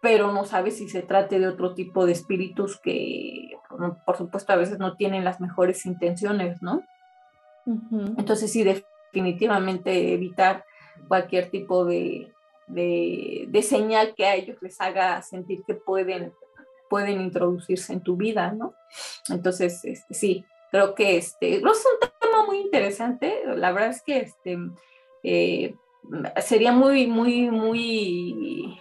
pero 0.00 0.32
no 0.32 0.44
sabes 0.44 0.78
si 0.78 0.88
se 0.88 1.02
trate 1.02 1.38
de 1.38 1.48
otro 1.48 1.74
tipo 1.74 2.06
de 2.06 2.12
espíritus 2.12 2.78
que, 2.80 3.56
por 4.06 4.16
supuesto, 4.16 4.52
a 4.52 4.56
veces 4.56 4.78
no 4.78 4.96
tienen 4.96 5.24
las 5.24 5.40
mejores 5.40 5.84
intenciones, 5.84 6.62
¿no? 6.62 6.82
Entonces 8.16 8.50
sí, 8.50 8.64
definitivamente 8.64 10.14
evitar 10.14 10.64
cualquier 11.08 11.50
tipo 11.50 11.84
de, 11.84 12.32
de, 12.66 13.62
señal 13.62 14.14
que 14.14 14.26
a 14.26 14.34
ellos 14.34 14.58
les 14.60 14.80
haga 14.80 15.20
sentir 15.22 15.62
que 15.66 15.74
pueden, 15.74 16.32
pueden 16.88 17.20
introducirse 17.20 17.92
en 17.92 18.02
tu 18.02 18.16
vida, 18.16 18.52
¿no? 18.52 18.74
Entonces, 19.28 19.84
este, 19.84 20.14
sí, 20.14 20.44
creo 20.70 20.94
que 20.94 21.16
este, 21.16 21.56
es 21.56 21.62
un 21.62 22.10
tema 22.20 22.46
muy 22.46 22.58
interesante. 22.58 23.42
La 23.56 23.72
verdad 23.72 23.90
es 23.90 24.02
que 24.02 24.18
este, 24.18 24.58
eh, 25.22 25.74
sería 26.42 26.72
muy, 26.72 27.06
muy, 27.06 27.50
muy, 27.50 28.78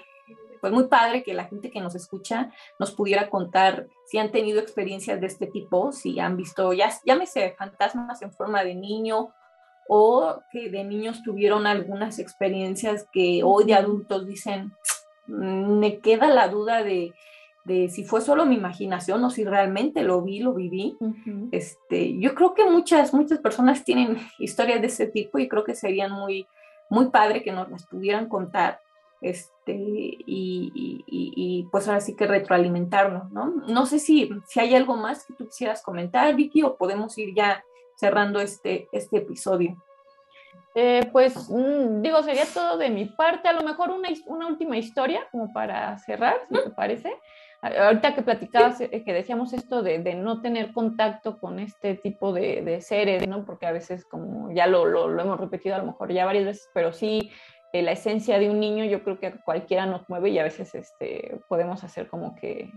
pues 0.61 0.71
muy 0.71 0.87
padre 0.87 1.23
que 1.23 1.33
la 1.33 1.45
gente 1.45 1.71
que 1.71 1.81
nos 1.81 1.95
escucha 1.95 2.51
nos 2.77 2.91
pudiera 2.91 3.29
contar 3.29 3.87
si 4.05 4.17
han 4.17 4.31
tenido 4.31 4.59
experiencias 4.59 5.19
de 5.19 5.27
este 5.27 5.47
tipo, 5.47 5.91
si 5.91 6.19
han 6.19 6.37
visto, 6.37 6.73
ya, 6.73 6.91
llámese 7.05 7.55
fantasmas 7.57 8.21
en 8.21 8.31
forma 8.31 8.63
de 8.63 8.75
niño 8.75 9.33
o 9.91 10.43
que 10.51 10.69
de 10.69 10.83
niños 10.83 11.23
tuvieron 11.23 11.65
algunas 11.65 12.19
experiencias 12.19 13.07
que 13.11 13.41
hoy 13.43 13.65
de 13.65 13.73
adultos 13.73 14.27
dicen, 14.27 14.71
mm, 15.25 15.79
me 15.79 15.97
queda 15.97 16.27
la 16.27 16.47
duda 16.47 16.83
de, 16.83 17.11
de 17.65 17.89
si 17.89 18.03
fue 18.03 18.21
solo 18.21 18.45
mi 18.45 18.55
imaginación 18.55 19.23
o 19.23 19.31
si 19.31 19.43
realmente 19.43 20.03
lo 20.03 20.21
vi, 20.21 20.41
lo 20.41 20.53
viví. 20.53 20.95
este, 21.51 22.19
yo 22.19 22.35
creo 22.35 22.53
que 22.53 22.69
muchas, 22.69 23.15
muchas 23.15 23.39
personas 23.39 23.83
tienen 23.83 24.17
historias 24.39 24.79
de 24.79 24.87
ese 24.87 25.07
tipo 25.07 25.39
y 25.39 25.49
creo 25.49 25.63
que 25.63 25.73
serían 25.73 26.11
muy, 26.11 26.45
muy 26.91 27.09
padre 27.09 27.41
que 27.41 27.51
nos 27.51 27.67
las 27.71 27.87
pudieran 27.87 28.29
contar. 28.29 28.79
Este, 29.21 29.73
y, 29.73 30.71
y, 30.75 31.03
y, 31.07 31.67
pues 31.71 31.87
ahora 31.87 31.99
sí 31.99 32.15
que 32.15 32.27
retroalimentarnos, 32.27 33.31
¿no? 33.31 33.55
No 33.67 33.85
sé 33.87 33.99
si, 33.99 34.29
si 34.47 34.59
hay 34.61 34.75
algo 34.75 34.95
más 34.95 35.25
que 35.25 35.33
tú 35.33 35.47
quisieras 35.47 35.81
comentar, 35.81 36.33
Vicky, 36.35 36.63
o 36.63 36.77
podemos 36.77 37.17
ir 37.17 37.35
ya 37.35 37.61
cerrando 37.99 38.39
este, 38.39 38.87
este 38.91 39.17
episodio? 39.17 39.75
Eh, 40.75 41.09
pues 41.11 41.49
mm, 41.49 42.01
digo, 42.01 42.21
sería 42.23 42.45
todo 42.53 42.77
de 42.77 42.89
mi 42.89 43.05
parte. 43.05 43.47
A 43.47 43.53
lo 43.53 43.63
mejor 43.63 43.91
una, 43.91 44.09
una 44.27 44.47
última 44.47 44.77
historia, 44.77 45.27
como 45.31 45.51
para 45.51 45.97
cerrar, 45.97 46.37
si 46.49 46.55
te 46.55 46.69
parece. 46.69 47.13
ahorita 47.61 48.15
que 48.15 48.21
platicabas, 48.21 48.79
eh, 48.79 49.03
que 49.03 49.13
decíamos 49.13 49.51
esto 49.53 49.81
de, 49.81 49.99
de, 49.99 50.15
no 50.15 50.41
tener 50.41 50.71
contacto 50.71 51.39
con 51.39 51.59
este 51.59 51.95
tipo 51.95 52.31
de, 52.31 52.61
de 52.61 52.81
seres, 52.81 53.27
¿no? 53.27 53.45
Porque 53.45 53.65
a 53.65 53.73
veces, 53.73 54.05
como 54.05 54.51
ya 54.53 54.67
lo, 54.67 54.85
lo, 54.85 55.09
lo, 55.09 55.21
hemos 55.21 55.39
repetido 55.39 55.75
a 55.75 55.79
lo 55.79 55.85
mejor 55.85 56.13
ya 56.13 56.25
varias 56.25 56.45
veces, 56.45 56.69
pero 56.73 56.93
sí 56.93 57.31
la 57.73 57.91
esencia 57.91 58.39
de 58.39 58.49
un 58.49 58.59
niño 58.59 58.85
yo 58.85 59.03
creo 59.03 59.19
que 59.19 59.33
cualquiera 59.45 59.85
nos 59.85 60.07
mueve 60.09 60.29
y 60.29 60.39
a 60.39 60.43
veces 60.43 60.73
este, 60.73 61.39
podemos 61.47 61.83
hacer 61.83 62.07
como 62.07 62.35
que, 62.35 62.71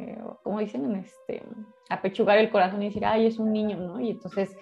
eh, 0.00 0.18
como 0.42 0.60
dicen, 0.60 0.94
este, 0.96 1.42
apechugar 1.90 2.38
el 2.38 2.50
corazón 2.50 2.82
y 2.82 2.86
decir, 2.86 3.04
ay, 3.04 3.26
es 3.26 3.38
un 3.38 3.52
niño, 3.52 3.76
¿no? 3.76 4.00
Y 4.00 4.10
entonces 4.10 4.56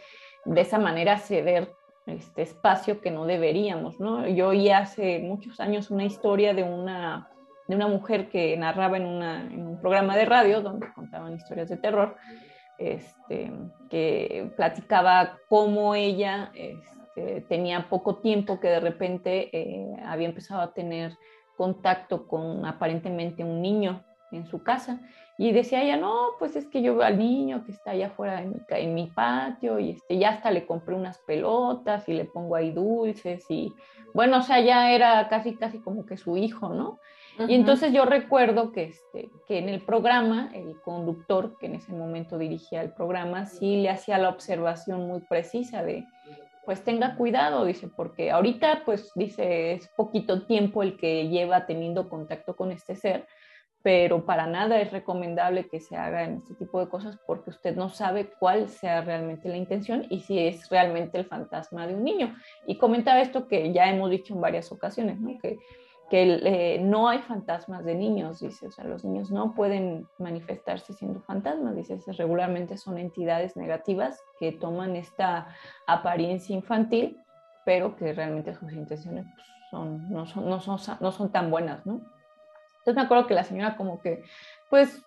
de 0.45 0.61
esa 0.61 0.79
manera 0.79 1.19
ceder 1.19 1.73
este 2.07 2.43
espacio 2.43 3.01
que 3.01 3.11
no 3.11 3.27
deberíamos, 3.27 3.99
¿no? 4.01 4.27
Yo 4.29 4.49
oí 4.49 4.71
hace 4.71 5.21
muchos 5.21 5.61
años 5.61 5.91
una 5.91 6.05
historia 6.05 6.55
de 6.55 6.63
una, 6.63 7.31
de 7.69 7.77
una 7.77 7.89
mujer 7.89 8.29
que 8.29 8.57
narraba 8.57 8.97
en, 8.97 9.07
una, 9.07 9.43
en 9.43 9.67
un 9.67 9.81
programa 9.81 10.17
de 10.17 10.25
radio 10.25 10.61
donde 10.63 10.93
contaban 10.95 11.35
historias 11.35 11.69
de 11.69 11.77
terror, 11.77 12.17
este, 12.79 13.53
que 13.91 14.53
platicaba 14.57 15.39
cómo 15.49 15.95
ella 15.95 16.51
este, 16.55 16.97
tenía 17.49 17.89
poco 17.89 18.17
tiempo, 18.17 18.61
que 18.61 18.69
de 18.69 18.81
repente 18.81 19.51
eh, 19.53 19.97
había 20.05 20.29
empezado 20.29 20.61
a 20.61 20.73
tener 20.73 21.17
contacto 21.57 22.27
con 22.27 22.65
aparentemente 22.67 23.43
un 23.43 23.63
niño 23.63 24.05
en 24.33 24.47
su 24.47 24.63
casa 24.63 25.01
y 25.39 25.53
decía 25.53 25.83
ella, 25.83 25.97
no, 25.97 26.31
pues 26.39 26.57
es 26.57 26.67
que 26.67 26.83
yo 26.83 26.97
veo 26.97 27.07
al 27.07 27.19
niño 27.19 27.65
que 27.65 27.73
está 27.73 27.91
allá 27.93 28.09
afuera 28.09 28.43
en 28.43 28.51
mi, 28.51 28.61
en 28.69 28.95
mi 28.95 29.07
patio 29.07 29.79
y 29.79 29.91
este, 29.91 30.19
ya 30.19 30.31
hasta 30.31 30.51
le 30.51 30.67
compré 30.67 30.95
unas 30.95 31.19
pelotas 31.19 32.09
y 32.09 32.15
le 32.15 32.25
pongo 32.25 32.57
ahí 32.57 32.71
dulces 32.73 33.45
y 33.51 33.73
bueno, 34.15 34.39
o 34.39 34.43
sea, 34.43 34.61
ya 34.61 34.93
era 34.93 35.29
casi, 35.29 35.57
casi 35.57 35.79
como 35.79 36.07
que 36.07 36.17
su 36.17 36.37
hijo, 36.37 36.71
¿no? 36.71 36.99
Y 37.49 37.55
entonces 37.55 37.93
yo 37.93 38.07
recuerdo 38.07 38.73
que, 38.73 38.85
este, 38.85 39.29
que 39.47 39.59
en 39.59 39.69
el 39.69 39.83
programa, 39.83 40.51
el 40.55 40.81
conductor 40.81 41.59
que 41.59 41.67
en 41.67 41.75
ese 41.75 41.93
momento 41.93 42.39
dirigía 42.39 42.81
el 42.81 42.95
programa, 42.95 43.45
sí 43.45 43.83
le 43.83 43.91
hacía 43.91 44.17
la 44.17 44.31
observación 44.31 45.07
muy 45.07 45.21
precisa 45.21 45.83
de, 45.83 46.07
pues 46.67 46.83
tenga 46.83 47.15
cuidado, 47.15 47.65
dice, 47.65 47.89
porque 47.89 48.33
ahorita, 48.33 48.83
pues 48.85 49.13
dice, 49.15 49.73
es 49.75 49.89
poquito 49.97 50.43
tiempo 50.47 50.83
el 50.83 50.99
que 50.99 51.29
lleva 51.29 51.65
teniendo 51.65 52.09
contacto 52.09 52.57
con 52.57 52.73
este 52.73 52.97
ser, 52.97 53.27
pero 53.83 54.27
para 54.27 54.49
nada 54.49 54.81
es 54.81 54.91
recomendable 54.91 55.69
que 55.69 55.79
se 55.79 55.97
haga 55.97 56.25
en 56.25 56.39
este 56.39 56.55
tipo 56.57 56.81
de 56.81 56.89
cosas 56.89 57.21
porque 57.25 57.51
usted 57.51 57.77
no 57.77 57.89
sabe 57.89 58.33
cuál 58.41 58.69
sea 58.69 59.01
realmente 59.01 59.49
la 59.49 59.57
intención 59.57 60.07
y 60.11 60.23
si 60.23 60.41
es 60.41 60.69
realmente 60.69 61.19
el 61.19 61.27
fantasma 61.27 61.87
de 61.87 61.95
un 61.95 62.03
niño. 62.03 62.35
Y 62.67 62.79
comentaba 62.79 63.21
esto 63.21 63.47
que 63.47 63.73
ya 63.73 63.89
hemos 63.89 64.11
dicho 64.11 64.35
en 64.35 64.41
varias 64.41 64.73
ocasiones, 64.73 65.21
¿no? 65.21 65.39
que, 65.41 65.59
que 66.09 66.41
eh, 66.45 66.79
no 66.81 67.09
hay 67.09 67.19
fantasmas 67.19 67.85
de 67.85 67.95
niños, 67.95 68.41
dice, 68.41 68.69
o 68.69 68.71
sea, 68.71 68.85
los 68.85 69.05
niños 69.05 69.31
no 69.31 69.55
pueden 69.55 70.07
manifestarse 70.19 70.93
siendo 70.93 71.21
fantasmas, 71.23 71.75
dice, 71.75 71.99
regularmente 72.13 72.77
son 72.77 72.99
entidades 72.99 73.57
negativas 73.57 74.21
que 74.39 74.53
toman 74.53 74.95
esta 74.95 75.49
apariencia 75.87 76.55
infantil, 76.55 77.21
pero 77.65 77.97
que 77.97 78.13
realmente 78.13 78.55
sus 78.55 78.73
intenciones 78.73 79.27
pues, 79.35 79.47
son, 79.71 80.09
no, 80.09 80.27
son, 80.27 80.49
no, 80.49 80.61
son, 80.61 80.79
no 81.01 81.11
son 81.11 81.33
tan 81.33 81.51
buenas, 81.51 81.85
¿no? 81.85 81.95
Entonces 82.79 82.95
me 82.95 83.03
acuerdo 83.03 83.27
que 83.27 83.35
la 83.35 83.43
señora 83.43 83.77
como 83.77 84.01
que, 84.01 84.23
pues, 84.71 85.03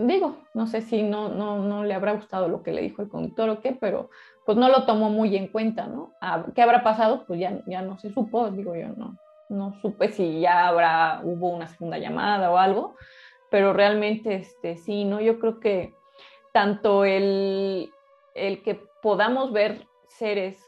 digo, 0.00 0.38
no 0.52 0.66
sé 0.66 0.82
si 0.82 1.04
no, 1.04 1.28
no, 1.28 1.60
no 1.60 1.84
le 1.84 1.94
habrá 1.94 2.12
gustado 2.12 2.48
lo 2.48 2.62
que 2.62 2.72
le 2.72 2.82
dijo 2.82 3.02
el 3.02 3.08
conductor 3.08 3.48
o 3.50 3.60
qué, 3.60 3.72
pero 3.72 4.10
pues 4.44 4.58
no 4.58 4.68
lo 4.68 4.84
tomó 4.84 5.10
muy 5.10 5.36
en 5.36 5.48
cuenta, 5.48 5.86
¿no? 5.86 6.12
Ah, 6.20 6.44
¿Qué 6.54 6.62
habrá 6.62 6.82
pasado? 6.82 7.24
Pues 7.26 7.40
ya, 7.40 7.60
ya 7.66 7.82
no 7.82 7.98
se 7.98 8.10
supo, 8.10 8.50
digo 8.50 8.74
yo, 8.74 8.88
no, 8.96 9.16
no 9.54 9.74
supe 9.80 10.08
si 10.08 10.40
ya 10.40 10.68
habrá, 10.68 11.20
hubo 11.22 11.48
una 11.48 11.66
segunda 11.68 11.98
llamada 11.98 12.50
o 12.50 12.58
algo, 12.58 12.96
pero 13.50 13.72
realmente, 13.72 14.34
este, 14.34 14.76
sí, 14.76 15.04
¿no? 15.04 15.20
Yo 15.20 15.38
creo 15.38 15.60
que 15.60 15.94
tanto 16.52 17.04
el, 17.04 17.90
el 18.34 18.62
que 18.62 18.80
podamos 19.02 19.52
ver 19.52 19.86
seres 20.08 20.62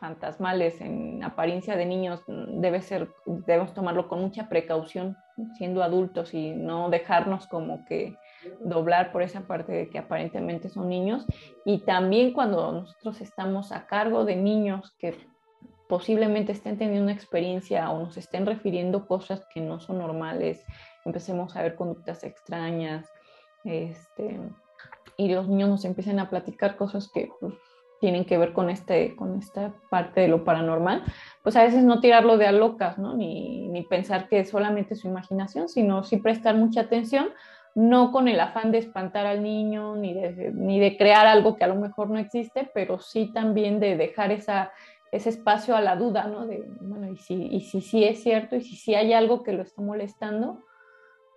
fantasmales 0.00 0.80
en 0.80 1.22
apariencia 1.22 1.76
de 1.76 1.86
niños 1.86 2.22
mm, 2.26 2.60
debe 2.60 2.82
ser, 2.82 3.10
debemos 3.24 3.74
tomarlo 3.74 4.08
con 4.08 4.20
mucha 4.20 4.48
precaución 4.48 5.16
siendo 5.56 5.82
adultos 5.82 6.34
y 6.34 6.52
no 6.52 6.90
dejarnos 6.90 7.46
como 7.46 7.84
que 7.86 8.16
doblar 8.60 9.12
por 9.12 9.22
esa 9.22 9.46
parte 9.46 9.72
de 9.72 9.88
que 9.88 9.98
aparentemente 9.98 10.68
son 10.68 10.88
niños 10.88 11.26
y 11.64 11.78
también 11.80 12.32
cuando 12.32 12.72
nosotros 12.72 13.20
estamos 13.20 13.72
a 13.72 13.86
cargo 13.86 14.24
de 14.24 14.36
niños 14.36 14.94
que 14.98 15.16
posiblemente 15.88 16.52
estén 16.52 16.78
teniendo 16.78 17.04
una 17.04 17.12
experiencia 17.12 17.90
o 17.90 18.00
nos 18.00 18.16
estén 18.16 18.46
refiriendo 18.46 19.06
cosas 19.06 19.46
que 19.52 19.60
no 19.60 19.80
son 19.80 19.98
normales, 19.98 20.64
empecemos 21.04 21.56
a 21.56 21.62
ver 21.62 21.76
conductas 21.76 22.24
extrañas, 22.24 23.08
este, 23.64 24.40
y 25.16 25.32
los 25.32 25.48
niños 25.48 25.68
nos 25.68 25.84
empiecen 25.84 26.18
a 26.18 26.28
platicar 26.28 26.76
cosas 26.76 27.10
que 27.12 27.30
pues, 27.40 27.54
tienen 28.00 28.24
que 28.24 28.38
ver 28.38 28.52
con, 28.52 28.68
este, 28.68 29.16
con 29.16 29.38
esta 29.38 29.72
parte 29.90 30.20
de 30.20 30.28
lo 30.28 30.44
paranormal, 30.44 31.02
pues 31.42 31.56
a 31.56 31.62
veces 31.62 31.82
no 31.82 32.00
tirarlo 32.00 32.36
de 32.36 32.46
a 32.46 32.52
locas, 32.52 32.98
¿no? 32.98 33.14
Ni, 33.14 33.68
ni 33.68 33.82
pensar 33.82 34.28
que 34.28 34.40
es 34.40 34.50
solamente 34.50 34.94
su 34.94 35.08
imaginación, 35.08 35.68
sino 35.68 36.02
sí 36.02 36.18
prestar 36.18 36.56
mucha 36.56 36.82
atención, 36.82 37.30
no 37.74 38.10
con 38.10 38.26
el 38.26 38.40
afán 38.40 38.72
de 38.72 38.78
espantar 38.78 39.26
al 39.26 39.42
niño, 39.42 39.96
ni 39.96 40.14
de, 40.14 40.50
ni 40.54 40.80
de 40.80 40.96
crear 40.96 41.26
algo 41.26 41.56
que 41.56 41.64
a 41.64 41.68
lo 41.68 41.74
mejor 41.74 42.08
no 42.08 42.18
existe, 42.18 42.70
pero 42.72 42.98
sí 42.98 43.30
también 43.32 43.80
de 43.80 43.96
dejar 43.96 44.32
esa, 44.32 44.72
ese 45.12 45.30
espacio 45.30 45.76
a 45.76 45.80
la 45.80 45.96
duda, 45.96 46.24
¿no? 46.26 46.46
De, 46.46 46.64
bueno, 46.80 47.10
y 47.10 47.16
si, 47.16 47.34
y 47.34 47.60
si 47.60 47.80
sí 47.80 48.04
es 48.04 48.22
cierto, 48.22 48.56
y 48.56 48.62
si 48.62 48.76
sí 48.76 48.94
hay 48.94 49.12
algo 49.12 49.42
que 49.42 49.52
lo 49.52 49.62
está 49.62 49.82
molestando, 49.82 50.62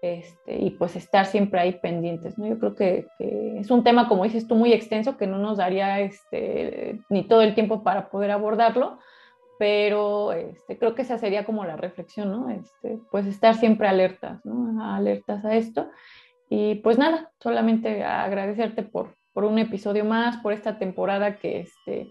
este, 0.01 0.57
y 0.57 0.69
pues 0.71 0.95
estar 0.95 1.25
siempre 1.25 1.59
ahí 1.59 1.73
pendientes, 1.73 2.37
¿no? 2.37 2.47
Yo 2.47 2.57
creo 2.57 2.75
que, 2.75 3.07
es 3.19 3.69
un 3.69 3.83
tema, 3.83 4.07
como 4.07 4.23
dices 4.23 4.47
tú, 4.47 4.55
muy 4.55 4.71
extenso 4.71 5.17
que 5.17 5.27
no 5.27 5.37
nos 5.39 5.57
daría 5.57 5.99
este, 5.99 6.99
ni 7.09 7.27
todo 7.27 7.41
el 7.41 7.53
tiempo 7.53 7.83
para 7.83 8.09
poder 8.09 8.31
abordarlo, 8.31 8.99
pero 9.57 10.31
este, 10.31 10.77
creo 10.77 10.95
que 10.95 11.01
esa 11.01 11.17
sería 11.17 11.45
como 11.45 11.65
la 11.65 11.75
reflexión, 11.75 12.31
¿no? 12.31 12.49
Este, 12.49 12.97
pues 13.11 13.25
estar 13.25 13.55
siempre 13.55 13.89
alertas, 13.89 14.45
¿no? 14.45 14.81
Alertas 14.95 15.43
a 15.43 15.55
esto. 15.55 15.89
Y 16.49 16.75
pues 16.75 16.97
nada, 16.97 17.31
solamente 17.39 18.03
agradecerte 18.03 18.83
por, 18.83 19.15
por 19.33 19.43
un 19.43 19.59
episodio 19.59 20.05
más, 20.05 20.37
por 20.37 20.53
esta 20.53 20.79
temporada 20.79 21.37
que, 21.39 21.59
este, 21.59 22.07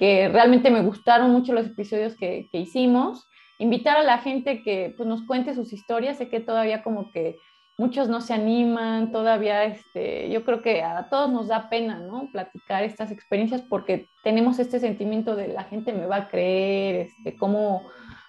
que 0.00 0.30
realmente 0.30 0.70
me 0.70 0.80
gustaron 0.80 1.30
mucho 1.30 1.52
los 1.52 1.66
episodios 1.66 2.16
que, 2.16 2.48
que 2.50 2.58
hicimos 2.58 3.28
invitar 3.58 3.98
a 3.98 4.02
la 4.02 4.16
gente 4.16 4.62
que 4.62 4.94
pues, 4.96 5.06
nos 5.06 5.26
cuente 5.26 5.54
sus 5.54 5.74
historias. 5.74 6.16
Sé 6.16 6.30
que 6.30 6.40
todavía 6.40 6.82
como 6.82 7.12
que 7.12 7.36
muchos 7.76 8.08
no 8.08 8.22
se 8.22 8.32
animan, 8.32 9.12
todavía 9.12 9.64
este, 9.64 10.30
yo 10.30 10.42
creo 10.42 10.62
que 10.62 10.82
a 10.82 11.10
todos 11.10 11.30
nos 11.30 11.48
da 11.48 11.68
pena, 11.68 11.98
¿no? 11.98 12.30
Platicar 12.32 12.82
estas 12.82 13.10
experiencias 13.10 13.60
porque 13.60 14.08
tenemos 14.24 14.58
este 14.58 14.80
sentimiento 14.80 15.36
de 15.36 15.48
la 15.48 15.64
gente 15.64 15.92
me 15.92 16.06
va 16.06 16.16
a 16.16 16.28
creer, 16.28 17.08
este, 17.08 17.36
cómo, 17.36 17.82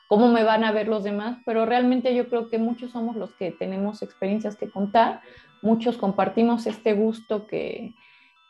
cómo 0.09 0.27
me 0.27 0.43
van 0.43 0.65
a 0.65 0.73
ver 0.73 0.89
los 0.89 1.05
demás, 1.05 1.37
pero 1.45 1.65
realmente 1.65 2.13
yo 2.13 2.27
creo 2.27 2.49
que 2.49 2.57
muchos 2.57 2.91
somos 2.91 3.15
los 3.15 3.33
que 3.35 3.51
tenemos 3.51 4.01
experiencias 4.01 4.57
que 4.57 4.69
contar, 4.69 5.21
muchos 5.61 5.95
compartimos 5.95 6.67
este 6.67 6.91
gusto 6.91 7.47
que, 7.47 7.93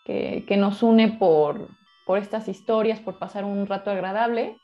que, 0.06 0.44
que 0.48 0.58
nos 0.58 0.82
une 0.82 1.10
por, 1.20 1.70
por 2.06 2.18
estas 2.18 2.48
historias, 2.48 3.00
por 3.00 3.20
pasar 3.20 3.44
un 3.44 3.66
rato 3.68 3.92
agradable. 3.92 4.60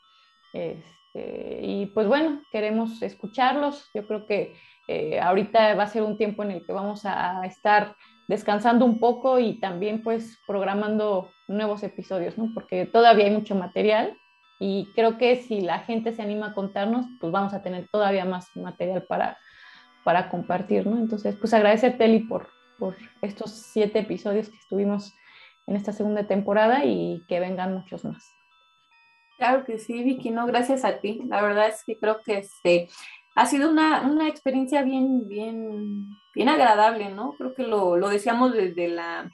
Este, 0.52 1.60
y 1.62 1.86
pues 1.86 2.06
bueno, 2.06 2.42
queremos 2.52 3.02
escucharlos. 3.02 3.90
Yo 3.94 4.06
creo 4.06 4.26
que 4.26 4.54
eh, 4.88 5.20
ahorita 5.20 5.74
va 5.74 5.84
a 5.84 5.88
ser 5.88 6.02
un 6.02 6.16
tiempo 6.16 6.42
en 6.42 6.52
el 6.52 6.66
que 6.66 6.72
vamos 6.72 7.04
a 7.04 7.44
estar 7.44 7.96
descansando 8.28 8.84
un 8.84 9.00
poco 9.00 9.38
y 9.38 9.58
también 9.58 10.02
pues 10.02 10.38
programando 10.46 11.30
nuevos 11.48 11.82
episodios, 11.82 12.36
¿no? 12.38 12.50
Porque 12.54 12.86
todavía 12.86 13.24
hay 13.24 13.30
mucho 13.32 13.54
material 13.54 14.16
y 14.60 14.88
creo 14.94 15.18
que 15.18 15.36
si 15.36 15.62
la 15.62 15.80
gente 15.80 16.12
se 16.12 16.22
anima 16.22 16.48
a 16.48 16.54
contarnos, 16.54 17.06
pues 17.20 17.32
vamos 17.32 17.54
a 17.54 17.62
tener 17.62 17.88
todavía 17.90 18.24
más 18.24 18.54
material 18.54 19.04
para, 19.04 19.38
para 20.04 20.28
compartir, 20.28 20.86
¿no? 20.86 20.98
Entonces, 20.98 21.36
pues 21.36 21.54
agradecerte, 21.54 22.04
Eli, 22.04 22.20
por, 22.20 22.48
por 22.78 22.96
estos 23.22 23.52
siete 23.52 24.00
episodios 24.00 24.50
que 24.50 24.56
estuvimos 24.56 25.14
en 25.68 25.76
esta 25.76 25.92
segunda 25.92 26.26
temporada 26.26 26.84
y 26.84 27.24
que 27.28 27.40
vengan 27.40 27.74
muchos 27.74 28.04
más. 28.04 28.32
Claro 29.36 29.64
que 29.64 29.78
sí, 29.78 30.02
Vicky, 30.02 30.30
no, 30.30 30.46
gracias 30.46 30.84
a 30.84 30.98
ti. 30.98 31.20
La 31.28 31.42
verdad 31.42 31.68
es 31.68 31.84
que 31.84 31.98
creo 31.98 32.22
que 32.22 32.38
este 32.38 32.88
ha 33.36 33.46
sido 33.46 33.70
una, 33.70 34.00
una 34.02 34.26
experiencia 34.28 34.82
bien, 34.82 35.28
bien, 35.28 36.08
bien 36.34 36.48
agradable, 36.48 37.10
¿no? 37.10 37.34
Creo 37.38 37.54
que 37.54 37.62
lo, 37.62 37.96
lo 37.96 38.08
decíamos 38.08 38.52
desde 38.52 38.88
la 38.88 39.30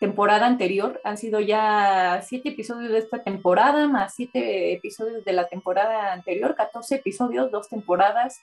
temporada 0.00 0.46
anterior. 0.46 1.00
Han 1.04 1.18
sido 1.18 1.40
ya 1.40 2.22
siete 2.22 2.50
episodios 2.50 2.92
de 2.92 2.98
esta 2.98 3.22
temporada, 3.22 3.88
más 3.88 4.14
siete 4.14 4.72
episodios 4.72 5.24
de 5.24 5.32
la 5.32 5.48
temporada 5.48 6.12
anterior, 6.12 6.54
14 6.54 6.94
episodios, 6.94 7.50
dos 7.50 7.68
temporadas. 7.68 8.42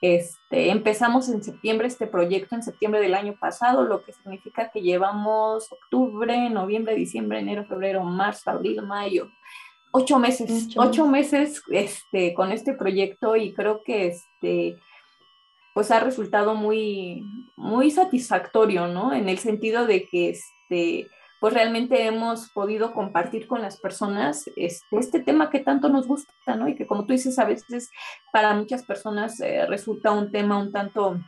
Este, 0.00 0.70
empezamos 0.70 1.28
en 1.28 1.42
septiembre 1.42 1.86
este 1.86 2.06
proyecto, 2.06 2.54
en 2.54 2.62
septiembre 2.62 3.00
del 3.00 3.14
año 3.14 3.36
pasado, 3.38 3.84
lo 3.84 4.02
que 4.02 4.14
significa 4.14 4.70
que 4.70 4.80
llevamos 4.80 5.70
octubre, 5.70 6.48
noviembre, 6.48 6.94
diciembre, 6.94 7.40
enero, 7.40 7.66
febrero, 7.66 8.02
marzo, 8.02 8.50
abril, 8.50 8.80
mayo, 8.82 9.30
ocho 9.92 10.18
meses, 10.18 10.68
ocho, 10.76 11.06
meses 11.06 11.62
este, 11.70 12.32
con 12.32 12.50
este 12.50 12.72
proyecto 12.72 13.36
y 13.36 13.52
creo 13.52 13.82
que 13.82 14.06
este, 14.06 14.78
pues 15.74 15.90
ha 15.90 16.00
resultado 16.00 16.54
muy, 16.54 17.22
muy 17.56 17.90
satisfactorio, 17.90 18.86
¿no? 18.86 19.12
En 19.12 19.28
el 19.28 19.38
sentido 19.38 19.86
de 19.86 20.06
que 20.06 20.30
este, 20.30 21.08
pues 21.40 21.54
realmente 21.54 22.04
hemos 22.04 22.50
podido 22.50 22.92
compartir 22.92 23.48
con 23.48 23.62
las 23.62 23.80
personas 23.80 24.44
este, 24.56 24.98
este 24.98 25.20
tema 25.20 25.48
que 25.48 25.60
tanto 25.60 25.88
nos 25.88 26.06
gusta, 26.06 26.54
¿no? 26.54 26.68
Y 26.68 26.74
que 26.74 26.86
como 26.86 27.06
tú 27.06 27.14
dices, 27.14 27.38
a 27.38 27.46
veces 27.46 27.90
para 28.30 28.54
muchas 28.54 28.84
personas 28.84 29.40
eh, 29.40 29.64
resulta 29.66 30.12
un 30.12 30.30
tema 30.30 30.58
un 30.58 30.70
tanto, 30.70 31.18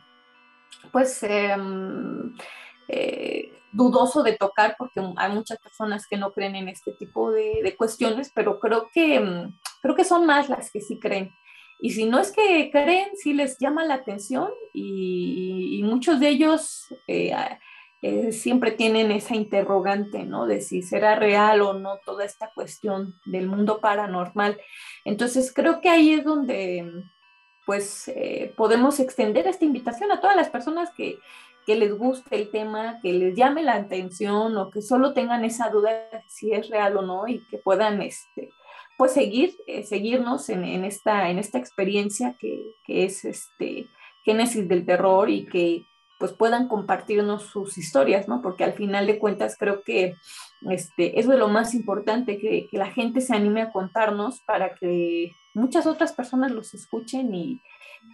pues, 0.91 1.23
em, 1.23 2.31
eh, 2.87 3.51
dudoso 3.71 4.21
de 4.21 4.33
tocar 4.33 4.75
porque 4.77 5.01
hay 5.17 5.31
muchas 5.31 5.57
personas 5.57 6.05
que 6.07 6.17
no 6.17 6.31
creen 6.31 6.55
en 6.55 6.69
este 6.69 6.91
tipo 6.93 7.31
de, 7.31 7.75
cuestiones, 7.75 8.31
pero 8.35 8.59
creo 8.59 8.89
que, 8.93 9.15
em, 9.15 9.57
creo 9.81 9.95
que 9.95 10.05
son 10.05 10.27
más 10.27 10.47
las 10.47 10.71
que 10.71 10.79
sí 10.79 10.99
creen. 10.99 11.33
Y 11.79 11.89
si 11.89 12.05
no 12.05 12.19
es 12.19 12.31
que 12.31 12.69
creen, 12.71 13.09
sí 13.15 13.33
les 13.33 13.57
llama 13.59 13.83
la 13.83 13.95
atención 13.95 14.49
y, 14.73 15.81
muchos 15.83 16.19
de 16.19 16.29
ellos 16.29 16.87
eh, 17.07 17.33
eh, 18.05 18.33
siempre 18.33 18.71
tienen 18.71 19.11
esa 19.11 19.33
interrogante, 19.33 20.25
¿no? 20.25 20.45
De 20.45 20.59
si 20.59 20.81
será 20.81 21.15
real 21.15 21.61
o 21.61 21.73
no 21.73 21.99
toda 22.05 22.25
esta 22.25 22.51
cuestión 22.53 23.15
del 23.23 23.47
mundo 23.47 23.79
paranormal. 23.79 24.59
Entonces 25.05 25.53
creo 25.53 25.79
que 25.79 25.87
ahí 25.87 26.11
es 26.11 26.25
donde 26.25 26.91
pues 27.65 28.09
eh, 28.09 28.53
podemos 28.57 28.99
extender 28.99 29.47
esta 29.47 29.63
invitación 29.63 30.11
a 30.11 30.19
todas 30.19 30.35
las 30.35 30.49
personas 30.49 30.91
que, 30.91 31.17
les 31.65 31.97
guste 31.97 32.35
el 32.35 32.51
tema, 32.51 32.99
que 33.01 33.13
les 33.13 33.37
llame 33.37 33.63
la 33.63 33.75
atención 33.75 34.57
o 34.57 34.69
que 34.69 34.81
solo 34.81 35.13
tengan 35.13 35.45
esa 35.45 35.69
duda 35.69 35.91
de 36.11 36.23
si 36.27 36.51
es 36.51 36.67
real 36.67 36.97
o 36.97 37.03
no 37.03 37.25
y 37.25 37.39
que 37.47 37.57
puedan 37.57 38.01
este, 38.01 38.49
pues 38.97 39.13
seguir, 39.13 39.55
eh, 39.65 39.83
seguirnos 39.83 40.49
en, 40.49 40.83
esta, 40.83 41.29
en 41.29 41.39
esta 41.39 41.57
experiencia 41.57 42.35
que, 42.37 42.61
que 42.83 43.05
es 43.05 43.23
este 43.23 43.87
Génesis 44.25 44.67
del 44.67 44.85
Terror 44.85 45.29
y 45.29 45.45
que 45.45 45.85
pues 46.23 46.31
puedan 46.31 46.69
compartirnos 46.69 47.43
sus 47.47 47.77
historias, 47.77 48.29
¿no? 48.29 48.41
Porque 48.41 48.63
al 48.63 48.71
final 48.71 49.07
de 49.07 49.19
cuentas 49.19 49.57
creo 49.59 49.83
que 49.83 50.15
este, 50.69 51.19
eso 51.19 51.33
es 51.33 51.37
lo 51.37 51.49
más 51.49 51.73
importante, 51.73 52.37
que, 52.37 52.69
la 52.71 52.89
gente 52.89 53.19
se 53.19 53.35
anime 53.35 53.61
a 53.61 53.73
contarnos 53.73 54.39
para 54.39 54.73
que 54.73 55.33
muchas 55.53 55.85
otras 55.85 56.13
personas 56.13 56.53
los 56.53 56.73
escuchen 56.75 57.35
y, 57.35 57.61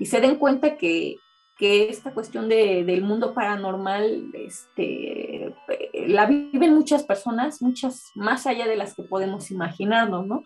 se 0.04 0.22
den 0.22 0.38
cuenta 0.38 0.76
que, 0.76 1.18
esta 1.60 2.12
cuestión 2.12 2.50
del 2.50 3.04
mundo 3.04 3.36
paranormal 3.36 4.32
este, 4.34 5.54
la 5.94 6.26
viven 6.26 6.74
muchas 6.74 7.04
personas, 7.04 7.62
muchas 7.62 8.12
más 8.16 8.48
allá 8.48 8.66
de 8.66 8.76
las 8.76 8.96
que 8.96 9.04
podemos 9.04 9.52
imaginarnos, 9.52 10.26
¿no? 10.26 10.46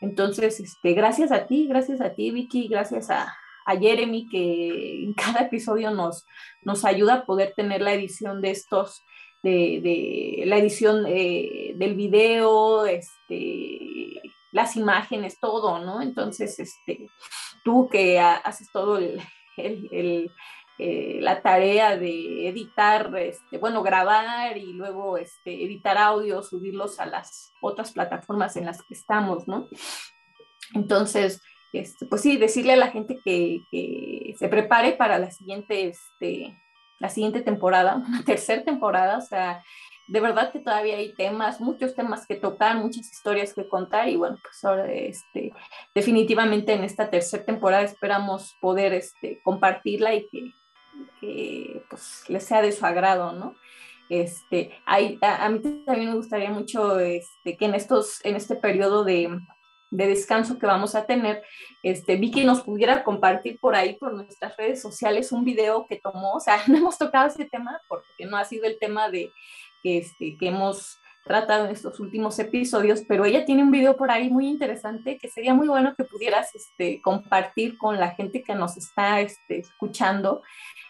Entonces, 0.00 0.60
este, 0.60 0.94
gracias 0.94 1.30
a 1.30 1.46
ti, 1.46 1.66
gracias 1.66 2.00
a 2.00 2.14
ti, 2.14 2.30
Vicky, 2.30 2.68
gracias 2.68 3.10
a, 3.10 3.34
a 3.64 3.76
Jeremy, 3.76 4.28
que 4.28 5.04
en 5.04 5.14
cada 5.14 5.40
episodio 5.40 5.90
nos, 5.90 6.26
nos 6.62 6.84
ayuda 6.84 7.14
a 7.14 7.26
poder 7.26 7.52
tener 7.56 7.82
la 7.82 7.94
edición 7.94 8.40
de 8.40 8.50
estos, 8.50 9.04
de, 9.42 10.42
la 10.46 10.58
edición 10.58 11.04
eh, 11.08 11.72
del 11.76 11.94
video, 11.94 12.86
este, 12.86 14.20
las 14.52 14.76
imágenes, 14.76 15.40
todo, 15.40 15.78
¿no? 15.78 16.02
Entonces, 16.02 16.58
este, 16.58 17.08
tú 17.64 17.88
que 17.90 18.20
haces 18.20 18.68
todo 18.72 18.98
el, 18.98 19.20
eh, 20.78 21.18
la 21.20 21.42
tarea 21.42 21.96
de 21.96 22.48
editar, 22.48 23.14
este, 23.16 23.58
bueno, 23.58 23.82
grabar 23.82 24.56
y 24.56 24.72
luego 24.72 25.16
este, 25.16 25.64
editar 25.64 25.96
audio, 25.98 26.42
subirlos 26.42 26.98
a 26.98 27.06
las 27.06 27.52
otras 27.60 27.92
plataformas 27.92 28.56
en 28.56 28.66
las 28.66 28.82
que 28.82 28.94
estamos, 28.94 29.46
¿no? 29.46 29.68
Entonces, 30.74 31.40
este, 31.72 32.06
pues 32.06 32.20
sí, 32.22 32.36
decirle 32.36 32.74
a 32.74 32.76
la 32.76 32.90
gente 32.90 33.18
que, 33.24 33.62
se 34.38 34.48
prepare 34.48 34.92
para 34.92 35.18
la 35.18 35.30
siguiente, 35.30 35.88
este, 35.88 36.56
la 36.98 37.08
siguiente 37.08 37.40
temporada, 37.40 37.96
una 38.08 38.22
tercera 38.24 38.62
temporada, 38.62 39.18
o 39.18 39.22
sea, 39.22 39.62
de 40.08 40.20
verdad 40.20 40.52
que 40.52 40.58
todavía 40.58 40.96
hay 40.96 41.14
temas, 41.14 41.60
muchos 41.60 41.94
temas 41.94 42.26
que 42.26 42.34
tocar, 42.34 42.76
muchas 42.76 43.10
historias 43.10 43.54
que 43.54 43.68
contar 43.68 44.08
y 44.08 44.16
bueno, 44.16 44.36
pues 44.42 44.62
ahora 44.64 44.92
este, 44.92 45.52
definitivamente 45.94 46.72
en 46.72 46.84
esta 46.84 47.08
tercera 47.08 47.44
temporada 47.44 47.84
esperamos 47.84 48.56
poder 48.60 48.92
este, 48.92 49.40
compartirla 49.42 50.14
y 50.14 50.28
que, 50.28 50.52
que 51.20 51.82
pues, 51.88 52.24
les 52.28 52.44
sea 52.44 52.60
de 52.60 52.72
su 52.72 52.84
agrado, 52.84 53.32
¿no? 53.32 53.54
Este, 54.08 54.72
a, 54.84 54.98
mí 54.98 55.60
también 55.86 56.10
me 56.10 56.16
gustaría 56.16 56.50
mucho 56.50 56.98
que 56.98 57.56
en, 57.60 57.74
estos, 57.74 58.22
en 58.24 58.36
este 58.36 58.56
periodo 58.56 59.04
de, 59.04 59.38
de 59.92 60.06
descanso 60.08 60.58
que 60.58 60.66
vamos 60.66 60.94
a 60.94 61.04
tener, 61.04 61.42
este, 61.82 62.16
Vicky 62.16 62.44
nos 62.44 62.62
pudiera 62.62 63.04
compartir 63.04 63.60
por 63.60 63.74
ahí, 63.74 63.96
por 63.98 64.14
nuestras 64.14 64.56
redes 64.56 64.80
sociales, 64.80 65.32
un 65.32 65.44
video 65.44 65.86
que 65.86 65.96
tomó, 65.96 66.32
o 66.32 66.40
sea, 66.40 66.56
no 66.66 66.78
hemos 66.78 66.98
tocado 66.98 67.28
ese 67.28 67.44
tema 67.44 67.80
porque 67.88 68.26
no 68.26 68.36
ha 68.36 68.44
sido 68.44 68.64
el 68.64 68.78
tema 68.78 69.10
de, 69.10 69.30
este, 69.84 70.36
que 70.38 70.48
hemos 70.48 70.98
tratado 71.24 71.66
en 71.66 71.70
estos 71.70 72.00
últimos 72.00 72.38
episodios, 72.38 73.02
pero 73.06 73.24
ella 73.24 73.44
tiene 73.44 73.62
un 73.62 73.70
video 73.70 73.96
por 73.96 74.10
ahí 74.10 74.28
muy 74.28 74.48
interesante 74.48 75.18
que 75.18 75.28
sería 75.28 75.54
muy 75.54 75.68
bueno 75.68 75.94
que 75.96 76.04
pudieras 76.04 76.52
este, 76.54 77.00
compartir 77.00 77.78
con 77.78 78.00
la 78.00 78.10
gente 78.10 78.42
que 78.42 78.54
nos 78.54 78.76
está 78.76 79.20
este, 79.20 79.60
escuchando. 79.60 80.42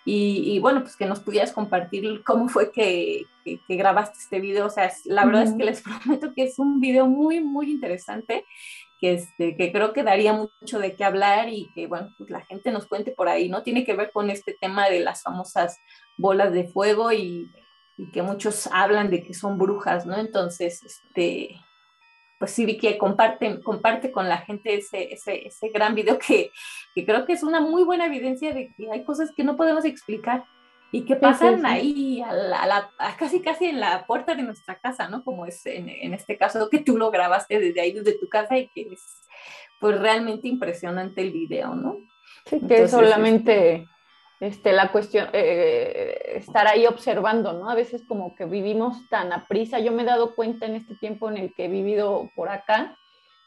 Y, 0.04 0.58
bueno, 0.58 0.80
pues 0.80 0.96
que 0.96 1.06
nos 1.06 1.20
pudieras 1.20 1.52
compartir 1.52 2.24
cómo 2.24 2.48
fue 2.48 2.72
que, 2.72 3.26
que, 3.44 3.60
grabaste 3.68 4.18
este 4.18 4.40
video. 4.40 4.66
O 4.66 4.70
sea, 4.70 4.90
la 5.04 5.24
verdad 5.24 5.42
es 5.42 5.52
que 5.52 5.64
les 5.64 5.82
prometo 5.82 6.32
que 6.34 6.44
es 6.44 6.58
un 6.58 6.80
video 6.80 7.06
muy, 7.06 7.40
muy 7.40 7.70
interesante 7.70 8.44
que, 9.02 9.14
este, 9.14 9.56
que 9.56 9.72
creo 9.72 9.92
que 9.92 10.04
daría 10.04 10.32
mucho 10.32 10.78
de 10.78 10.94
qué 10.94 11.02
hablar 11.02 11.48
y 11.48 11.72
que, 11.74 11.88
bueno, 11.88 12.14
pues 12.16 12.30
la 12.30 12.42
gente 12.42 12.70
nos 12.70 12.86
cuente 12.86 13.10
por 13.10 13.28
ahí, 13.28 13.48
¿no? 13.48 13.64
Tiene 13.64 13.84
que 13.84 13.94
ver 13.94 14.12
con 14.12 14.30
este 14.30 14.56
tema 14.60 14.88
de 14.88 15.00
las 15.00 15.22
famosas 15.22 15.80
bolas 16.16 16.52
de 16.52 16.68
fuego 16.68 17.10
y, 17.12 17.50
que 18.12 18.22
muchos 18.22 18.68
hablan 18.72 19.10
de 19.10 19.22
que 19.22 19.34
son 19.34 19.58
brujas, 19.58 20.06
¿no? 20.06 20.16
Entonces, 20.16 20.82
este, 20.84 21.56
pues 22.38 22.52
sí, 22.52 22.64
Vicky, 22.64 22.96
comparte, 22.96 23.60
comparte 23.60 24.12
con 24.12 24.28
la 24.28 24.38
gente 24.38 24.74
ese, 24.74 25.12
ese, 25.12 25.48
ese 25.48 25.68
gran 25.70 25.96
video 25.96 26.16
que, 26.18 26.52
que 26.94 27.04
creo 27.04 27.26
que 27.26 27.32
es 27.32 27.42
una 27.42 27.60
muy 27.60 27.82
buena 27.82 28.06
evidencia 28.06 28.54
de 28.54 28.72
que 28.76 28.88
hay 28.90 29.04
cosas 29.04 29.32
que 29.36 29.42
no 29.42 29.56
podemos 29.56 29.84
explicar 29.84 30.44
y 30.94 31.06
que 31.06 31.16
pasan 31.16 31.64
ahí 31.64 32.20
a 32.20 32.32
la, 32.35 32.90
casi 33.19 33.40
casi 33.40 33.64
en 33.64 33.81
la 33.81 34.06
puerta 34.06 34.35
de 34.35 34.43
nuestra 34.43 34.78
casa, 34.78 35.09
¿no? 35.09 35.24
Como 35.24 35.47
es 35.47 35.64
en, 35.64 35.89
en, 35.89 36.12
este 36.12 36.36
caso 36.36 36.69
que 36.69 36.81
tú 36.81 36.98
lo 36.98 37.10
grabaste 37.10 37.59
desde 37.59 37.81
ahí, 37.81 37.93
desde 37.93 38.19
tu 38.19 38.28
casa 38.28 38.59
y 38.59 38.69
que 38.69 38.82
es 38.93 39.27
pues 39.81 39.98
realmente 39.98 40.48
impresionante 40.48 41.23
el 41.23 41.32
video, 41.32 41.74
¿no? 41.74 41.97
Sí, 42.44 42.60
que 42.69 42.86
solamente 42.89 43.86
este, 44.39 44.73
la 44.73 44.93
cuestión, 44.93 45.28
eh, 45.32 46.35
estar 46.35 46.66
ahí 46.66 46.85
observando, 46.86 47.55
¿no? 47.55 47.70
A 47.70 47.74
veces 47.74 48.05
como 48.06 48.35
que 48.35 48.44
vivimos 48.44 49.09
tan 49.09 49.32
a 49.32 49.47
prisa, 49.47 49.78
yo 49.78 49.93
me 49.93 50.02
he 50.02 50.06
dado 50.06 50.35
cuenta 50.35 50.66
en 50.66 50.74
este 50.74 50.94
tiempo 50.97 51.31
en 51.31 51.39
el 51.39 51.55
que 51.55 51.64
he 51.64 51.69
vivido 51.69 52.28
por 52.35 52.51
acá, 52.51 52.98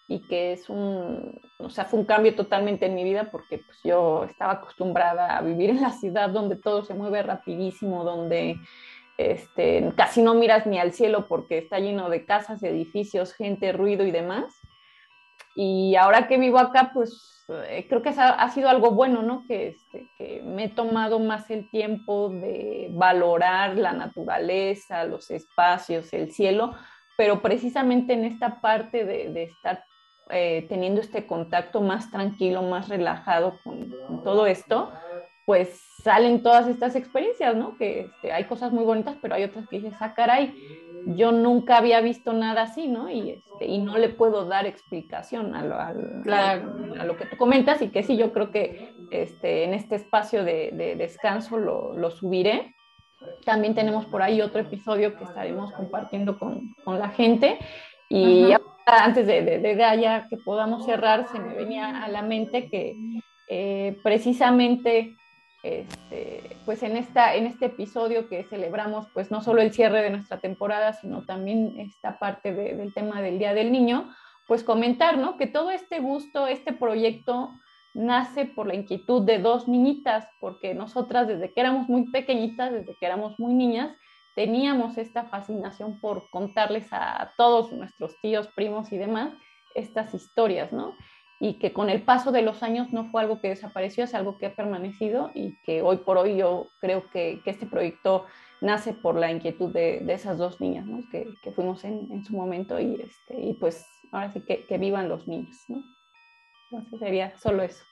y 0.08 0.22
que 0.28 0.54
es 0.54 0.70
un, 0.70 1.42
o 1.58 1.70
sea, 1.70 1.86
fue 1.86 2.00
un 2.00 2.06
cambio 2.06 2.36
totalmente 2.36 2.86
en 2.86 2.96
mi 2.96 3.04
vida 3.04 3.30
porque 3.32 3.60
pues, 3.60 3.80
yo 3.84 4.24
estaba 4.26 4.54
acostumbrada 4.54 5.38
a 5.38 5.42
vivir 5.42 5.72
en 5.72 5.82
la 5.82 5.92
ciudad 5.92 6.30
donde 6.30 6.56
todo 6.56 6.84
se 6.84 6.94
mueve 6.94 7.24
rapidísimo, 7.24 8.04
donde 8.04 8.58
este, 9.18 9.92
casi 9.96 10.22
no 10.22 10.36
miras 10.36 10.68
ni 10.68 10.78
al 10.78 10.94
cielo 10.94 11.28
porque 11.28 11.58
está 11.58 11.80
lleno 11.80 12.10
de 12.10 12.26
casas, 12.26 12.62
edificios, 12.62 13.34
gente, 13.34 13.72
ruido 13.72 14.06
y 14.06 14.12
demás. 14.12 14.54
Y 15.56 15.96
ahora 15.96 16.28
que 16.28 16.38
vivo 16.38 16.60
acá, 16.60 16.92
pues 16.94 17.46
eh, 17.70 17.88
creo 17.88 18.02
que 18.02 18.10
ha, 18.10 18.50
sido 18.50 18.70
algo 18.70 18.92
bueno, 18.92 19.24
¿no? 19.24 19.46
Que, 19.48 19.70
este, 19.70 20.10
que 20.18 20.42
me 20.44 20.66
he 20.66 20.70
tomado 20.70 21.18
más 21.18 21.50
el 21.50 21.70
tiempo 21.72 22.30
de 22.30 22.90
valorar 22.92 23.78
la 23.78 23.94
naturaleza, 23.94 25.06
los 25.06 25.32
espacios, 25.32 26.12
el 26.14 26.32
cielo, 26.32 26.76
pero 27.18 27.42
precisamente 27.42 28.14
en 28.14 28.26
esta 28.26 28.60
parte 28.60 29.06
de, 29.06 29.32
de 29.32 29.44
estar 29.44 29.86
eh, 30.30 30.66
teniendo 30.70 31.02
este 31.02 31.28
contacto 31.28 31.82
más 31.82 32.10
tranquilo, 32.10 32.64
más 32.64 32.90
relajado 32.90 33.60
con, 33.64 33.94
todo 34.24 34.48
esto, 34.48 34.92
pues 35.46 35.80
salen 36.04 36.42
todas 36.42 36.68
estas 36.68 36.96
experiencias, 36.96 37.56
¿no? 37.56 37.78
Que 37.78 38.02
este, 38.02 38.32
hay 38.32 38.46
cosas 38.46 38.72
muy 38.72 38.84
bonitas, 38.84 39.18
pero 39.22 39.36
hay 39.36 39.44
otras 39.44 39.68
que 39.68 39.78
dices, 39.78 39.94
ah, 40.00 40.16
caray, 40.16 40.56
yo 41.06 41.32
nunca 41.32 41.78
había 41.78 42.02
visto 42.02 42.34
nada 42.34 42.64
así, 42.64 42.88
¿no? 42.88 43.08
Y, 43.10 43.32
este, 43.32 43.66
y 43.68 43.78
no 43.78 44.00
le 44.00 44.10
puedo 44.10 44.46
dar 44.46 44.66
explicación 44.66 45.54
a 45.54 45.64
lo, 45.64 45.80
a, 45.80 45.94
lo, 47.06 47.18
que 47.18 47.26
tú 47.28 47.38
comentas 47.38 47.82
y 47.84 47.90
que 47.90 48.02
sí, 48.02 48.18
yo 48.18 48.34
creo 48.34 48.50
que 48.50 48.96
este, 49.12 49.64
en 49.64 49.76
este 49.76 49.96
espacio 49.96 50.44
de, 50.44 50.96
descanso 50.98 51.58
lo, 51.58 52.10
subiré. 52.10 52.74
También 53.46 53.76
tenemos 53.76 54.06
por 54.08 54.24
ahí 54.24 54.42
otro 54.42 54.62
episodio 54.62 55.16
que 55.16 55.24
estaremos 55.24 55.72
compartiendo 55.74 56.40
con, 56.40 56.74
con 56.84 56.98
la 56.98 57.10
gente. 57.10 57.60
Y 58.16 58.54
antes 58.86 59.28
de, 59.28 60.26
que 60.30 60.38
podamos 60.38 60.86
cerrar, 60.86 61.28
se 61.28 61.40
me 61.40 61.54
venía 61.54 62.04
a 62.04 62.08
la 62.08 62.22
mente 62.22 62.70
que 62.70 62.96
eh, 63.50 63.98
precisamente 64.04 65.16
este, 65.64 66.58
pues 66.64 66.84
en, 66.84 66.96
esta, 66.96 67.34
en 67.34 67.48
este 67.48 67.66
episodio 67.66 68.30
que 68.30 68.44
celebramos 68.44 69.08
pues 69.16 69.32
no 69.32 69.42
solo 69.42 69.62
el 69.62 69.74
cierre 69.74 70.04
de 70.04 70.12
nuestra 70.12 70.38
temporada, 70.38 70.94
sino 70.94 71.24
también 71.26 71.80
esta 71.80 72.20
parte 72.20 72.54
del 72.54 72.94
tema 72.94 73.20
del 73.22 73.40
Día 73.40 73.56
del 73.56 73.72
Niño, 73.72 74.14
pues 74.48 74.64
comentar, 74.64 75.18
¿no? 75.18 75.38
Que 75.38 75.48
todo 75.48 75.72
este 75.72 76.00
gusto, 76.00 76.46
este 76.46 76.72
proyecto 76.72 77.50
nace 77.96 78.46
por 78.46 78.68
la 78.68 78.76
inquietud 78.76 79.24
de 79.24 79.40
dos 79.40 79.68
niñitas, 79.68 80.28
porque 80.40 80.76
nosotras 80.76 81.28
desde 81.28 81.52
que 81.52 81.62
éramos 81.62 81.90
muy 81.90 82.12
pequeñitas, 82.12 82.72
desde 82.72 82.96
que 83.00 83.06
éramos 83.06 83.40
muy 83.40 83.56
niñas, 83.56 83.96
teníamos 84.36 84.98
esta 84.98 85.24
fascinación 85.24 86.00
por 86.00 86.30
contarles 86.30 86.88
a 86.92 87.34
todos 87.38 87.72
nuestros 87.72 88.20
tíos, 88.22 88.48
primos 88.50 88.92
y 88.92 88.98
demás 88.98 89.34
estas 89.74 90.14
historias, 90.14 90.72
¿no? 90.72 90.96
Y 91.40 91.58
que 91.60 91.74
con 91.74 91.90
el 91.90 92.04
paso 92.04 92.32
de 92.32 92.42
los 92.42 92.62
años 92.64 92.94
no 92.94 93.06
fue 93.12 93.22
algo 93.22 93.42
que 93.42 93.50
desapareció, 93.50 94.04
es 94.04 94.14
algo 94.14 94.38
que 94.38 94.46
ha 94.46 94.56
permanecido 94.56 95.32
y 95.34 95.58
que 95.64 95.82
hoy 95.82 95.98
por 95.98 96.18
hoy 96.18 96.38
yo 96.38 96.68
creo 96.80 97.10
que, 97.10 97.42
este 97.46 97.66
proyecto 97.66 98.26
nace 98.62 98.94
por 98.94 99.16
la 99.16 99.32
inquietud 99.32 99.72
de, 99.74 100.02
de 100.02 100.14
esas 100.14 100.38
dos 100.38 100.62
niñas, 100.62 100.86
¿no? 100.86 101.00
Que, 101.10 101.28
que 101.42 101.52
fuimos 101.52 101.84
en, 101.84 102.08
en, 102.12 102.24
su 102.24 102.36
momento 102.36 102.80
y, 102.80 103.02
este, 103.02 103.40
y 103.42 103.54
pues 103.54 103.86
ahora 104.12 104.32
sí 104.32 104.42
que, 104.42 104.66
que 104.66 104.78
vivan 104.78 105.10
los 105.10 105.28
niños, 105.28 105.56
¿no? 105.68 105.82
Entonces 106.72 107.00
sería 107.00 107.38
solo 107.38 107.64
eso. 107.64 107.84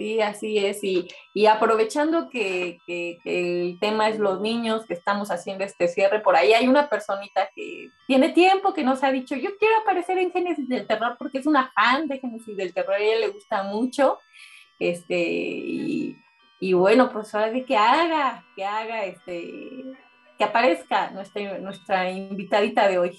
Sí, 0.00 0.18
así 0.22 0.56
es. 0.56 0.82
Y, 0.82 1.46
aprovechando 1.46 2.30
que, 2.30 2.78
el 3.26 3.78
tema 3.80 4.08
es 4.08 4.18
los 4.18 4.40
niños, 4.40 4.86
que 4.86 4.94
estamos 4.94 5.30
haciendo 5.30 5.62
este 5.62 5.88
cierre, 5.88 6.20
por 6.20 6.36
ahí 6.36 6.54
hay 6.54 6.66
una 6.66 6.88
personita 6.88 7.50
que 7.54 7.90
tiene 8.06 8.30
tiempo 8.30 8.72
que 8.72 8.82
nos 8.82 9.04
ha 9.04 9.12
dicho, 9.12 9.36
yo 9.36 9.50
quiero 9.58 9.76
aparecer 9.76 10.16
en 10.16 10.32
Génesis 10.32 10.66
del 10.66 10.86
Terror 10.86 11.16
porque 11.18 11.36
es 11.36 11.46
una 11.46 11.70
fan 11.74 12.08
de 12.08 12.18
Génesis 12.18 12.56
del 12.56 12.72
Terror, 12.72 12.94
a 12.94 12.98
ella 12.98 13.18
le 13.18 13.28
gusta 13.28 13.62
mucho. 13.64 14.18
Este, 14.78 15.18
y, 15.18 16.16
y 16.60 16.72
bueno, 16.72 17.12
pues 17.12 17.34
ahora 17.34 17.50
de 17.50 17.66
que 17.66 17.76
haga, 17.76 18.46
que 18.56 18.64
haga, 18.64 19.04
este, 19.04 19.84
que 20.38 20.44
aparezca 20.44 21.10
nuestra, 21.10 21.58
nuestra 21.58 22.10
invitadita 22.10 22.88
de 22.88 22.96
hoy, 22.96 23.18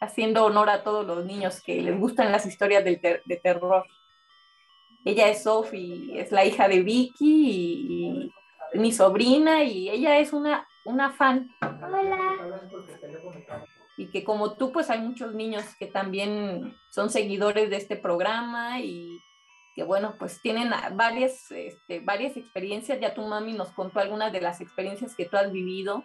haciendo 0.00 0.44
honor 0.44 0.70
a 0.70 0.84
todos 0.84 1.04
los 1.04 1.24
niños 1.24 1.60
que 1.60 1.82
les 1.82 1.98
gustan 1.98 2.30
las 2.30 2.46
historias 2.46 2.84
del 2.84 3.00
ter 3.00 3.24
de 3.24 3.36
terror. 3.36 3.84
Ella 5.04 5.28
es 5.28 5.42
Sophie, 5.42 6.20
es 6.20 6.30
la 6.30 6.44
hija 6.44 6.68
de 6.68 6.82
Vicky 6.82 7.50
y, 7.50 8.32
y 8.72 8.78
mi 8.78 8.92
sobrina 8.92 9.64
y 9.64 9.90
ella 9.90 10.18
es 10.18 10.32
una, 10.32 10.66
una 10.84 11.10
fan. 11.10 11.50
Hola. 11.60 12.36
Y 13.96 14.06
que 14.10 14.24
como 14.24 14.54
tú, 14.54 14.72
pues 14.72 14.90
hay 14.90 15.00
muchos 15.00 15.34
niños 15.34 15.64
que 15.78 15.86
también 15.86 16.74
son 16.90 17.10
seguidores 17.10 17.68
de 17.70 17.76
este 17.76 17.96
programa 17.96 18.80
y 18.80 19.18
que 19.74 19.84
bueno, 19.84 20.16
pues 20.18 20.40
tienen 20.42 20.70
varias, 20.94 21.50
este, 21.50 22.00
varias 22.00 22.36
experiencias. 22.36 23.00
Ya 23.00 23.14
tu 23.14 23.22
mami 23.22 23.52
nos 23.52 23.72
contó 23.72 24.00
algunas 24.00 24.32
de 24.32 24.40
las 24.40 24.60
experiencias 24.60 25.14
que 25.14 25.26
tú 25.26 25.36
has 25.36 25.50
vivido. 25.52 26.04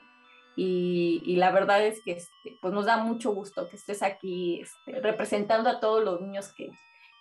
Y, 0.56 1.22
y 1.24 1.36
la 1.36 1.52
verdad 1.52 1.86
es 1.86 2.02
que 2.04 2.14
este, 2.14 2.58
pues 2.62 2.74
nos 2.74 2.86
da 2.88 2.98
mucho 2.98 3.32
gusto 3.32 3.70
que 3.70 3.76
estés 3.76 4.02
aquí 4.02 4.62
este, 4.62 5.00
representando 5.02 5.70
a 5.70 5.80
todos 5.80 6.04
los 6.04 6.20
niños 6.20 6.52
que, 6.54 6.72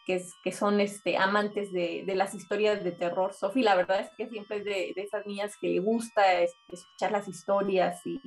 que, 0.06 0.24
que 0.42 0.52
son 0.52 0.80
este, 0.80 1.18
amantes 1.18 1.72
de, 1.72 2.04
de, 2.06 2.14
las 2.14 2.32
historias 2.32 2.82
de 2.82 2.92
terror. 2.92 3.34
Sofi, 3.34 3.62
la 3.62 3.74
verdad 3.74 4.00
es 4.00 4.10
que 4.16 4.28
siempre 4.28 4.58
es 4.58 4.64
de, 4.64 4.92
de 4.94 5.02
esas 5.02 5.26
niñas 5.26 5.56
que 5.60 5.68
le 5.68 5.80
gusta 5.80 6.40
este, 6.40 6.58
escuchar 6.72 7.10
las 7.10 7.26
historias 7.26 8.00
y, 8.06 8.20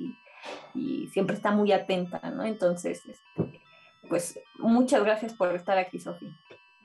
y, 0.74 1.08
siempre 1.08 1.34
está 1.34 1.50
muy 1.50 1.72
atenta, 1.72 2.20
¿no? 2.30 2.44
Entonces, 2.44 3.02
este, 3.06 3.62
pues 4.08 4.38
muchas 4.58 5.02
gracias 5.02 5.32
por 5.32 5.54
estar 5.54 5.78
aquí, 5.78 5.98
Sofi. 5.98 6.30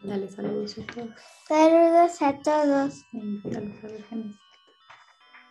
Dale 0.01 0.29
saludos 0.29 0.77
a 0.77 0.85
todos. 0.85 1.09
Saludos 1.47 2.21
a 2.21 2.39
todos. 2.39 3.05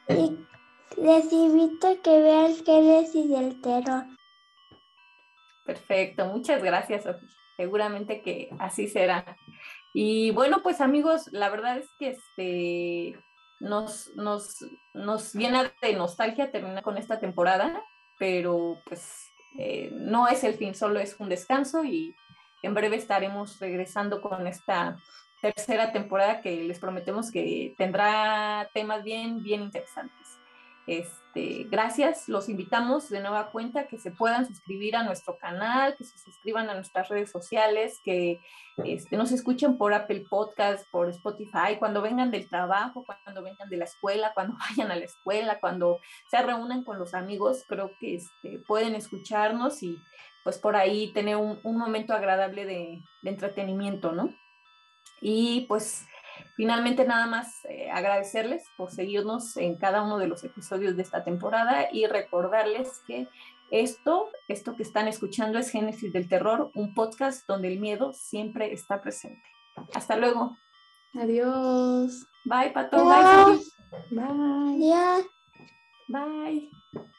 Y 0.09 0.39
les 1.01 1.33
invito 1.33 1.89
a 1.89 1.97
que 1.97 2.21
vean 2.21 2.55
Génesis 2.65 3.29
del 3.29 3.61
Terror. 3.61 4.05
Perfecto, 5.66 6.27
muchas 6.27 6.62
gracias, 6.62 7.05
Sofi 7.05 7.27
seguramente 7.57 8.23
que 8.23 8.51
así 8.59 8.89
será. 8.89 9.37
Y 9.93 10.31
bueno, 10.33 10.63
pues 10.63 10.81
amigos, 10.81 11.29
la 11.33 11.51
verdad 11.51 11.79
es 11.79 11.89
que 11.99 12.11
este, 12.11 13.19
nos, 13.61 14.11
nos, 14.17 14.65
nos 14.93 15.33
de 15.33 15.95
nostalgia 15.97 16.51
terminar 16.51 16.83
con 16.83 16.99
esta 16.99 17.21
temporada, 17.21 17.83
pero 18.19 18.83
pues 18.85 19.31
eh, 19.59 19.91
no 19.93 20.29
es 20.29 20.43
el 20.45 20.55
fin, 20.55 20.75
solo 20.75 20.99
es 20.99 21.17
un 21.19 21.29
descanso 21.29 21.85
y 21.85 22.15
en 22.63 22.75
breve 22.75 22.97
estaremos 22.97 23.61
regresando 23.61 24.21
con 24.21 24.47
esta 24.47 24.97
tercera 25.41 25.93
temporada 25.93 26.41
que 26.41 26.65
les 26.65 26.79
prometemos 26.79 27.31
que 27.31 27.75
tendrá 27.77 28.69
temas 28.73 29.05
bien, 29.05 29.43
bien 29.43 29.63
interesantes. 29.63 30.24
Este, 30.86 31.65
gracias, 31.70 32.28
los 32.28 32.51
invitamos 32.51 33.09
de 33.09 33.20
nueva 33.20 33.51
cuenta 33.51 33.86
que 33.86 33.98
se 33.98 34.11
puedan 34.11 34.44
suscribir 34.44 34.97
a 34.97 35.02
nuestro 35.02 35.39
canal, 35.39 35.97
que 35.97 36.05
se 36.05 36.19
suscriban 36.19 36.69
a 36.69 36.74
nuestras 36.74 37.09
redes 37.09 37.31
sociales, 37.31 38.01
que 38.05 38.40
este, 38.85 39.16
nos 39.16 39.32
escuchen 39.32 39.78
por 39.78 39.94
Apple 39.94 40.27
Podcast, 40.28 40.86
por 40.90 41.09
Spotify, 41.09 41.78
cuando 41.78 42.02
vengan 42.02 42.31
del 42.31 42.48
trabajo, 42.51 43.05
cuando 43.24 43.43
vengan 43.43 43.70
de 43.70 43.78
la 43.78 43.85
escuela, 43.85 44.32
cuando 44.35 44.56
vayan 44.70 44.90
a 44.90 44.97
la 44.97 45.05
escuela, 45.06 45.59
cuando 45.59 46.01
se 46.31 46.43
reúnan 46.43 46.85
con 46.85 46.98
los 46.98 47.15
amigos, 47.15 47.65
creo 47.66 47.93
que 47.98 48.16
este, 48.16 48.59
pueden 48.66 48.94
escucharnos 48.94 49.82
y 49.82 49.98
pues 50.43 50.59
por 50.59 50.77
ahí 50.77 51.11
tener 51.15 51.36
un, 51.36 51.59
momento 51.65 52.12
agradable 52.12 52.66
de 52.66 53.02
entretenimiento, 53.23 54.12
¿no? 54.12 54.28
Y 55.27 55.62
pues 55.69 56.06
Finalmente, 56.56 57.05
nada 57.05 57.27
más 57.27 57.65
eh, 57.65 57.90
agradecerles 57.90 58.65
por 58.77 58.90
seguirnos 58.90 59.56
en 59.56 59.77
cada 59.77 60.02
uno 60.02 60.19
de 60.19 60.28
los 60.28 60.44
episodios 60.44 60.97
de 60.97 61.02
esta 61.02 61.24
temporada 61.24 61.89
y 61.93 62.06
recordarles 62.06 63.02
que 63.06 63.28
esto, 63.70 64.28
esto 64.48 64.77
que 64.77 64.82
están 64.82 65.09
escuchando 65.09 65.59
es 65.59 65.70
Génesis 65.70 66.12
del 66.12 66.28
Terror, 66.28 66.70
un 66.74 66.94
podcast 66.94 67.47
donde 67.48 67.69
el 67.69 67.81
miedo 67.81 68.12
siempre 68.12 68.73
está 68.73 69.01
presente. 69.01 69.43
Hasta 69.94 70.16
luego. 70.16 70.56
Adiós. 71.15 72.27
Bye, 72.44 72.70
Pato. 72.73 73.05
Bye, 73.05 73.59
Bye. 74.11 75.24
Bye. 76.09 76.70
Bye. 76.93 77.11